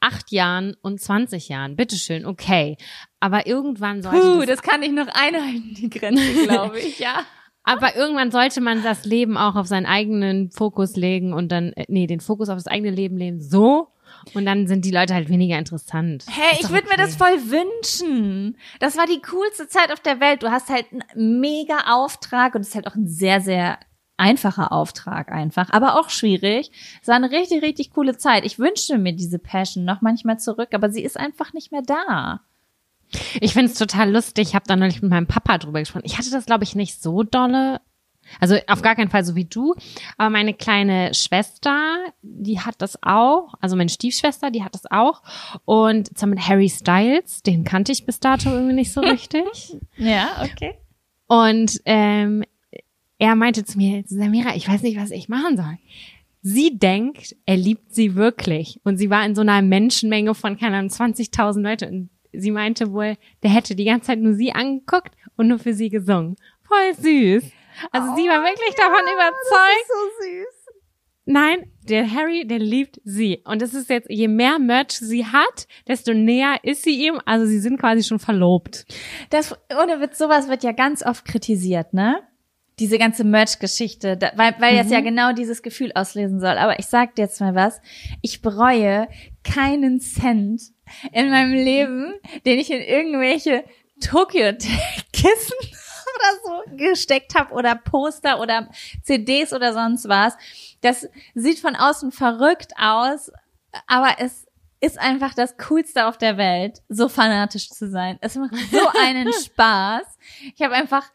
acht 0.00 0.30
Jahren 0.32 0.76
und 0.82 1.00
20 1.00 1.48
Jahren. 1.48 1.76
Bitteschön, 1.76 2.26
okay. 2.26 2.76
Aber 3.20 3.46
irgendwann 3.46 4.02
sollte 4.02 4.20
Puh, 4.20 4.38
das, 4.40 4.46
das 4.46 4.62
kann 4.62 4.82
ich 4.82 4.92
noch 4.92 5.08
einhalten, 5.08 5.74
die 5.74 5.88
Grenze, 5.88 6.44
glaube 6.44 6.78
ich, 6.78 6.98
ja. 6.98 7.24
aber 7.62 7.96
irgendwann 7.96 8.30
sollte 8.30 8.60
man 8.60 8.82
das 8.82 9.06
Leben 9.06 9.38
auch 9.38 9.56
auf 9.56 9.66
seinen 9.66 9.86
eigenen 9.86 10.50
Fokus 10.50 10.96
legen 10.96 11.32
und 11.32 11.50
dann, 11.50 11.72
äh, 11.72 11.86
nee, 11.88 12.06
den 12.06 12.20
Fokus 12.20 12.50
auf 12.50 12.56
das 12.56 12.66
eigene 12.66 12.90
Leben 12.90 13.16
legen, 13.16 13.40
so. 13.40 13.88
Und 14.34 14.46
dann 14.46 14.66
sind 14.66 14.84
die 14.84 14.90
Leute 14.90 15.14
halt 15.14 15.28
weniger 15.28 15.58
interessant. 15.58 16.24
Hey, 16.28 16.58
ich 16.60 16.70
würde 16.70 16.86
mir 16.86 16.94
okay. 16.94 17.02
das 17.02 17.16
voll 17.16 17.38
wünschen. 17.50 18.56
Das 18.80 18.96
war 18.96 19.06
die 19.06 19.20
coolste 19.20 19.68
Zeit 19.68 19.92
auf 19.92 20.00
der 20.00 20.20
Welt. 20.20 20.42
Du 20.42 20.50
hast 20.50 20.68
halt 20.68 20.86
einen 20.92 21.40
mega 21.40 21.92
Auftrag 21.94 22.54
und 22.54 22.62
es 22.62 22.68
ist 22.68 22.74
halt 22.74 22.86
auch 22.86 22.94
ein 22.94 23.08
sehr, 23.08 23.40
sehr 23.40 23.78
einfacher 24.16 24.72
Auftrag 24.72 25.32
einfach, 25.32 25.70
aber 25.70 25.98
auch 25.98 26.10
schwierig. 26.10 26.70
Es 27.02 27.08
war 27.08 27.16
eine 27.16 27.30
richtig, 27.30 27.62
richtig 27.62 27.92
coole 27.92 28.16
Zeit. 28.16 28.44
Ich 28.44 28.58
wünschte 28.58 28.98
mir 28.98 29.12
diese 29.12 29.38
Passion 29.38 29.84
noch 29.84 30.02
manchmal 30.02 30.38
zurück, 30.38 30.68
aber 30.72 30.90
sie 30.90 31.02
ist 31.02 31.18
einfach 31.18 31.52
nicht 31.52 31.72
mehr 31.72 31.82
da. 31.82 32.40
Ich 33.40 33.52
finde 33.52 33.70
es 33.70 33.78
total 33.78 34.10
lustig. 34.10 34.48
Ich 34.48 34.54
habe 34.54 34.66
da 34.66 34.76
neulich 34.76 35.02
mit 35.02 35.10
meinem 35.10 35.26
Papa 35.26 35.58
drüber 35.58 35.80
gesprochen. 35.80 36.04
Ich 36.04 36.18
hatte 36.18 36.30
das, 36.30 36.46
glaube 36.46 36.64
ich, 36.64 36.74
nicht 36.74 37.00
so 37.00 37.22
dolle. 37.22 37.80
Also 38.40 38.56
auf 38.66 38.82
gar 38.82 38.94
keinen 38.94 39.10
Fall 39.10 39.24
so 39.24 39.34
wie 39.34 39.44
du. 39.44 39.74
Aber 40.18 40.30
meine 40.30 40.54
kleine 40.54 41.14
Schwester, 41.14 41.96
die 42.22 42.60
hat 42.60 42.76
das 42.78 42.98
auch. 43.02 43.54
Also 43.60 43.76
meine 43.76 43.90
Stiefschwester, 43.90 44.50
die 44.50 44.62
hat 44.64 44.74
das 44.74 44.90
auch. 44.90 45.22
Und 45.64 46.16
zwar 46.16 46.28
mit 46.28 46.46
Harry 46.48 46.68
Styles. 46.68 47.42
Den 47.42 47.64
kannte 47.64 47.92
ich 47.92 48.06
bis 48.06 48.20
dato 48.20 48.50
irgendwie 48.50 48.74
nicht 48.74 48.92
so 48.92 49.00
richtig. 49.02 49.76
Ja, 49.96 50.42
okay. 50.42 50.74
Und 51.26 51.80
ähm, 51.84 52.44
er 53.18 53.34
meinte 53.36 53.64
zu 53.64 53.78
mir, 53.78 54.02
Samira, 54.06 54.54
ich 54.56 54.68
weiß 54.68 54.82
nicht, 54.82 54.98
was 54.98 55.10
ich 55.10 55.28
machen 55.28 55.56
soll. 55.56 55.78
sie 56.42 56.78
denkt, 56.78 57.34
er 57.46 57.56
liebt 57.56 57.94
sie 57.94 58.14
wirklich. 58.16 58.80
Und 58.84 58.98
sie 58.98 59.08
war 59.08 59.24
in 59.24 59.34
so 59.34 59.40
einer 59.40 59.62
Menschenmenge 59.62 60.34
von, 60.34 60.58
keine 60.58 60.76
Ahnung, 60.76 60.90
20.000 60.90 61.60
Leute. 61.62 61.88
Und 61.88 62.10
sie 62.32 62.50
meinte 62.50 62.92
wohl, 62.92 63.16
der 63.42 63.50
hätte 63.50 63.74
die 63.74 63.84
ganze 63.86 64.08
Zeit 64.08 64.18
nur 64.18 64.34
sie 64.34 64.52
angeguckt 64.52 65.14
und 65.36 65.48
nur 65.48 65.58
für 65.58 65.72
sie 65.72 65.88
gesungen. 65.88 66.36
Voll 66.64 66.94
süß. 66.98 67.44
Also 67.90 68.12
oh, 68.12 68.16
sie 68.16 68.28
war 68.28 68.42
wirklich 68.42 68.74
ja, 68.78 68.88
davon 68.88 69.04
überzeugt. 69.04 69.34
Das 69.50 69.82
ist 69.82 70.20
so 70.20 70.26
süß. 70.26 70.64
Nein, 71.26 71.70
der 71.88 72.10
Harry, 72.10 72.46
der 72.46 72.58
liebt 72.58 73.00
sie. 73.04 73.42
Und 73.44 73.62
es 73.62 73.72
ist 73.72 73.88
jetzt, 73.88 74.10
je 74.10 74.28
mehr 74.28 74.58
Merch 74.58 74.92
sie 74.92 75.24
hat, 75.24 75.66
desto 75.88 76.12
näher 76.12 76.58
ist 76.62 76.82
sie 76.82 77.06
ihm. 77.06 77.20
Also 77.24 77.46
sie 77.46 77.60
sind 77.60 77.80
quasi 77.80 78.02
schon 78.02 78.18
verlobt. 78.18 78.84
Das, 79.30 79.54
ohne 79.70 80.00
Witz, 80.00 80.18
sowas 80.18 80.48
wird 80.48 80.62
ja 80.64 80.72
ganz 80.72 81.04
oft 81.04 81.24
kritisiert, 81.24 81.94
ne? 81.94 82.22
Diese 82.78 82.98
ganze 82.98 83.22
Merch-Geschichte, 83.22 84.18
weil, 84.34 84.54
weil 84.58 84.74
mhm. 84.74 84.78
das 84.78 84.90
ja 84.90 85.00
mhm. 85.00 85.04
genau 85.04 85.32
dieses 85.32 85.62
Gefühl 85.62 85.92
auslesen 85.94 86.40
soll. 86.40 86.58
Aber 86.58 86.78
ich 86.78 86.86
sag 86.86 87.14
dir 87.14 87.22
jetzt 87.22 87.40
mal 87.40 87.54
was. 87.54 87.80
Ich 88.20 88.42
bereue 88.42 89.08
keinen 89.44 90.00
Cent 90.00 90.60
in 91.12 91.30
meinem 91.30 91.54
Leben, 91.54 92.14
den 92.44 92.58
ich 92.58 92.70
in 92.70 92.80
irgendwelche 92.80 93.64
Tokyo-Kissen 94.00 95.56
oder 96.16 96.40
so 96.44 96.76
gesteckt 96.76 97.34
habe 97.34 97.54
oder 97.54 97.74
Poster 97.74 98.40
oder 98.40 98.68
CDs 99.02 99.52
oder 99.52 99.72
sonst 99.72 100.08
was. 100.08 100.36
Das 100.80 101.08
sieht 101.34 101.58
von 101.58 101.76
außen 101.76 102.12
verrückt 102.12 102.72
aus, 102.78 103.30
aber 103.86 104.16
es 104.18 104.46
ist 104.80 104.98
einfach 104.98 105.34
das 105.34 105.56
Coolste 105.56 106.06
auf 106.06 106.18
der 106.18 106.36
Welt, 106.36 106.82
so 106.88 107.08
fanatisch 107.08 107.70
zu 107.70 107.88
sein. 107.88 108.18
Es 108.20 108.34
macht 108.36 108.54
so 108.70 108.86
einen 109.00 109.32
Spaß. 109.32 110.04
Ich 110.54 110.62
habe 110.62 110.74
einfach 110.74 111.10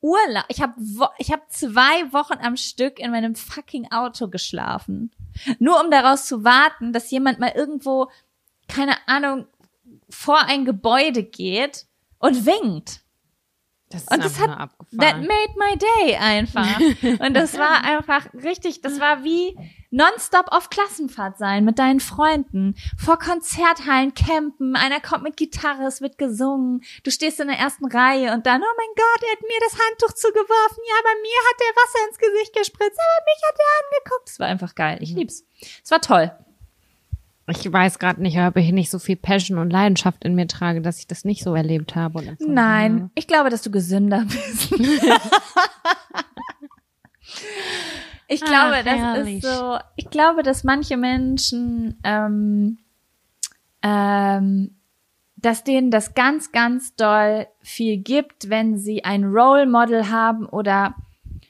Urlaub. 0.00 0.44
Ich 0.48 0.62
habe 0.62 0.74
ich 1.18 1.30
hab 1.30 1.50
zwei 1.50 2.12
Wochen 2.12 2.38
am 2.40 2.56
Stück 2.56 2.98
in 2.98 3.10
meinem 3.10 3.34
fucking 3.34 3.92
Auto 3.92 4.28
geschlafen. 4.28 5.10
Nur 5.58 5.80
um 5.82 5.90
daraus 5.90 6.26
zu 6.26 6.44
warten, 6.44 6.92
dass 6.92 7.10
jemand 7.10 7.38
mal 7.38 7.52
irgendwo, 7.54 8.10
keine 8.68 8.96
Ahnung, 9.06 9.46
vor 10.08 10.40
ein 10.46 10.64
Gebäude 10.64 11.22
geht 11.22 11.86
und 12.18 12.46
winkt. 12.46 13.00
Das 13.90 14.02
ist 14.02 14.12
und 14.12 14.24
das 14.24 14.38
hat, 14.38 14.70
that 15.00 15.16
made 15.16 15.54
my 15.56 15.76
day 15.76 16.14
einfach. 16.16 16.78
und 17.26 17.34
das 17.34 17.58
war 17.58 17.82
einfach 17.82 18.32
richtig, 18.34 18.82
das 18.82 19.00
war 19.00 19.24
wie 19.24 19.56
nonstop 19.90 20.46
auf 20.52 20.70
Klassenfahrt 20.70 21.38
sein 21.38 21.64
mit 21.64 21.80
deinen 21.80 21.98
Freunden, 21.98 22.76
vor 22.96 23.18
Konzerthallen 23.18 24.14
campen, 24.14 24.76
einer 24.76 25.00
kommt 25.00 25.24
mit 25.24 25.36
Gitarre, 25.36 25.86
es 25.86 26.00
wird 26.00 26.18
gesungen, 26.18 26.82
du 27.02 27.10
stehst 27.10 27.40
in 27.40 27.48
der 27.48 27.58
ersten 27.58 27.86
Reihe 27.86 28.32
und 28.32 28.46
dann, 28.46 28.62
oh 28.62 28.76
mein 28.76 28.94
Gott, 28.94 29.22
er 29.22 29.32
hat 29.32 29.42
mir 29.42 29.58
das 29.60 29.72
Handtuch 29.72 30.14
zugeworfen, 30.14 30.82
ja, 30.86 30.94
bei 31.02 31.14
mir 31.20 31.38
hat 31.50 31.60
der 31.60 31.82
Wasser 31.82 32.08
ins 32.08 32.18
Gesicht 32.18 32.56
gespritzt, 32.56 33.00
aber 33.00 33.24
mich 33.24 33.42
hat 33.48 33.56
er 33.58 33.98
angeguckt. 33.98 34.28
Es 34.28 34.38
war 34.38 34.46
einfach 34.46 34.74
geil, 34.76 34.98
ich 35.00 35.10
lieb's. 35.10 35.44
Es 35.82 35.90
war 35.90 36.00
toll. 36.00 36.30
Ich 37.50 37.70
weiß 37.72 37.98
gerade 37.98 38.22
nicht, 38.22 38.38
ob 38.38 38.56
ich 38.56 38.72
nicht 38.72 38.90
so 38.90 38.98
viel 38.98 39.16
Passion 39.16 39.58
und 39.58 39.70
Leidenschaft 39.70 40.24
in 40.24 40.34
mir 40.34 40.46
trage, 40.46 40.80
dass 40.80 40.98
ich 40.98 41.06
das 41.06 41.24
nicht 41.24 41.42
so 41.42 41.54
erlebt 41.54 41.96
habe. 41.96 42.36
Nein, 42.38 42.94
habe. 42.94 43.10
ich 43.14 43.26
glaube, 43.26 43.50
dass 43.50 43.62
du 43.62 43.70
gesünder 43.70 44.24
bist. 44.26 44.72
ich 48.28 48.40
glaube, 48.40 48.76
Ach, 48.78 48.84
das 48.84 49.28
ist 49.28 49.42
so. 49.42 49.78
Ich 49.96 50.10
glaube, 50.10 50.42
dass 50.42 50.64
manche 50.64 50.96
Menschen, 50.96 51.98
ähm, 52.04 52.78
ähm, 53.82 54.76
dass 55.36 55.64
denen 55.64 55.90
das 55.90 56.14
ganz, 56.14 56.52
ganz 56.52 56.94
doll 56.94 57.46
viel 57.60 57.98
gibt, 57.98 58.50
wenn 58.50 58.78
sie 58.78 59.04
ein 59.04 59.24
Role 59.24 59.66
Model 59.66 60.10
haben 60.10 60.46
oder 60.46 60.94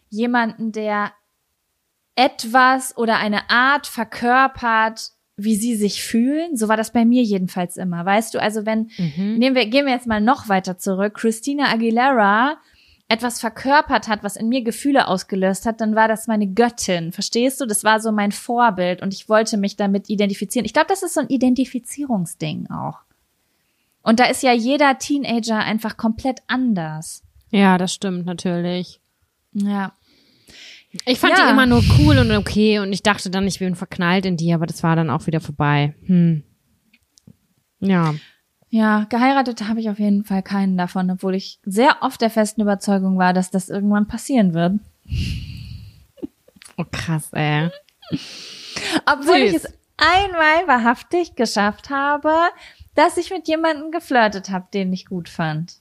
jemanden, 0.09 0.73
der 0.73 1.13
etwas 2.17 2.97
oder 2.97 3.19
eine 3.19 3.51
Art 3.51 3.87
verkörpert, 3.87 5.13
wie 5.45 5.57
sie 5.57 5.77
sich 5.77 6.03
fühlen. 6.03 6.57
So 6.57 6.69
war 6.69 6.77
das 6.77 6.93
bei 6.93 7.05
mir 7.05 7.23
jedenfalls 7.23 7.77
immer. 7.77 8.05
Weißt 8.05 8.35
du, 8.35 8.41
also 8.41 8.67
wenn, 8.67 8.91
mhm. 8.99 9.37
nehmen 9.39 9.57
wir, 9.57 9.67
gehen 9.67 9.87
wir 9.87 9.93
jetzt 9.93 10.07
mal 10.07 10.21
noch 10.21 10.49
weiter 10.49 10.79
zurück. 10.79 11.15
Christina 11.15 11.73
Aguilera 11.73 12.59
etwas 13.11 13.41
verkörpert 13.41 14.07
hat, 14.07 14.23
was 14.23 14.37
in 14.37 14.49
mir 14.49 14.63
Gefühle 14.63 15.09
ausgelöst 15.09 15.67
hat, 15.67 15.81
dann 15.81 15.97
war 15.97 16.07
das 16.07 16.29
meine 16.29 16.47
Göttin. 16.47 17.11
Verstehst 17.11 17.61
du? 17.61 17.67
Das 17.67 17.83
war 17.83 17.99
so 18.01 18.13
mein 18.13 18.31
Vorbild 18.31 19.03
und 19.03 19.13
ich 19.13 19.29
wollte 19.29 19.57
mich 19.57 19.75
damit 19.77 20.09
identifizieren. 20.09 20.65
Ich 20.65 20.73
glaube, 20.73 20.87
das 20.89 21.03
ist 21.03 21.15
so 21.15 21.21
ein 21.21 21.29
Identifizierungsding 21.29 22.71
auch. 22.71 23.01
Und 24.03 24.21
da 24.21 24.27
ist 24.27 24.45
ja 24.45 24.53
jeder 24.53 24.97
Teenager 24.99 25.59
einfach 25.59 25.97
komplett 25.97 26.41
anders. 26.47 27.25
Ja, 27.51 27.79
das 27.79 27.93
stimmt 27.93 28.27
natürlich. 28.27 29.01
Ja. 29.53 29.93
Ich 31.05 31.21
fand 31.21 31.39
ja. 31.39 31.45
die 31.45 31.53
immer 31.53 31.67
nur 31.67 31.83
cool 31.99 32.19
und 32.19 32.33
okay 32.33 32.81
und 32.81 32.93
ich 32.93 33.03
dachte 33.03 33.31
dann, 33.31 33.47
ich 33.47 33.61
bin 33.61 33.77
verknallt 33.77 34.27
in 34.27 34.37
die, 34.37 34.53
aber 34.53 34.67
das 34.67 34.83
war 34.83 34.97
dann 34.97 35.11
auch 35.11 35.27
wieder 35.27 35.41
vorbei. 35.41 35.95
Hm. 36.07 36.43
Ja. 37.79 38.15
Ja, 38.71 39.07
geheiratet 39.09 39.67
habe 39.69 39.81
ich 39.81 39.91
auf 39.91 39.99
jeden 39.99 40.25
Fall 40.25 40.43
keinen 40.43 40.77
davon, 40.77 41.11
obwohl 41.11 41.35
ich 41.35 41.59
sehr 41.65 41.99
oft 42.03 42.21
der 42.21 42.31
festen 42.31 42.61
Überzeugung 42.61 43.19
war, 43.19 43.33
dass 43.33 43.51
das 43.51 43.69
irgendwann 43.69 44.07
passieren 44.07 44.55
wird. 44.55 44.75
Oh 46.77 46.85
krass, 46.91 47.33
ey. 47.33 47.69
Obwohl 49.07 49.39
Süß. 49.39 49.51
ich 49.51 49.55
es 49.55 49.67
einmal 49.97 50.67
wahrhaftig 50.67 51.35
geschafft 51.35 51.91
habe, 51.91 52.33
dass 52.95 53.17
ich 53.17 53.31
mit 53.31 53.49
jemandem 53.49 53.91
geflirtet 53.91 54.51
habe, 54.51 54.67
den 54.73 54.93
ich 54.93 55.07
gut 55.07 55.29
fand 55.29 55.80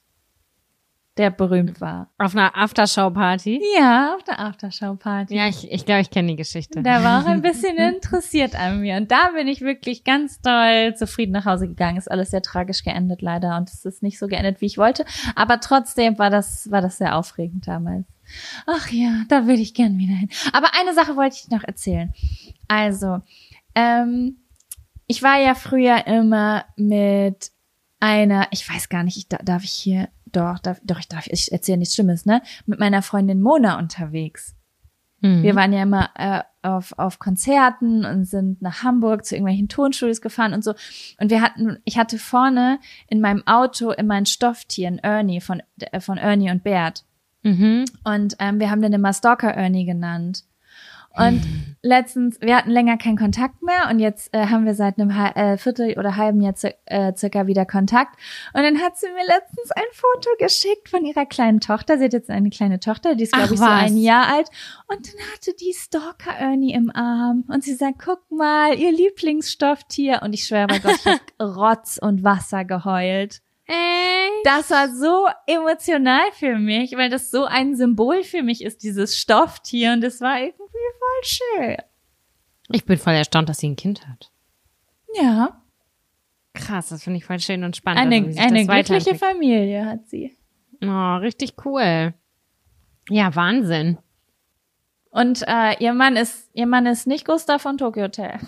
der 1.20 1.30
berühmt 1.30 1.82
war. 1.82 2.08
Auf 2.16 2.34
einer 2.34 2.56
Aftershow-Party? 2.56 3.60
Ja, 3.78 4.14
auf 4.14 4.26
einer 4.26 4.40
Aftershow-Party. 4.40 5.36
Ja, 5.36 5.48
ich, 5.48 5.70
ich 5.70 5.84
glaube, 5.84 6.00
ich 6.00 6.08
kenne 6.08 6.28
die 6.28 6.36
Geschichte. 6.36 6.82
Der 6.82 7.04
war 7.04 7.22
auch 7.22 7.28
ein 7.28 7.42
bisschen 7.42 7.76
interessiert 7.76 8.58
an 8.58 8.80
mir. 8.80 8.96
Und 8.96 9.10
da 9.10 9.32
bin 9.34 9.46
ich 9.46 9.60
wirklich 9.60 10.02
ganz 10.02 10.40
doll 10.40 10.94
zufrieden 10.96 11.32
nach 11.32 11.44
Hause 11.44 11.68
gegangen. 11.68 11.98
Ist 11.98 12.10
alles 12.10 12.30
sehr 12.30 12.40
tragisch 12.40 12.84
geendet 12.84 13.20
leider 13.20 13.58
und 13.58 13.68
es 13.68 13.84
ist 13.84 14.02
nicht 14.02 14.18
so 14.18 14.28
geendet, 14.28 14.62
wie 14.62 14.66
ich 14.66 14.78
wollte. 14.78 15.04
Aber 15.34 15.60
trotzdem 15.60 16.18
war 16.18 16.30
das, 16.30 16.70
war 16.70 16.80
das 16.80 16.96
sehr 16.96 17.14
aufregend 17.18 17.68
damals. 17.68 18.06
Ach 18.66 18.88
ja, 18.88 19.24
da 19.28 19.46
will 19.46 19.60
ich 19.60 19.74
gern 19.74 19.98
wieder 19.98 20.14
hin. 20.14 20.30
Aber 20.54 20.68
eine 20.80 20.94
Sache 20.94 21.16
wollte 21.16 21.36
ich 21.36 21.50
noch 21.50 21.64
erzählen. 21.64 22.14
Also, 22.66 23.20
ähm, 23.74 24.38
ich 25.06 25.22
war 25.22 25.38
ja 25.38 25.54
früher 25.54 26.06
immer 26.06 26.64
mit 26.76 27.50
einer, 27.98 28.48
ich 28.52 28.66
weiß 28.66 28.88
gar 28.88 29.02
nicht, 29.02 29.18
ich, 29.18 29.28
darf 29.28 29.64
ich 29.64 29.72
hier 29.72 30.08
doch, 30.32 30.58
darf, 30.58 30.80
doch, 30.84 30.98
ich 30.98 31.08
darf, 31.08 31.26
ich 31.26 31.52
erzähle 31.52 31.78
nichts 31.78 31.94
Schlimmes, 31.94 32.26
ne? 32.26 32.42
Mit 32.66 32.78
meiner 32.78 33.02
Freundin 33.02 33.40
Mona 33.40 33.78
unterwegs. 33.78 34.54
Mhm. 35.20 35.42
Wir 35.42 35.54
waren 35.54 35.72
ja 35.72 35.82
immer 35.82 36.10
äh, 36.14 36.42
auf, 36.62 36.98
auf 36.98 37.18
Konzerten 37.18 38.04
und 38.04 38.24
sind 38.24 38.62
nach 38.62 38.82
Hamburg 38.82 39.24
zu 39.24 39.34
irgendwelchen 39.34 39.68
Tonstudios 39.68 40.20
gefahren 40.20 40.54
und 40.54 40.64
so. 40.64 40.74
Und 41.18 41.30
wir 41.30 41.42
hatten, 41.42 41.78
ich 41.84 41.98
hatte 41.98 42.18
vorne 42.18 42.78
in 43.08 43.20
meinem 43.20 43.46
Auto 43.46 43.92
immer 43.92 44.14
ein 44.14 44.26
Stofftier, 44.26 44.88
ein 44.88 44.98
Ernie 44.98 45.40
von, 45.40 45.62
äh, 45.78 46.00
von 46.00 46.18
Ernie 46.18 46.50
und 46.50 46.62
Bert. 46.64 47.04
Mhm. 47.42 47.84
Und 48.04 48.36
ähm, 48.38 48.60
wir 48.60 48.70
haben 48.70 48.82
den 48.82 48.92
immer 48.92 49.12
Stalker 49.12 49.50
Ernie 49.50 49.86
genannt. 49.86 50.44
Und 51.16 51.42
letztens, 51.82 52.40
wir 52.40 52.56
hatten 52.56 52.70
länger 52.70 52.96
keinen 52.96 53.16
Kontakt 53.16 53.62
mehr 53.62 53.88
und 53.90 53.98
jetzt 53.98 54.32
äh, 54.32 54.46
haben 54.46 54.64
wir 54.64 54.74
seit 54.74 54.98
einem 54.98 55.10
äh, 55.10 55.56
Viertel 55.56 55.98
oder 55.98 56.16
halben 56.16 56.40
Jahr 56.40 56.54
äh, 56.84 57.12
circa 57.16 57.46
wieder 57.46 57.66
Kontakt. 57.66 58.16
Und 58.52 58.62
dann 58.62 58.80
hat 58.80 58.96
sie 58.96 59.06
mir 59.08 59.26
letztens 59.26 59.70
ein 59.72 59.82
Foto 59.92 60.30
geschickt 60.38 60.88
von 60.88 61.04
ihrer 61.04 61.26
kleinen 61.26 61.60
Tochter. 61.60 61.98
Sie 61.98 62.04
hat 62.04 62.12
jetzt 62.12 62.30
eine 62.30 62.50
kleine 62.50 62.80
Tochter, 62.80 63.14
die 63.16 63.24
ist, 63.24 63.32
glaube 63.32 63.54
ich, 63.54 63.60
so 63.60 63.66
ein 63.66 63.96
Jahr 63.96 64.32
alt. 64.32 64.50
Und 64.88 65.06
dann 65.06 65.20
hatte 65.34 65.52
die 65.58 65.74
Stalker 65.74 66.32
Ernie 66.38 66.74
im 66.74 66.90
Arm 66.94 67.44
und 67.48 67.64
sie 67.64 67.74
sagt, 67.74 68.02
guck 68.04 68.30
mal, 68.30 68.78
ihr 68.78 68.92
Lieblingsstofftier. 68.92 70.20
Und 70.22 70.32
ich 70.32 70.44
schwöre 70.44 70.68
bei 70.68 70.78
Gott, 70.78 70.96
ich 70.96 71.06
hab 71.06 71.20
Rotz 71.40 71.98
und 72.00 72.22
Wasser 72.22 72.64
geheult. 72.64 73.40
Echt? 73.70 74.44
Das 74.44 74.70
war 74.70 74.88
so 74.88 75.28
emotional 75.46 76.32
für 76.32 76.58
mich, 76.58 76.96
weil 76.96 77.08
das 77.08 77.30
so 77.30 77.44
ein 77.44 77.76
Symbol 77.76 78.24
für 78.24 78.42
mich 78.42 78.64
ist, 78.64 78.82
dieses 78.82 79.16
Stofftier. 79.16 79.92
Und 79.92 80.00
das 80.00 80.20
war 80.20 80.40
irgendwie 80.40 80.56
voll 80.58 81.22
schön. 81.22 81.76
Ich 82.72 82.84
bin 82.84 82.98
voll 82.98 83.14
erstaunt, 83.14 83.48
dass 83.48 83.58
sie 83.58 83.68
ein 83.68 83.76
Kind 83.76 84.06
hat. 84.08 84.32
Ja. 85.14 85.62
Krass, 86.54 86.88
das 86.88 87.04
finde 87.04 87.18
ich 87.18 87.24
voll 87.24 87.38
schön 87.38 87.62
und 87.62 87.76
spannend. 87.76 88.00
Eine, 88.00 88.26
also, 88.26 88.40
eine 88.40 88.66
glückliche 88.66 89.14
Familie 89.14 89.86
hat 89.86 90.08
sie. 90.08 90.36
Oh, 90.82 91.16
richtig 91.16 91.54
cool. 91.64 92.14
Ja, 93.08 93.34
Wahnsinn. 93.36 93.98
Und 95.10 95.44
äh, 95.46 95.76
ihr 95.78 95.92
Mann 95.92 96.16
ist, 96.16 96.50
ihr 96.54 96.66
Mann 96.66 96.86
ist 96.86 97.06
nicht 97.06 97.24
Gustav 97.24 97.62
von 97.62 97.78
Tokyo 97.78 98.04
Hotel. 98.04 98.40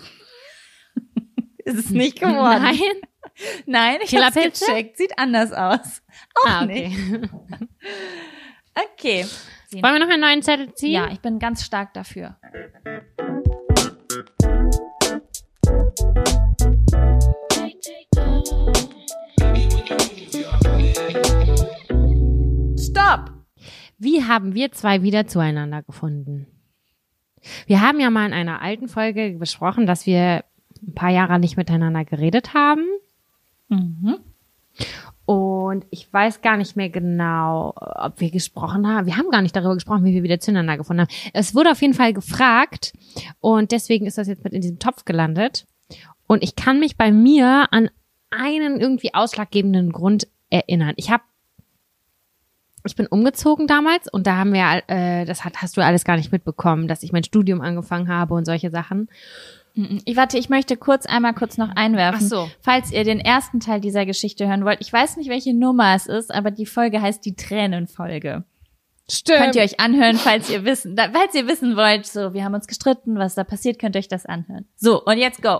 ist 1.59 1.77
es 1.77 1.89
nicht 1.91 2.19
geworden. 2.19 2.63
Nein. 2.63 2.79
Nein, 3.65 3.99
ich 4.03 4.15
habe 4.15 4.33
gecheckt. 4.33 4.97
Sieht 4.97 5.17
anders 5.17 5.51
aus. 5.51 6.01
Auch 6.35 6.49
ah, 6.49 6.63
okay. 6.63 6.89
nicht. 6.89 7.29
okay. 8.75 9.25
Wollen 9.71 9.95
wir 9.95 9.99
noch 9.99 10.09
einen 10.09 10.21
neuen 10.21 10.41
Zettel 10.43 10.73
ziehen? 10.73 10.91
Ja, 10.91 11.11
ich 11.11 11.19
bin 11.19 11.39
ganz 11.39 11.63
stark 11.63 11.93
dafür. 11.93 12.37
Stopp! 22.79 23.31
Wie 23.97 24.23
haben 24.23 24.53
wir 24.53 24.71
zwei 24.71 25.01
wieder 25.01 25.27
zueinander 25.27 25.81
gefunden? 25.81 26.47
Wir 27.67 27.81
haben 27.81 27.99
ja 27.99 28.09
mal 28.09 28.27
in 28.27 28.33
einer 28.33 28.61
alten 28.61 28.87
Folge 28.87 29.35
besprochen, 29.39 29.85
dass 29.85 30.05
wir 30.05 30.43
ein 30.81 30.93
paar 30.93 31.09
Jahre 31.09 31.39
nicht 31.39 31.57
miteinander 31.57 32.05
geredet 32.05 32.53
haben. 32.53 32.85
Mhm. 33.75 34.19
Und 35.25 35.85
ich 35.89 36.11
weiß 36.11 36.41
gar 36.41 36.57
nicht 36.57 36.75
mehr 36.75 36.89
genau, 36.89 37.73
ob 37.77 38.19
wir 38.19 38.29
gesprochen 38.29 38.87
haben. 38.87 39.05
Wir 39.05 39.17
haben 39.17 39.29
gar 39.29 39.41
nicht 39.41 39.55
darüber 39.55 39.75
gesprochen, 39.75 40.03
wie 40.03 40.13
wir 40.13 40.23
wieder 40.23 40.39
zueinander 40.39 40.77
gefunden 40.77 41.03
haben. 41.03 41.15
Es 41.31 41.55
wurde 41.55 41.71
auf 41.71 41.81
jeden 41.81 41.93
Fall 41.93 42.13
gefragt 42.13 42.93
und 43.39 43.71
deswegen 43.71 44.05
ist 44.05 44.17
das 44.17 44.27
jetzt 44.27 44.43
mit 44.43 44.53
in 44.53 44.61
diesem 44.61 44.79
Topf 44.79 45.05
gelandet. 45.05 45.65
Und 46.27 46.43
ich 46.43 46.55
kann 46.55 46.79
mich 46.79 46.97
bei 46.97 47.11
mir 47.11 47.67
an 47.71 47.89
einen 48.31 48.81
irgendwie 48.81 49.13
ausschlaggebenden 49.13 49.91
Grund 49.91 50.27
erinnern. 50.49 50.93
Ich 50.97 51.09
habe 51.09 51.23
ich 52.85 52.97
bin 52.97 53.07
umgezogen 53.07 53.65
damals 53.65 54.11
und 54.11 54.27
da 54.27 54.35
haben 54.35 54.51
wir, 54.51 54.83
äh, 54.87 55.23
das 55.23 55.45
hat, 55.45 55.61
hast 55.61 55.77
du 55.77 55.81
alles 55.81 56.03
gar 56.03 56.17
nicht 56.17 56.33
mitbekommen, 56.33 56.89
dass 56.89 57.03
ich 57.03 57.13
mein 57.13 57.23
Studium 57.23 57.61
angefangen 57.61 58.09
habe 58.09 58.33
und 58.33 58.43
solche 58.43 58.71
Sachen. 58.71 59.07
Ich 59.75 60.15
warte, 60.15 60.37
ich 60.37 60.49
möchte 60.49 60.77
kurz 60.77 61.05
einmal 61.07 61.33
kurz 61.33 61.57
noch 61.57 61.69
einwerfen. 61.75 62.21
Ach 62.23 62.29
so. 62.29 62.51
Falls 62.61 62.91
ihr 62.91 63.03
den 63.03 63.19
ersten 63.19 63.59
Teil 63.59 63.81
dieser 63.81 64.05
Geschichte 64.05 64.47
hören 64.47 64.65
wollt, 64.65 64.77
ich 64.81 64.93
weiß 64.93 65.17
nicht, 65.17 65.29
welche 65.29 65.55
Nummer 65.55 65.95
es 65.95 66.05
ist, 66.05 66.33
aber 66.33 66.51
die 66.51 66.67
Folge 66.67 67.01
heißt 67.01 67.25
die 67.25 67.35
Tränenfolge. 67.35 68.43
Stimmt. 69.09 69.39
Könnt 69.39 69.55
ihr 69.55 69.63
euch 69.63 69.79
anhören, 69.79 70.15
falls 70.17 70.49
ihr 70.49 70.63
wissen, 70.63 70.95
da, 70.95 71.09
falls 71.11 71.33
ihr 71.35 71.47
wissen 71.47 71.75
wollt, 71.75 72.05
so, 72.05 72.33
wir 72.33 72.43
haben 72.45 72.53
uns 72.53 72.67
gestritten, 72.67 73.17
was 73.17 73.35
da 73.35 73.43
passiert, 73.43 73.79
könnt 73.79 73.95
ihr 73.95 73.99
euch 73.99 74.07
das 74.07 74.25
anhören. 74.25 74.65
So, 74.75 75.03
und 75.03 75.17
jetzt 75.17 75.41
go. 75.41 75.59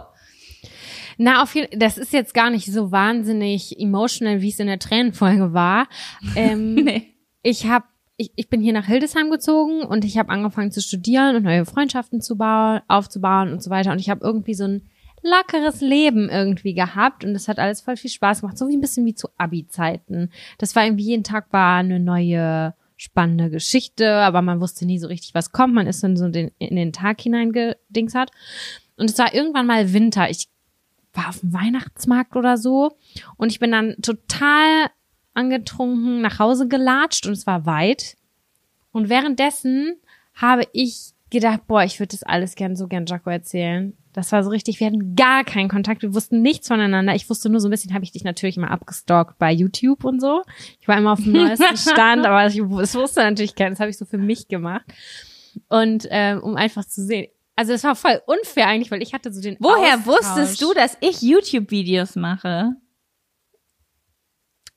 Na, 1.17 1.43
auf 1.43 1.53
jeden 1.55 1.77
das 1.79 1.97
ist 1.97 2.13
jetzt 2.13 2.33
gar 2.33 2.49
nicht 2.49 2.71
so 2.71 2.91
wahnsinnig 2.91 3.79
emotional, 3.79 4.41
wie 4.41 4.49
es 4.49 4.59
in 4.59 4.67
der 4.67 4.79
Tränenfolge 4.79 5.53
war. 5.53 5.87
Ähm, 6.35 6.75
Nee. 6.75 7.13
ich 7.41 7.65
habe 7.67 7.85
ich, 8.17 8.31
ich 8.35 8.49
bin 8.49 8.61
hier 8.61 8.73
nach 8.73 8.85
Hildesheim 8.85 9.29
gezogen 9.29 9.81
und 9.81 10.05
ich 10.05 10.17
habe 10.17 10.29
angefangen 10.29 10.71
zu 10.71 10.81
studieren 10.81 11.35
und 11.35 11.43
neue 11.43 11.65
Freundschaften 11.65 12.21
zu 12.21 12.37
bauen, 12.37 12.81
aufzubauen 12.87 13.51
und 13.51 13.63
so 13.63 13.69
weiter. 13.69 13.91
Und 13.91 13.99
ich 13.99 14.09
habe 14.09 14.23
irgendwie 14.23 14.53
so 14.53 14.65
ein 14.65 14.89
lockeres 15.23 15.81
Leben 15.81 16.29
irgendwie 16.29 16.73
gehabt 16.73 17.23
und 17.23 17.31
es 17.31 17.47
hat 17.47 17.57
alles 17.57 17.81
voll 17.81 17.95
viel 17.95 18.09
Spaß 18.09 18.41
gemacht, 18.41 18.57
so 18.57 18.67
wie 18.67 18.75
ein 18.75 18.81
bisschen 18.81 19.05
wie 19.05 19.15
zu 19.15 19.29
Abi-Zeiten. 19.37 20.31
Das 20.57 20.75
war 20.75 20.85
irgendwie 20.85 21.05
jeden 21.05 21.23
Tag 21.23 21.51
war 21.51 21.77
eine 21.77 21.99
neue 21.99 22.75
spannende 22.97 23.49
Geschichte, 23.49 24.13
aber 24.13 24.41
man 24.41 24.61
wusste 24.61 24.85
nie 24.85 24.99
so 24.99 25.07
richtig, 25.07 25.33
was 25.33 25.51
kommt. 25.51 25.73
Man 25.73 25.87
ist 25.87 26.03
dann 26.03 26.17
so 26.17 26.29
den, 26.29 26.51
in 26.59 26.75
den 26.75 26.93
Tag 26.93 27.21
hineingedings 27.21 28.15
hat. 28.15 28.31
Und 28.97 29.09
es 29.09 29.17
war 29.17 29.33
irgendwann 29.33 29.65
mal 29.65 29.93
Winter. 29.93 30.29
Ich 30.29 30.49
war 31.13 31.29
auf 31.29 31.39
dem 31.39 31.53
Weihnachtsmarkt 31.53 32.35
oder 32.35 32.57
so 32.57 32.91
und 33.37 33.51
ich 33.51 33.59
bin 33.59 33.71
dann 33.71 33.95
total 34.01 34.89
angetrunken 35.33 36.21
nach 36.21 36.39
Hause 36.39 36.67
gelatscht 36.67 37.25
und 37.25 37.33
es 37.33 37.47
war 37.47 37.65
weit. 37.65 38.15
Und 38.91 39.09
währenddessen 39.09 39.95
habe 40.35 40.63
ich 40.71 41.13
gedacht, 41.29 41.67
boah, 41.67 41.83
ich 41.83 41.99
würde 41.99 42.11
das 42.11 42.23
alles 42.23 42.55
gern 42.55 42.75
so 42.75 42.87
gern 42.87 43.05
Jaco 43.05 43.29
erzählen. 43.29 43.97
Das 44.13 44.31
war 44.31 44.43
so 44.43 44.51
richtig, 44.51 44.79
wir 44.79 44.87
hatten 44.87 45.15
gar 45.15 45.43
keinen 45.43 45.69
Kontakt, 45.69 46.03
wir 46.03 46.13
wussten 46.13 46.43
nichts 46.43 46.67
voneinander. 46.67 47.15
Ich 47.15 47.29
wusste 47.29 47.49
nur 47.49 47.59
so 47.59 47.67
ein 47.67 47.71
bisschen, 47.71 47.95
habe 47.95 48.03
ich 48.03 48.11
dich 48.11 48.23
natürlich 48.23 48.57
immer 48.57 48.69
abgestalkt 48.69 49.39
bei 49.39 49.51
YouTube 49.51 50.03
und 50.03 50.21
so. 50.21 50.43
Ich 50.79 50.87
war 50.87 50.97
immer 50.97 51.13
auf 51.13 51.23
dem 51.23 51.33
neuesten 51.33 51.75
Stand, 51.91 52.25
aber 52.25 52.45
ich 52.45 52.61
das 52.77 52.93
wusste 52.93 53.21
natürlich 53.21 53.55
keiner, 53.55 53.71
das 53.71 53.79
habe 53.79 53.89
ich 53.89 53.97
so 53.97 54.05
für 54.05 54.19
mich 54.19 54.47
gemacht. 54.47 54.85
Und 55.67 56.07
ähm, 56.11 56.41
um 56.43 56.55
einfach 56.55 56.85
zu 56.85 57.03
sehen, 57.03 57.27
also 57.55 57.73
es 57.73 57.83
war 57.83 57.95
voll 57.95 58.21
unfair 58.25 58.67
eigentlich, 58.67 58.91
weil 58.91 59.01
ich 59.01 59.13
hatte 59.13 59.31
so 59.31 59.41
den 59.41 59.57
Woher 59.59 59.95
Austausch. 59.97 60.05
wusstest 60.05 60.61
du, 60.61 60.73
dass 60.73 60.97
ich 61.01 61.21
YouTube-Videos 61.21 62.15
mache? 62.15 62.75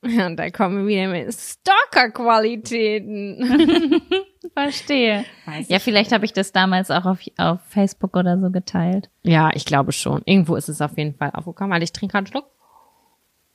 Ja, 0.05 0.27
und 0.27 0.37
da 0.37 0.49
kommen 0.51 0.77
wir 0.79 0.87
wieder 0.87 1.07
mit 1.07 1.33
Stalker-Qualitäten. 1.33 4.01
Verstehe. 4.53 5.25
Ja, 5.67 5.79
vielleicht 5.79 6.11
habe 6.11 6.25
ich 6.25 6.33
das 6.33 6.51
damals 6.51 6.91
auch 6.91 7.05
auf, 7.05 7.19
auf 7.37 7.61
Facebook 7.67 8.15
oder 8.15 8.39
so 8.39 8.51
geteilt. 8.51 9.09
Ja, 9.23 9.49
ich 9.53 9.65
glaube 9.65 9.91
schon. 9.91 10.21
Irgendwo 10.25 10.55
ist 10.55 10.69
es 10.69 10.81
auf 10.81 10.95
jeden 10.97 11.15
Fall 11.15 11.31
aufgekommen, 11.33 11.71
weil 11.71 11.81
ich 11.83 11.93
trinke 11.93 12.13
gerade 12.13 12.25
einen 12.25 12.31
Schluck. 12.31 12.45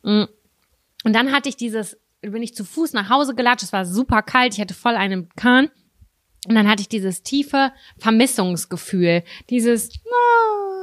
Mm. 0.02 0.24
Und 1.04 1.12
dann 1.12 1.32
hatte 1.32 1.48
ich 1.48 1.56
dieses, 1.56 1.98
bin 2.20 2.42
ich 2.42 2.54
zu 2.54 2.64
Fuß 2.64 2.92
nach 2.92 3.10
Hause 3.10 3.34
gelatscht, 3.34 3.64
es 3.64 3.72
war 3.72 3.84
super 3.84 4.22
kalt, 4.22 4.54
ich 4.54 4.60
hatte 4.60 4.74
voll 4.74 4.94
einen 4.94 5.28
Kahn. 5.30 5.68
Und 6.48 6.54
dann 6.56 6.68
hatte 6.68 6.82
ich 6.82 6.88
dieses 6.88 7.22
tiefe 7.22 7.72
Vermissungsgefühl, 7.98 9.22
dieses, 9.48 9.90
"Ah, 10.06 10.81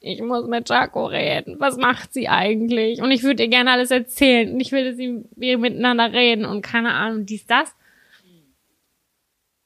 ich 0.00 0.22
muss 0.22 0.46
mit 0.46 0.68
Jaco 0.68 1.06
reden, 1.06 1.56
was 1.58 1.76
macht 1.76 2.12
sie 2.12 2.28
eigentlich? 2.28 3.02
Und 3.02 3.10
ich 3.10 3.22
würde 3.24 3.42
ihr 3.42 3.48
gerne 3.48 3.72
alles 3.72 3.90
erzählen 3.90 4.52
und 4.52 4.60
ich 4.60 4.70
will, 4.72 4.84
dass 4.84 4.96
sie, 4.96 5.24
wir 5.36 5.58
miteinander 5.58 6.12
reden 6.12 6.44
und 6.44 6.62
keine 6.62 6.92
Ahnung, 6.92 7.26
dies, 7.26 7.46
das. 7.46 7.74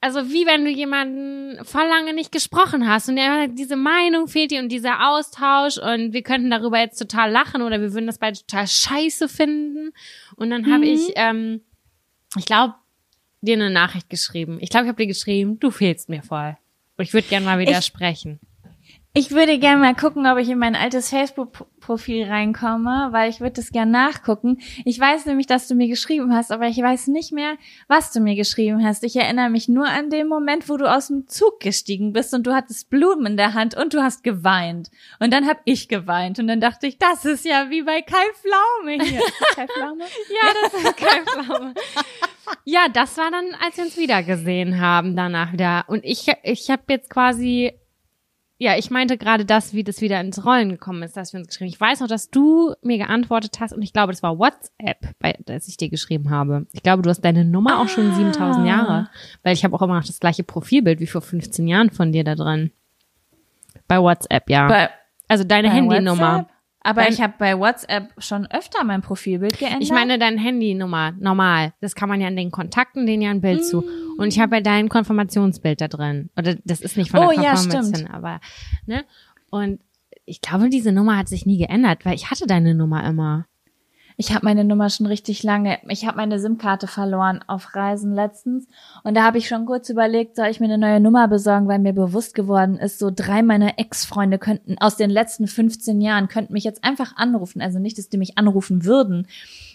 Also 0.04 0.30
wie 0.32 0.46
wenn 0.46 0.64
du 0.64 0.70
jemanden 0.70 1.64
voll 1.64 1.86
lange 1.86 2.12
nicht 2.12 2.32
gesprochen 2.32 2.88
hast 2.88 3.08
und 3.08 3.14
der, 3.16 3.46
diese 3.46 3.76
Meinung 3.76 4.26
fehlt 4.26 4.50
dir 4.50 4.58
und 4.60 4.68
dieser 4.68 5.08
Austausch 5.10 5.78
und 5.78 6.12
wir 6.12 6.22
könnten 6.22 6.50
darüber 6.50 6.80
jetzt 6.80 6.98
total 6.98 7.30
lachen 7.30 7.62
oder 7.62 7.80
wir 7.80 7.92
würden 7.92 8.08
das 8.08 8.18
beide 8.18 8.36
total 8.40 8.66
scheiße 8.66 9.28
finden. 9.28 9.92
Und 10.34 10.50
dann 10.50 10.72
habe 10.72 10.86
ich, 10.86 11.12
ähm, 11.14 11.60
ich 12.36 12.46
glaube, 12.46 12.74
dir 13.42 13.54
eine 13.54 13.70
Nachricht 13.70 14.10
geschrieben. 14.10 14.58
Ich 14.60 14.70
glaube, 14.70 14.86
ich 14.86 14.88
habe 14.88 15.00
dir 15.02 15.06
geschrieben, 15.06 15.60
du 15.60 15.70
fehlst 15.70 16.08
mir 16.08 16.22
voll. 16.24 16.56
Und 16.96 17.04
ich 17.04 17.12
würde 17.12 17.28
gerne 17.28 17.46
mal 17.46 17.60
wieder 17.60 17.78
Ich- 17.78 17.84
sprechen. 17.86 18.40
Ich 19.14 19.30
würde 19.30 19.58
gerne 19.58 19.78
mal 19.78 19.94
gucken, 19.94 20.26
ob 20.26 20.38
ich 20.38 20.48
in 20.48 20.56
mein 20.56 20.74
altes 20.74 21.10
Facebook-Profil 21.10 22.24
reinkomme, 22.24 23.08
weil 23.10 23.28
ich 23.28 23.40
würde 23.40 23.56
das 23.56 23.70
gerne 23.70 23.92
nachgucken. 23.92 24.62
Ich 24.86 24.98
weiß 24.98 25.26
nämlich, 25.26 25.46
dass 25.46 25.68
du 25.68 25.74
mir 25.74 25.86
geschrieben 25.86 26.34
hast, 26.34 26.50
aber 26.50 26.66
ich 26.68 26.78
weiß 26.78 27.08
nicht 27.08 27.30
mehr, 27.30 27.58
was 27.88 28.10
du 28.10 28.20
mir 28.20 28.36
geschrieben 28.36 28.82
hast. 28.82 29.04
Ich 29.04 29.14
erinnere 29.14 29.50
mich 29.50 29.68
nur 29.68 29.86
an 29.86 30.08
den 30.08 30.28
Moment, 30.28 30.66
wo 30.70 30.78
du 30.78 30.90
aus 30.90 31.08
dem 31.08 31.28
Zug 31.28 31.60
gestiegen 31.60 32.14
bist 32.14 32.32
und 32.32 32.46
du 32.46 32.54
hattest 32.54 32.88
Blumen 32.88 33.26
in 33.26 33.36
der 33.36 33.52
Hand 33.52 33.76
und 33.76 33.92
du 33.92 34.02
hast 34.02 34.24
geweint. 34.24 34.90
Und 35.20 35.30
dann 35.30 35.46
habe 35.46 35.60
ich 35.66 35.88
geweint 35.88 36.38
und 36.38 36.46
dann 36.46 36.62
dachte 36.62 36.86
ich, 36.86 36.96
das 36.96 37.26
ist 37.26 37.44
ja 37.44 37.68
wie 37.68 37.82
bei 37.82 38.00
Kai 38.00 38.24
Pflaume 38.40 39.04
hier. 39.04 39.20
Kai 39.54 39.66
Pflaume? 39.66 40.04
Ja, 40.42 40.48
das 40.62 40.82
ist 40.82 40.96
kein 40.96 41.26
Pflaume. 41.26 41.74
Ja, 42.64 42.86
das 42.88 43.18
war 43.18 43.30
dann, 43.30 43.54
als 43.62 43.76
wir 43.76 43.84
uns 43.84 43.98
wieder 43.98 44.22
gesehen 44.22 44.80
haben, 44.80 45.16
danach 45.16 45.52
wieder. 45.52 45.84
Und 45.88 46.02
ich, 46.02 46.32
ich 46.42 46.70
habe 46.70 46.84
jetzt 46.88 47.10
quasi, 47.10 47.72
ja, 48.62 48.76
ich 48.78 48.92
meinte 48.92 49.18
gerade 49.18 49.44
das, 49.44 49.74
wie 49.74 49.82
das 49.82 50.00
wieder 50.00 50.20
ins 50.20 50.46
Rollen 50.46 50.68
gekommen 50.68 51.02
ist, 51.02 51.16
dass 51.16 51.32
wir 51.32 51.40
uns 51.40 51.48
geschrieben 51.48 51.66
haben. 51.66 51.74
Ich 51.74 51.80
weiß 51.80 51.98
noch, 51.98 52.06
dass 52.06 52.30
du 52.30 52.74
mir 52.80 52.96
geantwortet 52.96 53.58
hast 53.58 53.72
und 53.72 53.82
ich 53.82 53.92
glaube, 53.92 54.12
das 54.12 54.22
war 54.22 54.38
WhatsApp, 54.38 55.16
bei, 55.18 55.36
das 55.46 55.66
ich 55.66 55.76
dir 55.78 55.88
geschrieben 55.88 56.30
habe. 56.30 56.68
Ich 56.72 56.84
glaube, 56.84 57.02
du 57.02 57.10
hast 57.10 57.22
deine 57.22 57.44
Nummer 57.44 57.80
auch 57.80 57.88
schon 57.88 58.14
7000 58.14 58.64
Jahre, 58.64 59.08
weil 59.42 59.54
ich 59.54 59.64
habe 59.64 59.74
auch 59.74 59.82
immer 59.82 59.96
noch 59.96 60.06
das 60.06 60.20
gleiche 60.20 60.44
Profilbild 60.44 61.00
wie 61.00 61.08
vor 61.08 61.22
15 61.22 61.66
Jahren 61.66 61.90
von 61.90 62.12
dir 62.12 62.22
da 62.22 62.36
drin. 62.36 62.70
Bei 63.88 64.00
WhatsApp, 64.00 64.48
ja. 64.48 64.68
Bei, 64.68 64.90
also 65.26 65.42
deine 65.42 65.68
Handynummer. 65.68 66.46
Aber 66.84 67.02
Dein- 67.02 67.12
ich 67.12 67.20
habe 67.20 67.34
bei 67.38 67.58
WhatsApp 67.58 68.12
schon 68.18 68.46
öfter 68.50 68.82
mein 68.84 69.02
Profilbild 69.02 69.58
geändert. 69.58 69.82
Ich 69.82 69.90
meine 69.92 70.18
deine 70.18 70.38
Handynummer, 70.40 71.12
normal. 71.18 71.72
Das 71.80 71.94
kann 71.94 72.08
man 72.08 72.20
ja 72.20 72.28
in 72.28 72.36
den 72.36 72.50
Kontakten, 72.50 73.06
denen 73.06 73.22
ja 73.22 73.30
ein 73.30 73.40
Bild 73.40 73.64
zu. 73.64 73.82
Mm. 73.82 74.18
Und 74.20 74.28
ich 74.28 74.40
habe 74.40 74.56
ja 74.56 74.60
dein 74.62 74.88
Konfirmationsbild 74.88 75.80
da 75.80 75.88
drin. 75.88 76.30
Oder 76.36 76.56
das 76.64 76.80
ist 76.80 76.96
nicht 76.96 77.10
von 77.10 77.20
der 77.20 77.28
Oh, 77.28 77.32
ja, 77.32 77.54
Konfirmation, 77.54 77.94
stimmt. 77.94 78.14
aber, 78.14 78.40
ne? 78.86 79.04
Und 79.50 79.80
ich 80.24 80.40
glaube, 80.40 80.68
diese 80.70 80.92
Nummer 80.92 81.16
hat 81.18 81.28
sich 81.28 81.46
nie 81.46 81.58
geändert, 81.58 82.04
weil 82.04 82.14
ich 82.14 82.30
hatte 82.30 82.46
deine 82.46 82.74
Nummer 82.74 83.04
immer. 83.04 83.46
Ich 84.22 84.32
habe 84.32 84.44
meine 84.44 84.62
Nummer 84.62 84.88
schon 84.88 85.06
richtig 85.06 85.42
lange. 85.42 85.80
Ich 85.88 86.06
habe 86.06 86.16
meine 86.16 86.38
SIM-Karte 86.38 86.86
verloren 86.86 87.40
auf 87.48 87.74
Reisen 87.74 88.14
letztens. 88.14 88.68
Und 89.02 89.16
da 89.16 89.24
habe 89.24 89.38
ich 89.38 89.48
schon 89.48 89.66
kurz 89.66 89.88
überlegt, 89.88 90.36
soll 90.36 90.46
ich 90.46 90.60
mir 90.60 90.66
eine 90.66 90.78
neue 90.78 91.00
Nummer 91.00 91.26
besorgen, 91.26 91.66
weil 91.66 91.80
mir 91.80 91.92
bewusst 91.92 92.36
geworden 92.36 92.76
ist, 92.76 93.00
so 93.00 93.10
drei 93.12 93.42
meiner 93.42 93.80
Ex-Freunde 93.80 94.38
könnten 94.38 94.78
aus 94.78 94.96
den 94.96 95.10
letzten 95.10 95.48
15 95.48 96.00
Jahren 96.00 96.28
könnten 96.28 96.52
mich 96.52 96.62
jetzt 96.62 96.84
einfach 96.84 97.16
anrufen. 97.16 97.60
Also 97.60 97.80
nicht, 97.80 97.98
dass 97.98 98.10
die 98.10 98.16
mich 98.16 98.38
anrufen 98.38 98.84
würden. 98.84 99.26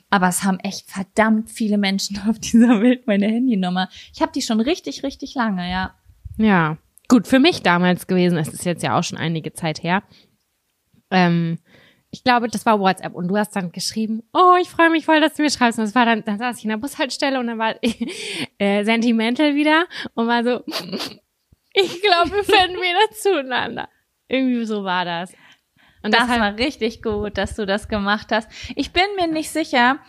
Aber 0.09 0.29
es 0.29 0.45
haben 0.45 0.61
echt 0.61 0.89
verdammt 0.89 1.49
viele 1.49 1.77
Menschen 1.77 2.17
auf 2.29 2.39
dieser 2.39 2.81
Welt 2.81 3.05
meine 3.05 3.27
Handynummer. 3.27 3.89
Ich 4.13 4.21
habe 4.21 4.31
die 4.31 4.41
schon 4.41 4.61
richtig, 4.61 5.03
richtig 5.03 5.35
lange, 5.35 5.69
ja. 5.69 5.93
Ja. 6.37 6.77
Gut, 7.09 7.27
für 7.27 7.39
mich 7.39 7.63
damals 7.63 8.07
gewesen. 8.07 8.37
Es 8.37 8.47
ist 8.47 8.63
jetzt 8.63 8.81
ja 8.81 8.97
auch 8.97 9.03
schon 9.03 9.17
einige 9.17 9.51
Zeit 9.51 9.83
her. 9.83 10.03
Ähm, 11.11 11.57
ich 12.11 12.23
glaube, 12.23 12.47
das 12.47 12.65
war 12.65 12.79
WhatsApp 12.79 13.13
und 13.13 13.27
du 13.27 13.37
hast 13.37 13.55
dann 13.55 13.71
geschrieben, 13.71 14.23
oh, 14.33 14.55
ich 14.61 14.69
freue 14.69 14.89
mich 14.89 15.05
voll, 15.05 15.19
dass 15.21 15.33
du 15.35 15.41
mir 15.43 15.49
schreibst. 15.49 15.77
Und 15.77 15.85
das 15.85 15.95
war 15.95 16.05
dann, 16.05 16.23
dann 16.23 16.37
saß 16.37 16.57
ich 16.57 16.63
in 16.63 16.69
der 16.69 16.77
Bushaltestelle 16.77 17.39
und 17.39 17.47
dann 17.47 17.59
war 17.59 17.75
äh, 18.59 18.83
Sentimental 18.83 19.55
wieder 19.55 19.85
und 20.13 20.27
war 20.27 20.43
so, 20.43 20.63
ich 21.73 22.01
glaube, 22.01 22.31
wir 22.31 22.43
finden 22.43 22.77
wieder 22.81 23.11
zueinander. 23.13 23.89
Irgendwie 24.27 24.65
so 24.65 24.83
war 24.83 25.05
das. 25.05 25.31
Und 26.03 26.13
Das 26.13 26.21
deshalb- 26.27 26.39
war 26.41 26.57
richtig 26.57 27.01
gut, 27.01 27.37
dass 27.37 27.55
du 27.55 27.65
das 27.65 27.87
gemacht 27.87 28.27
hast. 28.31 28.49
Ich 28.75 28.91
bin 28.93 29.03
mir 29.17 29.27
nicht 29.27 29.49
sicher. 29.49 29.99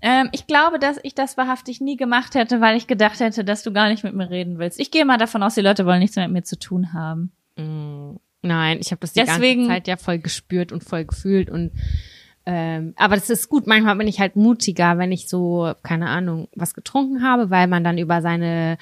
Ähm, 0.00 0.28
ich 0.32 0.46
glaube, 0.46 0.78
dass 0.78 0.98
ich 1.02 1.14
das 1.14 1.36
wahrhaftig 1.36 1.80
nie 1.80 1.96
gemacht 1.96 2.34
hätte, 2.34 2.60
weil 2.60 2.76
ich 2.76 2.86
gedacht 2.86 3.20
hätte, 3.20 3.44
dass 3.44 3.62
du 3.62 3.72
gar 3.72 3.88
nicht 3.88 4.04
mit 4.04 4.14
mir 4.14 4.28
reden 4.28 4.58
willst. 4.58 4.78
Ich 4.80 4.90
gehe 4.90 5.04
mal 5.04 5.16
davon 5.18 5.42
aus, 5.42 5.54
die 5.54 5.60
Leute 5.62 5.86
wollen 5.86 6.00
nichts 6.00 6.16
mehr 6.16 6.26
mit 6.28 6.34
mir 6.34 6.42
zu 6.42 6.58
tun 6.58 6.92
haben. 6.92 7.32
Mm, 7.56 8.16
Nein, 8.44 8.78
ich 8.80 8.90
habe 8.90 9.00
das 9.00 9.12
die 9.12 9.20
Deswegen- 9.24 9.62
ganze 9.62 9.74
Zeit 9.74 9.88
ja 9.88 9.96
voll 9.96 10.18
gespürt 10.18 10.70
und 10.70 10.84
voll 10.84 11.04
gefühlt 11.04 11.50
und 11.50 11.72
ähm, 12.46 12.92
aber 12.96 13.14
das 13.14 13.30
ist 13.30 13.48
gut. 13.48 13.66
Manchmal 13.66 13.96
bin 13.96 14.06
ich 14.06 14.20
halt 14.20 14.36
mutiger, 14.36 14.98
wenn 14.98 15.12
ich 15.12 15.28
so 15.28 15.72
keine 15.82 16.08
Ahnung 16.10 16.48
was 16.54 16.74
getrunken 16.74 17.22
habe, 17.22 17.48
weil 17.48 17.66
man 17.68 17.82
dann 17.84 17.96
über 17.96 18.20
seine 18.20 18.76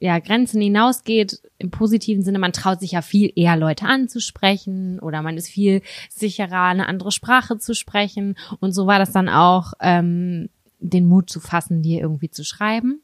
ja, 0.00 0.18
Grenzen 0.18 0.60
hinausgeht, 0.60 1.40
im 1.58 1.70
positiven 1.70 2.24
Sinne, 2.24 2.40
man 2.40 2.52
traut 2.52 2.80
sich 2.80 2.90
ja 2.90 3.02
viel 3.02 3.30
eher 3.36 3.56
Leute 3.56 3.86
anzusprechen 3.86 4.98
oder 4.98 5.22
man 5.22 5.36
ist 5.36 5.46
viel 5.48 5.80
sicherer, 6.10 6.62
eine 6.64 6.88
andere 6.88 7.12
Sprache 7.12 7.58
zu 7.58 7.72
sprechen. 7.76 8.36
Und 8.58 8.72
so 8.72 8.88
war 8.88 8.98
das 8.98 9.12
dann 9.12 9.28
auch, 9.28 9.74
ähm, 9.80 10.48
den 10.80 11.06
Mut 11.06 11.30
zu 11.30 11.38
fassen, 11.38 11.82
dir 11.82 12.00
irgendwie 12.00 12.30
zu 12.30 12.42
schreiben. 12.44 13.02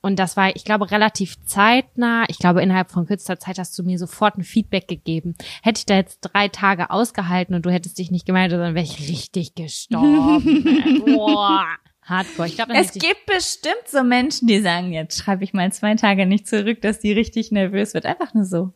Und 0.00 0.18
das 0.18 0.36
war, 0.36 0.54
ich 0.54 0.64
glaube, 0.64 0.90
relativ 0.90 1.36
zeitnah. 1.44 2.24
Ich 2.28 2.38
glaube, 2.38 2.62
innerhalb 2.62 2.90
von 2.90 3.06
kürzester 3.06 3.38
Zeit 3.38 3.58
hast 3.58 3.78
du 3.78 3.82
mir 3.82 3.98
sofort 3.98 4.38
ein 4.38 4.44
Feedback 4.44 4.88
gegeben. 4.88 5.34
Hätte 5.62 5.78
ich 5.78 5.86
da 5.86 5.96
jetzt 5.96 6.20
drei 6.20 6.48
Tage 6.48 6.90
ausgehalten 6.90 7.54
und 7.54 7.66
du 7.66 7.70
hättest 7.70 7.98
dich 7.98 8.10
nicht 8.10 8.26
gemeldet, 8.26 8.60
dann 8.60 8.74
wäre 8.74 8.84
ich 8.84 9.08
richtig 9.08 9.54
gestorben. 9.54 11.02
Boah. 11.06 11.66
Hardcore. 12.02 12.46
Ich 12.46 12.54
glaub, 12.54 12.68
es 12.70 12.92
gibt 12.92 13.26
bestimmt 13.26 13.88
so 13.88 14.04
Menschen, 14.04 14.46
die 14.46 14.60
sagen, 14.60 14.92
jetzt 14.92 15.18
schreibe 15.18 15.42
ich 15.42 15.52
mal 15.52 15.72
zwei 15.72 15.96
Tage 15.96 16.24
nicht 16.24 16.46
zurück, 16.46 16.80
dass 16.80 17.00
die 17.00 17.12
richtig 17.12 17.50
nervös 17.50 17.94
wird. 17.94 18.06
Einfach 18.06 18.32
nur 18.32 18.44
so. 18.44 18.72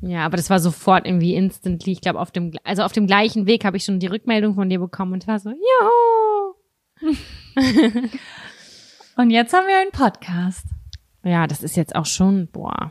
Ja, 0.00 0.24
aber 0.24 0.36
das 0.36 0.50
war 0.50 0.58
sofort 0.58 1.06
irgendwie 1.06 1.34
instantly. 1.34 1.92
Ich 1.92 2.00
glaube, 2.00 2.20
auf 2.20 2.30
dem, 2.30 2.52
also 2.64 2.82
auf 2.82 2.92
dem 2.92 3.06
gleichen 3.06 3.46
Weg 3.46 3.64
habe 3.64 3.76
ich 3.76 3.84
schon 3.84 4.00
die 4.00 4.08
Rückmeldung 4.08 4.54
von 4.54 4.68
dir 4.68 4.80
bekommen 4.80 5.12
und 5.12 5.26
war 5.26 5.38
so, 5.38 5.50
jo. 5.50 6.56
Und 9.22 9.30
jetzt 9.30 9.54
haben 9.54 9.68
wir 9.68 9.78
einen 9.78 9.92
Podcast. 9.92 10.66
Ja, 11.22 11.46
das 11.46 11.62
ist 11.62 11.76
jetzt 11.76 11.94
auch 11.94 12.06
schon, 12.06 12.48
boah. 12.48 12.90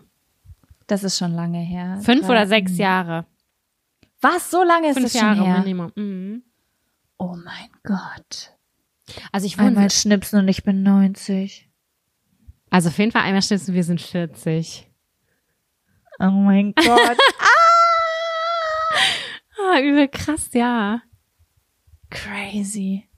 Das 0.88 1.04
ist 1.04 1.18
schon 1.18 1.34
lange 1.34 1.60
her. 1.60 2.00
Fünf 2.04 2.30
oder 2.30 2.48
sechs 2.48 2.78
Jahre. 2.78 3.26
Was? 4.22 4.50
So 4.50 4.64
lange 4.64 4.88
ist 4.88 4.94
Fünf 4.94 5.12
das 5.12 5.20
schon 5.20 5.36
Jahre 5.36 5.46
her? 5.46 5.60
Minimum. 5.60 5.92
Mhm. 5.98 6.44
Oh 7.18 7.36
mein 7.36 7.70
Gott. 7.84 8.56
Also 9.34 9.46
ich 9.46 9.60
Einmal 9.60 9.92
schnipsen 9.92 10.40
und 10.40 10.48
ich 10.48 10.64
bin 10.64 10.84
90. 10.84 11.70
also 12.70 12.88
auf 12.88 12.98
jeden 12.98 13.12
Fall 13.12 13.24
einmal 13.24 13.42
schnipsen, 13.42 13.74
wir 13.74 13.84
sind 13.84 14.00
40. 14.00 14.90
Oh 16.20 16.30
mein 16.30 16.74
Gott. 16.76 17.18
Ah, 19.60 19.82
übel 19.82 20.08
krass, 20.08 20.50
ja. 20.54 21.02
Crazy. 22.10 23.11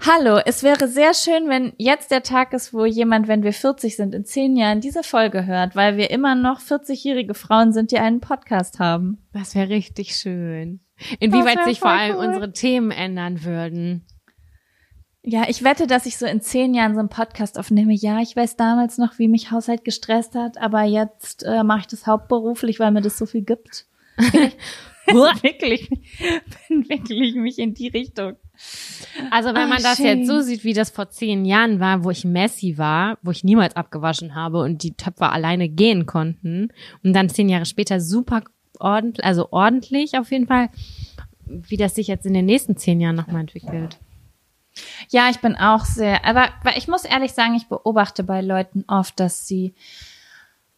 Hallo, 0.00 0.38
es 0.44 0.62
wäre 0.62 0.88
sehr 0.88 1.14
schön, 1.14 1.48
wenn 1.48 1.72
jetzt 1.78 2.10
der 2.10 2.22
Tag 2.22 2.52
ist, 2.52 2.72
wo 2.72 2.84
jemand, 2.84 3.28
wenn 3.28 3.42
wir 3.42 3.52
40 3.52 3.96
sind, 3.96 4.14
in 4.14 4.24
zehn 4.24 4.56
Jahren 4.56 4.80
diese 4.80 5.02
Folge 5.02 5.46
hört, 5.46 5.76
weil 5.76 5.96
wir 5.96 6.10
immer 6.10 6.34
noch 6.34 6.60
40-jährige 6.60 7.34
Frauen 7.34 7.72
sind, 7.72 7.90
die 7.90 7.98
einen 7.98 8.20
Podcast 8.20 8.78
haben. 8.78 9.18
Das 9.32 9.54
wäre 9.54 9.68
richtig 9.68 10.16
schön. 10.16 10.80
Inwieweit 11.18 11.64
sich 11.64 11.80
vor 11.80 11.90
allem 11.90 12.16
cool. 12.16 12.26
unsere 12.26 12.52
Themen 12.52 12.90
ändern 12.90 13.44
würden. 13.44 14.04
Ja, 15.26 15.44
ich 15.48 15.64
wette, 15.64 15.86
dass 15.86 16.04
ich 16.04 16.18
so 16.18 16.26
in 16.26 16.42
zehn 16.42 16.74
Jahren 16.74 16.92
so 16.92 17.00
einen 17.00 17.08
Podcast 17.08 17.58
aufnehme. 17.58 17.94
Ja, 17.94 18.20
ich 18.20 18.36
weiß 18.36 18.56
damals 18.56 18.98
noch, 18.98 19.18
wie 19.18 19.28
mich 19.28 19.50
Haushalt 19.50 19.82
gestresst 19.82 20.34
hat, 20.34 20.58
aber 20.58 20.82
jetzt 20.82 21.44
äh, 21.44 21.64
mache 21.64 21.80
ich 21.80 21.86
das 21.86 22.06
hauptberuflich, 22.06 22.78
weil 22.78 22.90
mir 22.90 23.00
das 23.00 23.16
so 23.16 23.24
viel 23.24 23.42
gibt. 23.42 23.86
wirklich, 25.06 25.88
entwickle 26.68 27.24
ich 27.24 27.34
mich 27.34 27.58
in 27.58 27.74
die 27.74 27.88
Richtung. 27.88 28.36
Also 29.30 29.48
wenn 29.50 29.56
Ah, 29.62 29.66
man 29.66 29.82
das 29.82 29.96
schön. 29.96 30.06
jetzt 30.06 30.28
so 30.28 30.40
sieht, 30.40 30.64
wie 30.64 30.74
das 30.74 30.90
vor 30.90 31.10
zehn 31.10 31.44
Jahren 31.44 31.80
war, 31.80 32.04
wo 32.04 32.10
ich 32.10 32.24
Messi 32.24 32.78
war, 32.78 33.18
wo 33.22 33.30
ich 33.30 33.42
niemals 33.44 33.74
abgewaschen 33.76 34.34
habe 34.34 34.60
und 34.60 34.82
die 34.82 34.94
Töpfer 34.94 35.32
alleine 35.32 35.68
gehen 35.68 36.06
konnten 36.06 36.68
und 37.02 37.12
dann 37.12 37.28
zehn 37.28 37.48
Jahre 37.48 37.66
später 37.66 38.00
super 38.00 38.42
ordentlich, 38.78 39.24
also 39.24 39.48
ordentlich 39.50 40.18
auf 40.18 40.30
jeden 40.30 40.46
Fall, 40.46 40.68
wie 41.46 41.76
das 41.76 41.94
sich 41.94 42.06
jetzt 42.06 42.26
in 42.26 42.34
den 42.34 42.46
nächsten 42.46 42.76
zehn 42.76 43.00
Jahren 43.00 43.16
nochmal 43.16 43.40
entwickelt. 43.42 43.98
Ja, 45.10 45.28
ich 45.30 45.38
bin 45.38 45.54
auch 45.56 45.84
sehr, 45.84 46.24
aber 46.24 46.48
ich 46.76 46.88
muss 46.88 47.04
ehrlich 47.04 47.32
sagen, 47.32 47.54
ich 47.54 47.68
beobachte 47.68 48.24
bei 48.24 48.40
Leuten 48.40 48.84
oft, 48.88 49.18
dass 49.20 49.46
sie 49.46 49.74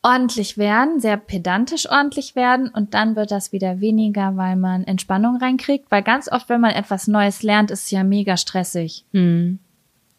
ordentlich 0.07 0.57
werden, 0.57 1.01
sehr 1.01 1.16
pedantisch 1.16 1.91
ordentlich 1.91 2.37
werden 2.37 2.69
und 2.69 2.95
dann 2.95 3.16
wird 3.16 3.33
das 3.33 3.51
wieder 3.51 3.81
weniger, 3.81 4.37
weil 4.37 4.55
man 4.55 4.85
Entspannung 4.85 5.37
reinkriegt, 5.39 5.91
weil 5.91 6.05
ganz 6.05 6.31
oft, 6.31 6.49
wenn 6.49 6.61
man 6.61 6.70
etwas 6.70 7.09
Neues 7.09 7.43
lernt, 7.43 7.73
ist 7.73 7.87
es 7.87 7.91
ja 7.91 8.05
mega 8.05 8.37
stressig, 8.37 9.05
Hm. 9.12 9.59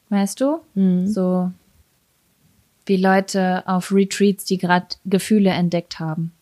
weißt 0.09 0.41
du? 0.41 0.59
Hm. 0.75 1.07
So 1.07 1.51
wie 2.85 2.97
Leute 2.97 3.63
auf 3.65 3.93
Retreats, 3.93 4.43
die 4.43 4.57
gerade 4.57 4.87
Gefühle 5.05 5.51
entdeckt 5.51 5.99
haben. 5.99 6.33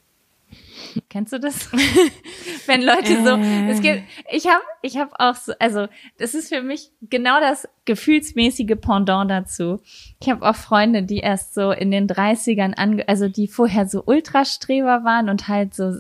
Kennst 1.10 1.34
du 1.34 1.40
das? 1.40 1.72
Wenn 2.66 2.82
Leute 2.82 3.24
so, 3.24 3.36
Äh. 3.36 3.70
es 3.70 3.82
gibt, 3.82 4.04
ich 4.32 4.48
habe, 4.48 4.64
ich 4.82 4.98
habe 4.98 5.12
auch 5.20 5.36
so, 5.36 5.54
also 5.60 5.88
das 6.18 6.34
ist 6.34 6.50
für 6.54 6.62
mich 6.62 6.92
genau 7.02 7.40
das 7.40 7.68
gefühlsmäßige 7.86 8.76
Pendant 8.80 9.30
dazu. 9.30 9.82
Ich 10.22 10.30
habe 10.30 10.48
auch 10.48 10.56
Freunde, 10.56 11.04
die 11.04 11.20
erst 11.20 11.54
so 11.54 11.72
in 11.72 11.92
den 11.92 12.08
30ern 12.08 12.74
ange, 12.76 13.08
also 13.08 13.28
die 13.28 13.48
vorher 13.48 13.88
so 13.88 14.04
Ultrastreber 14.06 15.04
waren 15.04 15.30
und 15.30 15.48
halt 15.48 15.74
so 15.74 16.00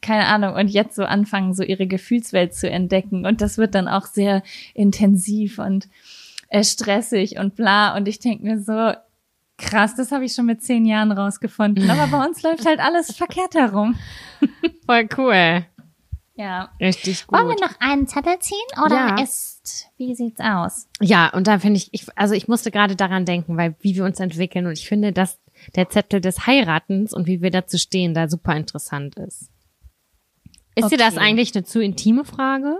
keine 0.00 0.26
Ahnung, 0.26 0.54
und 0.54 0.68
jetzt 0.68 0.94
so 0.94 1.02
anfangen, 1.02 1.54
so 1.54 1.64
ihre 1.64 1.88
Gefühlswelt 1.88 2.54
zu 2.54 2.70
entdecken. 2.70 3.26
Und 3.26 3.40
das 3.40 3.58
wird 3.58 3.74
dann 3.74 3.88
auch 3.88 4.06
sehr 4.06 4.42
intensiv 4.74 5.58
und 5.58 5.88
äh, 6.50 6.62
stressig 6.62 7.38
und 7.38 7.56
bla. 7.56 7.96
Und 7.96 8.06
ich 8.08 8.20
denke 8.20 8.44
mir 8.44 8.60
so, 8.60 8.92
krass, 9.58 9.94
das 9.96 10.10
habe 10.12 10.24
ich 10.24 10.32
schon 10.32 10.46
mit 10.46 10.62
zehn 10.62 10.86
Jahren 10.86 11.12
rausgefunden. 11.12 11.90
Aber 11.90 12.06
bei 12.06 12.24
uns 12.24 12.42
läuft 12.42 12.64
halt 12.66 12.80
alles 12.80 13.12
verkehrt 13.16 13.54
herum. 13.54 13.98
Voll 14.86 15.08
cool. 15.18 15.66
Ja. 16.36 16.70
Richtig 16.80 17.26
gut. 17.26 17.36
Wollen 17.38 17.48
wir 17.48 17.66
noch 17.66 17.80
einen 17.80 18.06
Zettel 18.06 18.38
ziehen 18.38 18.56
oder 18.84 18.94
Ja. 19.16 19.22
ist, 19.22 19.88
wie 19.96 20.14
sieht's 20.14 20.40
aus? 20.40 20.86
Ja, 21.00 21.28
und 21.34 21.48
da 21.48 21.58
finde 21.58 21.78
ich, 21.78 21.88
ich, 21.92 22.06
also 22.16 22.34
ich 22.34 22.46
musste 22.46 22.70
gerade 22.70 22.94
daran 22.94 23.24
denken, 23.24 23.56
weil 23.56 23.74
wie 23.80 23.96
wir 23.96 24.04
uns 24.04 24.20
entwickeln 24.20 24.66
und 24.66 24.72
ich 24.72 24.86
finde, 24.88 25.12
dass 25.12 25.40
der 25.74 25.88
Zettel 25.90 26.20
des 26.20 26.46
Heiratens 26.46 27.12
und 27.12 27.26
wie 27.26 27.42
wir 27.42 27.50
dazu 27.50 27.76
stehen, 27.76 28.14
da 28.14 28.28
super 28.28 28.54
interessant 28.54 29.16
ist. 29.16 29.50
Ist 30.76 30.90
dir 30.92 30.96
das 30.98 31.14
Okay. 31.16 31.24
eigentlich 31.24 31.52
eine 31.56 31.64
zu 31.64 31.80
intime 31.82 32.24
Frage? 32.24 32.76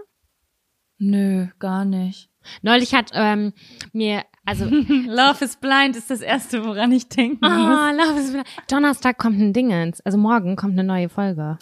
Nö, 0.98 1.48
gar 1.58 1.84
nicht. 1.84 2.30
Neulich 2.62 2.94
hat 2.94 3.10
ähm, 3.14 3.52
mir, 3.92 4.22
also 4.48 4.64
Love 5.06 5.44
is 5.44 5.56
blind 5.56 5.94
ist 5.94 6.10
das 6.10 6.22
erste, 6.22 6.64
woran 6.64 6.90
ich 6.92 7.08
denken 7.08 7.44
ah, 7.44 7.90
Love 7.92 8.18
is 8.18 8.32
Blind. 8.32 8.46
Donnerstag 8.70 9.18
kommt 9.18 9.38
ein 9.38 9.52
Dingens, 9.52 10.00
also 10.00 10.16
morgen 10.16 10.56
kommt 10.56 10.72
eine 10.72 10.84
neue 10.84 11.10
Folge. 11.10 11.58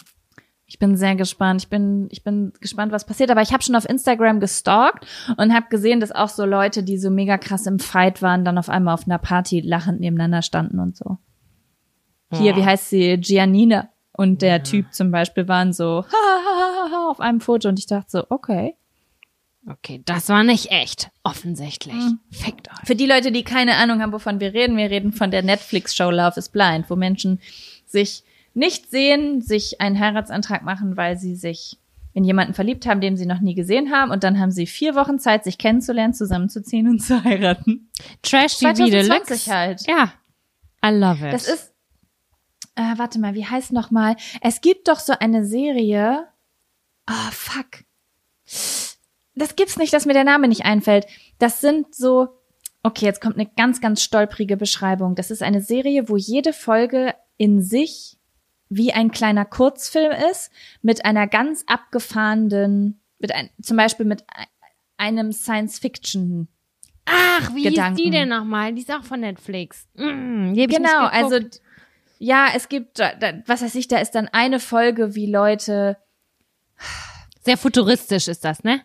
Ich 0.69 0.79
bin 0.79 0.97
sehr 0.97 1.15
gespannt. 1.15 1.63
Ich 1.63 1.69
bin, 1.69 2.09
ich 2.11 2.25
bin 2.25 2.51
gespannt, 2.59 2.91
was 2.91 3.05
passiert. 3.05 3.31
Aber 3.31 3.41
ich 3.41 3.53
habe 3.53 3.63
schon 3.63 3.75
auf 3.77 3.87
Instagram 3.87 4.41
gestalkt 4.41 5.07
und 5.37 5.53
habe 5.53 5.67
gesehen, 5.69 6.01
dass 6.01 6.11
auch 6.11 6.27
so 6.27 6.43
Leute, 6.43 6.83
die 6.83 6.97
so 6.97 7.09
mega 7.09 7.37
krass 7.37 7.65
im 7.67 7.79
Fight 7.79 8.21
waren, 8.21 8.43
dann 8.43 8.57
auf 8.57 8.67
einmal 8.67 8.93
auf 8.93 9.05
einer 9.07 9.17
Party 9.17 9.61
lachend 9.61 10.01
nebeneinander 10.01 10.41
standen 10.41 10.79
und 10.79 10.97
so. 10.97 11.19
Hier, 12.33 12.57
wie 12.57 12.65
heißt 12.65 12.89
sie? 12.89 13.17
Giannina 13.17 13.87
und 14.11 14.41
der 14.41 14.61
Typ 14.63 14.93
zum 14.93 15.09
Beispiel 15.09 15.47
waren 15.47 15.71
so 15.71 16.03
ha, 16.11 16.11
ha, 16.11 16.45
ha, 16.45 16.91
ha, 16.91 17.11
auf 17.11 17.21
einem 17.21 17.39
Foto 17.39 17.69
und 17.69 17.79
ich 17.79 17.87
dachte 17.87 18.09
so, 18.09 18.25
okay. 18.29 18.75
Okay, 19.69 20.01
das 20.05 20.29
war 20.29 20.43
nicht 20.43 20.71
echt, 20.71 21.09
offensichtlich. 21.23 22.01
Fickt 22.31 22.69
euch. 22.69 22.85
Für 22.85 22.95
die 22.95 23.05
Leute, 23.05 23.33
die 23.33 23.43
keine 23.43 23.75
Ahnung 23.75 24.01
haben, 24.01 24.13
wovon 24.13 24.39
wir 24.39 24.53
reden, 24.53 24.77
wir 24.77 24.89
reden 24.89 25.11
von 25.11 25.29
der 25.29 25.43
Netflix-Show 25.43 26.09
Love 26.09 26.39
is 26.39 26.47
Blind, 26.47 26.89
wo 26.89 26.95
Menschen 26.95 27.41
sich 27.85 28.23
nicht 28.53 28.89
sehen, 28.89 29.41
sich 29.41 29.81
einen 29.81 29.99
Heiratsantrag 29.99 30.63
machen, 30.63 30.95
weil 30.95 31.17
sie 31.17 31.35
sich 31.35 31.77
in 32.13 32.23
jemanden 32.23 32.53
verliebt 32.53 32.87
haben, 32.87 33.01
den 33.01 33.17
sie 33.17 33.25
noch 33.25 33.41
nie 33.41 33.53
gesehen 33.55 33.91
haben 33.91 34.09
und 34.09 34.23
dann 34.23 34.39
haben 34.39 34.51
sie 34.51 34.65
vier 34.65 34.95
Wochen 34.95 35.19
Zeit, 35.19 35.43
sich 35.43 35.57
kennenzulernen, 35.57 36.13
zusammenzuziehen 36.13 36.87
und 36.87 36.99
zu 37.03 37.23
heiraten. 37.23 37.91
Trash 38.23 38.57
TV 38.57 38.73
2020 38.73 38.91
Deluxe. 38.91 39.53
halt. 39.53 39.87
Ja. 39.87 40.13
I 40.83 40.89
love 40.97 41.27
it. 41.27 41.33
Das 41.33 41.47
ist, 41.47 41.73
äh, 42.75 42.97
warte 42.97 43.19
mal, 43.19 43.35
wie 43.35 43.45
heißt 43.45 43.73
noch 43.73 43.91
mal? 43.91 44.15
Es 44.41 44.61
gibt 44.61 44.87
doch 44.87 44.99
so 44.99 45.13
eine 45.19 45.45
Serie. 45.45 46.25
Oh, 47.09 47.31
fuck. 47.31 47.83
Das 49.37 49.55
gibt's 49.55 49.77
nicht, 49.77 49.93
dass 49.93 50.05
mir 50.05 50.13
der 50.13 50.23
Name 50.23 50.47
nicht 50.47 50.65
einfällt. 50.65 51.05
Das 51.39 51.61
sind 51.61 51.93
so, 51.93 52.27
okay, 52.83 53.05
jetzt 53.05 53.21
kommt 53.21 53.35
eine 53.35 53.45
ganz, 53.57 53.81
ganz 53.81 54.01
stolprige 54.01 54.57
Beschreibung. 54.57 55.15
Das 55.15 55.31
ist 55.31 55.43
eine 55.43 55.61
Serie, 55.61 56.09
wo 56.09 56.17
jede 56.17 56.53
Folge 56.53 57.13
in 57.37 57.61
sich 57.61 58.17
wie 58.69 58.91
ein 58.91 59.11
kleiner 59.11 59.45
Kurzfilm 59.45 60.11
ist, 60.31 60.51
mit 60.81 61.05
einer 61.05 61.25
ganz 61.27 61.63
abgefahrenen, 61.67 62.99
mit 63.19 63.33
ein, 63.33 63.49
zum 63.61 63.77
Beispiel 63.77 64.05
mit 64.05 64.23
ein- 64.27 64.47
einem 64.97 65.31
Science-Fiction 65.31 66.47
Ach, 67.05 67.53
wie 67.55 67.63
Gedanken. 67.63 67.95
hieß 67.95 68.03
die 68.05 68.11
denn 68.11 68.27
nochmal? 68.29 68.73
Die 68.73 68.81
ist 68.81 68.91
auch 68.91 69.03
von 69.03 69.19
Netflix. 69.21 69.87
Mm, 69.95 70.53
Genau, 70.55 71.05
also 71.05 71.39
ja, 72.19 72.47
es 72.55 72.67
gibt, 72.67 72.99
was 72.99 73.61
weiß 73.61 73.75
ich, 73.75 73.87
da 73.87 73.99
ist 73.99 74.11
dann 74.15 74.27
eine 74.29 74.59
Folge, 74.59 75.13
wie 75.15 75.31
Leute, 75.31 75.97
Sehr 77.45 77.57
futuristisch 77.57 78.27
ist 78.27 78.43
das, 78.43 78.63
ne? 78.63 78.81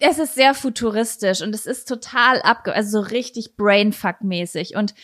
Es 0.00 0.18
ist 0.18 0.34
sehr 0.34 0.54
futuristisch 0.54 1.42
und 1.42 1.54
es 1.54 1.66
ist 1.66 1.86
total 1.86 2.40
abge, 2.42 2.74
also 2.74 3.02
so 3.02 3.08
richtig 3.08 3.56
Brainfuck-mäßig. 3.56 4.76
Und 4.76 4.94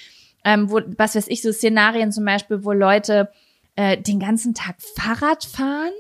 ähm, 0.45 0.71
wo, 0.71 0.81
was 0.97 1.15
weiß 1.15 1.29
ich, 1.29 1.43
so 1.43 1.53
Szenarien 1.53 2.13
zum 2.13 2.25
Beispiel, 2.25 2.65
wo 2.65 2.73
Leute 2.73 3.31
äh, 3.77 3.99
den 3.99 4.19
ganzen 4.19 4.55
Tag 4.55 4.77
Fahrrad 4.97 5.45
fahren, 5.45 5.93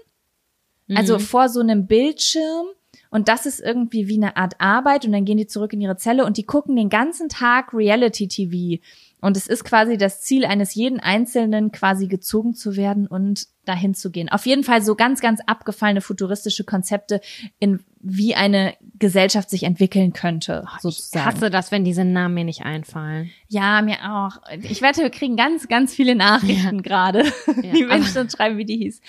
also 0.94 1.18
vor 1.18 1.48
so 1.48 1.60
einem 1.60 1.86
Bildschirm 1.86 2.66
und 3.10 3.28
das 3.28 3.46
ist 3.46 3.60
irgendwie 3.60 4.08
wie 4.08 4.16
eine 4.16 4.36
Art 4.36 4.60
Arbeit 4.60 5.04
und 5.04 5.12
dann 5.12 5.24
gehen 5.24 5.38
die 5.38 5.46
zurück 5.46 5.72
in 5.72 5.80
ihre 5.80 5.96
Zelle 5.96 6.24
und 6.24 6.36
die 6.36 6.44
gucken 6.44 6.76
den 6.76 6.88
ganzen 6.88 7.28
Tag 7.28 7.72
Reality-TV 7.72 8.82
Und 9.20 9.36
es 9.36 9.46
ist 9.46 9.64
quasi 9.64 9.96
das 9.96 10.20
Ziel 10.22 10.44
eines 10.44 10.74
jeden 10.74 11.00
Einzelnen, 11.00 11.72
quasi 11.72 12.08
gezogen 12.08 12.54
zu 12.54 12.76
werden 12.76 13.06
und 13.06 13.46
dahin 13.64 13.94
zu 13.94 14.10
gehen. 14.10 14.28
Auf 14.28 14.46
jeden 14.46 14.64
Fall 14.64 14.82
so 14.82 14.94
ganz, 14.94 15.20
ganz 15.20 15.40
abgefallene 15.46 16.00
futuristische 16.00 16.64
Konzepte, 16.64 17.20
in 17.58 17.80
wie 18.08 18.36
eine 18.36 18.74
Gesellschaft 19.00 19.50
sich 19.50 19.64
entwickeln 19.64 20.12
könnte, 20.12 20.64
sozusagen. 20.80 21.28
Ich 21.28 21.34
hasse 21.34 21.50
das, 21.50 21.72
wenn 21.72 21.82
diese 21.82 22.04
Namen 22.04 22.34
mir 22.34 22.44
nicht 22.44 22.62
einfallen. 22.62 23.30
Ja, 23.48 23.82
mir 23.82 23.96
auch. 24.12 24.38
Ich 24.62 24.80
wette, 24.80 25.02
wir 25.02 25.10
kriegen 25.10 25.34
ganz, 25.34 25.66
ganz 25.66 25.92
viele 25.92 26.14
Nachrichten 26.14 26.76
ja. 26.76 26.82
gerade, 26.82 27.24
ja, 27.24 27.72
die 27.74 27.84
Menschen 27.84 28.18
uns 28.18 28.34
schreiben, 28.34 28.58
wie 28.58 28.64
die 28.64 28.76
hieß. 28.76 29.00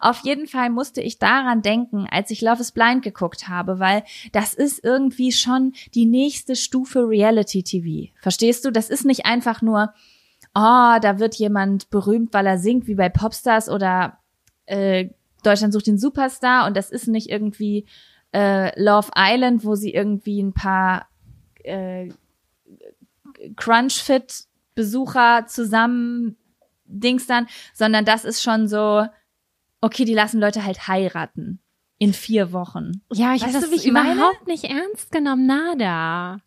Auf 0.00 0.20
jeden 0.24 0.46
Fall 0.46 0.70
musste 0.70 1.02
ich 1.02 1.18
daran 1.18 1.60
denken, 1.60 2.06
als 2.10 2.30
ich 2.30 2.40
Love 2.40 2.62
is 2.62 2.72
Blind 2.72 3.02
geguckt 3.02 3.46
habe, 3.46 3.78
weil 3.78 4.04
das 4.32 4.54
ist 4.54 4.82
irgendwie 4.82 5.32
schon 5.32 5.74
die 5.94 6.06
nächste 6.06 6.56
Stufe 6.56 7.06
Reality 7.06 7.62
TV. 7.62 8.10
Verstehst 8.22 8.64
du? 8.64 8.70
Das 8.70 8.88
ist 8.88 9.04
nicht 9.04 9.26
einfach 9.26 9.60
nur, 9.60 9.92
oh, 10.54 10.96
da 11.02 11.18
wird 11.18 11.34
jemand 11.34 11.90
berühmt, 11.90 12.32
weil 12.32 12.46
er 12.46 12.58
singt, 12.58 12.86
wie 12.86 12.94
bei 12.94 13.10
Popstars 13.10 13.68
oder 13.68 14.16
äh, 14.64 15.10
Deutschland 15.42 15.74
sucht 15.74 15.86
den 15.86 15.98
Superstar 15.98 16.66
und 16.66 16.74
das 16.74 16.90
ist 16.90 17.06
nicht 17.06 17.28
irgendwie 17.28 17.84
äh, 18.36 18.78
Love 18.78 19.10
Island, 19.16 19.64
wo 19.64 19.74
sie 19.76 19.94
irgendwie 19.94 20.42
ein 20.42 20.52
paar 20.52 21.08
äh, 21.64 22.10
Crunchfit-Besucher 23.56 25.46
zusammen 25.46 26.36
Dings 26.84 27.26
dann, 27.26 27.46
sondern 27.72 28.04
das 28.04 28.26
ist 28.26 28.42
schon 28.42 28.68
so, 28.68 29.06
okay, 29.80 30.04
die 30.04 30.14
lassen 30.14 30.38
Leute 30.40 30.64
halt 30.64 30.86
heiraten 30.86 31.60
in 31.98 32.12
vier 32.12 32.52
Wochen. 32.52 33.00
Ja, 33.10 33.34
ich 33.34 33.42
habe 33.42 33.54
das 33.54 33.70
du, 33.70 33.88
überhaupt 33.88 34.46
nicht 34.46 34.64
ernst 34.64 35.10
genommen, 35.10 35.46
nada. 35.46 36.42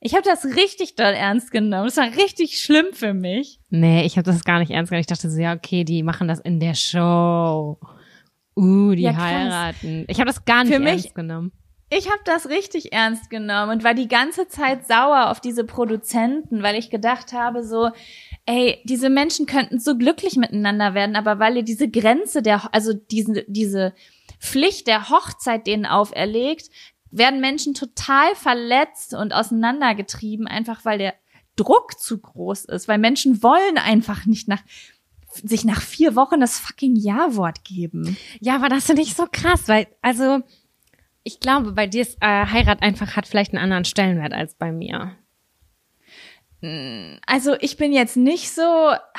Ich 0.00 0.14
habe 0.14 0.24
das 0.24 0.44
richtig 0.56 0.94
doll 0.94 1.12
ernst 1.12 1.50
genommen. 1.50 1.84
Das 1.84 1.98
war 1.98 2.06
richtig 2.16 2.58
schlimm 2.60 2.86
für 2.92 3.12
mich. 3.12 3.60
Nee, 3.68 4.06
ich 4.06 4.16
habe 4.16 4.24
das 4.24 4.44
gar 4.44 4.60
nicht 4.60 4.70
ernst 4.70 4.90
genommen. 4.90 5.00
Ich 5.02 5.06
dachte 5.06 5.30
so, 5.30 5.38
ja, 5.38 5.54
okay, 5.54 5.84
die 5.84 6.02
machen 6.02 6.26
das 6.26 6.40
in 6.40 6.58
der 6.58 6.74
Show. 6.74 7.78
Uh, 8.56 8.94
die 8.94 9.02
ja, 9.02 9.16
heiraten. 9.16 10.06
Ich 10.08 10.18
habe 10.18 10.28
das 10.28 10.44
gar 10.44 10.64
nicht 10.64 10.74
Für 10.74 10.82
ernst 10.82 11.04
mich, 11.04 11.14
genommen. 11.14 11.52
Ich 11.88 12.10
habe 12.10 12.20
das 12.24 12.48
richtig 12.48 12.92
ernst 12.92 13.30
genommen 13.30 13.70
und 13.70 13.84
war 13.84 13.94
die 13.94 14.08
ganze 14.08 14.48
Zeit 14.48 14.88
sauer 14.88 15.30
auf 15.30 15.40
diese 15.40 15.62
Produzenten, 15.62 16.62
weil 16.62 16.74
ich 16.74 16.90
gedacht 16.90 17.32
habe 17.32 17.62
so, 17.62 17.90
ey, 18.46 18.80
diese 18.84 19.08
Menschen 19.08 19.46
könnten 19.46 19.78
so 19.78 19.96
glücklich 19.96 20.36
miteinander 20.36 20.94
werden, 20.94 21.14
aber 21.14 21.38
weil 21.38 21.58
ihr 21.58 21.62
diese 21.62 21.88
Grenze 21.88 22.42
der, 22.42 22.74
also 22.74 22.92
diese, 22.92 23.44
diese 23.46 23.94
Pflicht 24.40 24.88
der 24.88 25.10
Hochzeit 25.10 25.66
denen 25.66 25.86
auferlegt, 25.86 26.70
werden 27.12 27.40
Menschen 27.40 27.74
total 27.74 28.34
verletzt 28.34 29.14
und 29.14 29.32
auseinandergetrieben, 29.32 30.48
einfach 30.48 30.84
weil 30.84 30.98
der 30.98 31.14
Druck 31.54 31.98
zu 31.98 32.18
groß 32.18 32.66
ist, 32.66 32.88
weil 32.88 32.98
Menschen 32.98 33.42
wollen 33.42 33.78
einfach 33.78 34.26
nicht 34.26 34.48
nach 34.48 34.62
sich 35.36 35.64
nach 35.64 35.80
vier 35.80 36.16
Wochen 36.16 36.40
das 36.40 36.58
fucking 36.58 36.96
Ja-Wort 36.96 37.64
geben. 37.64 38.16
Ja, 38.40 38.56
aber 38.56 38.68
das 38.68 38.86
finde 38.86 39.02
ich 39.02 39.14
so 39.14 39.26
krass, 39.30 39.68
weil, 39.68 39.86
also, 40.02 40.40
ich 41.22 41.40
glaube, 41.40 41.72
bei 41.72 41.86
dir 41.86 42.02
ist 42.02 42.18
äh, 42.20 42.46
Heirat 42.46 42.82
einfach 42.82 43.16
hat 43.16 43.26
vielleicht 43.26 43.52
einen 43.52 43.62
anderen 43.62 43.84
Stellenwert 43.84 44.32
als 44.32 44.54
bei 44.54 44.70
mir. 44.70 45.16
Mm, 46.60 47.16
also 47.26 47.54
ich 47.60 47.76
bin 47.76 47.92
jetzt 47.92 48.16
nicht 48.16 48.50
so 48.50 48.62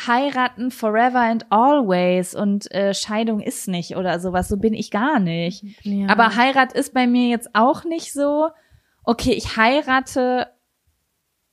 heiraten 0.07 0.72
forever 0.72 1.19
and 1.22 1.45
always 1.52 2.34
und 2.34 2.72
äh, 2.72 2.94
Scheidung 2.94 3.41
ist 3.41 3.68
nicht 3.68 3.95
oder 3.95 4.19
sowas. 4.19 4.48
So 4.48 4.57
bin 4.57 4.73
ich 4.73 4.89
gar 4.91 5.19
nicht. 5.19 5.64
Ja. 5.84 6.07
Aber 6.10 6.35
Heirat 6.35 6.73
ist 6.73 6.94
bei 6.94 7.07
mir 7.07 7.30
jetzt 7.30 7.49
auch 7.53 7.84
nicht 7.84 8.14
so. 8.14 8.49
Okay, 9.03 9.34
ich 9.34 9.56
heirate 9.56 10.48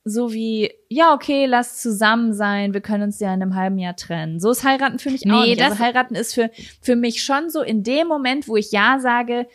so 0.05 0.33
wie, 0.35 0.71
ja, 0.89 1.15
okay, 1.15 1.47
lass 1.47 1.81
zusammen 1.81 2.35
sein, 2.35 2.75
wir 2.75 2.83
können 2.83 3.05
uns 3.05 3.21
ja 3.21 3.33
in 3.33 3.43
einem 3.43 3.55
halben 3.55 3.79
Jahr 3.79 3.97
trennen. 3.97 4.39
So 4.39 4.51
ist 4.51 4.63
heiraten 4.63 4.99
für 4.99 5.11
mich 5.11 5.25
nee, 5.25 5.33
auch 5.33 5.45
nicht. 5.45 5.63
Also 5.63 5.79
heiraten 5.79 6.15
ist 6.15 6.35
für, 6.35 6.51
für 6.83 6.95
mich 6.95 7.25
schon 7.25 7.49
so 7.49 7.63
in 7.63 7.83
dem 7.83 8.07
Moment, 8.07 8.47
wo 8.47 8.57
ich 8.57 8.71
ja 8.71 8.99
sage, 9.01 9.47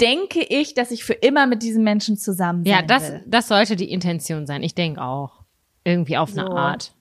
denke 0.00 0.40
ich, 0.40 0.74
dass 0.74 0.90
ich 0.90 1.04
für 1.04 1.14
immer 1.14 1.46
mit 1.46 1.62
diesem 1.62 1.84
Menschen 1.84 2.18
zusammen 2.18 2.64
sein 2.64 2.72
Ja, 2.72 2.82
das, 2.82 3.10
will. 3.10 3.24
das 3.26 3.48
sollte 3.48 3.76
die 3.76 3.90
Intention 3.90 4.46
sein. 4.46 4.62
Ich 4.62 4.74
denke 4.74 5.02
auch. 5.02 5.42
Irgendwie 5.84 6.16
auf 6.16 6.30
so. 6.30 6.40
eine 6.40 6.50
Art. 6.50 6.92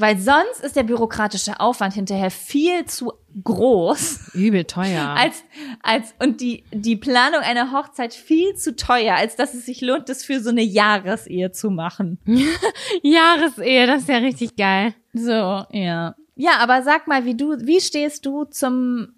Weil 0.00 0.18
sonst 0.18 0.64
ist 0.64 0.76
der 0.76 0.82
bürokratische 0.82 1.60
Aufwand 1.60 1.92
hinterher 1.92 2.30
viel 2.30 2.86
zu 2.86 3.12
groß. 3.44 4.30
Übel 4.32 4.64
teuer. 4.64 5.10
Als, 5.18 5.44
als, 5.82 6.14
und 6.18 6.40
die, 6.40 6.64
die 6.72 6.96
Planung 6.96 7.40
einer 7.40 7.70
Hochzeit 7.72 8.14
viel 8.14 8.54
zu 8.54 8.74
teuer, 8.74 9.14
als 9.16 9.36
dass 9.36 9.52
es 9.52 9.66
sich 9.66 9.82
lohnt, 9.82 10.08
das 10.08 10.24
für 10.24 10.40
so 10.40 10.50
eine 10.50 10.62
Jahresehe 10.62 11.52
zu 11.52 11.70
machen. 11.70 12.18
Jahresehe, 13.02 13.86
das 13.86 14.02
ist 14.02 14.08
ja 14.08 14.16
richtig 14.16 14.56
geil. 14.56 14.94
So, 15.12 15.30
ja. 15.30 16.14
Ja, 16.34 16.52
aber 16.60 16.82
sag 16.82 17.06
mal, 17.06 17.26
wie 17.26 17.36
du, 17.36 17.58
wie 17.60 17.80
stehst 17.80 18.24
du 18.24 18.44
zum, 18.44 19.08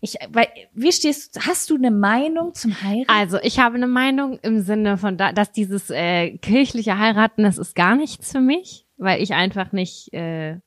ich, 0.00 0.16
weil, 0.30 0.48
wie 0.74 0.92
stehst 0.92 1.36
du, 1.36 1.40
hast 1.46 1.70
du 1.70 1.76
eine 1.76 1.92
Meinung 1.92 2.54
zum 2.54 2.82
Heiraten? 2.82 3.08
Also, 3.08 3.38
ich 3.42 3.60
habe 3.60 3.76
eine 3.76 3.86
Meinung 3.86 4.40
im 4.42 4.60
Sinne 4.60 4.98
von, 4.98 5.16
da, 5.16 5.32
dass 5.32 5.52
dieses 5.52 5.88
äh, 5.90 6.36
kirchliche 6.38 6.98
Heiraten, 6.98 7.44
das 7.44 7.58
ist 7.58 7.76
gar 7.76 7.94
nichts 7.94 8.32
für 8.32 8.40
mich 8.40 8.86
weil 9.00 9.22
ich 9.22 9.34
einfach 9.34 9.72
nicht 9.72 10.12
äh, 10.12 10.58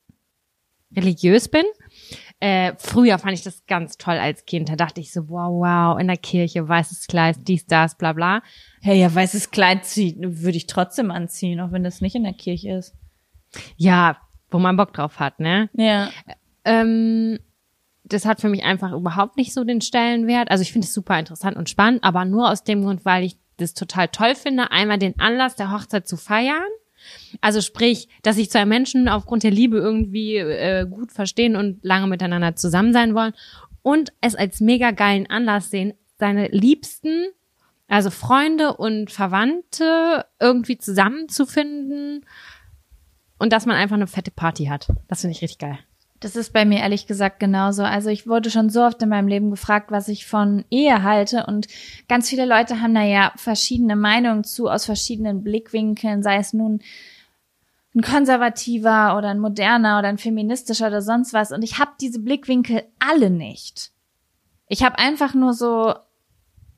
religiös 0.95 1.47
bin. 1.47 1.63
Äh, 2.39 2.73
früher 2.77 3.17
fand 3.19 3.33
ich 3.33 3.43
das 3.43 3.65
ganz 3.67 3.97
toll 3.97 4.15
als 4.15 4.45
Kind. 4.45 4.69
Da 4.69 4.75
dachte 4.75 4.99
ich 4.99 5.11
so, 5.11 5.29
wow, 5.29 5.49
wow, 5.49 5.99
in 5.99 6.07
der 6.07 6.17
Kirche, 6.17 6.67
weißes 6.67 7.07
Kleid, 7.07 7.37
dies, 7.47 7.65
das, 7.65 7.97
bla 7.97 8.13
bla. 8.13 8.41
Hey, 8.81 8.99
ja, 8.99 9.13
weißes 9.13 9.51
Kleid 9.51 9.85
würde 9.95 10.57
ich 10.57 10.67
trotzdem 10.67 11.11
anziehen, 11.11 11.59
auch 11.61 11.71
wenn 11.71 11.83
das 11.83 12.01
nicht 12.01 12.15
in 12.15 12.23
der 12.23 12.33
Kirche 12.33 12.73
ist. 12.73 12.95
Ja, 13.77 14.17
wo 14.49 14.59
man 14.59 14.75
Bock 14.75 14.93
drauf 14.93 15.19
hat, 15.19 15.39
ne? 15.39 15.69
Ja. 15.73 16.09
Ähm, 16.65 17.39
das 18.03 18.25
hat 18.25 18.41
für 18.41 18.49
mich 18.49 18.63
einfach 18.63 18.91
überhaupt 18.91 19.37
nicht 19.37 19.53
so 19.53 19.63
den 19.63 19.81
Stellenwert. 19.81 20.51
Also 20.51 20.63
ich 20.63 20.73
finde 20.73 20.85
es 20.85 20.93
super 20.93 21.17
interessant 21.17 21.55
und 21.55 21.69
spannend, 21.69 22.03
aber 22.03 22.25
nur 22.25 22.51
aus 22.51 22.63
dem 22.63 22.83
Grund, 22.83 23.05
weil 23.05 23.23
ich 23.23 23.37
das 23.57 23.73
total 23.73 24.07
toll 24.07 24.35
finde, 24.35 24.71
einmal 24.71 24.97
den 24.97 25.19
Anlass 25.19 25.55
der 25.55 25.71
Hochzeit 25.71 26.07
zu 26.07 26.17
feiern 26.17 26.63
also 27.41 27.61
sprich, 27.61 28.07
dass 28.21 28.35
sich 28.35 28.49
zwei 28.49 28.65
Menschen 28.65 29.07
aufgrund 29.09 29.43
der 29.43 29.51
Liebe 29.51 29.77
irgendwie 29.77 30.37
äh, 30.37 30.85
gut 30.89 31.11
verstehen 31.11 31.55
und 31.55 31.83
lange 31.83 32.07
miteinander 32.07 32.55
zusammen 32.55 32.93
sein 32.93 33.15
wollen 33.15 33.33
und 33.81 34.13
es 34.21 34.35
als 34.35 34.59
mega 34.59 34.91
geilen 34.91 35.29
Anlass 35.29 35.69
sehen, 35.69 35.93
seine 36.17 36.47
Liebsten, 36.47 37.25
also 37.87 38.09
Freunde 38.09 38.75
und 38.75 39.11
Verwandte 39.11 40.25
irgendwie 40.39 40.77
zusammenzufinden 40.77 42.25
und 43.37 43.53
dass 43.53 43.65
man 43.65 43.75
einfach 43.75 43.95
eine 43.95 44.07
fette 44.07 44.31
Party 44.31 44.65
hat. 44.65 44.87
Das 45.07 45.21
finde 45.21 45.35
ich 45.35 45.41
richtig 45.41 45.59
geil. 45.59 45.77
Das 46.21 46.37
ist 46.37 46.53
bei 46.53 46.63
mir 46.63 46.79
ehrlich 46.79 47.05
gesagt 47.05 47.41
genauso. 47.41 47.83
Also 47.83 48.09
ich 48.09 48.25
wurde 48.25 48.49
schon 48.49 48.69
so 48.69 48.81
oft 48.83 49.01
in 49.01 49.09
meinem 49.09 49.27
Leben 49.27 49.51
gefragt, 49.51 49.91
was 49.91 50.07
ich 50.07 50.25
von 50.25 50.63
Ehe 50.69 51.03
halte 51.03 51.45
und 51.45 51.67
ganz 52.07 52.29
viele 52.29 52.45
Leute 52.45 52.79
haben 52.79 52.95
da 52.95 53.03
ja 53.03 53.33
verschiedene 53.35 53.97
Meinungen 53.97 54.45
zu 54.45 54.69
aus 54.69 54.85
verschiedenen 54.85 55.43
Blickwinkeln, 55.43 56.23
sei 56.23 56.37
es 56.37 56.53
nun 56.53 56.79
ein 57.95 58.01
konservativer 58.01 59.17
oder 59.17 59.29
ein 59.29 59.39
moderner 59.39 59.99
oder 59.99 60.07
ein 60.07 60.17
feministischer 60.17 60.87
oder 60.87 61.01
sonst 61.01 61.33
was. 61.33 61.51
Und 61.51 61.61
ich 61.63 61.79
habe 61.79 61.91
diese 62.01 62.19
Blickwinkel 62.19 62.83
alle 62.99 63.29
nicht. 63.29 63.91
Ich 64.67 64.83
habe 64.83 64.97
einfach 64.97 65.33
nur 65.33 65.53
so, 65.53 65.93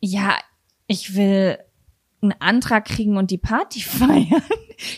ja, 0.02 0.38
ich 0.88 1.16
will 1.16 1.58
einen 2.22 2.34
Antrag 2.40 2.86
kriegen 2.86 3.18
und 3.18 3.32
die 3.32 3.38
Party 3.38 3.82
feiern. 3.82 4.44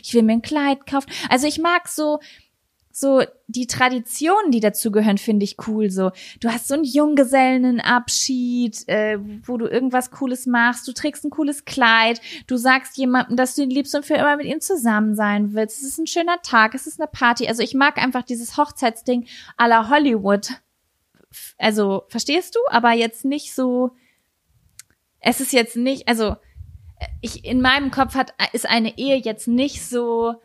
Ich 0.01 0.13
will 0.13 0.23
mir 0.23 0.33
ein 0.33 0.41
Kleid 0.41 0.85
kaufen. 0.85 1.11
Also 1.29 1.47
ich 1.47 1.59
mag 1.59 1.87
so 1.87 2.19
so 2.99 3.21
die 3.45 3.67
Traditionen, 3.67 4.49
die 4.49 4.59
dazugehören, 4.59 5.19
finde 5.19 5.43
ich 5.43 5.57
cool. 5.67 5.91
So, 5.91 6.09
du 6.39 6.49
hast 6.49 6.67
so 6.67 6.73
einen 6.73 6.83
Junggesellenabschied, 6.83 8.87
äh, 8.87 9.19
wo 9.45 9.57
du 9.57 9.67
irgendwas 9.67 10.09
Cooles 10.09 10.47
machst. 10.47 10.87
Du 10.87 10.93
trägst 10.93 11.23
ein 11.23 11.29
cooles 11.29 11.63
Kleid. 11.63 12.19
Du 12.47 12.57
sagst 12.57 12.97
jemandem, 12.97 13.37
dass 13.37 13.53
du 13.53 13.61
ihn 13.61 13.69
liebst 13.69 13.93
und 13.93 14.03
für 14.03 14.15
immer 14.15 14.35
mit 14.37 14.47
ihm 14.47 14.61
zusammen 14.61 15.15
sein 15.15 15.53
willst. 15.53 15.77
Es 15.77 15.89
ist 15.89 15.99
ein 15.99 16.07
schöner 16.07 16.41
Tag. 16.41 16.73
Es 16.73 16.87
ist 16.87 16.99
eine 16.99 17.07
Party. 17.07 17.47
Also 17.47 17.61
ich 17.61 17.75
mag 17.75 17.99
einfach 17.99 18.23
dieses 18.23 18.57
Hochzeitsding 18.57 19.27
la 19.59 19.91
Hollywood. 19.91 20.53
Also 21.59 22.05
verstehst 22.07 22.55
du? 22.55 22.59
Aber 22.71 22.93
jetzt 22.93 23.25
nicht 23.25 23.53
so. 23.53 23.91
Es 25.19 25.39
ist 25.39 25.53
jetzt 25.53 25.75
nicht. 25.75 26.07
Also 26.07 26.35
ich 27.21 27.45
in 27.45 27.61
meinem 27.61 27.91
Kopf 27.91 28.15
hat 28.15 28.33
ist 28.53 28.67
eine 28.67 28.97
Ehe 28.97 29.17
jetzt 29.17 29.47
nicht 29.47 29.85
so 29.85 30.41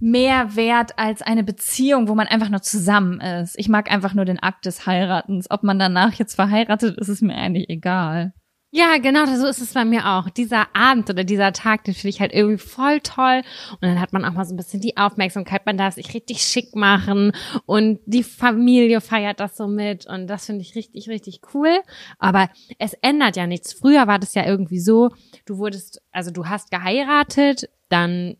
mehr 0.00 0.56
wert 0.56 0.98
als 0.98 1.22
eine 1.22 1.44
Beziehung, 1.44 2.08
wo 2.08 2.14
man 2.14 2.26
einfach 2.26 2.48
nur 2.48 2.62
zusammen 2.62 3.20
ist. 3.20 3.58
Ich 3.58 3.68
mag 3.68 3.90
einfach 3.90 4.14
nur 4.14 4.24
den 4.24 4.38
Akt 4.38 4.66
des 4.66 4.86
Heiratens. 4.86 5.50
Ob 5.50 5.62
man 5.62 5.78
danach 5.78 6.14
jetzt 6.14 6.34
verheiratet 6.34 6.98
ist, 6.98 7.08
ist 7.08 7.22
mir 7.22 7.34
eigentlich 7.34 7.68
egal. 7.68 8.32
Ja, 8.70 8.98
genau, 8.98 9.24
so 9.24 9.46
ist 9.46 9.62
es 9.62 9.72
bei 9.72 9.86
mir 9.86 10.06
auch. 10.06 10.28
Dieser 10.28 10.76
Abend 10.76 11.08
oder 11.08 11.24
dieser 11.24 11.54
Tag, 11.54 11.84
den 11.84 11.94
finde 11.94 12.10
ich 12.10 12.20
halt 12.20 12.34
irgendwie 12.34 12.58
voll 12.58 13.00
toll. 13.00 13.40
Und 13.72 13.82
dann 13.82 13.98
hat 13.98 14.12
man 14.12 14.26
auch 14.26 14.32
mal 14.32 14.44
so 14.44 14.52
ein 14.52 14.58
bisschen 14.58 14.82
die 14.82 14.98
Aufmerksamkeit, 14.98 15.64
man 15.64 15.78
darf 15.78 15.94
sich 15.94 16.12
richtig 16.12 16.42
schick 16.42 16.76
machen 16.76 17.32
und 17.64 17.98
die 18.04 18.22
Familie 18.22 19.00
feiert 19.00 19.40
das 19.40 19.56
so 19.56 19.68
mit 19.68 20.06
und 20.06 20.26
das 20.26 20.44
finde 20.44 20.60
ich 20.60 20.74
richtig, 20.74 21.08
richtig 21.08 21.40
cool. 21.54 21.80
Aber 22.18 22.50
es 22.78 22.92
ändert 23.00 23.36
ja 23.36 23.46
nichts. 23.46 23.72
Früher 23.72 24.06
war 24.06 24.18
das 24.18 24.34
ja 24.34 24.44
irgendwie 24.44 24.80
so, 24.80 25.12
du 25.46 25.56
wurdest, 25.56 26.02
also 26.12 26.30
du 26.30 26.44
hast 26.46 26.70
geheiratet, 26.70 27.70
dann 27.88 28.36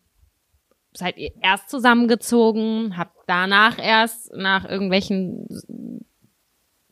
seid 0.99 1.17
ihr 1.17 1.31
erst 1.41 1.69
zusammengezogen, 1.69 2.97
habt 2.97 3.15
danach 3.27 3.77
erst 3.79 4.31
nach 4.35 4.69
irgendwelchen 4.69 5.47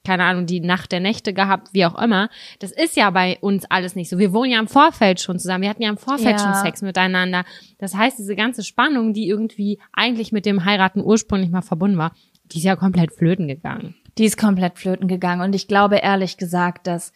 keine 0.04 0.24
Ahnung, 0.24 0.46
die 0.46 0.62
Nacht 0.62 0.94
der 0.94 1.02
Nächte 1.02 1.34
gehabt, 1.34 1.74
wie 1.74 1.86
auch 1.86 2.02
immer. 2.02 2.30
Das 2.60 2.72
ist 2.72 2.96
ja 2.96 3.10
bei 3.10 3.38
uns 3.42 3.66
alles 3.66 3.94
nicht 3.94 4.08
so. 4.08 4.18
Wir 4.18 4.32
wohnen 4.32 4.52
ja 4.54 4.60
im 4.60 4.70
Vorfeld 4.70 5.20
schon 5.20 5.38
zusammen. 5.38 5.64
Wir 5.64 5.70
hatten 5.70 5.82
ja 5.82 5.90
im 5.90 5.98
Vorfeld 5.98 6.38
Ja. 6.38 6.40
schon 6.40 6.54
Sex 6.64 6.82
miteinander. 6.82 7.44
Das 7.78 7.94
heißt, 7.94 8.18
diese 8.18 8.38
ganze 8.38 8.64
Spannung, 8.64 9.12
die 9.14 9.28
irgendwie 9.28 9.82
eigentlich 9.92 10.32
mit 10.32 10.46
dem 10.46 10.64
Heiraten 10.64 11.02
ursprünglich 11.04 11.50
mal 11.52 11.62
verbunden 11.62 11.98
war, 11.98 12.16
die 12.46 12.60
ist 12.60 12.64
ja 12.64 12.78
komplett 12.78 13.12
flöten 13.14 13.50
gegangen. 13.50 13.96
Die 14.18 14.24
ist 14.24 14.38
komplett 14.38 14.80
flöten 14.80 15.10
gegangen. 15.10 15.42
Und 15.42 15.54
ich 15.54 15.68
glaube 15.68 15.98
ehrlich 15.98 16.38
gesagt, 16.38 16.88
dass 16.88 17.12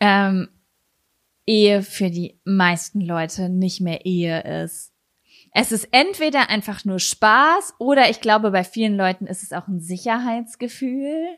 ähm, 0.00 0.48
Ehe 1.46 1.82
für 1.82 2.10
die 2.10 2.40
meisten 2.44 3.00
Leute 3.00 3.48
nicht 3.48 3.80
mehr 3.80 4.04
Ehe 4.04 4.64
ist. 4.64 4.92
Es 5.58 5.72
ist 5.72 5.88
entweder 5.90 6.50
einfach 6.50 6.84
nur 6.84 6.98
Spaß 6.98 7.76
oder 7.78 8.10
ich 8.10 8.20
glaube, 8.20 8.50
bei 8.50 8.62
vielen 8.62 8.94
Leuten 8.94 9.26
ist 9.26 9.42
es 9.42 9.54
auch 9.54 9.68
ein 9.68 9.80
Sicherheitsgefühl. 9.80 11.28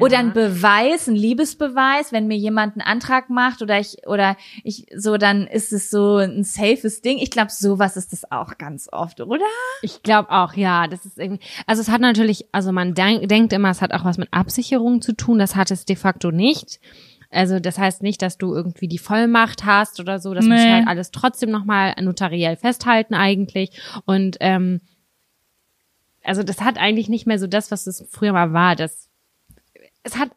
Oder 0.00 0.18
ein 0.18 0.32
Beweis, 0.32 1.08
ein 1.08 1.14
Liebesbeweis, 1.14 2.10
wenn 2.10 2.26
mir 2.26 2.36
jemand 2.36 2.74
einen 2.74 2.80
Antrag 2.80 3.30
macht 3.30 3.60
oder 3.62 3.78
ich 3.78 3.98
oder 4.06 4.36
ich 4.64 4.86
so, 4.96 5.16
dann 5.16 5.46
ist 5.46 5.72
es 5.72 5.90
so 5.90 6.16
ein 6.16 6.42
safes 6.42 7.02
Ding. 7.02 7.18
Ich 7.18 7.30
glaube, 7.30 7.52
sowas 7.52 7.96
ist 7.96 8.12
das 8.12 8.30
auch 8.32 8.56
ganz 8.58 8.88
oft, 8.90 9.20
oder? 9.20 9.44
Ich 9.82 10.02
glaube 10.02 10.30
auch, 10.30 10.54
ja. 10.54 10.88
Das 10.88 11.04
ist 11.04 11.18
irgendwie, 11.18 11.44
also 11.66 11.82
es 11.82 11.90
hat 11.90 12.00
natürlich, 12.00 12.46
also 12.50 12.72
man 12.72 12.94
denk, 12.94 13.28
denkt 13.28 13.52
immer, 13.52 13.70
es 13.70 13.82
hat 13.82 13.92
auch 13.92 14.04
was 14.04 14.18
mit 14.18 14.32
Absicherung 14.32 15.02
zu 15.02 15.12
tun. 15.12 15.38
Das 15.38 15.54
hat 15.54 15.70
es 15.70 15.84
de 15.84 15.96
facto 15.96 16.32
nicht. 16.32 16.80
Also 17.34 17.58
das 17.60 17.78
heißt 17.78 18.02
nicht, 18.02 18.22
dass 18.22 18.38
du 18.38 18.54
irgendwie 18.54 18.88
die 18.88 18.98
Vollmacht 18.98 19.64
hast 19.64 20.00
oder 20.00 20.18
so. 20.18 20.34
Das 20.34 20.44
muss 20.44 20.58
Nee. 20.60 20.72
halt 20.72 20.86
alles 20.88 21.10
trotzdem 21.10 21.50
nochmal 21.50 21.94
notariell 22.00 22.56
festhalten 22.56 23.14
eigentlich. 23.14 23.70
Und 24.06 24.36
ähm, 24.40 24.80
also 26.22 26.42
das 26.42 26.60
hat 26.60 26.78
eigentlich 26.78 27.08
nicht 27.08 27.26
mehr 27.26 27.38
so 27.38 27.46
das, 27.46 27.70
was 27.70 27.86
es 27.86 28.06
früher 28.10 28.32
mal 28.32 28.52
war. 28.52 28.76
Das, 28.76 29.08
es 30.02 30.16
hat 30.18 30.30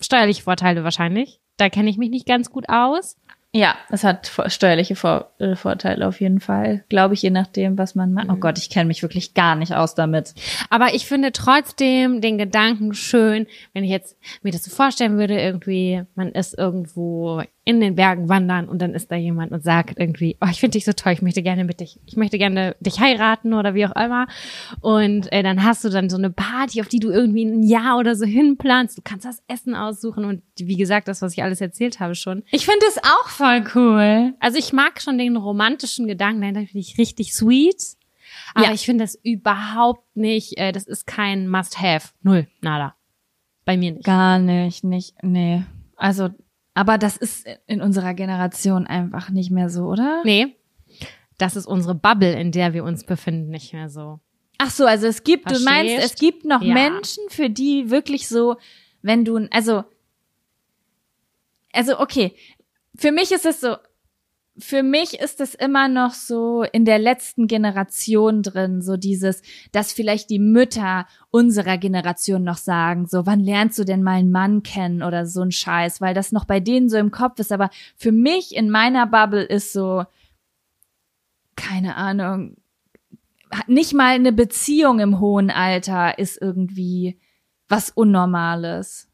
steuerliche 0.00 0.42
Vorteile 0.42 0.84
wahrscheinlich. 0.84 1.40
Da 1.56 1.68
kenne 1.68 1.90
ich 1.90 1.98
mich 1.98 2.10
nicht 2.10 2.26
ganz 2.26 2.50
gut 2.50 2.68
aus. 2.68 3.16
Ja, 3.56 3.74
es 3.88 4.04
hat 4.04 4.30
steuerliche 4.48 4.96
vor 4.96 5.30
äh, 5.38 5.56
Vorteile 5.56 6.06
auf 6.06 6.20
jeden 6.20 6.40
Fall. 6.40 6.84
Glaube 6.90 7.14
ich, 7.14 7.22
je 7.22 7.30
nachdem, 7.30 7.78
was 7.78 7.94
man 7.94 8.12
macht. 8.12 8.28
Oh 8.28 8.36
Gott, 8.36 8.58
ich 8.58 8.68
kenne 8.68 8.84
mich 8.84 9.00
wirklich 9.00 9.32
gar 9.32 9.56
nicht 9.56 9.74
aus 9.74 9.94
damit. 9.94 10.34
Aber 10.68 10.92
ich 10.92 11.06
finde 11.06 11.32
trotzdem 11.32 12.20
den 12.20 12.36
Gedanken 12.36 12.92
schön, 12.92 13.46
wenn 13.72 13.82
ich 13.82 13.90
jetzt 13.90 14.18
mir 14.42 14.52
das 14.52 14.62
so 14.62 14.70
vorstellen 14.70 15.16
würde, 15.16 15.40
irgendwie, 15.40 16.02
man 16.14 16.32
ist 16.32 16.52
irgendwo 16.58 17.42
in 17.68 17.80
den 17.80 17.96
Bergen 17.96 18.28
wandern 18.28 18.68
und 18.68 18.80
dann 18.80 18.94
ist 18.94 19.10
da 19.10 19.16
jemand 19.16 19.50
und 19.50 19.60
sagt 19.62 19.98
irgendwie, 19.98 20.36
oh, 20.40 20.46
ich 20.48 20.60
finde 20.60 20.78
dich 20.78 20.84
so 20.84 20.92
toll, 20.92 21.12
ich 21.12 21.20
möchte 21.20 21.42
gerne 21.42 21.64
mit 21.64 21.80
dich, 21.80 21.98
ich 22.06 22.16
möchte 22.16 22.38
gerne 22.38 22.76
dich 22.78 23.00
heiraten 23.00 23.52
oder 23.54 23.74
wie 23.74 23.84
auch 23.84 23.96
immer. 23.96 24.28
Und 24.80 25.30
äh, 25.32 25.42
dann 25.42 25.64
hast 25.64 25.84
du 25.84 25.88
dann 25.88 26.08
so 26.08 26.16
eine 26.16 26.30
Party, 26.30 26.80
auf 26.80 26.86
die 26.86 27.00
du 27.00 27.10
irgendwie 27.10 27.44
ein 27.44 27.64
Jahr 27.64 27.98
oder 27.98 28.14
so 28.14 28.24
hinplanst. 28.24 28.96
Du 28.96 29.02
kannst 29.02 29.24
das 29.24 29.42
Essen 29.48 29.74
aussuchen 29.74 30.24
und 30.24 30.42
wie 30.56 30.76
gesagt, 30.76 31.08
das, 31.08 31.22
was 31.22 31.32
ich 31.32 31.42
alles 31.42 31.60
erzählt 31.60 31.98
habe 31.98 32.14
schon. 32.14 32.44
Ich 32.52 32.64
finde 32.66 32.86
es 32.88 32.98
auch 32.98 33.28
voll 33.28 33.64
cool. 33.74 34.32
Also 34.38 34.58
ich 34.58 34.72
mag 34.72 35.02
schon 35.02 35.18
den 35.18 35.36
romantischen 35.36 36.06
Gedanken, 36.06 36.42
den 36.42 36.54
finde 36.54 36.78
ich 36.78 36.96
richtig 36.98 37.34
sweet. 37.34 37.96
Aber 38.54 38.66
Ja. 38.66 38.72
ich 38.74 38.84
finde 38.86 39.02
das 39.02 39.18
überhaupt 39.24 40.16
nicht, 40.16 40.56
äh, 40.56 40.70
das 40.70 40.84
ist 40.84 41.04
kein 41.06 41.48
Must-Have. 41.48 42.10
Null, 42.22 42.46
nada. 42.60 42.94
Bei 43.64 43.76
mir 43.76 43.90
nicht. 43.90 44.04
Gar 44.04 44.38
nicht, 44.38 44.84
nicht, 44.84 45.16
nee. 45.24 45.64
Also, 45.96 46.28
aber 46.76 46.98
das 46.98 47.16
ist 47.16 47.46
in 47.66 47.80
unserer 47.80 48.12
Generation 48.12 48.86
einfach 48.86 49.30
nicht 49.30 49.50
mehr 49.50 49.70
so, 49.70 49.84
oder? 49.84 50.20
Nee, 50.24 50.56
das 51.38 51.56
ist 51.56 51.64
unsere 51.66 51.94
Bubble, 51.94 52.38
in 52.38 52.52
der 52.52 52.74
wir 52.74 52.84
uns 52.84 53.04
befinden, 53.04 53.48
nicht 53.50 53.72
mehr 53.72 53.88
so. 53.88 54.20
Ach 54.58 54.70
so, 54.70 54.84
also 54.84 55.06
es 55.06 55.24
gibt, 55.24 55.50
du 55.50 55.58
meinst, 55.60 55.94
Verstehst? 55.94 56.14
es 56.14 56.20
gibt 56.20 56.44
noch 56.44 56.60
Ja. 56.60 56.74
Menschen, 56.74 57.24
für 57.30 57.48
die 57.48 57.90
wirklich 57.90 58.28
so, 58.28 58.56
wenn 59.00 59.24
du, 59.24 59.48
also, 59.50 59.84
also 61.72 61.98
okay, 61.98 62.34
für 62.94 63.10
mich 63.10 63.32
ist 63.32 63.46
es 63.46 63.60
so, 63.60 63.76
für 64.58 64.82
mich 64.82 65.20
ist 65.20 65.40
es 65.40 65.54
immer 65.54 65.88
noch 65.88 66.14
so 66.14 66.62
in 66.62 66.84
der 66.84 66.98
letzten 66.98 67.46
Generation 67.46 68.42
drin, 68.42 68.80
so 68.80 68.96
dieses, 68.96 69.42
dass 69.72 69.92
vielleicht 69.92 70.30
die 70.30 70.38
Mütter 70.38 71.06
unserer 71.30 71.76
Generation 71.76 72.42
noch 72.42 72.56
sagen, 72.56 73.06
so, 73.06 73.26
wann 73.26 73.40
lernst 73.40 73.78
du 73.78 73.84
denn 73.84 74.02
mal 74.02 74.18
einen 74.18 74.30
Mann 74.30 74.62
kennen 74.62 75.02
oder 75.02 75.26
so 75.26 75.42
ein 75.42 75.52
Scheiß, 75.52 76.00
weil 76.00 76.14
das 76.14 76.32
noch 76.32 76.46
bei 76.46 76.60
denen 76.60 76.88
so 76.88 76.96
im 76.96 77.10
Kopf 77.10 77.38
ist. 77.38 77.52
Aber 77.52 77.70
für 77.96 78.12
mich 78.12 78.56
in 78.56 78.70
meiner 78.70 79.06
Bubble 79.06 79.44
ist 79.44 79.72
so, 79.72 80.04
keine 81.54 81.96
Ahnung, 81.96 82.56
nicht 83.66 83.94
mal 83.94 84.14
eine 84.14 84.32
Beziehung 84.32 85.00
im 85.00 85.20
hohen 85.20 85.50
Alter 85.50 86.18
ist 86.18 86.40
irgendwie 86.40 87.18
was 87.68 87.90
Unnormales. 87.90 89.05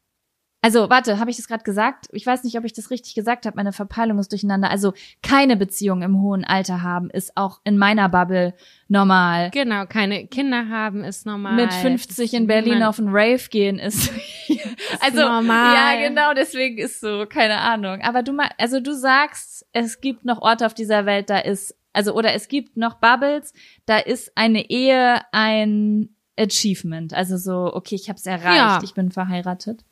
Also, 0.65 0.89
warte, 0.89 1.19
habe 1.19 1.29
ich 1.29 1.37
das 1.37 1.49
gerade 1.49 1.65
gesagt? 1.65 2.07
Ich 2.13 2.25
weiß 2.25 2.45
nicht, 2.45 2.57
ob 2.57 2.65
ich 2.65 2.73
das 2.73 2.91
richtig 2.91 3.17
gesagt 3.17 3.47
habe. 3.47 3.57
Meine 3.57 3.73
Verpeilung 3.73 4.21
ist 4.21 4.31
durcheinander. 4.31 4.71
Also, 4.71 4.95
keine 5.21 5.57
Beziehung 5.57 6.03
im 6.03 6.23
hohen 6.23 6.45
Alter 6.45 6.83
haben 6.83 7.11
ist 7.11 7.37
auch 7.37 7.61
in 7.65 7.77
meiner 7.79 8.09
Bubble 8.09 8.55
normal. 8.87 9.51
Genau, 9.51 9.87
keine 9.87 10.29
Kinder 10.29 10.69
haben 10.69 11.03
ist 11.03 11.27
normal. 11.27 11.55
Mit 11.57 11.73
50 11.75 12.35
in 12.35 12.47
Berlin 12.47 12.85
auf 12.85 13.01
einen 13.01 13.09
Rave 13.09 13.49
gehen 13.51 13.81
ist. 13.81 14.13
also, 15.01 15.23
normal. 15.23 15.75
ja, 15.75 16.09
genau, 16.09 16.33
deswegen 16.33 16.79
ist 16.79 17.01
so, 17.01 17.27
keine 17.29 17.59
Ahnung. 17.59 18.01
Aber 18.03 18.23
du 18.23 18.33
mal, 18.33 18.49
also 18.57 18.79
du 18.79 18.95
sagst, 18.95 19.67
es 19.73 20.01
gibt 20.01 20.25
noch 20.25 20.41
Orte 20.43 20.65
auf 20.65 20.75
dieser 20.75 21.07
Welt, 21.07 21.29
da 21.29 21.39
ist, 21.39 21.75
also, 21.93 22.15
oder 22.15 22.35
es 22.35 22.47
gibt 22.47 22.77
noch 22.77 22.95
Bubbles, 22.95 23.53
da 23.87 23.99
ist 23.99 24.31
eine 24.37 24.71
Ehe 24.71 25.23
ein 25.33 26.11
Achievement. 26.39 27.15
Also 27.15 27.37
so, 27.37 27.75
okay, 27.75 27.97
ich 27.97 28.09
habe 28.09 28.17
es 28.19 28.27
erreicht, 28.27 28.57
Ja. 28.57 28.81
ich 28.83 28.95
bin 28.95 29.11
verheiratet. 29.11 29.85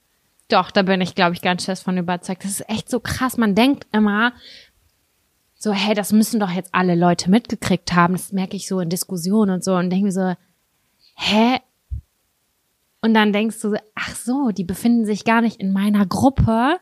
Doch, 0.50 0.70
da 0.70 0.82
bin 0.82 1.00
ich, 1.00 1.14
glaube 1.14 1.34
ich, 1.34 1.42
ganz 1.42 1.64
fest 1.64 1.84
von 1.84 1.96
überzeugt. 1.96 2.44
Das 2.44 2.50
ist 2.50 2.68
echt 2.68 2.90
so 2.90 3.00
krass. 3.00 3.36
Man 3.36 3.54
denkt 3.54 3.86
immer 3.92 4.32
so, 5.54 5.72
hey, 5.72 5.94
das 5.94 6.12
müssen 6.12 6.40
doch 6.40 6.50
jetzt 6.50 6.74
alle 6.74 6.94
Leute 6.94 7.30
mitgekriegt 7.30 7.92
haben. 7.92 8.14
Das 8.14 8.32
merke 8.32 8.56
ich 8.56 8.66
so 8.66 8.80
in 8.80 8.88
Diskussionen 8.88 9.52
und 9.52 9.64
so 9.64 9.76
und 9.76 9.90
denke 9.90 10.06
mir 10.06 10.12
so, 10.12 10.34
hä? 11.16 11.58
Und 13.02 13.14
dann 13.14 13.32
denkst 13.32 13.60
du, 13.60 13.74
ach 13.94 14.14
so, 14.14 14.50
die 14.50 14.64
befinden 14.64 15.06
sich 15.06 15.24
gar 15.24 15.40
nicht 15.40 15.60
in 15.60 15.72
meiner 15.72 16.06
Gruppe. 16.06 16.78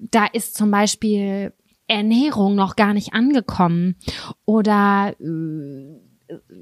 Da 0.00 0.26
ist 0.26 0.54
zum 0.54 0.70
Beispiel 0.70 1.52
Ernährung 1.86 2.54
noch 2.54 2.76
gar 2.76 2.92
nicht 2.92 3.14
angekommen 3.14 3.96
oder 4.44 5.14
äh, 5.20 6.07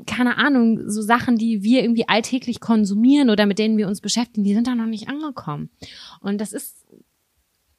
keine 0.06 0.38
Ahnung, 0.38 0.88
so 0.88 1.02
Sachen, 1.02 1.36
die 1.36 1.62
wir 1.62 1.82
irgendwie 1.82 2.08
alltäglich 2.08 2.60
konsumieren 2.60 3.30
oder 3.30 3.46
mit 3.46 3.58
denen 3.58 3.76
wir 3.76 3.88
uns 3.88 4.00
beschäftigen, 4.00 4.44
die 4.44 4.54
sind 4.54 4.66
da 4.66 4.74
noch 4.74 4.86
nicht 4.86 5.08
angekommen. 5.08 5.70
Und 6.20 6.40
das 6.40 6.52
ist 6.52 6.84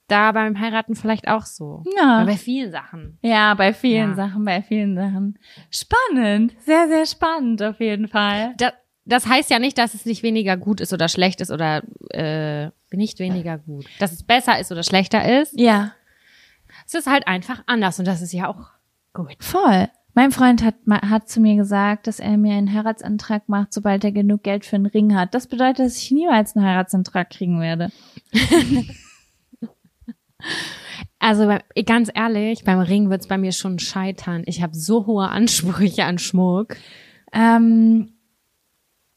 da 0.08 0.32
beim 0.32 0.60
Heiraten 0.60 0.96
vielleicht 0.96 1.28
auch 1.28 1.46
so. 1.46 1.84
Ja. 1.98 2.18
Oder 2.18 2.26
bei 2.28 2.38
vielen 2.38 2.72
Sachen. 2.72 3.18
Ja, 3.22 3.54
bei 3.56 3.74
vielen 3.74 4.12
Ja. 4.12 4.16
Sachen, 4.16 4.46
bei 4.46 4.62
vielen 4.62 4.96
Sachen. 4.96 5.38
Spannend, 5.70 6.54
sehr, 6.66 6.88
sehr 6.88 7.06
spannend 7.06 7.62
auf 7.62 7.80
jeden 7.80 8.08
Fall. 8.08 8.54
Da, 8.58 8.72
das 9.06 9.28
heißt 9.28 9.50
ja 9.50 9.60
nicht, 9.60 9.78
dass 9.78 9.94
es 9.94 10.06
nicht 10.06 10.24
weniger 10.24 10.56
gut 10.58 10.80
ist 10.82 10.94
oder 10.94 11.08
schlecht 11.10 11.42
ist 11.42 11.52
oder 11.52 11.84
äh, 12.12 12.70
nicht 12.92 13.20
weniger 13.20 13.58
gut. 13.58 13.86
Dass 14.00 14.12
es 14.14 14.24
besser 14.24 14.60
ist 14.60 14.72
oder 14.72 14.84
schlechter 14.84 15.42
ist. 15.42 15.60
Ja, 15.60 15.92
Es 16.86 16.94
ist 16.94 17.08
halt 17.08 17.28
einfach 17.28 17.64
anders 17.68 18.00
und 18.00 18.08
das 18.08 18.22
ist 18.22 18.32
ja 18.34 18.48
auch 18.48 18.70
gut. 19.14 19.36
voll. 19.40 19.90
Mein 20.18 20.32
Freund 20.32 20.64
hat, 20.64 20.74
hat 20.90 21.30
zu 21.30 21.40
mir 21.40 21.56
gesagt, 21.56 22.08
dass 22.08 22.20
er 22.20 22.38
mir 22.38 22.56
einen 22.56 22.74
Heiratsantrag 22.74 23.48
macht, 23.48 23.72
sobald 23.72 24.04
er 24.04 24.12
genug 24.12 24.42
Geld 24.42 24.66
für 24.66 24.76
einen 24.76 24.88
Ring 24.88 25.16
hat. 25.16 25.36
Das 25.36 25.46
bedeutet, 25.46 25.86
dass 25.86 26.02
ich 26.02 26.10
niemals 26.10 26.56
einen 26.56 26.66
Heiratsantrag 26.66 27.30
kriegen 27.30 27.62
werde. 27.62 27.92
Also 31.20 31.58
ganz 31.86 32.12
ehrlich, 32.14 32.64
beim 32.64 32.80
Ring 32.80 33.10
wird's 33.10 33.28
bei 33.28 33.38
mir 33.40 33.52
schon 33.52 33.80
scheitern. 33.80 34.44
Ich 34.46 34.62
habe 34.62 34.76
so 34.76 35.08
hohe 35.08 35.28
Ansprüche 35.28 36.06
an 36.06 36.20
Schmuck. 36.20 36.78
Ähm, 37.34 38.14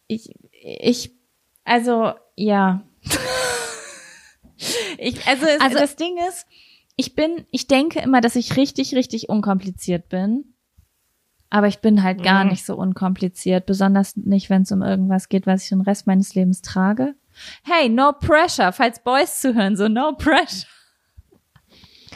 ich, 0.07 0.35
ich, 0.53 1.13
also, 1.65 2.13
ja. 2.37 2.83
ich, 4.99 5.27
also, 5.27 5.47
es, 5.47 5.61
Also- 5.61 5.79
das 5.79 5.97
Ding 5.97 6.17
ist, 6.29 6.47
ich 6.97 7.15
bin, 7.15 7.47
ich 7.51 7.69
denke 7.69 8.01
immer, 8.01 8.21
dass 8.23 8.35
ich 8.35 8.57
richtig, 8.57 8.95
richtig 8.95 9.29
unkompliziert 9.29 10.09
bin. 10.09 10.55
Aber 11.51 11.67
ich 11.67 11.81
bin 11.81 12.03
halt 12.05 12.23
gar 12.23 12.45
Mhm. 12.45 12.51
nicht 12.51 12.65
so 12.65 12.77
unkompliziert, 12.77 13.67
besonders 13.67 14.17
nicht, 14.17 14.49
wenn 14.51 14.63
es 14.63 14.71
um 14.73 14.83
irgendwas 14.83 15.29
geht, 15.29 15.47
was 15.47 15.65
ich 15.65 15.69
den 15.71 15.81
Rest 15.81 16.07
meines 16.07 16.35
Lebens 16.35 16.63
trage. 16.63 17.15
Hey, 17.65 17.89
no 17.89 18.13
pressure, 18.13 18.73
falls 18.73 19.03
Boys 19.03 19.41
zuhören, 19.41 19.77
so 19.77 19.89
no 19.89 20.13
pressure. 20.17 20.69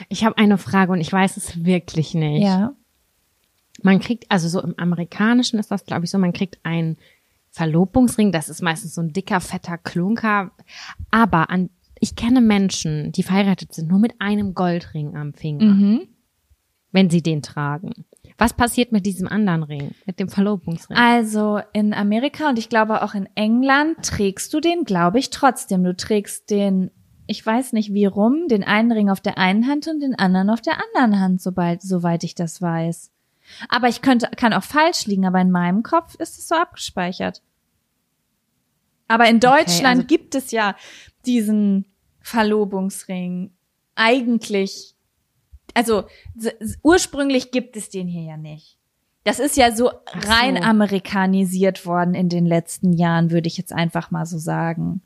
Ich 0.08 0.24
habe 0.24 0.38
eine 0.38 0.58
Frage 0.58 0.92
und 0.92 1.00
ich 1.00 1.12
weiß 1.12 1.36
es 1.36 1.64
wirklich 1.64 2.14
nicht. 2.14 2.44
Ja. 2.44 2.74
Man 3.82 4.00
kriegt, 4.00 4.30
also 4.30 4.48
so 4.48 4.60
im 4.62 4.74
Amerikanischen 4.78 5.58
ist 5.58 5.70
das, 5.70 5.84
glaube 5.84 6.04
ich, 6.04 6.10
so, 6.10 6.18
man 6.18 6.32
kriegt 6.32 6.58
einen 6.64 6.96
Verlobungsring, 7.50 8.32
das 8.32 8.48
ist 8.48 8.62
meistens 8.62 8.94
so 8.94 9.00
ein 9.00 9.12
dicker, 9.12 9.40
fetter 9.40 9.78
Klunker. 9.78 10.50
Aber 11.10 11.50
an, 11.50 11.70
ich 12.00 12.16
kenne 12.16 12.40
Menschen, 12.40 13.12
die 13.12 13.22
verheiratet 13.22 13.72
sind, 13.72 13.88
nur 13.88 13.98
mit 14.00 14.20
einem 14.20 14.54
Goldring 14.54 15.16
am 15.16 15.32
Finger, 15.32 15.64
Mhm. 15.64 16.08
wenn 16.92 17.10
sie 17.10 17.22
den 17.22 17.42
tragen. 17.42 17.92
Was 18.36 18.52
passiert 18.52 18.90
mit 18.90 19.06
diesem 19.06 19.28
anderen 19.28 19.62
Ring, 19.62 19.94
mit 20.06 20.18
dem 20.18 20.28
Verlobungsring? 20.28 20.96
Also 20.96 21.60
in 21.72 21.94
Amerika 21.94 22.48
und 22.48 22.58
ich 22.58 22.68
glaube 22.68 23.02
auch 23.02 23.14
in 23.14 23.28
England 23.36 24.02
trägst 24.04 24.52
du 24.52 24.60
den, 24.60 24.84
glaube 24.84 25.18
ich, 25.20 25.30
trotzdem. 25.30 25.84
Du 25.84 25.94
trägst 25.96 26.50
den, 26.50 26.90
ich 27.28 27.44
weiß 27.46 27.72
nicht 27.72 27.94
wie 27.94 28.06
rum, 28.06 28.48
den 28.48 28.64
einen 28.64 28.90
Ring 28.90 29.08
auf 29.08 29.20
der 29.20 29.38
einen 29.38 29.68
Hand 29.68 29.86
und 29.86 30.00
den 30.00 30.16
anderen 30.18 30.50
auf 30.50 30.60
der 30.60 30.74
anderen 30.84 31.20
Hand, 31.20 31.42
sobald, 31.42 31.82
soweit 31.82 32.24
ich 32.24 32.34
das 32.34 32.60
weiß. 32.60 33.12
Aber 33.68 33.88
ich 33.88 34.02
könnte, 34.02 34.28
kann 34.36 34.52
auch 34.52 34.64
falsch 34.64 35.06
liegen, 35.06 35.26
aber 35.26 35.40
in 35.40 35.50
meinem 35.52 35.82
Kopf 35.82 36.16
ist 36.16 36.38
es 36.38 36.48
so 36.48 36.56
abgespeichert. 36.56 37.40
Aber 39.06 39.28
in 39.28 39.38
Deutschland 39.38 39.68
Okay, 39.68 39.86
also- 39.86 40.06
gibt 40.06 40.34
es 40.34 40.50
ja 40.50 40.74
diesen 41.26 41.84
Verlobungsring 42.20 43.52
eigentlich, 43.94 44.93
also 45.74 46.04
ursprünglich 46.82 47.50
gibt 47.50 47.76
es 47.76 47.90
den 47.90 48.08
hier 48.08 48.22
ja 48.22 48.36
nicht. 48.36 48.78
Das 49.24 49.38
ist 49.38 49.56
ja 49.56 49.72
so 49.72 49.90
so. 49.90 49.90
rein 50.28 50.62
amerikanisiert 50.62 51.86
worden 51.86 52.14
in 52.14 52.28
den 52.28 52.46
letzten 52.46 52.92
Jahren, 52.92 53.30
würde 53.30 53.48
ich 53.48 53.56
jetzt 53.56 53.72
einfach 53.72 54.10
mal 54.10 54.26
so 54.26 54.38
sagen. 54.38 55.02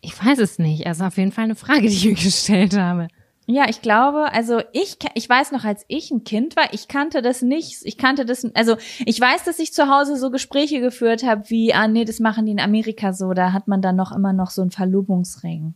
Ich 0.00 0.24
weiß 0.24 0.38
es 0.38 0.58
nicht. 0.58 0.86
Also 0.86 1.04
auf 1.04 1.16
jeden 1.16 1.32
Fall 1.32 1.44
eine 1.44 1.54
Frage, 1.54 1.82
die 1.82 1.88
ich 1.88 2.04
mir 2.04 2.14
gestellt 2.14 2.76
habe. 2.76 3.08
Ja, 3.46 3.68
ich 3.68 3.82
glaube, 3.82 4.32
also 4.32 4.60
ich, 4.72 4.98
ich 5.14 5.28
weiß 5.28 5.50
noch, 5.50 5.64
als 5.64 5.84
ich 5.88 6.10
ein 6.12 6.22
Kind 6.22 6.54
war, 6.54 6.72
ich 6.72 6.86
kannte 6.86 7.22
das 7.22 7.42
nicht. 7.42 7.80
Ich 7.82 7.98
kannte 7.98 8.24
das, 8.24 8.46
also 8.54 8.76
ich 9.04 9.20
weiß, 9.20 9.44
dass 9.44 9.58
ich 9.58 9.72
zu 9.72 9.88
Hause 9.88 10.16
so 10.16 10.30
Gespräche 10.30 10.80
geführt 10.80 11.24
habe, 11.24 11.50
wie, 11.50 11.74
ah 11.74 11.88
nee, 11.88 12.04
das 12.04 12.20
machen 12.20 12.46
die 12.46 12.52
in 12.52 12.60
Amerika 12.60 13.12
so, 13.12 13.34
da 13.34 13.52
hat 13.52 13.66
man 13.66 13.82
dann 13.82 13.96
noch 13.96 14.12
immer 14.12 14.32
noch 14.32 14.50
so 14.50 14.62
einen 14.62 14.70
Verlobungsring. 14.70 15.74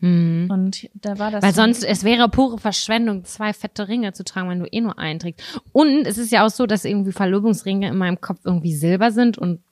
Hm. 0.00 0.48
Und 0.50 0.88
da 0.94 1.18
war 1.18 1.30
das. 1.30 1.42
Weil 1.42 1.54
sonst, 1.54 1.84
es 1.84 2.04
wäre 2.04 2.28
pure 2.28 2.58
Verschwendung, 2.58 3.24
zwei 3.24 3.52
fette 3.52 3.88
Ringe 3.88 4.12
zu 4.12 4.24
tragen, 4.24 4.48
wenn 4.48 4.60
du 4.60 4.66
eh 4.70 4.80
nur 4.80 4.98
einen 4.98 5.18
trägst. 5.18 5.60
Und 5.72 6.06
es 6.06 6.18
ist 6.18 6.32
ja 6.32 6.44
auch 6.44 6.50
so, 6.50 6.66
dass 6.66 6.84
irgendwie 6.84 7.12
Verlobungsringe 7.12 7.88
in 7.88 7.96
meinem 7.96 8.20
Kopf 8.20 8.40
irgendwie 8.44 8.74
Silber 8.74 9.12
sind 9.12 9.38
und 9.38 9.62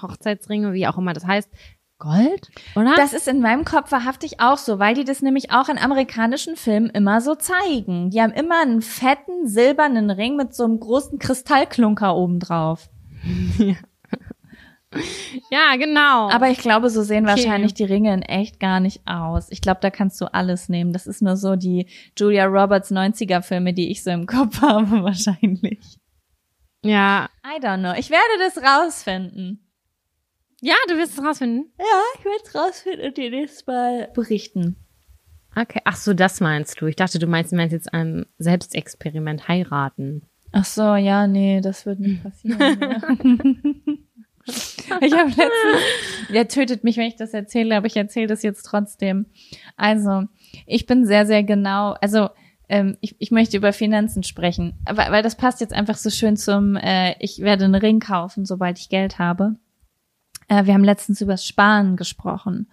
Hochzeitsringe, 0.00 0.72
wie 0.72 0.86
auch 0.86 0.98
immer 0.98 1.12
das 1.12 1.26
heißt, 1.26 1.50
Gold, 1.98 2.50
oder? 2.74 2.94
Das 2.94 3.14
ist 3.14 3.26
in 3.26 3.40
meinem 3.40 3.64
Kopf 3.64 3.90
wahrhaftig 3.90 4.38
auch 4.38 4.58
so, 4.58 4.78
weil 4.78 4.94
die 4.94 5.04
das 5.04 5.22
nämlich 5.22 5.50
auch 5.50 5.70
in 5.70 5.78
amerikanischen 5.78 6.54
Filmen 6.54 6.90
immer 6.90 7.22
so 7.22 7.34
zeigen. 7.34 8.10
Die 8.10 8.20
haben 8.20 8.34
immer 8.34 8.60
einen 8.60 8.82
fetten 8.82 9.48
silbernen 9.48 10.10
Ring 10.10 10.36
mit 10.36 10.54
so 10.54 10.64
einem 10.64 10.78
großen 10.78 11.18
Kristallklunker 11.18 12.14
obendrauf. 12.14 12.90
ja, 13.58 13.76
genau. 15.78 16.30
Aber 16.30 16.48
ich 16.50 16.58
glaube, 16.58 16.90
so 16.90 17.02
sehen 17.02 17.24
Okay. 17.28 17.36
wahrscheinlich 17.44 17.74
die 17.74 17.84
Ringe 17.84 18.12
in 18.14 18.22
echt 18.22 18.60
gar 18.60 18.80
nicht 18.80 19.00
aus. 19.06 19.46
Ich 19.50 19.60
glaube, 19.60 19.80
da 19.80 19.90
kannst 19.90 20.20
du 20.20 20.26
alles 20.32 20.68
nehmen. 20.68 20.92
Das 20.92 21.06
ist 21.06 21.22
nur 21.22 21.36
so 21.36 21.56
die 21.56 21.86
Julia 22.18 22.46
Roberts 22.46 22.90
90er 22.90 23.42
Filme, 23.42 23.72
die 23.74 23.90
ich 23.90 24.02
so 24.02 24.10
im 24.10 24.26
Kopf 24.26 24.60
habe, 24.62 25.02
wahrscheinlich. 25.02 25.98
ja. 26.82 27.28
I 27.44 27.60
don't 27.60 27.78
know. 27.80 27.92
Ich 27.98 28.10
werde 28.10 28.24
das 28.38 28.58
rausfinden. 28.62 29.62
Ja, 30.62 30.74
du 30.88 30.96
wirst 30.96 31.18
es 31.18 31.24
rausfinden. 31.24 31.70
Ja, 31.78 31.84
ich 32.18 32.24
werde 32.24 32.38
es 32.44 32.54
rausfinden 32.54 33.06
und 33.06 33.16
dir 33.16 33.30
nächstes 33.30 33.66
Mal 33.66 34.08
berichten. 34.14 34.76
Okay. 35.54 35.80
Ach 35.84 35.96
so, 35.96 36.12
das 36.14 36.40
meinst 36.40 36.80
du. 36.80 36.86
Ich 36.86 36.96
dachte, 36.96 37.18
du 37.18 37.26
meinst, 37.26 37.52
du 37.52 37.56
meinst 37.56 37.72
jetzt 37.72 37.92
ein 37.94 38.26
Selbstexperiment 38.38 39.48
heiraten. 39.48 40.22
Ach 40.52 40.64
so, 40.64 40.94
ja, 40.96 41.26
nee, 41.26 41.60
das 41.60 41.84
wird 41.86 42.00
nicht 42.00 42.22
passieren. 42.22 44.05
Ich 44.46 45.12
habe 45.12 45.28
letztens, 45.28 46.30
der 46.32 46.48
tötet 46.48 46.84
mich, 46.84 46.96
wenn 46.96 47.08
ich 47.08 47.16
das 47.16 47.34
erzähle, 47.34 47.76
aber 47.76 47.86
ich 47.86 47.96
erzähle 47.96 48.26
das 48.26 48.42
jetzt 48.42 48.62
trotzdem. 48.62 49.26
Also, 49.76 50.24
ich 50.66 50.86
bin 50.86 51.06
sehr, 51.06 51.26
sehr 51.26 51.42
genau, 51.42 51.96
also 52.00 52.28
ähm, 52.68 52.96
ich, 53.00 53.16
ich 53.18 53.30
möchte 53.30 53.56
über 53.56 53.72
Finanzen 53.72 54.22
sprechen, 54.22 54.74
weil, 54.86 55.12
weil 55.12 55.22
das 55.22 55.36
passt 55.36 55.60
jetzt 55.60 55.72
einfach 55.72 55.96
so 55.96 56.10
schön 56.10 56.36
zum, 56.36 56.76
äh, 56.76 57.14
ich 57.20 57.40
werde 57.40 57.64
einen 57.64 57.74
Ring 57.74 58.00
kaufen, 58.00 58.44
sobald 58.44 58.78
ich 58.78 58.88
Geld 58.88 59.18
habe. 59.18 59.56
Äh, 60.48 60.64
wir 60.64 60.74
haben 60.74 60.84
letztens 60.84 61.20
über 61.20 61.36
Sparen 61.36 61.96
gesprochen. 61.96 62.68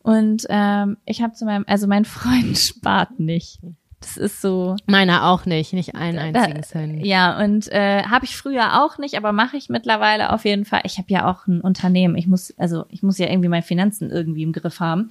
Und 0.00 0.46
ähm, 0.48 0.96
ich 1.04 1.22
habe 1.22 1.34
zu 1.34 1.44
meinem, 1.44 1.64
also 1.66 1.86
mein 1.86 2.04
Freund 2.04 2.56
spart 2.58 3.18
nicht. 3.20 3.60
Das 4.00 4.16
ist 4.16 4.40
so, 4.40 4.76
Meiner 4.86 5.26
auch 5.26 5.44
nicht, 5.44 5.72
nicht 5.72 5.96
einen 5.96 6.32
da- 6.32 6.40
einzigen 6.40 6.62
Cent. 6.62 7.04
ja, 7.04 7.36
und 7.42 7.66
äh, 7.72 8.04
habe 8.04 8.24
ich 8.26 8.36
früher 8.36 8.84
auch 8.84 8.96
nicht, 8.98 9.16
aber 9.16 9.32
mache 9.32 9.56
ich 9.56 9.68
mittlerweile 9.68 10.32
auf 10.32 10.44
jeden 10.44 10.64
Fall. 10.64 10.82
Ich 10.84 10.98
habe 10.98 11.08
ja 11.12 11.28
auch 11.28 11.48
ein 11.48 11.60
Unternehmen. 11.60 12.16
Ich 12.16 12.28
muss, 12.28 12.54
also 12.58 12.84
ich 12.90 13.02
muss 13.02 13.18
ja 13.18 13.28
irgendwie 13.28 13.48
meine 13.48 13.64
Finanzen 13.64 14.10
irgendwie 14.10 14.44
im 14.44 14.52
Griff 14.52 14.78
haben. 14.78 15.10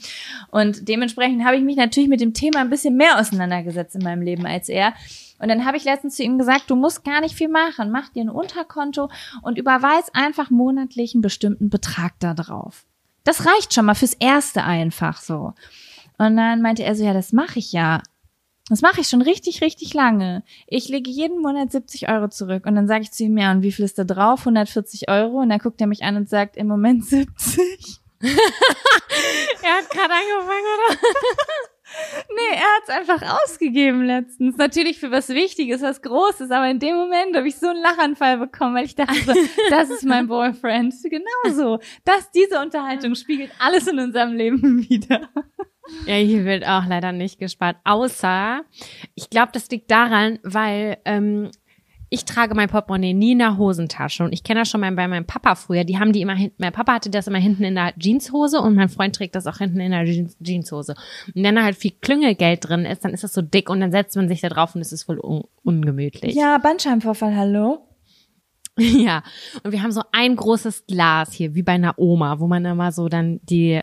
Und 0.51 0.87
dementsprechend 0.87 1.43
habe 1.43 1.57
ich 1.57 1.63
mich 1.63 1.75
natürlich 1.75 2.07
mit 2.09 2.21
dem 2.21 2.33
Thema 2.33 2.59
ein 2.61 2.69
bisschen 2.69 2.95
mehr 2.95 3.19
auseinandergesetzt 3.19 3.95
in 3.95 4.03
meinem 4.03 4.21
Leben 4.21 4.45
als 4.45 4.69
er. 4.69 4.93
Und 5.39 5.49
dann 5.49 5.65
habe 5.65 5.75
ich 5.77 5.83
letztens 5.83 6.15
zu 6.15 6.23
ihm 6.23 6.37
gesagt, 6.37 6.69
du 6.69 6.75
musst 6.75 7.03
gar 7.03 7.19
nicht 7.21 7.35
viel 7.35 7.49
machen. 7.49 7.91
Mach 7.91 8.07
dir 8.09 8.21
ein 8.23 8.29
Unterkonto 8.29 9.09
und 9.41 9.57
überweis 9.57 10.09
einfach 10.13 10.49
monatlich 10.49 11.13
einen 11.13 11.21
bestimmten 11.21 11.69
Betrag 11.69 12.13
da 12.19 12.33
drauf. 12.33 12.85
Das 13.25 13.45
reicht 13.45 13.73
schon 13.73 13.85
mal 13.85 13.93
fürs 13.95 14.13
Erste 14.13 14.63
einfach 14.63 15.17
so. 15.17 15.53
Und 16.17 16.37
dann 16.37 16.61
meinte 16.61 16.83
er 16.85 16.95
so, 16.95 17.03
ja, 17.03 17.13
das 17.13 17.33
mache 17.33 17.59
ich 17.59 17.73
ja. 17.73 18.01
Das 18.69 18.81
mache 18.81 19.01
ich 19.01 19.07
schon 19.07 19.21
richtig, 19.21 19.61
richtig 19.61 19.93
lange. 19.93 20.43
Ich 20.67 20.89
lege 20.89 21.09
jeden 21.09 21.41
Monat 21.41 21.71
70 21.71 22.09
Euro 22.09 22.27
zurück 22.27 22.65
und 22.65 22.75
dann 22.75 22.87
sage 22.87 23.03
ich 23.03 23.11
zu 23.11 23.23
ihm, 23.23 23.37
ja, 23.37 23.51
und 23.51 23.61
wie 23.61 23.71
viel 23.71 23.85
ist 23.85 23.97
da 23.97 24.03
drauf? 24.03 24.41
140 24.41 25.09
Euro. 25.09 25.39
Und 25.39 25.49
dann 25.49 25.59
guckt 25.59 25.79
er 25.79 25.87
mich 25.87 26.03
an 26.03 26.17
und 26.17 26.29
sagt, 26.29 26.57
im 26.57 26.67
Moment 26.67 27.05
70. 27.05 28.01
Er 29.63 29.73
hat 29.73 29.89
gerade 29.89 30.13
angefangen, 30.13 30.65
oder? 30.75 30.97
Nee, 32.29 32.55
er 32.55 32.75
hat's 32.75 32.89
einfach 32.89 33.39
ausgegeben 33.43 34.03
letztens. 34.03 34.57
Natürlich 34.57 34.99
für 34.99 35.09
was 35.09 35.29
Wichtiges, 35.29 35.81
was 35.81 36.01
Großes, 36.01 36.51
aber 36.51 36.69
in 36.69 36.79
dem 36.79 36.95
Moment 36.95 37.35
habe 37.35 37.47
ich 37.47 37.55
so 37.55 37.67
einen 37.67 37.81
Lachanfall 37.81 38.37
bekommen, 38.37 38.75
weil 38.75 38.85
ich 38.85 38.95
dachte 38.95 39.15
so, 39.25 39.33
das 39.69 39.89
ist 39.89 40.03
mein 40.03 40.27
Boyfriend. 40.27 40.93
Genau 41.03 41.53
so. 41.53 41.79
Das, 42.03 42.29
diese 42.31 42.59
Unterhaltung 42.59 43.15
spiegelt 43.15 43.51
alles 43.59 43.87
in 43.87 43.99
unserem 43.99 44.33
Leben 44.33 44.87
wieder. 44.89 45.29
Ja, 46.05 46.15
hier 46.15 46.45
wird 46.45 46.67
auch 46.67 46.85
leider 46.85 47.11
nicht 47.11 47.39
gespart. 47.39 47.77
Außer, 47.83 48.61
ich 49.15 49.29
glaube, 49.29 49.49
das 49.53 49.69
liegt 49.69 49.91
daran, 49.91 50.39
weil 50.43 50.97
ähm, 51.05 51.51
ich 52.09 52.25
trage 52.25 52.55
mein 52.55 52.69
Portemonnaie 52.69 53.13
nie 53.13 53.33
in 53.33 53.39
der 53.39 53.57
Hosentasche. 53.57 54.23
Und 54.23 54.31
ich 54.31 54.43
kenne 54.43 54.61
das 54.61 54.69
schon 54.69 54.81
mal 54.81 54.91
bei 54.93 55.07
meinem 55.07 55.25
Papa 55.25 55.55
früher. 55.55 55.83
Die 55.83 55.99
haben 55.99 56.13
die 56.13 56.21
immer 56.21 56.35
hinten, 56.35 56.55
mein 56.59 56.71
Papa 56.71 56.93
hatte 56.93 57.09
das 57.09 57.27
immer 57.27 57.37
hinten 57.37 57.63
in 57.63 57.75
der 57.75 57.93
Jeanshose 57.97 58.61
und 58.61 58.75
mein 58.75 58.89
Freund 58.89 59.15
trägt 59.15 59.35
das 59.35 59.47
auch 59.47 59.57
hinten 59.57 59.79
in 59.79 59.91
der 59.91 60.05
Jeans, 60.05 60.37
Jeanshose. 60.41 60.95
Und 61.35 61.43
wenn 61.43 61.55
da 61.55 61.63
halt 61.63 61.75
viel 61.75 61.91
Klüngelgeld 61.91 62.67
drin 62.67 62.85
ist, 62.85 63.03
dann 63.03 63.13
ist 63.13 63.23
das 63.23 63.33
so 63.33 63.41
dick 63.41 63.69
und 63.69 63.81
dann 63.81 63.91
setzt 63.91 64.15
man 64.15 64.29
sich 64.29 64.41
da 64.41 64.49
drauf 64.49 64.75
und 64.75 64.81
es 64.81 64.93
ist 64.93 65.03
voll 65.03 65.19
un 65.19 65.43
ungemütlich. 65.63 66.33
Ja, 66.33 66.57
Bandscheibenvorfall, 66.57 67.35
hallo? 67.35 67.83
Ja, 68.79 69.23
und 69.63 69.71
wir 69.71 69.81
haben 69.81 69.91
so 69.91 70.03
ein 70.11 70.35
großes 70.35 70.85
Glas 70.85 71.33
hier, 71.33 71.55
wie 71.55 71.63
bei 71.63 71.71
einer 71.71 71.97
Oma, 71.97 72.39
wo 72.39 72.45
man 72.45 72.63
immer 72.63 72.91
so 72.91 73.09
dann 73.09 73.39
die, 73.41 73.81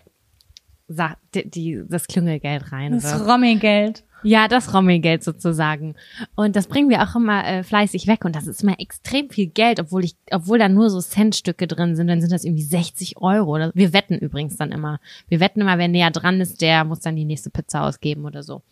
die, 0.88 1.48
die 1.50 1.82
das 1.88 2.06
Klüngelgeld 2.06 2.62
Das 2.62 2.72
reinwirft. 2.72 3.26
Rommigeld. 3.28 4.04
Ja, 4.26 4.48
das 4.48 4.72
Rommigeld 4.72 5.22
sozusagen. 5.22 5.96
Und 6.34 6.56
das 6.56 6.66
bringen 6.66 6.88
wir 6.88 7.02
auch 7.02 7.14
immer 7.14 7.46
äh, 7.46 7.62
fleißig 7.62 8.06
weg. 8.06 8.24
Und 8.24 8.34
das 8.34 8.46
ist 8.46 8.62
immer 8.62 8.80
extrem 8.80 9.28
viel 9.28 9.48
Geld, 9.48 9.80
obwohl 9.80 10.02
ich, 10.04 10.16
obwohl 10.30 10.58
da 10.58 10.68
nur 10.70 10.88
so 10.88 10.98
Centstücke 11.00 11.66
drin 11.66 11.94
sind, 11.94 12.06
dann 12.06 12.22
sind 12.22 12.32
das 12.32 12.44
irgendwie 12.44 12.62
60 12.62 13.18
Euro. 13.18 13.54
Oder- 13.54 13.70
Wir 13.74 13.92
wetten 13.92 14.14
übrigens 14.18 14.56
dann 14.56 14.72
immer. 14.72 14.98
Wir 15.28 15.40
wetten 15.40 15.60
immer, 15.60 15.76
wer 15.76 15.88
näher 15.88 16.10
dran 16.10 16.40
ist, 16.40 16.62
der 16.62 16.84
muss 16.84 17.00
dann 17.00 17.16
die 17.16 17.26
nächste 17.26 17.50
Pizza 17.50 17.82
ausgeben 17.82 18.24
oder 18.24 18.42
so. 18.42 18.62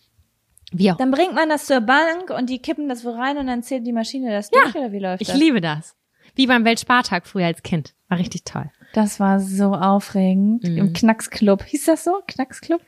Wie 0.72 0.90
auch. 0.90 0.97
Dann 0.97 1.10
bringt 1.10 1.34
man 1.34 1.51
das 1.51 1.66
zur 1.66 1.82
Bank 1.82 2.30
und 2.30 2.48
die 2.48 2.59
kippen 2.59 2.89
das 2.89 3.05
wo 3.05 3.10
rein 3.10 3.36
und 3.36 3.47
dann 3.47 3.62
zählt 3.62 3.86
die 3.86 3.93
Maschine 3.93 4.30
das 4.30 4.48
durch 4.48 4.74
oder 4.74 4.90
wie 4.90 5.01
läuft 5.01 5.20
Ich 5.20 5.28
das? 5.28 5.36
liebe 5.36 5.60
das. 5.60 5.94
Wie 6.34 6.47
beim 6.47 6.64
Weltspartag 6.64 7.26
früher 7.26 7.44
als 7.44 7.62
Kind. 7.62 7.93
War 8.09 8.16
richtig 8.18 8.44
toll. 8.44 8.70
Das 8.93 9.20
war 9.20 9.40
so 9.40 9.74
aufregend. 9.74 10.64
Mhm. 10.64 10.78
Im 10.78 10.93
Knacksclub. 10.93 11.64
Hieß 11.64 11.86
das 11.86 12.05
so? 12.05 12.20
Knacksclub? 12.27 12.82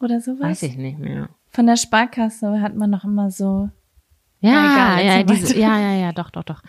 Oder 0.00 0.20
sowas? 0.20 0.40
Weiß 0.40 0.62
ich 0.64 0.76
nicht 0.76 0.98
mehr. 0.98 1.28
Von 1.50 1.66
der 1.66 1.76
Sparkasse 1.76 2.60
hat 2.60 2.74
man 2.74 2.90
noch 2.90 3.04
immer 3.04 3.30
so. 3.30 3.70
Ja, 4.40 5.00
egal, 5.00 5.04
ja, 5.06 5.22
diese, 5.22 5.58
ja, 5.58 5.78
ja, 5.78 5.92
ja, 5.94 6.12
doch, 6.12 6.30
doch, 6.30 6.44
doch. 6.44 6.62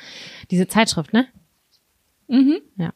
Diese 0.50 0.68
Zeitschrift, 0.68 1.12
ne? 1.12 1.28
Mhm. 2.28 2.62
Ja. 2.78 2.94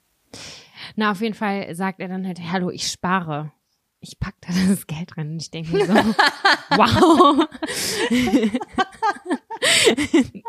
Na, 0.96 1.12
auf 1.12 1.22
jeden 1.22 1.36
Fall 1.36 1.74
sagt 1.76 2.00
er 2.00 2.08
dann 2.08 2.26
halt, 2.26 2.40
hallo, 2.52 2.70
ich 2.70 2.88
spare. 2.88 3.52
Ich 4.00 4.20
pack 4.20 4.36
da 4.42 4.48
das 4.70 4.88
Geld 4.88 5.18
rein 5.18 5.32
und 5.32 5.42
ich 5.42 5.52
denke 5.52 5.76
mir 5.76 5.86
so, 5.86 5.94
wow. 6.70 7.48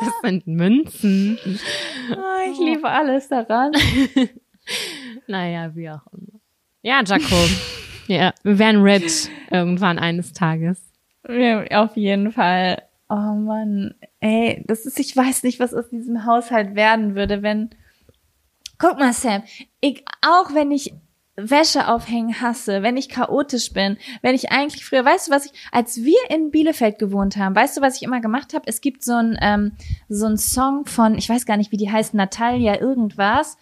das 0.01 0.13
sind 0.23 0.47
Münzen. 0.47 1.39
Oh, 2.13 2.51
ich 2.51 2.59
liebe 2.59 2.89
alles 2.89 3.29
daran. 3.29 3.73
Naja, 5.27 5.75
wie 5.75 5.91
auch 5.91 6.07
immer. 6.13 6.41
Ja, 6.83 7.03
Jacob. 7.05 7.49
ja, 8.07 8.33
wir 8.43 8.59
werden 8.59 8.83
rich 8.83 9.29
irgendwann 9.51 9.99
eines 9.99 10.33
Tages. 10.33 10.81
Ja, 11.29 11.65
auf 11.83 11.97
jeden 11.97 12.33
Fall. 12.33 12.83
Oh 13.09 13.15
Mann. 13.35 13.95
Ey, 14.21 14.65
das 14.67 14.87
ist, 14.87 14.99
ich 14.99 15.17
weiß 15.17 15.43
nicht, 15.43 15.61
was 15.61 15.75
aus 15.75 15.89
diesem 15.91 16.25
Haushalt 16.25 16.75
werden 16.75 17.15
würde, 17.15 17.43
wenn. 17.43 17.71
Guck 18.79 18.99
mal, 18.99 19.13
Sam. 19.13 19.43
Ich, 19.81 20.05
auch 20.23 20.55
wenn 20.55 20.71
ich 20.73 20.93
Wäsche 21.37 21.89
aufhängen 21.89 22.41
hasse, 22.41 22.83
wenn 22.83 22.97
ich 22.97 23.09
chaotisch 23.09 23.73
bin, 23.73 23.97
wenn 24.21 24.35
ich 24.35 24.51
eigentlich 24.51 24.85
früher, 24.85 25.05
weißt 25.05 25.29
du, 25.29 25.33
was 25.33 25.47
ich, 25.47 25.53
als 25.71 26.03
wir 26.03 26.19
in 26.31 26.51
Bielefeld 26.51 26.99
gewohnt 26.99 27.37
haben, 27.37 27.57
weißt 27.57 27.77
du, 27.77 27.81
was 27.81 27.97
ich 27.97 28.03
immer 28.03 28.21
gemacht 28.21 28.53
habe? 28.55 28.65
Es 28.67 28.81
gibt 28.81 29.03
so 29.03 29.15
ein 29.15 29.39
ähm, 29.41 29.73
so 30.09 30.27
ein 30.27 30.37
Song 30.37 30.85
von, 30.85 31.17
ich 31.17 31.29
weiß 31.29 31.47
gar 31.47 31.57
nicht, 31.57 31.73
wie 31.73 31.79
die 31.79 31.91
heißt, 31.91 32.15
Natalia 32.15 32.81
irgendwas. 32.81 33.57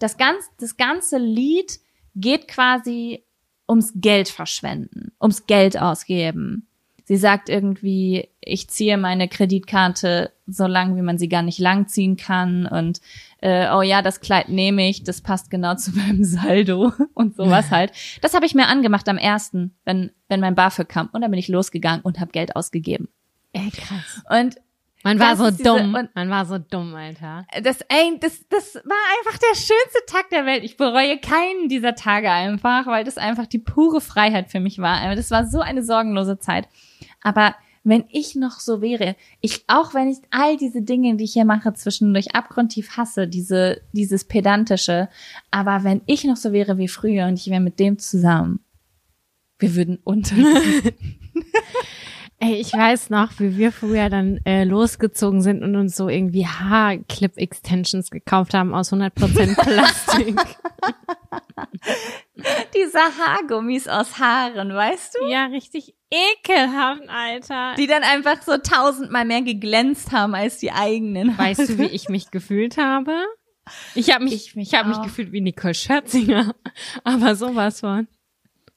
Das 0.00 0.16
ganz, 0.16 0.50
das 0.58 0.76
ganze 0.76 1.18
Lied 1.18 1.78
geht 2.16 2.48
quasi 2.48 3.22
ums 3.68 3.92
Geld 3.94 4.28
verschwenden, 4.28 5.12
ums 5.20 5.46
Geld 5.46 5.80
ausgeben. 5.80 6.66
Sie 7.04 7.16
sagt 7.16 7.48
irgendwie, 7.48 8.28
ich 8.40 8.68
ziehe 8.68 8.96
meine 8.96 9.28
Kreditkarte 9.28 10.32
so 10.46 10.66
lang, 10.66 10.96
wie 10.96 11.02
man 11.02 11.18
sie 11.18 11.28
gar 11.28 11.42
nicht 11.42 11.58
lang 11.58 11.86
ziehen 11.86 12.16
kann 12.16 12.66
und 12.66 13.00
äh, 13.40 13.68
oh 13.72 13.82
ja, 13.82 14.00
das 14.00 14.20
Kleid 14.20 14.48
nehme 14.48 14.88
ich, 14.88 15.02
das 15.02 15.20
passt 15.20 15.50
genau 15.50 15.74
zu 15.76 15.92
meinem 15.92 16.24
Saldo 16.24 16.92
und 17.14 17.36
sowas 17.36 17.70
halt. 17.70 17.92
Das 18.22 18.34
habe 18.34 18.46
ich 18.46 18.54
mir 18.54 18.68
angemacht 18.68 19.08
am 19.08 19.18
ersten, 19.18 19.74
wenn 19.84 20.10
wenn 20.28 20.40
mein 20.40 20.54
BAföG 20.54 20.88
kam 20.88 21.08
und 21.12 21.20
dann 21.20 21.30
bin 21.30 21.40
ich 21.40 21.48
losgegangen 21.48 22.00
und 22.02 22.20
habe 22.20 22.32
Geld 22.32 22.56
ausgegeben. 22.56 23.08
Ey, 23.52 23.70
krass. 23.70 24.22
Und 24.30 24.56
Man 25.02 25.18
war 25.18 25.36
so 25.36 25.50
diese- 25.50 25.62
dumm. 25.62 25.94
und- 25.94 26.14
Man 26.14 26.28
war 26.28 26.44
so 26.44 26.58
dumm, 26.58 26.94
Alter. 26.94 27.46
das, 27.62 27.80
ey, 27.88 28.18
das, 28.20 28.46
das 28.48 28.74
war 28.76 28.96
einfach 29.18 29.38
der 29.38 29.54
schönste 29.56 30.04
Tag 30.06 30.28
der 30.30 30.44
Welt. 30.46 30.62
Ich 30.62 30.76
bereue 30.76 31.18
keinen 31.18 31.68
dieser 31.68 31.94
Tage 31.94 32.30
einfach, 32.30 32.86
weil 32.86 33.04
das 33.04 33.16
einfach 33.16 33.46
die 33.46 33.58
pure 33.60 34.00
Freiheit 34.00 34.50
für 34.50 34.60
mich 34.60 34.78
war. 34.78 35.14
Das 35.16 35.30
war 35.30 35.46
so 35.46 35.60
eine 35.60 35.82
sorgenlose 35.82 36.38
Zeit. 36.38 36.68
Aber 37.22 37.54
wenn 37.82 38.04
ich 38.10 38.34
noch 38.34 38.60
so 38.60 38.82
wäre, 38.82 39.16
ich, 39.40 39.64
auch 39.66 39.94
wenn 39.94 40.08
ich 40.10 40.18
all 40.30 40.58
diese 40.58 40.82
Dinge, 40.82 41.16
die 41.16 41.24
ich 41.24 41.32
hier 41.32 41.46
mache, 41.46 41.72
zwischendurch 41.72 42.34
abgrundtief 42.34 42.98
hasse, 42.98 43.26
diese, 43.26 43.80
dieses 43.92 44.24
pedantische, 44.24 45.08
aber 45.50 45.82
wenn 45.82 46.02
ich 46.04 46.24
noch 46.24 46.36
so 46.36 46.52
wäre 46.52 46.76
wie 46.76 46.88
früher 46.88 47.24
und 47.26 47.38
ich 47.38 47.48
wäre 47.48 47.62
mit 47.62 47.80
dem 47.80 47.98
zusammen, 47.98 48.60
wir 49.58 49.74
würden 49.74 49.98
unter. 50.04 50.36
Ey, 52.42 52.54
ich 52.54 52.72
weiß 52.72 53.10
noch, 53.10 53.38
wie 53.38 53.58
wir 53.58 53.70
früher 53.70 54.08
dann 54.08 54.38
äh, 54.46 54.64
losgezogen 54.64 55.42
sind 55.42 55.62
und 55.62 55.76
uns 55.76 55.94
so 55.94 56.08
irgendwie 56.08 56.46
Haarclip-Extensions 56.46 58.10
gekauft 58.10 58.54
haben 58.54 58.74
aus 58.74 58.92
100% 58.94 59.10
Plastik. 59.62 60.40
diese 62.74 62.98
Haargummis 62.98 63.88
aus 63.88 64.18
Haaren, 64.18 64.72
weißt 64.74 65.18
du? 65.20 65.26
ja, 65.28 65.46
richtig 65.46 65.94
ekelhaft, 66.10 67.02
Alter. 67.08 67.74
Die 67.76 67.86
dann 67.86 68.02
einfach 68.02 68.40
so 68.42 68.56
tausendmal 68.56 69.26
mehr 69.26 69.42
geglänzt 69.42 70.12
haben 70.12 70.34
als 70.34 70.56
die 70.58 70.72
eigenen. 70.72 71.36
weißt 71.36 71.68
du, 71.68 71.78
wie 71.78 71.84
ich 71.92 72.08
mich 72.08 72.30
gefühlt 72.30 72.78
habe? 72.78 73.16
Ich 73.94 74.12
habe 74.12 74.24
mich, 74.24 74.32
Ich 74.34 74.46
ich, 74.48 74.56
mich 74.56 74.74
habe 74.74 74.88
mich 74.88 74.98
auch. 74.98 75.02
gefühlt 75.02 75.30
wie 75.32 75.42
Nicole 75.42 75.74
Scherzinger. 75.74 76.54
Aber 77.04 77.36
sowas 77.36 77.80
von. 77.80 78.08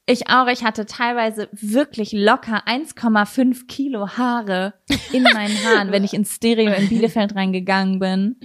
Ich 0.06 0.30
auch, 0.30 0.48
ich 0.48 0.66
hatte 0.66 0.86
teilweise 0.86 1.48
wirklich 1.54 2.12
locker 2.12 2.68
1,5 2.68 3.68
Kilo 3.68 4.10
Haare 4.18 4.74
in 5.14 5.24
meinen 5.24 5.56
Haaren, 5.64 5.94
wenn 5.94 6.04
ich 6.04 6.14
ins 6.14 6.36
Stereo 6.36 6.74
in 6.74 6.90
Bielefeld 6.90 7.36
reingegangen 7.36 8.00
bin. 8.00 8.36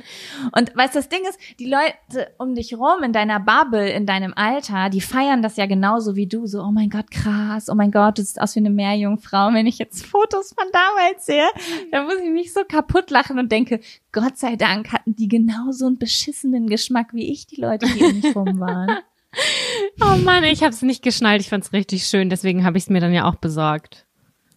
Und 0.53 0.77
weißt 0.77 0.95
du, 0.95 1.01
das 1.01 1.09
Ding 1.09 1.23
ist, 1.29 1.37
die 1.59 1.69
Leute 1.69 2.33
um 2.39 2.55
dich 2.55 2.75
rum 2.75 3.03
in 3.03 3.13
deiner 3.13 3.41
Bubble, 3.41 3.91
in 3.91 4.07
deinem 4.07 4.35
Alter, 4.37 4.89
die 4.89 5.01
feiern 5.01 5.43
das 5.43 5.57
ja 5.57 5.67
genauso 5.67 6.15
wie 6.15 6.29
du. 6.29 6.47
So, 6.47 6.63
oh 6.63 6.71
mein 6.71 6.91
Gott, 6.91 7.11
krass, 7.11 7.69
oh 7.69 7.75
mein 7.75 7.91
Gott, 7.91 8.19
du 8.19 8.23
siehst 8.23 8.41
aus 8.41 8.55
wie 8.55 8.61
eine 8.61 8.71
Meerjungfrau. 8.71 9.49
Und 9.49 9.55
wenn 9.55 9.67
ich 9.67 9.79
jetzt 9.79 10.07
Fotos 10.07 10.55
von 10.55 10.67
damals 10.73 11.27
sehe, 11.27 11.49
dann 11.91 12.05
muss 12.05 12.21
ich 12.23 12.31
mich 12.31 12.53
so 12.53 12.61
kaputt 12.69 13.11
lachen 13.11 13.37
und 13.41 13.51
denke, 13.51 13.81
Gott 14.13 14.39
sei 14.39 14.55
Dank 14.55 14.93
hatten 14.93 15.17
die 15.17 15.27
genauso 15.27 15.87
einen 15.87 15.99
beschissenen 15.99 16.69
Geschmack 16.69 17.09
wie 17.15 17.33
ich, 17.33 17.49
die 17.49 17.61
Leute, 17.61 17.87
die 17.87 18.05
um 18.05 18.21
mich 18.21 18.37
rum 18.37 18.61
waren. 18.61 18.99
Oh 20.01 20.17
Mann, 20.17 20.45
ich 20.45 20.63
habe 20.63 20.73
es 20.73 20.83
nicht 20.83 21.03
geschnallt. 21.03 21.41
Ich 21.41 21.49
fand's 21.49 21.73
richtig 21.73 22.07
schön, 22.07 22.31
deswegen 22.31 22.65
habe 22.65 22.79
ich 22.79 22.85
es 22.85 22.91
mir 22.91 23.01
dann 23.01 23.13
ja 23.13 23.25
auch 23.29 23.35
besorgt. 23.35 24.07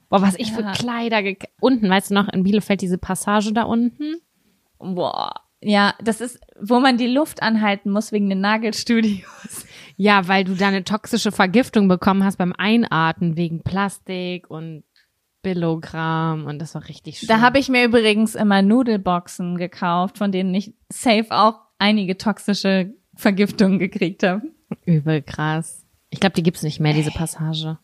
Boah, 0.10 0.22
was 0.22 0.36
ich 0.38 0.52
für 0.52 0.62
Ja. 0.62 0.72
Kleider 0.74 1.24
ge 1.24 1.38
unten, 1.60 1.90
weißt 1.90 2.12
du 2.12 2.16
noch, 2.16 2.30
in 2.30 2.44
Bielefeld 2.44 2.82
diese 2.82 2.98
Passage 2.98 3.54
da 3.54 3.64
unten? 3.64 4.18
Boah. 4.78 5.34
Ja, 5.62 5.94
das 6.04 6.22
ist, 6.22 6.40
wo 6.60 6.80
man 6.80 6.98
die 6.98 7.08
Luft 7.08 7.42
anhalten 7.42 7.92
muss 7.92 8.12
wegen 8.12 8.30
den 8.30 8.42
Nagelstudios. 8.42 9.66
Ja, 9.98 10.28
weil 10.28 10.46
du 10.46 10.56
da 10.56 10.70
eine 10.70 10.84
toxische 10.84 11.32
Vergiftung 11.32 11.88
bekommen 11.88 12.24
hast 12.24 12.38
beim 12.38 12.54
Einatmen 12.58 13.38
wegen 13.38 13.62
Plastik 13.62 14.50
und 14.50 14.84
Billogramm 15.44 16.46
und 16.46 16.60
das 16.60 16.74
war 16.74 16.88
richtig 16.88 17.20
schön. 17.20 17.28
Da 17.28 17.40
habe 17.40 17.60
ich 17.60 17.70
mir 17.70 17.84
übrigens 17.86 18.34
immer 18.34 18.64
Nudelboxen 18.64 19.58
gekauft, 19.58 20.18
von 20.18 20.32
denen 20.32 20.56
ich 20.56 20.74
safe 20.92 21.28
auch 21.30 21.60
einige 21.78 22.18
toxische 22.18 22.96
Vergiftungen 23.16 23.78
gekriegt 23.78 24.24
habe. 24.24 24.42
Übel 24.86 25.22
krass. 25.22 25.86
Ich 26.10 26.20
glaube, 26.20 26.34
die 26.36 26.44
gibt's 26.44 26.64
nicht 26.64 26.80
mehr, 26.80 26.94
diese 26.94 27.12
Passage. 27.12 27.78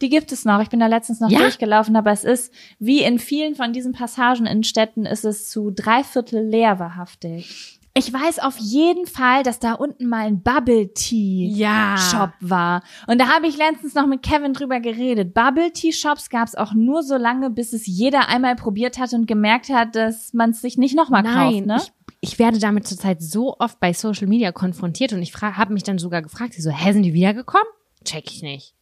Die 0.00 0.08
gibt 0.08 0.32
es 0.32 0.44
noch. 0.44 0.60
Ich 0.60 0.68
bin 0.68 0.80
da 0.80 0.86
letztens 0.86 1.20
noch 1.20 1.30
Ja? 1.30 1.40
durchgelaufen, 1.40 1.94
aber 1.96 2.10
es 2.10 2.24
ist, 2.24 2.52
wie 2.78 3.02
in 3.02 3.18
vielen 3.18 3.54
von 3.54 3.72
diesen 3.72 3.92
Passagen 3.92 4.46
in 4.46 4.64
Städten, 4.64 5.06
ist 5.06 5.24
es 5.24 5.48
zu 5.48 5.70
dreiviertel 5.70 6.44
leer 6.44 6.78
wahrhaftig. 6.78 7.78
Ich 7.94 8.10
weiß 8.10 8.38
auf 8.38 8.56
jeden 8.58 9.06
Fall, 9.06 9.42
dass 9.42 9.58
da 9.58 9.74
unten 9.74 10.06
mal 10.08 10.26
ein 10.26 10.42
Bubble 10.42 10.94
Tea 10.94 11.46
Ja. 11.54 11.96
Shop 11.98 12.30
war. 12.40 12.82
Und 13.06 13.20
da 13.20 13.28
habe 13.28 13.46
ich 13.46 13.56
letztens 13.58 13.94
noch 13.94 14.06
mit 14.06 14.22
Kevin 14.22 14.54
drüber 14.54 14.80
geredet. 14.80 15.34
Bubble 15.34 15.72
Tea 15.72 15.92
Shops 15.92 16.30
gab 16.30 16.48
es 16.48 16.54
auch 16.54 16.72
nur 16.72 17.02
so 17.02 17.16
lange, 17.16 17.50
bis 17.50 17.74
es 17.74 17.86
jeder 17.86 18.28
einmal 18.30 18.56
probiert 18.56 18.98
hat 18.98 19.12
und 19.12 19.26
gemerkt 19.26 19.68
hat, 19.68 19.94
dass 19.94 20.32
man 20.32 20.50
es 20.50 20.62
sich 20.62 20.78
nicht 20.78 20.96
nochmal 20.96 21.22
kauft. 21.22 21.66
Ne? 21.66 21.76
ich, 21.82 21.92
ich 22.24 22.38
werde 22.38 22.58
damit 22.58 22.86
zurzeit 22.86 23.20
so 23.20 23.58
oft 23.58 23.78
bei 23.80 23.92
Social 23.92 24.28
Media 24.28 24.52
konfrontiert 24.52 25.12
und 25.12 25.20
ich 25.22 25.34
habe 25.34 25.74
mich 25.74 25.82
dann 25.82 25.98
sogar 25.98 26.22
gefragt, 26.22 26.54
sie 26.54 26.62
so, 26.62 26.70
hä, 26.70 26.92
sind 26.92 27.02
die 27.02 27.12
wiedergekommen? 27.12 27.66
Check 28.04 28.30
ich 28.30 28.42
nicht. 28.42 28.74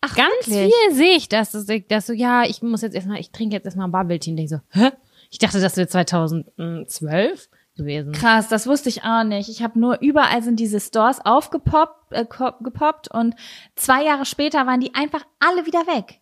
Ach, 0.00 0.16
Ganz 0.16 0.30
wirklich? 0.48 0.72
viel 0.74 0.94
sehe 0.96 1.16
ich, 1.16 1.28
dass, 1.28 1.52
dass, 1.52 1.66
dass 1.88 2.06
so, 2.06 2.12
ja, 2.12 2.42
ich 2.44 2.60
muss 2.62 2.80
jetzt 2.82 2.94
erstmal, 2.94 3.20
ich 3.20 3.30
trinke 3.30 3.54
jetzt 3.54 3.66
erstmal 3.66 3.88
Bubble 3.88 4.18
Tea 4.18 4.30
und 4.32 4.36
denke 4.38 4.48
so, 4.56 4.60
hä? 4.70 4.90
Ich 5.30 5.38
dachte, 5.38 5.60
das 5.60 5.76
wäre 5.76 5.86
2012 5.86 7.48
gewesen. 7.76 8.12
Krass, 8.12 8.48
das 8.48 8.66
wusste 8.66 8.88
ich 8.88 9.02
auch 9.04 9.24
nicht. 9.24 9.48
Ich 9.48 9.62
habe 9.62 9.78
nur 9.78 10.00
überall 10.00 10.42
sind 10.42 10.58
diese 10.58 10.80
Stores 10.80 11.20
aufgepoppt 11.24 12.12
äh, 12.12 12.24
gepoppt 12.62 13.08
und 13.10 13.34
zwei 13.76 14.04
Jahre 14.04 14.24
später 14.26 14.66
waren 14.66 14.80
die 14.80 14.94
einfach 14.94 15.24
alle 15.38 15.64
wieder 15.66 15.80
weg. 15.86 16.20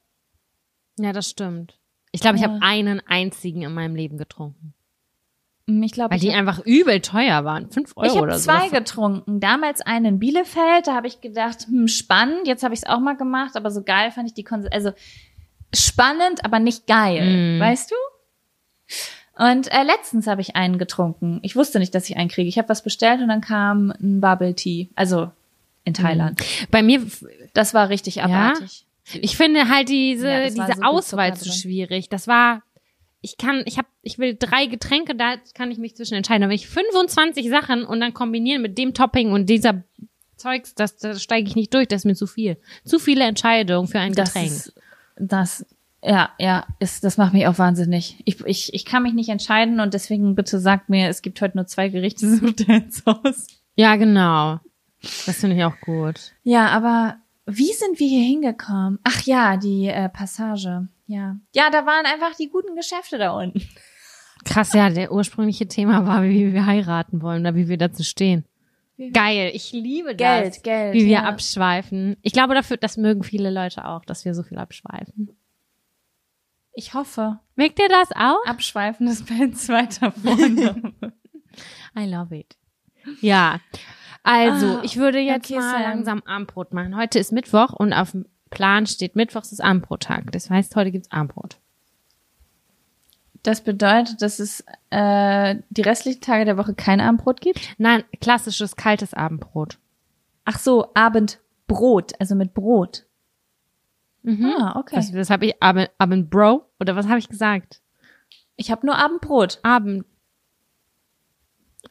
Ja, 0.99 1.13
das 1.13 1.29
stimmt. 1.31 1.79
Ich 2.13 2.21
glaube, 2.21 2.37
ich 2.37 2.43
Ja. 2.43 2.49
habe 2.51 2.63
einen 2.63 3.01
einzigen 3.07 3.63
in 3.63 3.73
meinem 3.73 3.95
Leben 3.97 4.19
getrunken. 4.19 4.75
Hm, 5.77 5.83
Ich 5.83 5.93
glaube, 5.93 6.11
Weil 6.13 6.21
die 6.21 6.33
einfach 6.33 6.61
übel 6.65 7.01
teuer 7.01 7.45
waren. 7.45 7.71
Fünf 7.71 7.93
Euro 7.97 8.07
Ich 8.07 8.13
habe 8.17 8.23
oder 8.23 8.37
zwei 8.39 8.69
so. 8.69 8.75
getrunken. 8.77 9.41
Damals 9.41 9.81
einen 9.81 10.05
in 10.07 10.19
Bielefeld, 10.19 10.87
da 10.87 10.95
habe 10.95 11.07
ich 11.07 11.21
gedacht, 11.21 11.67
hm, 11.67 11.89
spannend. 11.89 12.47
Jetzt 12.47 12.63
habe 12.63 12.75
ich 12.75 12.81
es 12.83 12.87
auch 12.89 13.01
mal 13.01 13.17
gemacht, 13.17 13.57
aber 13.57 13.71
so 13.71 13.83
geil 13.83 14.11
fand 14.11 14.29
ich 14.29 14.35
die 14.35 14.45
Konsistenz. 14.45 14.75
Also 14.87 14.97
spannend, 15.75 16.45
aber 16.45 16.59
nicht 16.59 16.87
geil, 16.87 17.59
Mm. 17.59 17.61
weißt 17.61 17.91
du? 17.93 17.95
Und 19.37 19.73
äh, 19.73 19.85
letztens 19.85 20.27
habe 20.27 20.41
ich 20.43 20.57
einen 20.57 20.79
getrunken. 20.79 21.39
Ich 21.43 21.57
wusste 21.57 21.79
nicht, 21.79 21.95
dass 21.95 22.11
ich 22.11 22.17
einen 22.17 22.29
kriege. 22.29 22.49
Ich 22.49 22.59
habe 22.59 22.69
was 22.69 22.83
bestellt 22.83 23.21
und 23.23 23.29
dann 23.29 23.41
kam 23.41 23.91
ein 23.93 24.21
Bubble 24.21 24.55
Tea. 24.55 24.91
Also 24.97 25.31
in 25.85 25.95
Thailand. 25.95 26.43
Bei 26.71 26.83
mir, 26.83 27.01
Das 27.55 27.73
war 27.73 27.89
richtig 27.89 28.23
abartig. 28.23 28.85
ich 29.15 29.37
finde 29.39 29.69
halt 29.69 29.89
diese, 29.89 30.29
Ja, 30.29 30.45
diese 30.45 30.57
so 30.77 30.83
Auswahl 30.83 31.35
zu 31.37 31.51
schwierig. 31.51 32.11
Das 32.11 32.29
war, 32.29 32.63
ich 33.23 33.39
kann, 33.39 33.63
ich 33.65 33.79
habe, 33.79 33.89
ich 34.03 34.19
will 34.19 34.37
drei 34.39 34.67
Getränke, 34.67 35.15
da 35.15 35.35
kann 35.55 35.71
ich 35.71 35.79
mich 35.79 35.97
zwischen 35.97 36.15
entscheiden. 36.15 36.43
Aber 36.43 36.51
wenn 36.51 36.57
ich 36.57 36.69
25 36.69 37.49
Sachen 37.51 37.85
und 37.85 38.01
dann 38.01 38.15
kombinieren 38.15 38.63
mit 38.63 38.79
dem 38.79 38.95
Topping 38.95 39.33
und 39.33 39.47
dieser 39.47 39.83
Zeugs, 40.37 40.75
das, 40.75 40.97
das 40.97 41.23
steige 41.23 41.47
ich 41.49 41.57
nicht 41.57 41.75
durch, 41.75 41.87
das 41.89 42.03
ist 42.03 42.05
mir 42.07 42.15
zu 42.15 42.27
viel. 42.27 42.57
Zu 42.85 42.99
viele 42.99 43.25
Entscheidungen 43.25 43.89
für 43.89 43.99
ein 44.01 44.15
Das 44.15 44.33
Getränk. 44.33 44.51
ist, 44.51 44.75
das, 45.17 45.67
ja, 46.03 46.31
ja, 46.39 46.67
ist, 46.79 47.05
das 47.05 47.19
macht 47.19 47.35
mich 47.35 47.47
auch 47.47 47.59
wahnsinnig. 47.59 48.23
Ich, 48.25 48.41
ich, 48.47 48.73
ich 48.73 48.85
kann 48.87 49.03
mich 49.03 49.13
nicht 49.13 49.29
entscheiden 49.29 49.81
und 49.81 49.93
deswegen 49.93 50.35
bitte 50.35 50.59
sagt 50.59 50.89
mir, 50.89 51.09
es 51.09 51.21
gibt 51.21 51.41
heute 51.43 51.59
nur 51.59 51.67
zwei 51.67 51.89
Gerichte, 51.91 52.27
ihr 52.27 52.69
ins 52.75 53.05
Haus. 53.05 53.49
ja, 53.75 53.97
genau. 53.97 54.61
Das 55.27 55.41
finde 55.41 55.57
ich 55.57 55.65
auch 55.65 55.79
gut. 55.81 56.33
Ja, 56.43 56.69
aber 56.69 57.17
wie 57.47 57.73
sind 57.73 57.99
wir 57.99 58.09
hier 58.09 58.25
hingekommen? 58.25 58.99
Ach 59.05 59.23
ja, 59.23 59.57
die 59.57 59.89
äh, 59.89 60.09
Passage. 60.09 60.89
Ja. 61.07 61.37
Ja, 61.55 61.71
da 61.71 61.85
waren 61.87 62.07
einfach 62.07 62.37
die 62.37 62.49
guten 62.49 62.77
Geschäfte 62.77 63.19
da 63.19 63.33
unten. 63.33 63.61
Krass, 64.45 64.73
ja, 64.73 64.91
der 64.91 65.13
ursprüngliche 65.13 65.69
Thema 65.69 66.07
war, 66.07 66.23
wie 66.23 66.53
wir 66.53 66.67
heiraten 66.67 67.23
wollen 67.23 67.43
oder 67.43 67.55
wie 67.55 67.69
wir 67.69 67.79
dazu 67.79 68.03
stehen. 68.03 68.45
Geil, 69.13 69.51
ich 69.55 69.73
liebe 69.73 70.15
Geld, 70.15 70.57
das. 70.57 70.63
Geld, 70.63 70.93
Wie 70.95 71.07
wir 71.07 71.13
ja. 71.13 71.25
abschweifen. 71.25 72.17
Ich 72.21 72.33
glaube, 72.33 72.55
dafür, 72.55 72.77
das 72.77 72.99
mögen 72.99 73.23
viele 73.23 73.51
Leute 73.51 73.87
auch, 73.87 74.05
dass 74.05 74.27
wir 74.27 74.35
so 74.35 74.43
viel 74.43 74.59
abschweifen. 74.59 75.31
Ich 76.75 76.93
hoffe. 76.93 77.39
Merkt 77.57 77.79
ihr 77.79 77.89
das 77.89 78.11
auch? 78.15 78.45
Abschweifen 78.45 79.07
ist 79.09 79.29
mein 79.31 79.55
zweiter 79.55 80.13
Vorname. 80.13 80.93
I 81.99 82.05
love 82.07 82.37
it. 82.37 82.57
Ja. 83.23 83.61
Also, 84.23 84.67
Ah, 84.67 84.81
ich 84.85 84.99
würde 84.99 85.19
jetzt 85.19 85.47
okay, 85.51 85.59
mal 85.59 85.73
Sam. 85.73 85.83
langsam 85.83 86.23
Abendbrot 86.27 86.75
machen. 86.75 86.95
Heute 86.97 87.19
ist 87.19 87.33
Mittwoch 87.33 87.73
und 87.73 87.95
auf 87.95 88.11
dem 88.11 88.27
Plan 88.51 88.87
steht 88.87 89.17
Mittwochs 89.17 89.51
ist 89.53 89.61
Abendbrottag. 89.61 90.31
Das 90.33 90.51
heißt, 90.51 90.77
heute 90.77 90.91
gibt's 90.93 91.11
Abendbrot. 91.11 91.59
Das 93.43 93.63
bedeutet, 93.63 94.21
dass 94.21 94.39
es 94.39 94.65
äh, 94.91 95.57
die 95.71 95.83
restlichen 95.83 96.21
Tage 96.21 96.45
der 96.45 96.59
Woche 96.59 96.75
kein 96.75 97.01
Abendbrot 97.01 97.41
gibt? 97.41 97.61
Nein, 97.79 98.05
klassisches 98.21 98.77
kaltes 98.77 99.15
Abendbrot. 99.15 99.79
Ach 100.45 100.59
so, 100.59 100.93
Abendbrot, 100.95 102.13
also 102.19 102.35
mit 102.35 102.53
Brot. 102.53 103.07
Mhm. 104.23 104.53
Ah, 104.59 104.79
okay. 104.79 104.97
Das, 104.97 105.11
das 105.11 105.31
habe 105.31 105.47
ich 105.47 105.63
Abend, 105.63 105.91
Abend 105.99 106.29
Bro 106.29 106.67
oder 106.79 106.97
was 106.97 107.09
habe 107.09 107.19
ich 107.19 107.29
gesagt? 107.29 107.81
Ich 108.57 108.71
habe 108.71 108.85
nur 108.85 108.97
Abendbrot. 108.97 109.61
Abend. 109.63 110.05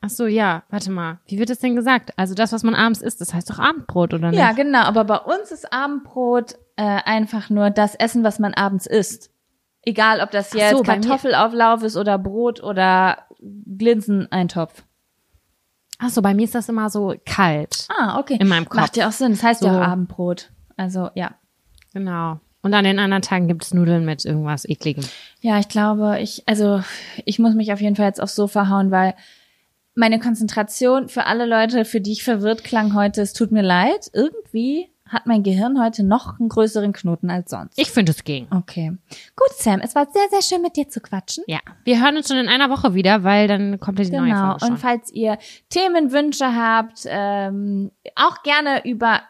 Ach 0.02 0.10
so, 0.10 0.28
ja, 0.28 0.64
warte 0.70 0.92
mal. 0.92 1.20
Wie 1.26 1.40
wird 1.40 1.50
das 1.50 1.60
denn 1.60 1.76
gesagt? 1.76 2.12
Also 2.16 2.36
das, 2.36 2.54
was 2.54 2.62
man 2.62 2.76
abends 2.76 3.02
isst, 3.02 3.22
das 3.22 3.34
heißt 3.34 3.50
doch 3.50 3.58
Abendbrot, 3.58 4.14
oder 4.14 4.30
nicht? 4.30 4.40
Ja, 4.40 4.52
genau. 4.52 4.84
Aber 4.84 5.04
bei 5.04 5.18
uns 5.18 5.52
ist 5.52 5.74
Abendbrot 5.74 6.54
äh, 6.76 6.84
einfach 6.84 7.50
nur 7.50 7.72
das 7.72 7.96
Essen, 7.96 8.24
was 8.24 8.38
man 8.38 8.54
abends 8.54 8.86
isst. 8.86 9.32
Egal, 9.84 10.22
ob 10.22 10.32
das 10.32 10.54
jetzt 10.54 10.78
so, 10.78 10.84
Kartoffelauflauf 10.84 11.84
ist 11.84 11.96
oder 11.98 12.18
Brot 12.18 12.62
oder 12.62 13.20
Glinseneintopf. 13.40 14.84
Ach 16.00 16.10
so, 16.10 16.22
bei 16.22 16.34
mir 16.34 16.44
ist 16.44 16.56
das 16.56 16.70
immer 16.70 16.90
so 16.90 17.16
kalt. 17.26 17.88
Ah, 17.90 18.20
okay. 18.20 18.38
In 18.40 18.48
meinem 18.48 18.68
Kopf. 18.68 18.80
Macht 18.80 18.98
ja 18.98 19.08
auch 19.08 19.12
Sinn. 19.12 19.32
Das 19.34 19.44
heißt 19.44 19.62
ja 19.64 19.74
So. 19.74 19.80
auch 19.80 19.84
Abendbrot. 19.84 20.52
Also, 20.78 21.10
ja. 21.14 21.36
Genau. 21.94 22.40
Und 22.62 22.74
an 22.74 22.84
den 22.84 23.00
anderen 23.00 23.22
Tagen 23.22 23.48
gibt 23.48 23.64
es 23.64 23.74
Nudeln 23.74 24.06
mit 24.06 24.26
irgendwas 24.26 24.68
ekligem. 24.68 25.04
Ja, 25.42 25.60
ich 25.60 25.70
glaube, 25.70 26.20
ich, 26.20 26.44
also, 26.46 26.82
ich 27.26 27.40
muss 27.40 27.54
mich 27.54 27.72
auf 27.74 27.82
jeden 27.82 27.96
Fall 27.96 28.06
jetzt 28.08 28.22
aufs 28.22 28.36
Sofa 28.36 28.70
hauen, 28.70 28.92
weil 28.92 29.14
meine 29.96 30.20
Konzentration 30.20 31.10
für 31.10 31.26
alle 31.26 31.46
Leute, 31.46 31.84
für 31.84 32.00
die 32.00 32.14
ich 32.14 32.24
verwirrt 32.24 32.64
klang 32.64 32.94
heute, 32.96 33.22
es 33.22 33.34
tut 33.34 33.52
mir 33.52 33.64
leid. 33.64 34.10
Irgendwie 34.14 34.90
hat 35.10 35.26
mein 35.28 35.44
Gehirn 35.44 35.82
heute 35.82 36.04
noch 36.04 36.40
einen 36.40 36.50
größeren 36.50 36.94
Knoten 36.94 37.30
als 37.30 37.52
sonst. 37.52 37.78
Ich 37.78 37.92
finde 37.92 38.12
es 38.12 38.24
ging. 38.24 38.48
Okay. 38.52 38.92
Gut, 39.36 39.50
Sam, 39.58 39.82
es 39.82 39.96
war 39.96 40.08
sehr, 40.12 40.28
sehr 40.32 40.42
schön 40.42 40.62
mit 40.62 40.76
dir 40.76 40.88
zu 40.90 41.02
quatschen. 41.02 41.44
Ja. 41.48 41.60
Wir 41.84 42.02
hören 42.02 42.18
uns 42.18 42.28
schon 42.28 42.38
in 42.38 42.48
einer 42.48 42.70
Woche 42.70 42.94
wieder, 42.94 43.24
weil 43.24 43.48
dann 43.48 43.80
kommt 43.80 44.00
ja 44.00 44.06
die 44.06 44.12
neue 44.12 44.30
Genau. 44.30 44.46
Folge 44.52 44.60
schon. 44.62 44.70
Und 44.72 44.78
falls 44.78 45.12
ihr 45.12 45.38
Themenwünsche 45.70 46.56
habt, 46.56 47.04
ähm, 47.06 47.92
auch 48.16 48.42
gerne 48.44 48.86
über 48.86 49.22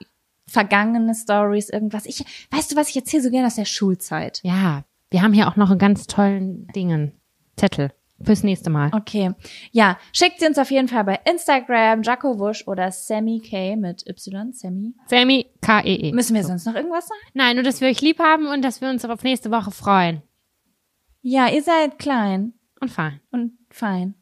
vergangene 0.48 1.14
Stories, 1.16 1.70
irgendwas. 1.70 2.06
Ich, 2.06 2.24
weißt 2.52 2.72
du, 2.72 2.76
was 2.76 2.90
ich 2.90 2.96
erzähle 2.96 3.24
so 3.24 3.30
gerne 3.30 3.48
aus 3.48 3.56
der 3.56 3.66
Schulzeit? 3.66 4.40
Ja, 4.44 4.84
wir 5.12 5.22
haben 5.22 5.34
hier 5.34 5.48
auch 5.48 5.56
noch 5.56 5.70
einen 5.70 5.80
ganz 5.80 6.08
tollen 6.08 6.68
Dingen. 6.76 7.14
Zettel. 7.56 7.92
Fürs 8.24 8.44
nächste 8.44 8.70
Mal. 8.70 8.92
Okay. 8.94 9.32
Ja, 9.72 9.98
schickt 10.14 10.40
sie 10.40 10.46
uns 10.48 10.58
auf 10.58 10.70
jeden 10.72 10.88
Fall 10.88 11.04
bei 11.06 11.20
Instagram, 11.30 12.02
Jaco 12.04 12.38
Wusch 12.38 12.68
oder 12.68 12.92
Sammy 12.92 13.40
K 13.40 13.76
mit 13.78 14.06
Y, 14.08 14.52
Sammy. 14.54 14.94
Sammy 15.08 15.48
K-E-E. 15.62 16.12
Müssen 16.12 16.36
wir 16.36 16.44
sonst 16.44 16.66
noch 16.66 16.76
irgendwas 16.76 17.08
sagen? 17.08 17.22
Nein, 17.34 17.56
nur, 17.56 17.64
dass 17.64 17.80
wir 17.82 17.88
euch 17.88 18.02
lieb 18.02 18.20
haben 18.20 18.48
und 18.48 18.62
dass 18.64 18.82
wir 18.82 18.90
uns 18.90 19.06
auf 19.06 19.24
nächste 19.24 19.52
Woche 19.52 19.72
freuen. 19.72 20.22
Ja, 21.22 21.48
ihr 21.50 21.62
seid 21.64 21.98
klein 22.00 22.54
Und 22.82 22.92
fein. 22.92 23.20
und 23.32 23.54
fein. 23.70 24.16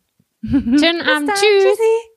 Schönen 0.43 1.01
Abend. 1.01 1.29
Tschüss. 1.29 1.63
Tschüssi. 1.63 2.16